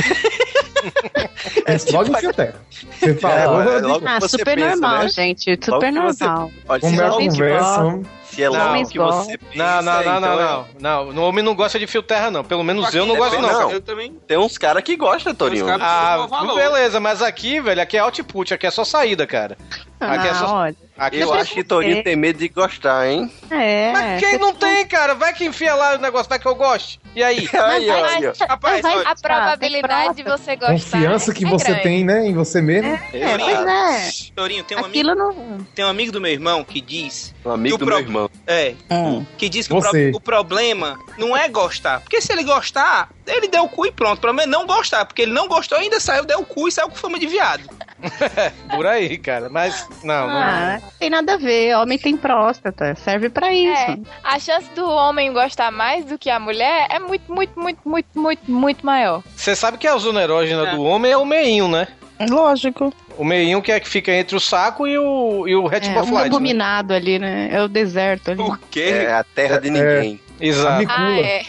É 1.64 1.76
logo 1.92 2.12
fio 2.18 2.32
terra. 2.32 2.60
Você 2.98 3.14
falou. 3.14 3.62
É, 3.62 3.78
logo 3.80 4.04
Ah, 4.06 4.18
você 4.18 4.30
super 4.30 4.56
pensa, 4.56 4.70
normal, 4.70 5.02
né? 5.04 5.08
gente. 5.10 5.50
Logo 5.50 5.64
Super 5.64 5.92
você- 5.92 6.24
normal. 6.24 6.50
Olha, 6.68 6.80
Como 6.80 6.94
é 6.94 6.98
é 6.98 7.06
a 7.06 7.08
logo 7.08 7.18
conversa? 7.28 8.00
Se 8.35 8.43
é 8.43 8.49
logo 8.49 8.64
Homens 8.64 8.89
que 8.91 8.99
você 8.99 9.37
pensa, 9.39 9.57
Não, 9.57 9.83
não, 9.83 9.93
não, 9.93 10.01
então 10.01 10.20
não, 10.20 10.41
é- 10.41 10.45
não, 10.45 10.66
não. 11.07 11.12
No 11.12 11.22
homem 11.22 11.45
não 11.45 11.55
gosta 11.55 11.78
de 11.78 11.87
fio 11.87 12.03
terra, 12.03 12.30
não. 12.30 12.43
Pelo 12.43 12.64
menos 12.64 12.93
eu 12.95 13.05
não 13.07 13.16
gosto, 13.16 13.41
não. 13.41 13.53
Não. 13.53 13.70
Eu 13.70 13.80
também. 13.80 14.12
Tem 14.26 14.39
uns 14.39 14.57
caras 14.59 14.83
que 14.83 14.97
gostam, 14.97 15.35
Torinho. 15.35 15.66
Ah, 15.68 16.26
beleza, 16.55 16.99
mas 17.01 17.20
aqui, 17.22 17.61
velho, 17.61 17.80
aqui 17.83 17.97
é 17.97 18.01
output, 18.01 18.55
aqui 18.55 18.66
é 18.66 18.70
só 18.70 18.85
saída, 18.85 19.26
cara. 19.26 19.57
Aqui 20.01 20.26
é 20.26 20.30
Ah, 20.30 20.35
só. 20.35 20.55
olha. 20.57 20.76
Aqui 20.97 21.20
é 21.20 21.24
Eu 21.24 21.32
acho 21.34 21.55
que 21.55 21.64
Torinho 21.64 22.03
tem 22.05 22.14
medo 22.14 22.38
de 22.38 22.49
gostar, 22.49 23.09
hein? 23.09 23.30
É. 23.51 23.93
Mas 23.93 24.20
quem 24.20 24.38
não 24.38 24.53
tem, 24.55 24.86
cara? 24.86 25.14
Vai 25.14 25.32
que 25.32 25.45
enfia 25.45 25.74
lá 25.74 25.95
o 25.95 25.99
negócio, 25.99 26.28
vai 26.28 26.38
que 26.38 26.47
eu 26.47 26.55
goste. 26.55 27.01
E 27.16 27.22
aí? 27.22 27.49
Aí, 27.53 27.90
ó, 27.90 28.05
aí, 28.05 28.26
ó. 28.26 28.32
Rapaz, 28.49 28.84
A 28.84 29.14
probabilidade 29.16 30.14
de 30.16 30.22
você 30.22 30.55
gostar. 30.57 30.72
Confiança 30.72 31.32
que 31.34 31.45
é 31.45 31.49
você 31.49 31.64
grande. 31.66 31.82
tem, 31.82 32.05
né? 32.05 32.26
Em 32.26 32.32
você 32.34 32.61
mesmo. 32.62 32.99
É, 33.12 33.38
pois 33.38 33.66
é. 33.66 34.32
Torinho, 34.34 34.64
tem 34.64 34.76
um, 34.76 34.84
amigo, 34.84 35.11
Aquilo 35.11 35.14
não. 35.14 35.59
tem 35.74 35.84
um 35.84 35.88
amigo 35.88 36.12
do 36.12 36.20
meu 36.20 36.30
irmão 36.32 36.62
que 36.64 36.80
diz. 36.80 37.34
Um 37.45 37.51
amigo 37.51 37.76
do 37.78 37.84
pro- 37.84 37.95
meu 37.97 38.05
irmão. 38.05 38.30
É, 38.47 38.74
Hum. 38.90 39.24
que 39.36 39.49
diz 39.49 39.66
que 39.68 39.74
o, 39.74 39.80
pro- 39.80 39.90
Você. 39.90 40.12
o 40.14 40.20
problema 40.20 40.99
não 41.18 41.36
é 41.36 41.49
gostar. 41.49 42.01
Porque 42.01 42.20
se 42.20 42.32
ele 42.32 42.45
gostar, 42.45 43.11
ele 43.26 43.49
deu 43.49 43.64
o 43.64 43.68
cu 43.68 43.86
e 43.86 43.93
pronto. 43.93 44.18
O 44.18 44.20
problema 44.20 44.43
é 44.45 44.47
não 44.47 44.66
gostar. 44.66 45.05
Porque 45.05 45.22
ele 45.22 45.32
não 45.32 45.49
gostou, 45.49 45.76
ainda 45.78 46.01
saiu, 46.01 46.24
deu 46.24 46.40
o 46.40 46.47
cu 46.47 46.68
e 46.68 46.72
saiu 46.72 46.88
com 46.88 46.97
fama 46.97 47.18
de 47.18 47.26
viado. 47.26 47.68
Por 48.74 48.86
aí, 48.86 49.16
cara. 49.18 49.49
Mas, 49.49 49.86
não, 50.03 50.26
não. 50.28 50.82
Tem 50.99 51.11
nada 51.11 51.34
a 51.34 51.36
ver. 51.36 51.76
Homem 51.76 51.99
tem 51.99 52.16
próstata. 52.16 52.95
Serve 52.95 53.28
pra 53.28 53.53
isso. 53.53 53.90
É, 53.90 53.99
a 54.22 54.38
chance 54.38 54.68
do 54.74 54.88
homem 54.88 55.32
gostar 55.32 55.70
mais 55.70 56.05
do 56.05 56.16
que 56.18 56.30
a 56.30 56.38
mulher 56.38 56.86
é 56.90 56.99
muito, 56.99 57.32
muito, 57.32 57.59
muito, 57.59 57.80
muito, 57.84 58.09
muito, 58.18 58.51
muito 58.51 58.86
maior. 58.86 59.22
Você 59.34 59.57
sabe 59.57 59.78
que 59.78 59.86
a 59.88 59.97
zona 59.97 60.22
erógena 60.22 60.66
do 60.66 60.82
homem 60.82 61.11
é 61.11 61.16
o 61.16 61.24
meinho, 61.24 61.68
né? 61.68 61.88
Lógico. 62.28 62.93
O 63.18 63.24
meinho 63.24 63.61
que 63.61 63.72
é 63.72 63.80
que 63.80 63.88
fica 63.88 64.12
entre 64.12 64.36
o 64.36 64.40
saco 64.40 64.86
e 64.86 64.97
o, 64.97 65.47
e 65.47 65.55
o 65.55 65.61
É, 65.61 65.64
um 65.64 65.66
reticoflide. 65.66 66.14
né? 66.14 66.26
abominado 66.26 66.95
ali, 66.95 67.18
né? 67.18 67.49
É 67.51 67.62
o 67.62 67.68
deserto 67.68 68.30
ali. 68.30 68.38
Por 68.38 68.59
quê? 68.70 69.05
É 69.07 69.12
a 69.12 69.24
terra 69.24 69.59
de 69.59 69.70
ninguém. 69.70 70.20
A 70.40 70.45
Exato. 70.45 70.86
Ah, 70.88 71.20
é. 71.20 71.45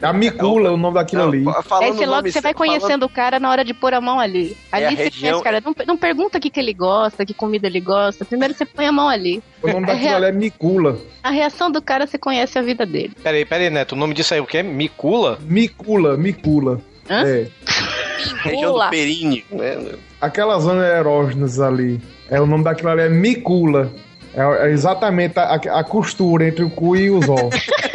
A 0.00 0.12
micula, 0.12 0.70
o 0.72 0.76
nome 0.76 0.94
daquilo 0.94 1.24
ali. 1.24 1.40
Não, 1.42 1.62
falando 1.62 1.94
você 1.96 2.04
o 2.04 2.10
logo 2.10 2.22
você 2.28 2.40
vai 2.40 2.42
certo, 2.42 2.56
falando- 2.58 2.78
conhecendo 2.80 3.06
o 3.06 3.08
cara 3.08 3.40
na 3.40 3.50
hora 3.50 3.64
de 3.64 3.74
pôr 3.74 3.92
a 3.94 4.00
mão 4.00 4.20
ali. 4.20 4.56
Ali 4.70 4.84
É 4.84 4.86
a 4.86 4.90
você 4.90 4.96
região- 5.04 5.20
conhece 5.20 5.40
o 5.40 5.42
cara. 5.42 5.60
Não, 5.64 5.74
não 5.86 5.96
pergunta 5.96 6.38
o 6.38 6.40
que, 6.40 6.48
que 6.50 6.60
ele 6.60 6.72
gosta, 6.72 7.26
que 7.26 7.34
comida 7.34 7.66
ele 7.66 7.80
gosta. 7.80 8.24
Primeiro 8.24 8.54
você 8.54 8.64
põe 8.64 8.86
a 8.86 8.92
mão 8.92 9.08
ali. 9.08 9.42
O 9.62 9.66
nome 9.68 9.84
É 9.84 9.86
daquilo 9.86 10.04
real. 10.08 10.16
ali 10.16 10.26
é 10.26 10.32
micula. 10.32 10.98
A 11.22 11.30
reação 11.30 11.70
do 11.70 11.82
cara, 11.82 12.06
você 12.06 12.18
conhece 12.18 12.58
a 12.58 12.62
vida 12.62 12.86
dele. 12.86 13.12
Peraí, 13.22 13.44
peraí, 13.44 13.70
Neto. 13.70 13.92
O 13.92 13.96
nome 13.96 14.14
disso 14.14 14.32
aí 14.34 14.40
o 14.40 14.46
quê? 14.46 14.62
Micula? 14.62 15.38
Micula, 15.42 16.16
micula. 16.16 16.80
Hã? 17.10 17.22
É. 17.26 17.46
Região 18.44 18.72
do 18.78 18.88
períneo, 18.90 19.44
né? 19.50 19.76
Aquela 20.20 20.58
zona 20.60 20.86
erógenas 20.86 21.58
ali. 21.60 22.00
É 22.30 22.40
o 22.40 22.46
nome 22.46 22.62
daquilo 22.64 22.90
ali 22.90 23.02
é 23.02 23.08
micula. 23.08 23.92
É, 24.34 24.68
é 24.68 24.70
exatamente 24.70 25.38
a, 25.38 25.54
a 25.54 25.84
costura 25.84 26.46
entre 26.48 26.64
o 26.64 26.70
cu 26.70 26.96
e 26.96 27.10
os 27.10 27.28
ovos. 27.28 27.54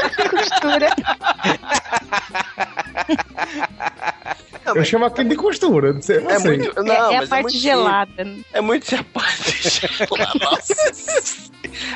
Costura. 0.61 0.89
Eu 4.75 4.83
chamo 4.83 5.05
aquilo 5.05 5.29
de 5.29 5.35
costura, 5.35 5.93
não 5.93 6.01
sei 6.01 6.17
É 6.17 6.19
vocês. 6.21 6.43
muito. 6.43 6.79
É- 6.79 6.83
Não, 6.83 7.11
é, 7.11 7.15
a 7.15 7.19
mas 7.21 7.29
parte 7.29 7.43
muito 7.43 7.57
gelada. 7.57 8.27
É 8.53 8.61
muito 8.61 8.93
a 8.95 9.03
parte 9.03 9.69
gelada. 9.69 10.39
Nossa. 10.41 11.51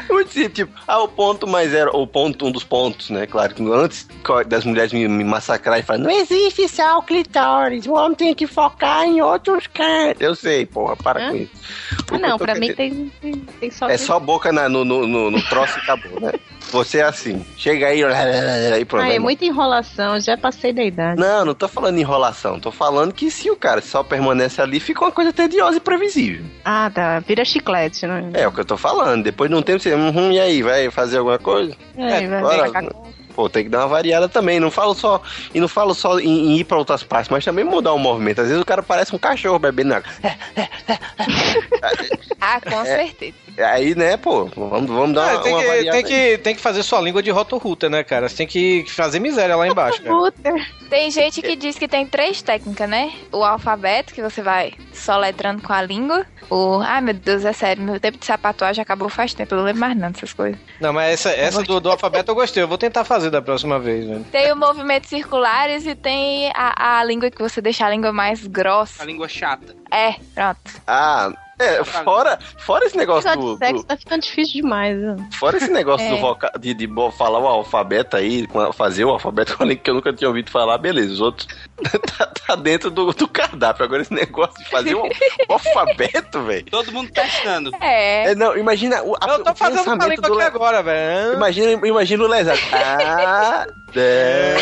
É 0.09 0.13
muito 0.13 0.31
simples. 0.31 0.53
Tipo, 0.53 0.71
ah, 0.87 1.01
o 1.01 1.07
ponto 1.07 1.47
mais 1.47 1.73
era. 1.73 1.89
O 1.95 2.05
ponto, 2.05 2.45
um 2.45 2.51
dos 2.51 2.63
pontos, 2.63 3.09
né? 3.09 3.25
Claro 3.25 3.53
que 3.53 3.63
antes 3.71 4.07
das 4.47 4.65
mulheres 4.65 4.91
me, 4.93 5.07
me 5.07 5.23
massacrarem 5.23 5.81
e 5.81 5.85
falar, 5.85 5.99
não 5.99 6.09
existe 6.11 6.67
só 6.67 6.97
o 6.99 7.03
clitóris. 7.03 7.85
O 7.85 7.93
homem 7.93 8.15
tem 8.15 8.33
que 8.35 8.47
focar 8.47 9.03
em 9.05 9.21
outros 9.21 9.67
cantos. 9.67 10.21
Eu 10.21 10.35
sei, 10.35 10.65
porra, 10.65 10.95
para 10.95 11.27
Hã? 11.27 11.29
com 11.31 11.35
isso. 11.37 11.51
Ah, 12.11 12.17
não, 12.19 12.37
pra 12.37 12.55
mim 12.55 12.73
tem, 12.73 13.11
tem, 13.21 13.33
tem 13.59 13.71
só. 13.71 13.89
É 13.89 13.97
só 13.97 14.19
boca 14.19 14.51
na- 14.51 14.69
no, 14.69 14.83
no, 14.85 15.07
no, 15.07 15.31
no 15.31 15.41
troço 15.43 15.77
e 15.77 15.81
acabou, 15.81 16.19
né? 16.19 16.31
Você 16.71 16.99
é 16.99 17.03
assim. 17.03 17.45
Chega 17.57 17.87
aí 17.87 18.01
e 18.79 18.85
pronto. 18.85 19.03
Ah, 19.03 19.13
é 19.13 19.19
muita 19.19 19.43
enrolação, 19.43 20.17
já 20.21 20.37
passei 20.37 20.71
da 20.71 20.83
idade. 20.83 21.19
Não, 21.19 21.43
não 21.43 21.53
tô 21.53 21.67
falando 21.67 21.97
enrolação. 21.97 22.59
Tô 22.59 22.71
falando 22.71 23.13
que 23.13 23.29
se 23.29 23.49
o 23.51 23.57
cara 23.57 23.81
só 23.81 24.03
permanece 24.03 24.61
ali, 24.61 24.79
fica 24.79 25.03
uma 25.03 25.11
coisa 25.11 25.33
tediosa 25.33 25.77
e 25.77 25.81
previsível. 25.81 26.45
Ah, 26.63 26.89
tá. 26.93 27.19
Vira 27.19 27.43
chiclete, 27.43 28.07
né? 28.07 28.29
É 28.33 28.47
o 28.47 28.51
que 28.53 28.61
eu 28.61 28.65
tô 28.65 28.77
falando. 28.77 29.23
Depois 29.23 29.51
não 29.51 29.61
tem 29.61 29.70
você. 29.79 29.93
Uhum, 29.93 30.31
e 30.31 30.39
aí, 30.39 30.61
vai 30.61 30.89
fazer 30.91 31.17
alguma 31.19 31.37
coisa? 31.39 31.75
É, 31.97 32.27
vai 32.27 32.37
agora- 32.39 32.63
ver 32.63 32.71
caca- 32.71 32.95
Pô, 33.31 33.49
tem 33.49 33.63
que 33.63 33.69
dar 33.69 33.79
uma 33.79 33.87
variada 33.87 34.27
também. 34.29 34.59
Não 34.59 34.69
falo 34.71 34.93
só. 34.93 35.21
E 35.53 35.59
não 35.59 35.67
falo 35.67 35.93
só 35.93 36.19
em, 36.19 36.25
em 36.53 36.57
ir 36.57 36.63
pra 36.63 36.77
outras 36.77 37.03
partes, 37.03 37.29
mas 37.29 37.43
também 37.45 37.63
mudar 37.65 37.93
o 37.93 37.97
movimento. 37.99 38.41
Às 38.41 38.47
vezes 38.47 38.61
o 38.61 38.65
cara 38.65 38.83
parece 38.83 39.15
um 39.15 39.19
cachorro 39.19 39.59
bebendo 39.59 39.93
água. 39.95 40.09
Ah, 42.39 42.59
com 42.59 42.83
certeza. 42.83 43.33
Aí, 43.59 43.93
né, 43.95 44.17
pô, 44.17 44.45
vamos, 44.45 44.89
vamos 44.89 45.13
dar 45.13 45.29
Ah, 45.29 45.33
uma, 45.35 45.43
tem, 45.43 45.53
uma 45.53 45.61
que, 45.61 45.67
variada. 45.67 45.91
tem, 45.91 46.03
que, 46.05 46.37
tem 46.39 46.55
que 46.55 46.61
fazer 46.61 46.83
sua 46.83 46.99
língua 47.01 47.21
de 47.21 47.29
rotorruta, 47.29 47.89
né, 47.89 48.03
cara? 48.03 48.27
Você 48.27 48.37
tem 48.37 48.47
que 48.47 48.85
fazer 48.89 49.19
miséria 49.19 49.55
lá 49.55 49.67
embaixo. 49.67 50.01
Tem 50.89 51.11
gente 51.11 51.41
que 51.41 51.55
diz 51.55 51.77
que 51.77 51.87
tem 51.87 52.05
três 52.07 52.41
técnicas, 52.41 52.89
né? 52.89 53.11
O 53.31 53.43
alfabeto, 53.43 54.13
que 54.13 54.21
você 54.21 54.41
vai 54.41 54.73
soletrando 54.93 55.61
com 55.61 55.71
a 55.73 55.81
língua. 55.81 56.25
O. 56.49 56.79
Ai, 56.81 57.01
meu 57.01 57.13
Deus, 57.13 57.45
é 57.45 57.53
sério, 57.53 57.83
meu 57.83 57.99
tempo 57.99 58.17
de 58.17 58.25
sapatuagem 58.25 58.81
acabou 58.81 59.07
faz 59.09 59.33
tempo, 59.33 59.53
eu 59.53 59.59
não 59.59 59.65
lembro 59.65 59.81
mais 59.81 59.95
nada 59.97 60.13
dessas 60.13 60.33
coisas. 60.33 60.59
Não, 60.79 60.91
mas 60.91 61.13
essa, 61.13 61.29
essa 61.31 61.63
do, 61.63 61.79
do 61.79 61.91
alfabeto 61.91 62.31
eu 62.31 62.35
gostei. 62.35 62.63
Eu 62.63 62.67
vou 62.67 62.77
tentar 62.77 63.03
fazer 63.05 63.29
da 63.31 63.41
próxima 63.41 63.79
vez, 63.79 64.05
velho. 64.05 64.23
Tem 64.31 64.51
o 64.51 64.55
movimentos 64.55 65.09
circulares 65.09 65.85
e 65.85 65.95
tem 65.95 66.51
a, 66.53 66.99
a 66.99 67.03
língua 67.03 67.31
que 67.31 67.41
você 67.41 67.61
deixa 67.61 67.85
a 67.85 67.89
língua 67.89 68.11
mais 68.11 68.45
grossa. 68.45 69.01
A 69.01 69.05
língua 69.05 69.27
chata. 69.27 69.75
É, 69.89 70.13
pronto. 70.35 70.59
Ah, 70.85 71.31
É, 71.61 71.83
fora, 71.83 72.39
fora 72.57 72.85
esse 72.85 72.97
negócio 72.97 73.31
do, 73.37 73.53
de 73.53 73.57
sexo 73.59 73.83
do- 73.83 73.87
tá 73.87 73.97
ficando 73.97 74.21
difícil 74.21 74.61
demais. 74.61 74.97
viu? 74.97 75.15
Fora 75.39 75.57
esse 75.57 75.69
negócio 75.69 76.05
É. 76.05 76.09
do 76.09 76.17
voca, 76.17 76.51
de, 76.59 76.73
de 76.73 76.89
falar 77.17 77.39
o 77.39 77.47
alfabeto 77.47 78.17
aí, 78.17 78.47
fazer 78.73 79.05
o 79.05 79.09
alfabeto 79.09 79.55
com 79.57 79.63
a 79.63 79.65
língua 79.65 79.83
que 79.83 79.89
eu 79.89 79.95
nunca 79.95 80.13
tinha 80.13 80.27
ouvido 80.27 80.49
falar, 80.49 80.77
beleza. 80.77 81.13
Os 81.13 81.21
outros 81.21 81.47
tá, 82.17 82.25
tá 82.47 82.55
dentro 82.55 82.89
do, 82.89 83.11
do 83.13 83.27
cardápio. 83.27 83.83
Agora 83.85 84.01
esse 84.01 84.13
negócio 84.13 84.57
de 84.63 84.69
fazer 84.69 84.95
o, 84.95 85.03
o 85.03 85.53
alfabeto, 85.53 86.41
velho. 86.45 86.65
Todo 86.71 86.91
mundo 86.91 87.11
testando. 87.11 87.71
É. 87.81 88.31
É, 88.31 88.35
não, 88.35 88.57
imagina 88.57 89.01
o, 89.03 89.15
a, 89.19 89.27
Eu 89.29 89.43
tô 89.43 89.51
o 89.51 89.55
fazendo 89.55 89.77
pensamento 89.79 90.09
língua 90.09 90.21
do 90.27 90.33
aqui 90.33 90.37
Le- 90.37 90.43
agora, 90.47 90.83
velho. 90.83 91.33
Imagina, 91.33 91.87
imagina 91.87 92.23
o 92.23 92.27
lesado. 92.27 92.59
Ah, 92.73 93.65
é. 93.95 94.55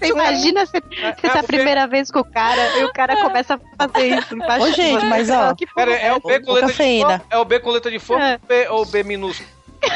Você 0.00 0.06
imagina 0.08 0.66
você, 0.66 0.80
você 0.80 1.28
tá 1.28 1.40
a 1.40 1.42
primeira 1.42 1.86
vez 1.86 2.10
com 2.10 2.20
o 2.20 2.24
cara 2.24 2.78
e 2.78 2.84
o 2.84 2.92
cara 2.92 3.16
começa 3.22 3.54
a 3.78 3.88
fazer 3.88 4.08
isso 4.18 4.34
embaixo 4.34 4.66
Ô, 4.66 4.70
de 4.70 4.82
gente, 4.92 5.04
mas 5.06 5.30
ó, 5.30 5.54
Que 5.54 5.66
Pera, 5.66 5.92
é 5.94 6.12
o 6.12 6.20
B 6.20 6.40
com 6.40 6.52
letra 6.52 6.66
de 6.68 6.72
cafeína. 6.72 7.18
fogo? 7.18 7.24
É 7.30 7.38
o 7.38 7.44
B 7.44 7.60
com 7.60 7.70
letra 7.70 7.90
de 7.90 7.98
fogo 7.98 8.20
É. 8.20 8.38
ou 8.70 8.84
B- 8.86 9.02
minúsculo? 9.02 9.48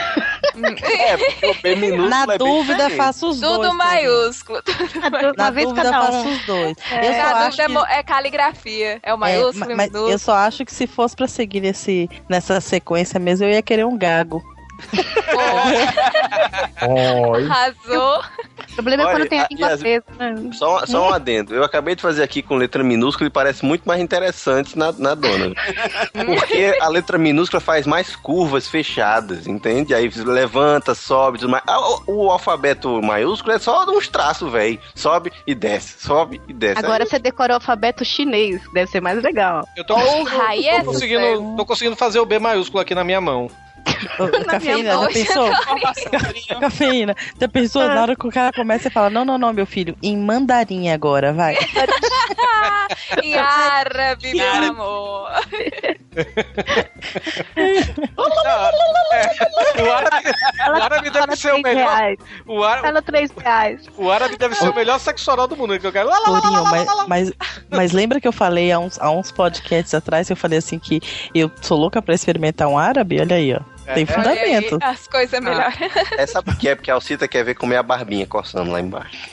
É, 0.57 1.17
porque 1.17 1.47
o 1.47 1.55
B 1.63 1.75
minúsculo 1.77 2.09
Na 2.09 2.23
é 2.35 2.39
dúvida, 2.39 2.91
faça 2.91 3.27
os 3.27 3.41
Tudo 3.41 3.57
dois. 3.59 3.71
mim. 3.73 3.77
maiúsculo. 3.77 4.63
Na 5.37 5.51
vez 5.51 5.69
dúvida, 5.69 5.91
cada 5.91 6.07
faça 6.07 6.19
um. 6.19 6.33
os 6.33 6.47
dois. 6.47 6.77
É, 6.93 6.99
Eu 7.09 7.13
só 7.15 7.23
Cada 7.23 7.47
acho 7.47 7.63
é, 7.63 7.67
que- 7.67 7.79
é 7.93 8.03
caligrafia. 8.05 9.01
É 9.03 9.13
o 9.13 9.17
É, 9.17 9.19
maiúsculo 9.19 9.73
e 9.73 9.75
mas 9.75 9.87
minúsculo. 9.89 10.11
eu 10.13 10.19
só 10.19 10.35
acho 10.37 10.65
que 10.65 10.73
se 10.73 10.87
fosse 10.87 11.17
pra 11.17 11.27
seguir 11.27 11.61
nesse, 11.61 12.09
nessa 12.29 12.61
sequência 12.61 13.19
mesmo, 13.19 13.47
eu 13.47 13.51
ia 13.51 13.63
querer 13.63 13.85
um 13.85 13.99
gago. 13.99 14.41
Oi. 16.89 17.45
Arrasou. 17.49 18.23
O 18.71 18.75
problema 18.75 19.05
é 19.05 19.07
Olha, 19.07 19.17
quando 19.17 19.29
tem 19.29 19.41
a 19.41 19.45
a- 19.45 19.49
língua 19.51 19.77
presa. 19.79 20.05
né? 20.19 20.51
Só, 20.53 20.85
só 20.87 21.09
um 21.09 21.15
adendo. 21.15 21.55
Eu 21.55 21.63
acabei 21.63 21.95
de 21.95 22.03
fazer 22.03 22.23
aqui 22.25 22.43
com 22.43 22.57
letra 22.57 22.83
minúscula 22.83 23.29
e 23.29 23.31
parece 23.31 23.65
muito 23.65 23.85
mais 23.85 24.01
interessante 24.01 24.77
na, 24.77 24.91
na 24.93 25.15
dona. 25.15 25.55
Porque 26.13 26.77
a 26.81 26.89
letra 26.89 27.17
minúscula 27.17 27.61
faz 27.61 27.87
mais 27.87 28.17
curvas 28.17 28.67
fechadas, 28.69 29.47
entende? 29.47 29.95
Aí 29.95 30.11
levanta, 30.25 30.95
sobe, 30.95 31.39
tudo 31.39 31.51
mais. 31.51 31.63
Ah, 31.67 31.79
O, 32.07 32.25
o 32.27 32.31
alfabeto 32.31 33.01
maiúsculo 33.01 33.53
é 33.55 33.59
só 33.59 33.85
uns 33.89 34.09
traços, 34.09 34.51
velho. 34.51 34.79
Sobe 34.95 35.33
e 35.47 35.55
desce, 35.55 36.05
sobe 36.05 36.41
e 36.49 36.53
desce. 36.53 36.79
Agora 36.85 37.05
Aí- 37.05 37.09
você 37.09 37.19
decora 37.19 37.53
o 37.53 37.57
alfabeto 37.57 38.05
chinês, 38.05 38.61
deve 38.73 38.91
ser 38.91 39.01
mais 39.01 39.23
legal. 39.23 39.65
Eu 39.77 39.85
tô, 39.85 39.97
é 39.97 40.81
tô, 40.81 40.85
conseguindo, 40.87 41.57
tô 41.57 41.65
conseguindo 41.67 41.97
fazer 41.97 42.19
o 42.19 42.27
B 42.27 42.39
maiúsculo 42.41 42.81
aqui 42.81 42.95
na 42.95 43.05
minha 43.05 43.21
mão. 43.21 43.49
Cafeína, 44.49 44.93
já 44.93 45.07
pensou? 45.09 45.51
Cafeína, 46.61 47.17
já 47.41 47.49
pensou? 47.49 47.87
Na 47.89 48.03
hora 48.03 48.17
que 48.17 48.27
o 48.27 48.31
cara 48.31 48.53
começa 48.53 48.89
e 48.89 48.91
fala: 48.91 49.11
Não, 49.11 49.25
não, 49.25 49.39
não, 49.39 49.53
meu 49.53 49.67
filho, 49.67 49.97
em 50.03 50.17
mandarim 50.17 50.91
agora, 50.91 51.33
vai. 51.33 51.57
Em 53.23 53.35
árabe, 53.37 54.35
meu 54.35 54.53
amor. 54.55 55.31
O 58.17 59.91
árabe, 59.91 60.29
o 60.69 60.83
árabe 60.83 61.11
deve 61.11 61.19
Fala 61.25 61.37
ser 61.37 61.53
o 61.55 61.63
melhor. 61.63 61.89
reais. 61.89 62.19
O 62.47 62.63
árabe, 62.63 62.87
Fala 62.87 63.03
três 63.03 63.31
reais. 63.31 63.81
o 63.97 64.11
árabe 64.11 64.37
deve 64.37 64.55
ser 64.55 64.69
o 64.69 64.75
melhor 64.75 64.99
sexo 65.01 65.31
oral 65.31 65.47
do 65.49 65.57
mundo. 65.57 65.79
Que 65.79 65.87
eu 65.87 65.93
quero. 65.93 66.09
Lá, 66.09 66.19
lá, 66.19 66.29
lá, 66.29 66.39
lá, 66.39 66.41
Tourinho, 66.41 66.63
lá, 66.63 66.71
mas, 66.71 67.07
mas, 67.09 67.33
mas 67.71 67.93
lembra 67.93 68.21
que 68.21 68.29
eu 68.29 68.33
falei 68.33 68.71
há 68.71 68.79
uns, 68.79 68.99
há 69.01 69.11
uns 69.11 69.33
podcasts 69.33 69.95
atrás, 69.95 70.31
eu 70.31 70.37
falei 70.37 70.59
assim 70.59 70.79
que 70.79 71.01
eu 71.35 71.51
sou 71.61 71.79
louca 71.79 72.01
pra 72.01 72.15
experimentar 72.15 72.69
um 72.69 72.79
árabe? 72.79 73.21
Olha 73.21 73.37
aí, 73.37 73.55
ó. 73.55 73.61
Tem 73.93 74.07
Olha 74.17 74.31
aí, 74.31 74.55
fundamento. 74.67 74.79
as 74.83 75.07
coisas 75.07 75.41
melhores. 75.41 75.77
É, 76.17 76.27
sabe 76.27 76.47
por 76.51 76.57
quê? 76.59 76.71
É 76.71 76.75
porque 76.75 76.91
a 76.91 76.95
Alcita 76.95 77.29
quer 77.29 77.45
ver 77.45 77.55
comer 77.55 77.77
a 77.77 77.83
barbinha 77.83 78.27
coçando 78.27 78.71
lá 78.71 78.81
embaixo. 78.81 79.29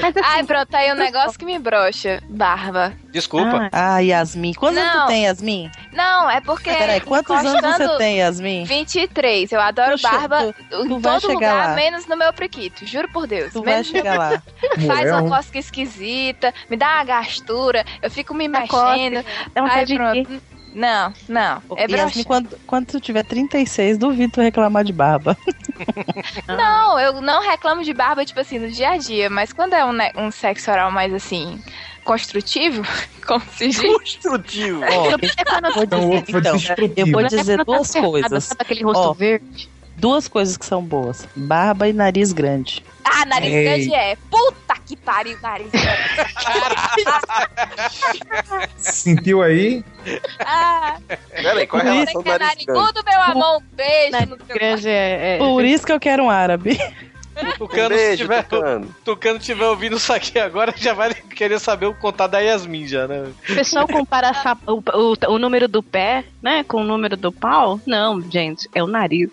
Mas 0.00 0.16
assim, 0.16 0.20
Ai, 0.24 0.44
pronto, 0.44 0.74
aí 0.74 0.92
um 0.92 0.96
negócio 0.96 1.38
que 1.38 1.44
me 1.44 1.58
brocha. 1.58 2.22
Barba. 2.28 2.92
Desculpa. 3.10 3.68
Ah, 3.72 3.98
Yasmin. 3.98 4.54
Quantos 4.54 4.78
anos 4.78 5.02
tu 5.02 5.06
tem, 5.08 5.24
Yasmin? 5.24 5.70
Não, 5.92 6.30
é 6.30 6.40
porque. 6.40 6.70
Peraí, 6.70 7.00
quantos 7.00 7.30
anos 7.36 7.60
você 7.60 7.96
tem, 7.98 8.18
Yasmin? 8.18 8.64
23. 8.64 9.52
Eu 9.52 9.60
adoro 9.60 9.96
barba 10.00 10.52
tu- 10.70 10.82
em 10.84 10.88
tu 10.88 10.98
vai 10.98 11.12
todo 11.20 11.20
chegar 11.32 11.34
lugar, 11.34 11.68
lá. 11.70 11.74
menos 11.74 12.06
no 12.06 12.16
meu 12.16 12.32
priquito. 12.32 12.86
Juro 12.86 13.08
por 13.12 13.26
Deus. 13.26 13.52
Tu 13.52 13.62
vai 13.62 13.74
menos 13.74 13.88
no 13.90 13.96
chegar 13.96 14.18
lá. 14.18 14.42
Faz 14.86 15.10
uma 15.10 15.22
um- 15.22 15.28
cosca 15.28 15.58
esquisita, 15.58 16.52
me 16.68 16.76
dá 16.76 16.86
uma 16.94 17.04
gastura, 17.04 17.84
eu 18.02 18.10
fico 18.10 18.34
me 18.34 18.48
mexendo. 18.48 19.24
É 19.54 19.62
um 19.62 19.66
Ai, 19.66 19.84
de 19.84 19.94
pronto. 19.96 20.42
Não, 20.74 21.12
não. 21.28 21.62
É 21.76 21.90
Yasmin, 21.90 22.24
quando, 22.24 22.58
quando 22.66 22.86
tu 22.86 23.00
tiver 23.00 23.24
36, 23.24 23.96
duvido 23.96 24.32
tu 24.32 24.40
reclamar 24.40 24.84
de 24.84 24.92
barba. 24.92 25.36
Não, 26.46 26.98
eu 26.98 27.20
não 27.20 27.42
reclamo 27.42 27.82
de 27.82 27.92
barba, 27.92 28.24
tipo 28.24 28.38
assim, 28.40 28.58
no 28.58 28.70
dia 28.70 28.90
a 28.90 28.96
dia, 28.96 29.28
mas 29.28 29.52
quando 29.52 29.72
é 29.74 29.84
um, 29.84 30.26
um 30.26 30.30
sexo 30.30 30.70
oral 30.70 30.90
mais 30.90 31.12
assim, 31.12 31.60
construtivo, 32.04 32.82
como 33.26 33.44
se 33.56 33.68
diz. 33.68 33.80
Construtivo. 33.80 34.84
É 34.84 35.44
quando 35.44 35.74
vou 35.74 35.82
Então, 35.82 36.00
foi 36.24 36.40
então, 36.40 36.56
destrutivo. 36.56 36.92
eu 36.96 37.06
vou 37.12 37.20
é 37.20 37.24
dizer 37.24 37.58
tá 37.58 37.64
duas 37.64 37.90
coisas. 37.90 38.44
Sabe 38.44 38.62
aquele 38.62 38.84
rosto 38.84 39.00
Ó. 39.08 39.12
verde? 39.12 39.68
Duas 39.96 40.28
coisas 40.28 40.56
que 40.56 40.66
são 40.66 40.82
boas: 40.82 41.26
barba 41.34 41.88
e 41.88 41.92
nariz 41.92 42.32
grande. 42.32 42.84
Ah, 43.16 43.24
nariz 43.26 43.52
Ei. 43.52 43.64
grande 43.64 43.94
é. 43.94 44.16
Puta 44.30 44.74
que 44.84 44.96
pariu, 44.96 45.38
nariz 45.40 45.70
grande. 45.70 45.88
Sentiu 48.76 49.42
aí? 49.42 49.84
ah, 50.44 50.96
Peraí, 51.30 51.66
qual 51.66 51.82
é 51.82 51.88
a 51.88 51.92
relação 51.92 52.14
do 52.14 52.22
que 52.22 52.30
é 52.30 52.38
nariz 52.38 52.64
grande? 52.64 52.80
narigudo, 52.80 53.04
meu 53.06 53.22
amor, 53.22 53.56
um 53.58 53.62
beijo 53.76 54.10
Nariz 54.12 54.28
no 54.30 54.36
teu 54.36 54.56
grande 54.56 54.88
é. 54.88 55.34
é- 55.36 55.38
Por 55.38 55.64
isso 55.64 55.86
que 55.86 55.92
eu 55.92 56.00
quero 56.00 56.24
um 56.24 56.30
árabe. 56.30 56.78
O 56.78 57.04
Um 57.44 57.50
Tucano, 57.58 57.88
se 57.96 58.00
beijo, 58.00 58.22
tiver, 58.22 58.42
Tucano. 58.44 58.94
Tucano 59.04 59.38
tiver 59.40 59.66
ouvindo 59.66 59.96
isso 59.96 60.12
aqui 60.12 60.38
agora, 60.38 60.72
já 60.76 60.94
vai 60.94 61.12
querer 61.12 61.58
saber 61.58 61.86
o 61.86 61.94
contar 61.94 62.28
da 62.28 62.38
Yasmin 62.38 62.86
já, 62.86 63.08
né? 63.08 63.32
O 63.50 63.54
pessoal 63.56 63.88
compara 63.88 64.30
o, 64.68 64.74
o, 64.96 65.16
o 65.34 65.38
número 65.38 65.66
do 65.66 65.82
pé, 65.82 66.24
né, 66.40 66.62
com 66.62 66.76
o 66.82 66.84
número 66.84 67.16
do 67.16 67.32
pau. 67.32 67.80
Não, 67.84 68.20
gente, 68.30 68.68
é 68.72 68.82
o 68.84 68.86
nariz. 68.86 69.30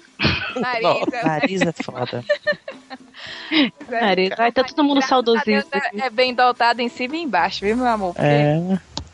nariz. 0.55 1.13
é- 1.13 1.23
Nariz 1.25 1.61
é 1.61 1.71
foda. 1.84 2.25
Nariz. 3.89 4.32
Ai, 4.38 4.52
tá 4.52 4.64
todo 4.64 4.84
mundo 4.84 5.02
saudosista. 5.02 5.78
É, 5.78 6.06
é 6.08 6.10
bem 6.10 6.34
dotado 6.34 6.80
em 6.80 6.89
cima 6.89 7.16
e 7.16 7.22
embaixo, 7.24 7.66
viu, 7.66 7.76
meu 7.78 7.88
amor? 7.88 8.14
Porque 8.14 8.26
É. 8.28 8.60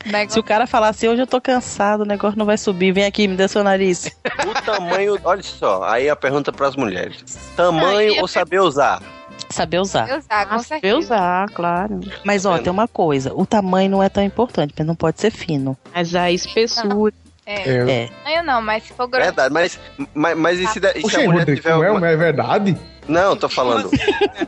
negócio- 0.06 0.32
Se 0.34 0.38
o 0.40 0.42
cara 0.42 0.66
falar 0.66 0.88
assim, 0.88 1.08
hoje 1.08 1.22
eu 1.22 1.26
tô 1.26 1.40
cansado, 1.40 2.02
o 2.02 2.06
negócio 2.06 2.38
não 2.38 2.46
vai 2.46 2.56
subir, 2.58 2.92
vem 2.92 3.04
aqui, 3.04 3.26
me 3.28 3.36
dê 3.36 3.46
seu 3.48 3.62
nariz. 3.64 4.10
O 4.46 4.62
tamanho, 4.62 5.18
olha 5.24 5.42
só, 5.42 5.82
aí 5.84 6.08
a 6.08 6.16
pergunta 6.16 6.52
pras 6.52 6.76
mulheres. 6.76 7.22
Tamanho 7.56 8.20
ou 8.20 8.28
saber 8.28 8.60
usar? 8.60 9.02
Saber 9.50 9.78
usar. 9.80 10.08
Eu 10.10 10.18
usar, 10.18 10.46
com 10.46 10.54
Ah, 10.56 10.58
saber 10.58 10.94
usar, 10.94 11.48
claro. 11.50 12.00
Mas 12.24 12.44
ó, 12.44 12.58
tem 12.58 12.70
uma 12.70 12.86
coisa, 12.86 13.32
o 13.34 13.46
tamanho 13.46 13.90
não 13.90 14.02
é 14.02 14.08
tão 14.08 14.22
importante, 14.22 14.74
mas 14.76 14.86
não 14.86 14.94
pode 14.94 15.20
ser 15.20 15.30
fino. 15.30 15.76
Mas 15.94 16.14
a 16.14 16.30
espessura. 16.30 17.12
É. 17.24 17.27
É. 17.50 17.62
É. 17.70 18.08
Não, 18.26 18.30
eu 18.36 18.42
não, 18.44 18.60
mas 18.60 18.82
se 18.84 18.92
for 18.92 19.06
grosso. 19.06 19.24
Verdade, 19.24 19.54
mas, 19.54 19.80
mas, 20.12 20.36
mas 20.36 20.60
e 20.60 20.66
se, 20.66 20.78
da- 20.78 20.92
e 20.94 21.00
se 21.08 21.16
a 21.16 21.20
mulher 21.20 21.38
Rodrigo, 21.38 21.56
tiver 21.62 21.70
é, 21.70 21.72
alguma... 21.72 22.08
é 22.08 22.16
verdade? 22.16 22.76
Não, 23.08 23.34
tô 23.34 23.48
falando. 23.48 23.90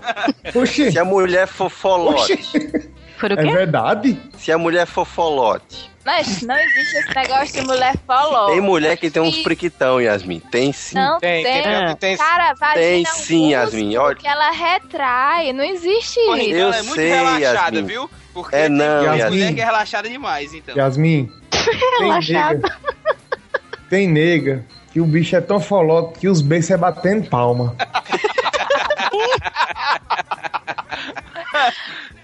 Oxi, 0.55 0.93
Se 0.93 0.99
a 0.99 1.05
mulher 1.05 1.47
for 1.47 1.71
folote. 1.71 2.39
é 3.23 3.37
verdade? 3.53 4.21
Se 4.37 4.53
a 4.53 4.59
mulher 4.59 4.87
for 4.87 5.07
folote. 5.07 5.91
Mas 6.05 6.43
não 6.43 6.57
existe 6.59 6.97
esse 6.99 7.15
negócio 7.15 7.61
de 7.61 7.67
mulher 7.67 7.95
falou. 8.07 8.49
Tem 8.51 8.61
mulher 8.61 8.97
que 8.97 9.11
tem 9.11 9.23
uns 9.23 9.39
priquitão, 9.39 10.01
Yasmin. 10.01 10.41
Tem 10.41 10.73
sim. 10.73 10.95
Não 10.97 11.19
Tem, 11.21 11.43
tem. 11.43 11.63
tem, 11.63 11.63
tem, 11.87 11.97
tem, 11.97 12.17
Cara, 12.17 12.55
vagina 12.55 12.75
Tem 12.81 13.05
é 13.05 13.09
um 13.11 13.15
sim, 13.15 13.51
Yasmin, 13.53 13.97
olha. 13.99 14.17
que 14.17 14.27
ela 14.27 14.51
retrai. 14.51 15.53
Não 15.53 15.63
existe 15.63 16.19
isso. 16.19 16.51
Eu 16.55 16.67
ela 16.69 16.77
é 16.77 16.83
muito 16.83 16.95
sei, 16.95 17.09
relaxada, 17.11 17.77
Yasmin. 17.77 17.83
viu? 17.83 18.11
Porque 18.33 18.57
É 18.57 18.61
tem 18.63 18.71
não, 18.71 18.97
mulher 18.99 19.17
Yasmin. 19.19 19.55
que 19.55 19.61
é 19.61 19.65
relaxada 19.65 20.09
demais, 20.09 20.55
então. 20.55 20.75
Yasmin, 20.77 21.31
nega, 22.01 22.61
tem 23.89 24.09
nega 24.09 24.65
que 24.93 25.01
o 25.01 25.07
bicho 25.07 25.37
é 25.37 25.41
tão 25.41 25.61
folote 25.61 26.19
que 26.19 26.29
os 26.29 26.43
beijos 26.43 26.71
é 26.71 26.77
batendo 26.77 27.29
palma. 27.29 27.77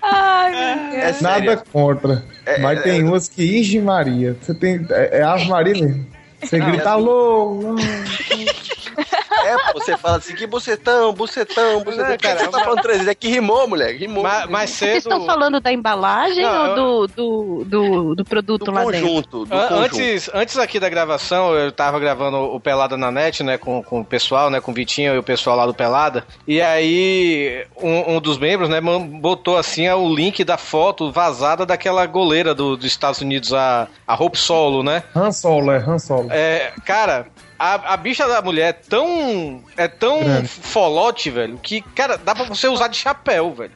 Ai, 0.03 0.51
meu 0.51 0.91
Deus. 0.91 1.03
É 1.03 1.13
sério. 1.13 1.23
Nada 1.23 1.65
contra. 1.73 2.25
É, 2.45 2.59
mas 2.61 2.79
é, 2.81 2.83
tem 2.83 3.01
é. 3.01 3.05
umas 3.05 3.29
que, 3.29 3.43
Ige 3.43 3.81
Maria, 3.81 4.37
você 4.41 4.55
tem. 4.55 4.87
É, 4.91 5.19
é 5.19 5.23
Ave 5.23 5.49
Maria 5.49 5.75
mesmo. 5.75 6.07
Você 6.41 6.59
grita 6.61 6.91
alô, 6.91 7.61
alô. 7.61 7.77
É, 8.99 9.73
você 9.73 9.97
fala 9.97 10.17
assim, 10.17 10.35
que 10.35 10.47
bucetão, 10.47 11.13
bucetão, 11.13 11.83
bucetão. 11.85 12.07
É, 12.13 12.17
cara, 12.19 12.39
você 12.41 12.49
tá 12.49 12.61
falando 12.61 12.81
três 12.83 12.99
vezes? 12.99 13.11
É 13.13 13.15
que 13.15 13.29
rimou, 13.29 13.69
mulher. 13.69 13.95
Rimou. 13.95 14.23
Ma- 14.23 14.47
mais 14.47 14.71
Vocês 14.71 15.03
cedo. 15.03 15.13
estão 15.15 15.27
falando 15.27 15.61
da 15.61 15.73
embalagem 15.73 16.43
Não, 16.43 16.69
ou 16.71 17.07
do, 17.07 17.07
do, 17.07 17.65
do, 17.65 18.15
do 18.17 18.25
produto 18.25 18.65
do 18.67 18.71
lá 18.73 18.85
dentro? 18.85 19.01
conjunto, 19.01 19.45
do 19.47 19.55
An- 19.55 19.69
conjunto. 19.69 19.85
Antes, 19.85 20.31
antes 20.35 20.59
aqui 20.59 20.81
da 20.81 20.89
gravação, 20.89 21.55
eu 21.55 21.71
tava 21.71 21.99
gravando 22.01 22.37
o 22.39 22.59
Pelada 22.61 22.97
na 22.97 23.11
net, 23.11 23.43
né, 23.45 23.59
com, 23.59 23.83
com 23.83 24.01
o 24.01 24.05
pessoal, 24.05 24.51
né, 24.51 24.61
com 24.61 24.71
o 24.71 24.75
Vitinho 24.75 25.15
e 25.15 25.19
o 25.19 25.23
pessoal 25.23 25.57
lá 25.57 25.67
do 25.67 25.75
Pelada. 25.75 26.25
E 26.47 26.61
aí, 26.61 27.65
um, 27.81 28.17
um 28.17 28.21
dos 28.21 28.39
membros, 28.39 28.69
né, 28.69 28.81
botou 28.81 29.57
assim 29.57 29.89
o 29.89 30.13
link 30.15 30.43
da 30.45 30.57
foto 30.57 31.11
vazada 31.13 31.65
daquela 31.67 32.05
goleira 32.07 32.55
do- 32.55 32.77
dos 32.77 32.87
Estados 32.87 33.21
Unidos, 33.21 33.53
a, 33.53 33.87
a 34.07 34.15
Hope 34.15 34.39
Solo, 34.39 34.83
né? 34.83 35.03
Han 35.15 35.31
Solo, 35.33 35.71
é 35.71 35.79
Han 35.79 35.99
Solo. 35.99 36.29
É, 36.31 36.73
cara, 36.85 37.27
a, 37.59 37.95
a 37.95 37.97
bicha 37.97 38.27
da 38.27 38.41
mulher 38.43 38.69
é 38.69 38.73
tão. 38.73 39.63
É 39.77 39.89
tão 39.89 40.21
Grande. 40.25 40.49
folote, 40.49 41.31
velho, 41.31 41.59
que, 41.59 41.81
cara, 41.81 42.17
dá 42.17 42.35
pra 42.35 42.45
você 42.45 42.69
usar 42.69 42.89
de 42.89 42.97
chapéu, 42.97 43.53
velho. 43.55 43.73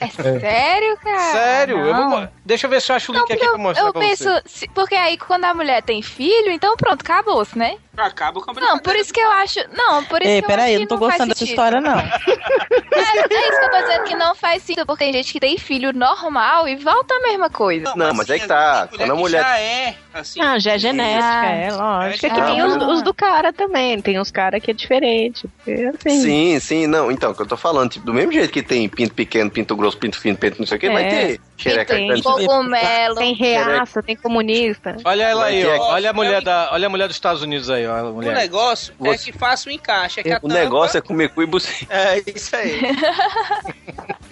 É 0.00 0.08
sério, 0.40 0.96
cara? 1.02 1.32
Sério, 1.32 1.78
eu 1.78 1.94
vou, 1.94 2.28
deixa 2.44 2.66
eu 2.66 2.70
ver 2.70 2.80
se 2.80 2.90
eu 2.90 2.96
acho 2.96 3.12
o 3.12 3.14
link 3.14 3.30
aqui 3.32 3.46
pra 3.46 3.58
mostrar 3.58 3.86
Eu 3.86 3.92
pra 3.92 4.00
penso, 4.00 4.24
você. 4.46 4.66
porque 4.74 4.94
aí 4.94 5.18
quando 5.18 5.44
a 5.44 5.52
mulher 5.52 5.82
tem 5.82 6.00
filho, 6.00 6.50
então 6.50 6.74
pronto, 6.76 7.02
acabou-se, 7.02 7.56
né? 7.56 7.76
Acaba 7.96 8.40
com 8.40 8.50
a 8.50 8.54
Não, 8.54 8.78
por 8.78 8.96
isso 8.96 9.12
que 9.12 9.20
eu 9.20 9.30
acho. 9.30 9.60
Não, 9.76 10.02
por 10.04 10.22
isso 10.22 10.30
Ei, 10.30 10.40
que 10.40 10.44
eu 10.44 10.48
peraí, 10.48 10.74
acho 10.74 10.82
eu 10.82 10.86
que 10.86 10.92
não 10.94 10.98
tô 10.98 11.06
faz 11.06 11.10
gostando 11.18 11.28
dessa 11.34 11.44
história, 11.44 11.80
não. 11.80 11.98
É, 12.94 13.18
é 13.18 13.48
isso 13.48 13.58
que 13.58 13.64
eu 13.64 13.70
tô 13.70 13.76
dizendo 13.78 14.04
que 14.04 14.14
não 14.16 14.34
faz 14.34 14.62
sentido, 14.62 14.86
porque 14.86 15.04
tem 15.04 15.12
gente 15.12 15.32
que 15.32 15.40
tem 15.40 15.56
filho 15.58 15.92
normal 15.92 16.68
e 16.68 16.76
volta 16.76 17.14
a 17.14 17.20
mesma 17.20 17.48
coisa. 17.50 17.92
Não, 17.96 18.14
mas 18.14 18.28
é 18.30 18.38
que 18.38 18.46
tá. 18.46 18.88
Quando 18.94 19.10
a 19.10 19.14
mulher. 19.14 19.42
Já 19.42 19.58
é, 19.58 19.94
assim. 20.14 20.40
Não, 20.40 20.58
já 20.60 20.72
é 20.74 20.78
genética, 20.78 21.24
Ah, 21.40 21.46
é 21.46 21.72
lógico. 21.72 22.26
É 22.26 22.30
que 22.30 22.40
nem 22.40 22.62
os, 22.62 22.76
os 22.76 23.02
do 23.02 23.12
cara 23.14 23.52
também. 23.52 24.00
Tem 24.00 24.18
uns 24.20 24.30
caras 24.30 24.62
que 24.62 24.70
é 24.70 24.74
diferente. 24.74 25.48
É 25.66 25.86
assim. 25.88 26.20
Sim, 26.20 26.60
sim, 26.60 26.86
não. 26.86 27.10
Então, 27.10 27.32
o 27.32 27.34
que 27.34 27.42
eu 27.42 27.46
tô 27.46 27.56
falando, 27.56 27.90
tipo, 27.90 28.04
do 28.06 28.14
mesmo 28.14 28.32
jeito 28.32 28.52
que 28.52 28.62
tem 28.62 28.88
pinto 28.88 29.14
pequeno, 29.14 29.50
pinto 29.50 29.74
grosso, 29.74 29.96
pinto 29.98 30.18
fino, 30.20 30.36
pinto 30.36 30.58
não 30.58 30.66
sei 30.66 30.76
o 30.76 30.80
que, 30.80 30.90
vai 30.90 31.04
É. 31.04 31.08
ter 31.08 31.40
xereca 31.56 31.94
tem 31.94 32.06
grande. 32.08 32.22
Cogumelo. 32.22 33.14
Tem 33.16 33.34
reaça, 33.34 34.02
tem 34.02 34.16
comunista. 34.16 34.96
Olha 35.04 35.24
ela 35.24 35.46
aí, 35.46 35.64
ó. 35.66 35.92
Olha 35.92 36.10
a 36.10 36.12
mulher 36.12 36.42
da, 36.42 36.68
olha 36.72 36.86
a 36.86 36.90
mulher 36.90 37.06
dos 37.08 37.16
Estados 37.16 37.42
Unidos 37.42 37.70
aí, 37.70 37.81
ó. 37.86 37.96
A 37.96 38.10
O 38.10 38.14
mulher. 38.14 38.34
negócio 38.34 38.94
é 39.00 39.04
Você- 39.04 39.30
que 39.32 39.38
faça 39.38 39.68
o 39.68 39.72
encaixe. 39.72 40.20
É 40.20 40.22
que 40.22 40.32
a 40.32 40.38
O 40.42 40.48
negócio 40.48 40.98
é 40.98 41.00
comer 41.00 41.28
cu 41.30 41.42
e 41.42 41.46
buceta. 41.46 41.86
É 41.94 42.22
isso 42.26 42.54
aí. 42.56 42.80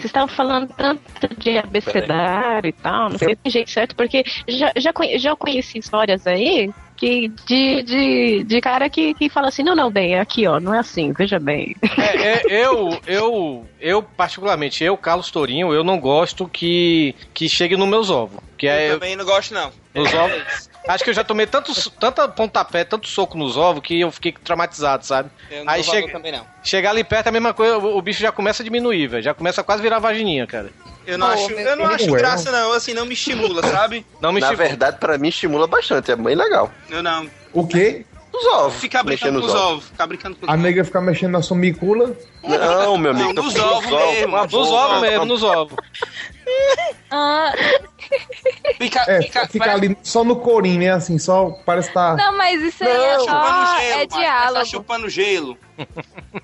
Vocês 0.00 0.06
estavam 0.06 0.28
falando 0.28 0.72
tanto 0.76 1.02
de 1.38 1.58
abecedário 1.58 2.68
e 2.68 2.72
tal, 2.72 3.10
não 3.10 3.18
sei 3.18 3.34
do 3.36 3.50
jeito 3.50 3.70
certo, 3.70 3.94
porque 3.94 4.24
já, 4.48 4.72
já, 4.76 4.92
conhe- 4.92 5.18
já 5.18 5.36
conheci 5.36 5.78
histórias 5.78 6.26
aí 6.26 6.72
que 6.96 7.28
de, 7.46 7.82
de, 7.82 8.44
de 8.44 8.60
cara 8.60 8.88
que, 8.90 9.14
que 9.14 9.28
fala 9.30 9.48
assim, 9.48 9.62
não, 9.62 9.74
não, 9.74 9.90
bem, 9.90 10.14
é 10.16 10.20
aqui, 10.20 10.46
ó, 10.46 10.60
não 10.60 10.74
é 10.74 10.78
assim, 10.80 11.12
veja 11.12 11.38
bem. 11.38 11.74
É, 11.98 12.28
é, 12.28 12.42
eu, 12.66 12.98
eu, 13.06 13.66
eu, 13.80 14.02
particularmente, 14.02 14.84
eu, 14.84 14.96
Carlos 14.98 15.30
Tourinho, 15.30 15.72
eu 15.72 15.82
não 15.82 15.98
gosto 15.98 16.46
que, 16.48 17.14
que 17.32 17.48
chegue 17.48 17.74
nos 17.76 17.88
meus 17.88 18.10
ovos. 18.10 18.40
Que 18.58 18.66
é, 18.68 18.90
Eu 18.90 18.94
também 18.94 19.16
não 19.16 19.24
gosto, 19.24 19.54
não. 19.54 19.70
Os 19.94 20.12
ovos. 20.12 20.69
Acho 20.88 21.04
que 21.04 21.10
eu 21.10 21.14
já 21.14 21.22
tomei 21.22 21.46
tanto, 21.46 21.72
tanta 21.92 22.26
pontapé, 22.28 22.84
tanto 22.84 23.06
soco 23.06 23.36
nos 23.36 23.56
ovos 23.56 23.82
que 23.82 24.00
eu 24.00 24.10
fiquei 24.10 24.32
traumatizado, 24.32 25.04
sabe? 25.04 25.30
Eu 25.50 25.64
não 25.64 25.72
Aí 25.72 25.84
chega, 25.84 26.10
também, 26.10 26.32
não. 26.32 26.46
chegar 26.62 26.90
ali 26.90 27.04
perto 27.04 27.26
é 27.26 27.28
a 27.28 27.32
mesma 27.32 27.52
coisa, 27.52 27.78
o, 27.78 27.98
o 27.98 28.02
bicho 28.02 28.20
já 28.20 28.32
começa 28.32 28.62
a 28.62 28.64
diminuir, 28.64 29.06
velho. 29.06 29.22
Já 29.22 29.34
começa 29.34 29.60
a 29.60 29.64
quase 29.64 29.82
virar 29.82 29.98
vagininha, 29.98 30.46
cara. 30.46 30.70
Eu 31.06 31.18
não 31.18 31.26
acho, 31.26 31.50
eu 31.50 31.76
não 31.76 31.86
acho 31.86 32.10
graça, 32.12 32.50
não. 32.50 32.72
Assim, 32.72 32.94
não 32.94 33.04
me 33.04 33.14
estimula, 33.14 33.62
sabe? 33.66 34.06
Não 34.20 34.32
me 34.32 34.40
Na 34.40 34.52
verdade, 34.52 34.98
pra 34.98 35.18
mim, 35.18 35.28
estimula 35.28 35.66
bastante. 35.66 36.10
É 36.10 36.16
bem 36.16 36.34
legal. 36.34 36.70
Eu 36.88 37.02
não. 37.02 37.28
O 37.52 37.66
quê? 37.66 38.04
Os 38.32 38.46
ovos. 38.46 38.80
Ficar 38.80 39.02
brincando 39.02 39.40
com 39.40 39.46
os 39.46 39.52
ovos. 39.52 39.66
ovos. 39.66 39.84
Ficar 39.86 40.06
brincando 40.06 40.36
com 40.36 40.46
os 40.46 40.52
A 40.52 40.56
nega 40.56 40.84
fica 40.84 41.00
mexendo 41.00 41.32
na 41.32 41.42
sua 41.42 41.56
micula. 41.56 42.16
Não, 42.42 42.96
meu 42.96 43.10
amigo. 43.10 43.32
Não, 43.32 43.42
nos 43.42 43.56
ovos 43.58 43.90
mesmo. 43.90 44.36
Nos 44.36 44.54
ovos 44.54 45.00
mesmo, 45.00 45.24
nos 45.24 45.42
ovos. 45.42 45.76
Ah, 47.10 47.52
Fica, 48.78 49.00
É, 49.08 49.22
fica, 49.22 49.48
fica 49.48 49.72
ali 49.72 49.96
só 50.02 50.24
no 50.24 50.36
corinho, 50.36 50.80
né? 50.80 50.90
Assim, 50.90 51.18
só 51.18 51.50
parece 51.66 51.88
que 51.88 51.94
tá. 51.94 52.14
não, 52.16 52.36
mas 52.36 52.60
isso 52.62 52.82
aí 52.84 52.92
Não, 52.92 53.04
é 53.04 53.18
chupando 53.20 53.66
só. 53.66 53.76
gelo, 53.78 53.80
É 53.80 53.96
Mike, 53.98 54.08
Tá 54.08 54.18
diálogo. 54.18 54.66
chupando 54.66 55.08
gelo. 55.08 55.58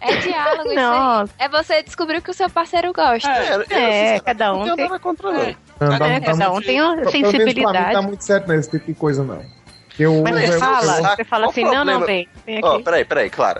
É 0.00 0.16
diálogo, 0.16 0.66
isso 0.70 0.74
Nossa. 0.80 1.32
aí. 1.38 1.46
É 1.46 1.48
você 1.48 1.82
descobrir 1.82 2.18
o 2.18 2.22
que 2.22 2.30
o 2.30 2.34
seu 2.34 2.48
parceiro 2.50 2.92
gosta. 2.92 3.28
É, 3.70 4.20
cada 4.20 4.54
um 4.54 4.64
Não 4.66 4.76
tem 4.76 4.84
nada 4.88 4.98
contra, 4.98 5.30
não. 5.32 5.56
Não, 5.80 5.98
tá- 5.98 6.06
é, 6.08 6.20
tá 6.20 6.26
cada 6.32 6.50
um 6.50 6.54
muito- 6.54 6.66
tem 6.66 6.78
pra 6.80 7.12
mim 7.12 7.30
sensibilidade. 7.30 7.92
tá 7.92 8.02
muito 8.02 8.24
certo 8.24 8.48
nesse 8.48 8.70
tipo 8.70 8.86
de 8.86 8.94
coisa, 8.94 9.22
não. 9.24 9.42
Eu, 9.98 10.22
Mas 10.22 10.34
eu- 10.34 10.46
você 10.48 10.54
eu- 10.54 10.58
fala, 10.58 10.98
eu- 10.98 11.16
você 11.16 11.24
fala 11.24 11.46
assim, 11.46 11.64
não, 11.64 11.84
não, 11.84 12.00
vem 12.00 12.28
Ó, 12.62 12.74
aqui. 12.74 12.82
peraí, 12.84 13.04
peraí, 13.04 13.30
claro. 13.30 13.58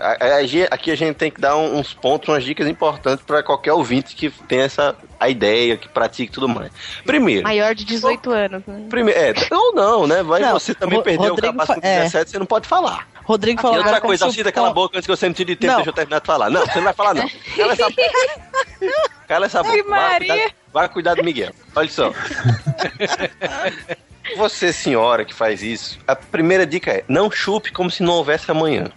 Aqui 0.69 0.91
a 0.91 0.95
gente 0.95 1.15
tem 1.15 1.31
que 1.31 1.41
dar 1.41 1.55
uns 1.57 1.93
pontos, 1.93 2.29
umas 2.29 2.43
dicas 2.43 2.67
importantes 2.67 3.25
pra 3.25 3.41
qualquer 3.41 3.73
ouvinte 3.73 4.15
que 4.15 4.29
tem 4.29 4.59
essa 4.59 4.95
a 5.19 5.29
ideia, 5.29 5.75
que 5.77 5.89
pratique 5.89 6.31
e 6.31 6.33
tudo 6.33 6.47
mais. 6.47 6.71
Primeiro. 7.03 7.41
Maior 7.43 7.73
de 7.73 7.83
18 7.83 8.29
anos, 8.29 8.61
né? 8.67 8.85
Primeiro, 8.87 9.19
é, 9.19 9.33
ou 9.51 9.73
não, 9.73 10.05
né? 10.05 10.21
Vai 10.21 10.39
Não, 10.41 10.53
você 10.53 10.75
também 10.75 10.99
Ro- 10.99 11.03
Rodrigo 11.03 11.33
o 11.33 11.57
capaz 11.57 11.67
com 11.79 11.87
é. 11.87 11.99
17, 12.03 12.29
você 12.31 12.37
não 12.39 12.45
pode 12.45 12.67
falar. 12.67 13.07
Rodrigo 13.23 13.59
E 13.59 13.61
falou 13.61 13.77
outra 13.77 13.89
agora 13.91 14.01
coisa, 14.05 14.23
como 14.25 14.29
Alcida, 14.31 14.51
cala 14.51 14.67
a 14.67 14.69
chupa- 14.69 14.81
boca 14.81 14.97
antes 14.97 15.07
que 15.07 15.15
você 15.17 15.25
não 15.25 15.33
tire 15.33 15.55
tempo, 15.55 15.71
Não. 15.71 15.77
deixa 15.79 15.89
eu 15.89 15.93
terminar 15.93 16.19
de 16.21 16.27
falar. 16.27 16.49
Não, 16.51 16.61
você 16.65 16.75
não 16.75 16.83
vai 16.83 16.93
falar, 16.93 17.13
não. 17.15 17.27
Cala 17.57 17.73
essa 17.73 17.89
boca. 17.89 18.01
Cala 19.27 19.45
essa 19.47 19.63
boca. 19.63 19.83
Vai 19.89 20.17
cuidar, 20.19 20.51
vai 20.71 20.89
cuidar 20.89 21.13
do 21.15 21.23
Miguel. 21.23 21.51
Olha 21.75 21.89
só. 21.89 22.13
Você, 24.35 24.73
senhora 24.73 25.23
que 25.23 25.33
faz 25.33 25.63
isso, 25.63 25.99
a 26.07 26.15
primeira 26.15 26.65
dica 26.65 26.91
é: 26.91 27.03
não 27.07 27.31
chupe 27.31 27.71
como 27.71 27.89
se 27.89 28.03
não 28.03 28.13
houvesse 28.13 28.49
amanhã. 28.51 28.89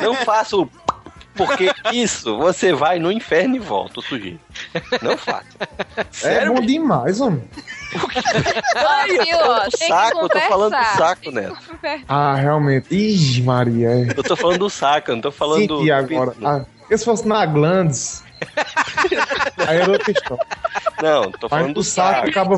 Não 0.00 0.14
faça 0.14 0.56
o. 0.56 0.68
Porque 1.34 1.70
isso, 1.92 2.36
você 2.38 2.72
vai 2.72 2.98
no 2.98 3.12
inferno 3.12 3.56
e 3.56 3.58
volta, 3.58 4.00
o 4.00 4.02
sujeito. 4.02 4.40
Não 5.02 5.18
faça. 5.18 5.46
é 5.96 6.04
Sério? 6.10 6.54
bom 6.54 6.60
demais, 6.62 7.20
homem. 7.20 7.44
Ai, 8.74 9.18
viu, 9.18 9.36
ó, 9.38 9.64
do 9.64 9.70
tem 9.70 9.88
saco, 9.88 10.18
eu 10.20 10.28
tô 10.30 10.40
falando 10.40 10.76
do 10.76 10.96
saco, 10.96 11.30
Neto. 11.30 11.56
Ah, 12.08 12.34
realmente. 12.34 12.86
Ih, 12.90 13.42
Maria. 13.42 13.90
É. 13.90 14.08
Eu 14.16 14.24
tô 14.24 14.34
falando 14.34 14.60
do 14.60 14.70
saco, 14.70 15.10
eu 15.10 15.16
não 15.16 15.22
tô 15.22 15.30
falando 15.30 15.66
do. 15.66 15.78
Senti 15.78 15.90
agora. 15.90 16.32
Ah, 16.42 16.64
e 16.90 16.96
se 16.96 17.04
fosse 17.04 17.28
na 17.28 17.44
Glandes? 17.44 18.24
Aí 19.66 19.78
era 19.78 19.90
outra 19.90 20.10
história. 20.10 20.46
Não, 21.02 21.30
tô 21.32 21.48
falando 21.48 21.68
do 21.68 21.74
do 21.74 21.84
saco 21.84 22.16
saco. 22.16 22.30
acaba 22.30 22.56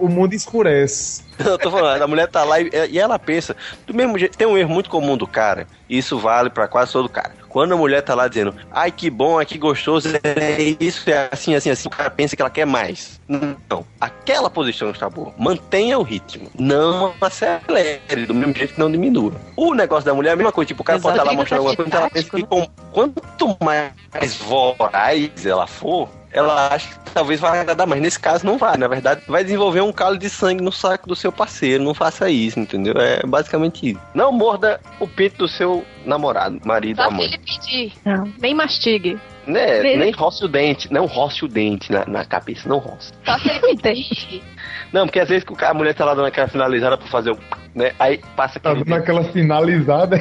o 0.00 0.08
mundo 0.08 0.34
escurece. 0.34 1.25
Eu 1.44 1.58
tô 1.58 1.70
falando, 1.70 2.02
a 2.02 2.06
mulher 2.06 2.28
tá 2.28 2.44
lá 2.44 2.60
e, 2.60 2.70
e 2.90 2.98
ela 2.98 3.18
pensa, 3.18 3.56
do 3.86 3.94
mesmo 3.94 4.18
jeito, 4.18 4.36
tem 4.36 4.46
um 4.46 4.56
erro 4.56 4.70
muito 4.70 4.88
comum 4.90 5.16
do 5.16 5.26
cara, 5.26 5.66
e 5.88 5.98
isso 5.98 6.18
vale 6.18 6.50
pra 6.50 6.66
quase 6.68 6.92
todo 6.92 7.08
cara. 7.08 7.32
Quando 7.48 7.72
a 7.72 7.76
mulher 7.76 8.02
tá 8.02 8.14
lá 8.14 8.28
dizendo, 8.28 8.54
ai 8.70 8.90
que 8.90 9.08
bom, 9.08 9.38
ai 9.38 9.46
que 9.46 9.56
gostoso, 9.56 10.08
é 10.22 10.76
isso, 10.78 11.08
é 11.08 11.28
assim, 11.32 11.54
assim, 11.54 11.70
assim, 11.70 11.88
o 11.88 11.90
cara 11.90 12.10
pensa 12.10 12.36
que 12.36 12.42
ela 12.42 12.50
quer 12.50 12.66
mais. 12.66 13.18
Não, 13.28 13.86
aquela 13.98 14.50
posição 14.50 14.90
está 14.90 15.08
boa. 15.08 15.32
Mantenha 15.38 15.98
o 15.98 16.02
ritmo. 16.02 16.50
Não 16.58 17.14
acelere, 17.20 18.26
do 18.26 18.34
mesmo 18.34 18.54
jeito 18.54 18.74
que 18.74 18.80
não 18.80 18.90
diminua. 18.90 19.32
O 19.56 19.74
negócio 19.74 20.04
da 20.04 20.12
mulher 20.14 20.30
é 20.30 20.32
a 20.34 20.36
mesma 20.36 20.52
coisa, 20.52 20.68
tipo, 20.68 20.82
o 20.82 20.84
cara 20.84 21.00
pode 21.00 21.14
estar 21.14 21.24
lá 21.24 21.32
Exato. 21.32 21.40
mostrando 21.40 21.58
alguma 21.60 21.76
coisa, 21.76 21.88
então 21.88 22.00
ela 22.00 22.10
pensa 22.10 22.30
que 22.30 22.42
com- 22.42 22.68
quanto 22.92 23.56
mais 23.64 24.36
voraz 24.36 25.46
ela 25.46 25.66
for, 25.66 26.08
ela 26.38 26.74
acha 26.74 26.88
que 26.88 27.10
talvez 27.12 27.40
vai 27.40 27.60
agradar, 27.60 27.86
mas 27.86 28.00
nesse 28.00 28.20
caso 28.20 28.44
não 28.44 28.58
vai. 28.58 28.76
Na 28.76 28.86
verdade, 28.86 29.22
vai 29.26 29.42
desenvolver 29.42 29.80
um 29.80 29.92
calo 29.92 30.18
de 30.18 30.28
sangue 30.28 30.62
no 30.62 30.70
saco 30.70 31.08
do 31.08 31.16
seu 31.16 31.32
parceiro. 31.32 31.82
Não 31.82 31.94
faça 31.94 32.28
isso, 32.30 32.60
entendeu? 32.60 32.94
É 32.98 33.22
basicamente 33.26 33.90
isso. 33.90 34.00
Não 34.14 34.30
morda 34.30 34.78
o 35.00 35.08
peito 35.08 35.38
do 35.38 35.48
seu 35.48 35.84
namorado, 36.04 36.60
marido, 36.64 37.02
Só 37.02 37.10
se 37.10 37.22
ele 37.22 37.38
pedir. 37.38 37.92
Não, 38.04 38.32
nem 38.38 38.54
mastigue. 38.54 39.18
Né? 39.46 39.82
Nem 39.96 40.10
roce 40.12 40.44
o 40.44 40.48
dente. 40.48 40.92
Não 40.92 41.06
roce 41.06 41.44
o 41.44 41.48
dente 41.48 41.90
na, 41.92 42.04
na 42.06 42.24
cabeça, 42.24 42.68
não 42.68 42.78
roce. 42.78 43.12
Só 43.24 43.38
se 43.38 43.48
ele 43.48 43.76
pedir. 43.80 44.42
Não, 44.92 45.04
porque 45.06 45.18
às 45.20 45.28
vezes 45.28 45.42
que 45.44 45.52
o 45.52 45.56
cara- 45.56 45.72
a 45.72 45.74
mulher 45.74 45.94
tá 45.94 46.04
lá 46.04 46.14
dando 46.14 46.26
aquela 46.26 46.46
finalizada 46.48 46.96
pra 46.96 47.06
fazer 47.08 47.30
o. 47.32 47.38
Né? 47.74 47.92
Aí 47.98 48.20
passa 48.36 48.58
Tá 48.60 48.70
aquele. 48.70 48.84
dando 48.84 48.98
aquela 49.00 49.24
finalizada. 49.24 50.16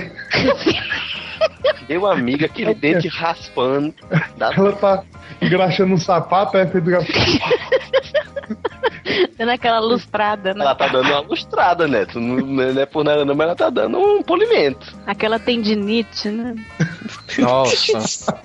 Meu 1.88 2.06
amigo, 2.08 2.44
aquele 2.46 2.74
dente 2.74 3.08
raspando. 3.08 3.94
Dá 4.38 4.52
Ela 4.56 4.72
tá 4.74 5.04
engraxando 5.42 5.94
um 5.94 5.98
sapato, 6.00 6.58
aí 6.58 6.68
feito. 6.68 6.90
Dando 9.38 9.50
aquela 9.52 9.80
lustrada, 9.80 10.54
né? 10.54 10.62
Ela 10.64 10.76
tá 10.76 10.88
dando 10.88 11.10
uma 11.10 11.20
lustrada, 11.20 11.88
né? 11.88 12.06
Tu 12.06 12.20
Não, 12.20 12.38
não 12.38 12.82
é 12.82 12.86
por 12.86 13.04
nada 13.04 13.26
não, 13.26 13.36
mas 13.36 13.48
ela 13.48 13.56
tá 13.56 13.70
dando 13.70 13.98
um 14.00 14.24
polimento. 14.24 14.96
Aquela 15.06 15.38
tendinite, 15.38 16.30
né? 16.30 16.56
Nossa. 17.38 18.40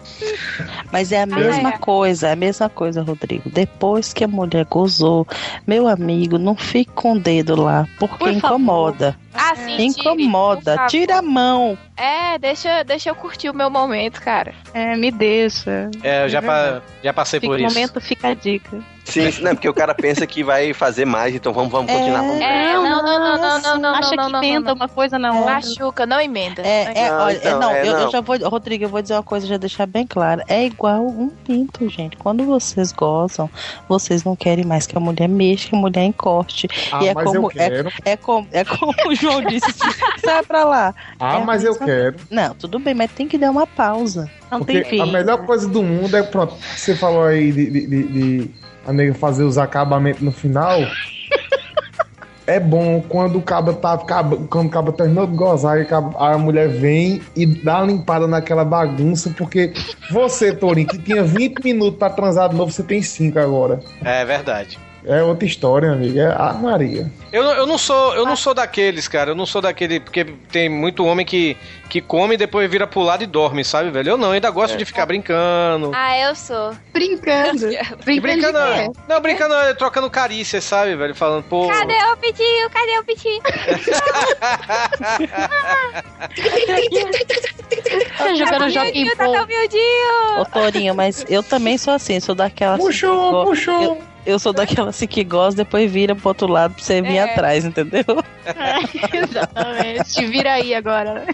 Mas 0.93 1.13
é 1.13 1.23
a 1.23 1.27
mesma 1.27 1.71
é. 1.71 1.79
coisa, 1.79 2.29
é 2.29 2.33
a 2.33 2.37
mesma 2.37 2.69
coisa, 2.69 3.03
Rodrigo. 3.03 3.49
Depois 3.49 4.13
que 4.13 4.25
a 4.25 4.29
mulher 4.29 4.65
gozou, 4.65 5.27
meu 5.67 5.87
amigo, 5.87 6.39
não 6.39 6.57
fique 6.57 6.91
com 6.93 7.13
o 7.13 7.19
dedo 7.21 7.61
lá, 7.61 7.87
porque 7.99 8.19
Por 8.19 8.33
incomoda. 8.33 9.17
Ah, 9.33 9.55
sim, 9.55 9.87
Incomoda. 9.87 10.75
favor. 10.75 10.89
Tira 10.91 11.19
a 11.19 11.23
mão. 11.23 11.79
É, 11.97 12.37
deixa, 12.39 12.83
deixa 12.83 13.11
eu 13.11 13.15
curtir 13.15 13.49
o 13.49 13.55
meu 13.55 13.71
momento, 13.71 14.21
cara. 14.21 14.53
É, 14.75 14.97
me 14.97 15.11
deixa. 15.13 15.89
É, 16.03 16.25
eu 16.25 16.29
já, 16.29 16.43
pa- 16.43 16.83
já 17.03 17.13
passei 17.13 17.39
por 17.39 17.59
isso. 17.61 17.73
momento, 17.73 18.01
fica 18.01 18.29
a 18.29 18.35
dica. 18.35 18.79
Sim, 19.05 19.31
não, 19.41 19.55
porque 19.55 19.69
o 19.69 19.75
cara 19.75 19.95
pensa 19.95 20.27
que 20.27 20.43
vai 20.45 20.73
fazer 20.81 21.05
mais, 21.05 21.35
então 21.35 21.53
vamos, 21.53 21.71
vamos 21.71 21.93
continuar. 21.93 22.23
Vamos. 22.23 22.41
É, 22.41 22.73
não, 22.73 22.83
não, 22.83 23.03
não, 23.05 23.39
não, 23.39 23.61
não, 23.61 23.79
não, 23.79 23.95
Acha 23.95 24.17
não, 24.17 24.27
que 24.27 24.33
não, 24.33 24.43
emenda 24.43 24.69
não. 24.71 24.75
uma 24.75 24.89
coisa 24.89 25.19
na 25.19 25.31
outra. 25.33 25.55
Machuca, 25.55 26.07
não 26.07 26.19
emenda. 26.21 26.63
É, 26.63 26.93
é, 27.05 27.11
Não, 27.11 27.19
olha, 27.25 27.37
então, 27.37 27.61
não, 27.61 27.71
é, 27.71 27.81
eu, 27.83 27.85
eu 27.93 28.01
não. 28.01 28.11
já 28.11 28.21
vou, 28.23 28.37
Rodrigo, 28.49 28.85
eu 28.85 28.89
vou 28.89 29.03
dizer 29.03 29.15
uma 29.15 29.23
coisa, 29.23 29.47
já 29.47 29.59
deixar 29.59 29.85
bem 29.87 30.07
claro. 30.07 30.43
É 30.49 30.65
igual 30.65 31.03
um 31.07 31.29
pinto, 31.29 31.87
gente. 31.89 32.17
Quando 32.17 32.45
vocês 32.45 32.93
gozam, 32.93 33.49
vocês 33.89 34.25
não 34.25 34.35
querem 34.35 34.65
mais 34.65 34.87
que 34.87 34.97
a 34.97 35.01
mulher 35.01 35.29
mexa, 35.29 35.69
que 35.69 35.77
a 35.77 35.79
mulher 35.79 36.03
encorte. 36.05 36.67
Ah, 36.91 37.05
e 37.05 37.09
é 37.09 37.15
mas 37.15 37.25
como, 37.27 37.39
eu 37.39 37.51
é, 37.51 37.69
quero. 37.71 37.93
é, 38.07 38.17
como, 38.17 38.49
é 38.51 38.65
como 38.65 38.93
o 39.07 39.15
João 39.15 39.43
disse, 39.43 39.71
sai 40.25 40.43
pra 40.45 40.65
lá. 40.65 40.95
Ah, 41.21 41.39
É 41.39 41.45
mas 41.45 41.63
eu 41.63 41.79
quero. 41.79 42.17
Não, 42.31 42.55
tudo 42.55 42.79
bem, 42.79 42.95
mas 42.95 43.13
tem 43.13 43.29
que 43.29 43.37
dar 43.37 43.51
uma 43.51 43.67
pausa. 43.67 44.31
Não 44.51 44.61
Porque 44.61 44.81
tem 44.81 44.85
fim. 44.91 45.01
a 45.03 45.07
melhor 45.07 45.45
coisa 45.47 45.69
do 45.69 45.83
mundo 45.83 46.17
é, 46.17 46.23
pronto, 46.23 46.55
você 46.75 46.97
falou 46.97 47.23
aí 47.25 47.53
de, 47.53 47.71
de, 47.71 47.87
de- 47.87 48.03
de 48.09 48.51
a 48.87 48.93
nega 48.93 49.15
fazer 49.15 49.45
os 49.45 49.59
acabamentos 49.59 50.23
no 50.23 50.33
final. 50.33 50.79
é 52.47 52.59
bom 52.59 53.03
quando 53.09 53.39
o 53.39 53.43
cabo 53.43 53.75
tá. 53.75 53.97
Quando 54.49 54.67
o 54.67 54.71
cabo 54.71 54.93
terminou 54.93 55.27
de 55.27 55.37
gozar 55.37 55.87
a 56.19 56.39
mulher 56.39 56.69
vem 56.69 57.23
e 57.37 57.47
dá 57.47 57.83
limpada 57.83 58.27
naquela 58.27 58.65
bagunça, 58.65 59.33
porque 59.37 59.73
você, 60.11 60.53
Torinho, 60.53 60.89
que 60.89 60.99
tinha 60.99 61.23
20 61.23 61.63
minutos 61.63 61.99
pra 61.99 62.11
transar 62.11 62.49
de 62.49 62.57
novo, 62.57 62.73
você 62.73 62.83
tem 62.83 63.01
5 63.01 63.39
agora. 63.39 63.81
É 64.05 64.25
verdade. 64.25 64.79
É 65.05 65.23
outra 65.23 65.47
história, 65.47 65.91
amigo. 65.93 66.19
É 66.19 66.27
a 66.27 66.53
Maria. 66.53 67.11
Eu, 67.33 67.43
não- 67.43 67.53
eu 67.53 67.67
não 67.67 67.79
sou 67.79 68.15
eu 68.15 68.27
não 68.27 68.37
sou 68.37 68.53
daqueles, 68.53 69.09
cara. 69.09 69.31
Eu 69.31 69.35
não 69.35 69.47
sou 69.47 69.63
daquele. 69.63 69.99
Porque 70.01 70.25
tem 70.53 70.69
muito 70.69 71.05
homem 71.07 71.25
que, 71.25 71.57
que 71.89 72.01
come 72.03 72.35
e 72.35 72.37
depois 72.37 72.71
vira 72.71 72.87
pro 72.87 73.01
lado 73.01 73.23
e 73.25 73.27
dorme, 73.27 73.65
sabe, 73.65 73.91
velho? 73.91 74.11
Eu 74.11 74.17
não, 74.19 74.29
eu 74.29 74.33
ainda 74.33 74.51
gosto 74.51 74.77
de 74.77 74.85
ficar 74.85 75.07
brincando. 75.07 75.91
Ah, 75.95 76.19
eu 76.19 76.35
sou. 76.35 76.73
Brincando. 76.93 77.67
Brincando, 78.05 78.59
não, 78.59 78.93
não, 79.09 79.21
brincando, 79.21 79.55
é, 79.55 79.73
trocando 79.75 80.11
carícias, 80.11 80.65
sabe, 80.65 80.95
velho? 80.97 81.15
Falando, 81.15 81.45
pô. 81.45 81.67
Cadê 81.69 81.95
o 82.13 82.17
pitinho? 82.19 82.69
Cadê 82.71 82.99
o 82.99 83.05
pitinho? 83.05 83.41
Tá 88.19 88.35
jogando 88.35 88.71
Joaquim 88.71 89.07
Tá 89.11 89.25
tão 89.25 89.47
miudinho. 89.47 90.41
Ô, 90.41 90.45
Torinho, 90.45 90.95
mas 90.95 91.25
eu 91.29 91.43
também 91.43 91.79
sou 91.79 91.95
assim, 91.95 92.21
sou 92.21 92.35
daquela. 92.35 92.75
assim 92.75 92.85
Puxou, 92.85 93.31
go- 93.31 93.45
puxou. 93.45 93.83
Eu, 93.83 94.03
eu 94.27 94.39
sou 94.39 94.53
daquela 94.53 94.91
assim 94.91 95.07
que 95.07 95.23
gosta, 95.25 95.65
depois 95.65 95.91
vira 95.91 96.15
pro 96.15 96.29
outro 96.29 96.47
lado 96.47 96.75
pra 96.75 96.83
você 96.83 97.01
vir 97.03 97.17
É. 97.17 97.23
atrás, 97.33 97.65
entendeu? 97.65 98.05
Exatamente. 99.13 100.13
Te 100.13 100.27
vira 100.27 100.53
aí 100.55 100.75
agora. 100.75 101.27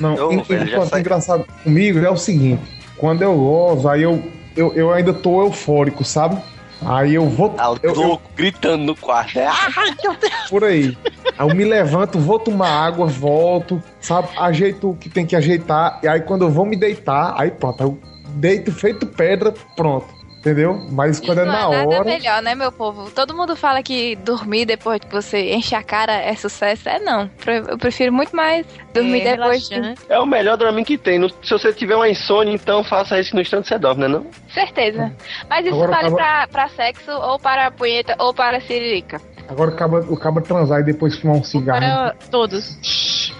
Não, 0.00 0.14
Ô, 0.14 0.32
en- 0.32 0.42
velho, 0.42 0.66
já 0.66 0.72
enquanto 0.76 0.88
sai- 0.90 1.00
engraçado 1.00 1.46
comigo 1.62 1.98
é 1.98 2.10
o 2.10 2.16
seguinte: 2.16 2.62
quando 2.96 3.22
eu 3.22 3.34
gozo, 3.36 3.88
aí 3.88 4.02
eu, 4.02 4.22
eu, 4.56 4.72
eu 4.74 4.92
ainda 4.92 5.12
tô 5.12 5.42
eufórico, 5.42 6.04
sabe? 6.04 6.36
Aí 6.84 7.14
eu 7.14 7.28
vou. 7.28 7.54
eu, 7.82 7.90
eu- 7.90 7.94
louco, 7.94 8.30
gritando 8.36 8.84
no 8.84 8.94
quarto. 8.96 9.36
É, 9.38 9.46
Ai, 9.46 9.94
meu 10.02 10.14
Deus! 10.16 10.32
Por 10.48 10.64
aí. 10.64 10.96
Aí 11.36 11.48
eu 11.48 11.54
me 11.54 11.64
levanto, 11.64 12.18
vou 12.18 12.38
tomar 12.38 12.68
água, 12.70 13.06
volto, 13.06 13.82
sabe? 14.00 14.28
Ajeito 14.38 14.90
o 14.90 14.96
que 14.96 15.08
tem 15.08 15.26
que 15.26 15.34
ajeitar. 15.36 15.98
E 16.02 16.08
aí 16.08 16.20
quando 16.20 16.42
eu 16.42 16.50
vou 16.50 16.64
me 16.64 16.76
deitar, 16.76 17.34
aí 17.36 17.50
pronto. 17.50 17.82
Eu 17.82 17.98
deito 18.30 18.70
feito 18.72 19.06
pedra, 19.06 19.52
pronto. 19.76 20.06
Entendeu? 20.50 20.86
Mas 20.90 21.20
quando 21.20 21.38
é 21.40 21.44
Não 21.44 21.52
na 21.52 21.58
é 21.58 21.78
nada 21.84 21.88
hora. 21.96 22.04
melhor, 22.04 22.42
né, 22.42 22.54
meu 22.54 22.72
povo? 22.72 23.10
Todo 23.10 23.34
mundo 23.34 23.54
fala 23.56 23.82
que 23.82 24.16
dormir 24.16 24.64
depois 24.64 25.00
que 25.00 25.10
você 25.12 25.52
enche 25.54 25.74
a 25.74 25.82
cara 25.82 26.12
é 26.14 26.34
sucesso. 26.34 26.88
É 26.88 26.98
não. 26.98 27.30
Eu 27.68 27.76
prefiro 27.78 28.12
muito 28.12 28.34
mais 28.34 28.66
dormir 28.94 29.20
É, 29.26 29.36
depois. 29.36 29.68
de-. 29.68 29.94
É 30.08 30.18
o 30.18 30.26
melhor 30.26 30.56
Dramin 30.56 30.84
que 30.84 30.96
tem. 30.96 31.20
Se 31.42 31.50
você 31.50 31.72
tiver 31.72 31.96
uma 31.96 32.08
insônia, 32.08 32.52
então 32.54 32.82
faça 32.82 33.18
isso 33.20 33.34
no 33.34 33.40
instante 33.42 33.68
você 33.68 33.78
dorme, 33.78 34.02
né 34.02 34.08
não? 34.08 34.26
Certeza. 34.52 35.12
Mas 35.48 35.64
isso 35.66 35.74
Agora, 35.74 35.90
vale 35.92 36.06
agora- 36.08 36.24
pra, 36.24 36.46
pra 36.48 36.68
sexo, 36.68 37.10
ou 37.12 37.38
para 37.38 37.70
punheta, 37.70 38.14
ou 38.18 38.32
para 38.32 38.60
siririca. 38.60 39.20
Agora 39.48 39.70
o 40.10 40.16
cabo 40.16 40.40
transar 40.40 40.80
e 40.80 40.84
depois 40.84 41.18
fumar 41.18 41.36
um 41.36 41.44
cigarro. 41.44 41.80
Para 41.80 42.14
todos. 42.30 43.32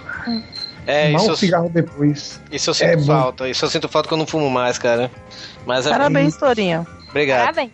É, 0.87 1.07
fumar 1.07 1.19
isso 1.21 1.27
um 1.27 1.31
eu, 1.31 1.35
cigarro 1.37 1.69
depois. 1.69 2.41
isso 2.51 2.69
eu 2.69 2.73
sinto 2.73 2.89
É 2.89 2.95
bom. 2.95 3.05
falta. 3.05 3.47
Isso 3.47 3.63
eu 3.63 3.69
sinto 3.69 3.87
falta 3.87 4.07
que 4.07 4.13
eu 4.13 4.17
não 4.17 4.25
fumo 4.25 4.49
mais, 4.49 4.79
cara. 4.79 5.11
Mas 5.65 5.85
é. 5.85 5.89
Parabéns, 5.91 6.35
Torinho. 6.37 6.85
Obrigado. 7.09 7.39
Parabéns. 7.41 7.71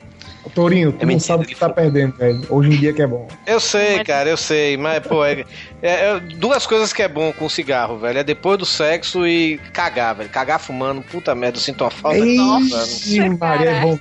Torinho, 0.53 0.93
tu 0.93 1.03
É 1.03 1.05
não 1.05 1.19
sabe 1.19 1.43
o 1.43 1.47
que 1.47 1.55
tá 1.55 1.67
perdendo, 1.69 2.15
velho. 2.15 2.41
Hoje 2.49 2.69
em 2.69 2.77
dia 2.79 2.93
que 2.93 3.01
é 3.01 3.07
bom. 3.07 3.27
Eu 3.45 3.59
sei, 3.59 4.01
cara, 4.05 4.29
eu 4.29 4.37
sei, 4.37 4.77
mas, 4.77 5.05
pô, 5.05 5.25
é, 5.25 5.43
é- 5.81 6.11
é 6.15 6.19
duas 6.37 6.65
coisas 6.65 6.93
que 6.93 7.01
é 7.01 7.07
bom 7.09 7.33
com 7.33 7.49
cigarro, 7.49 7.97
velho. 7.97 8.19
É 8.19 8.23
depois 8.23 8.57
do 8.59 8.65
sexo 8.65 9.27
e 9.27 9.57
cagar, 9.73 10.15
velho. 10.15 10.29
Cagar 10.29 10.59
fumando, 10.59 11.01
puta 11.01 11.35
merda, 11.35 11.57
eu 11.57 11.61
sinto 11.61 11.83
uma 11.83 11.89
falta. 11.91 12.19
Ixi, 12.19 13.27
Maria, 13.37 13.69
é 13.71 13.81
bom. 13.81 13.99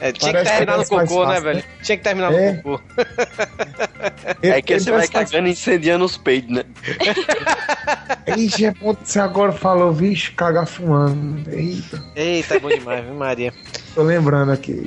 É, 0.00 0.12
tinha 0.12 0.30
que 0.32 0.38
Parece 0.38 0.50
terminar 0.52 0.76
no 0.78 0.84
que 0.84 0.90
parece 0.90 1.12
cocô, 1.14 1.26
né, 1.28 1.40
velho? 1.40 1.64
Tinha 1.82 1.96
que 1.96 2.04
terminar 2.04 2.32
É. 2.34 2.52
no 2.52 2.62
cocô. 2.62 2.80
É 4.42 4.60
que 4.62 4.78
você 4.78 4.90
vai 4.92 5.08
cagando 5.08 5.48
e 5.48 5.52
incendiando 5.52 6.04
os 6.04 6.16
peitos, 6.18 6.54
né? 6.54 6.64
Ixi, 8.36 8.66
é 8.66 8.72
bom 8.72 8.94
que 8.94 9.08
você 9.10 9.18
agora 9.20 9.52
falou, 9.52 9.92
vixe, 9.92 10.30
cagar 10.32 10.66
fumando. 10.66 11.48
Eita, 11.50 12.04
Eita, 12.14 12.56
é 12.56 12.60
bom 12.60 12.68
demais, 12.68 13.04
viu, 13.04 13.14
Maria? 13.14 13.52
Tô 13.98 14.04
lembrando 14.04 14.52
aqui. 14.52 14.80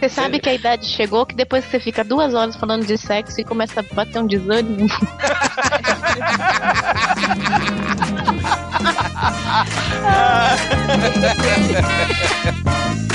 Você 0.00 0.08
sabe 0.08 0.40
que 0.40 0.48
a 0.48 0.54
idade 0.54 0.86
chegou 0.86 1.24
que 1.24 1.34
depois 1.34 1.64
que 1.64 1.70
você 1.70 1.78
fica 1.80 2.02
duas 2.04 2.34
horas 2.34 2.56
falando 2.56 2.84
de 2.84 2.96
sexo 2.98 3.40
e 3.40 3.44
começa 3.44 3.78
a 3.80 3.84
bater 3.94 4.20
um 4.20 4.26
desânimo. 4.26 4.88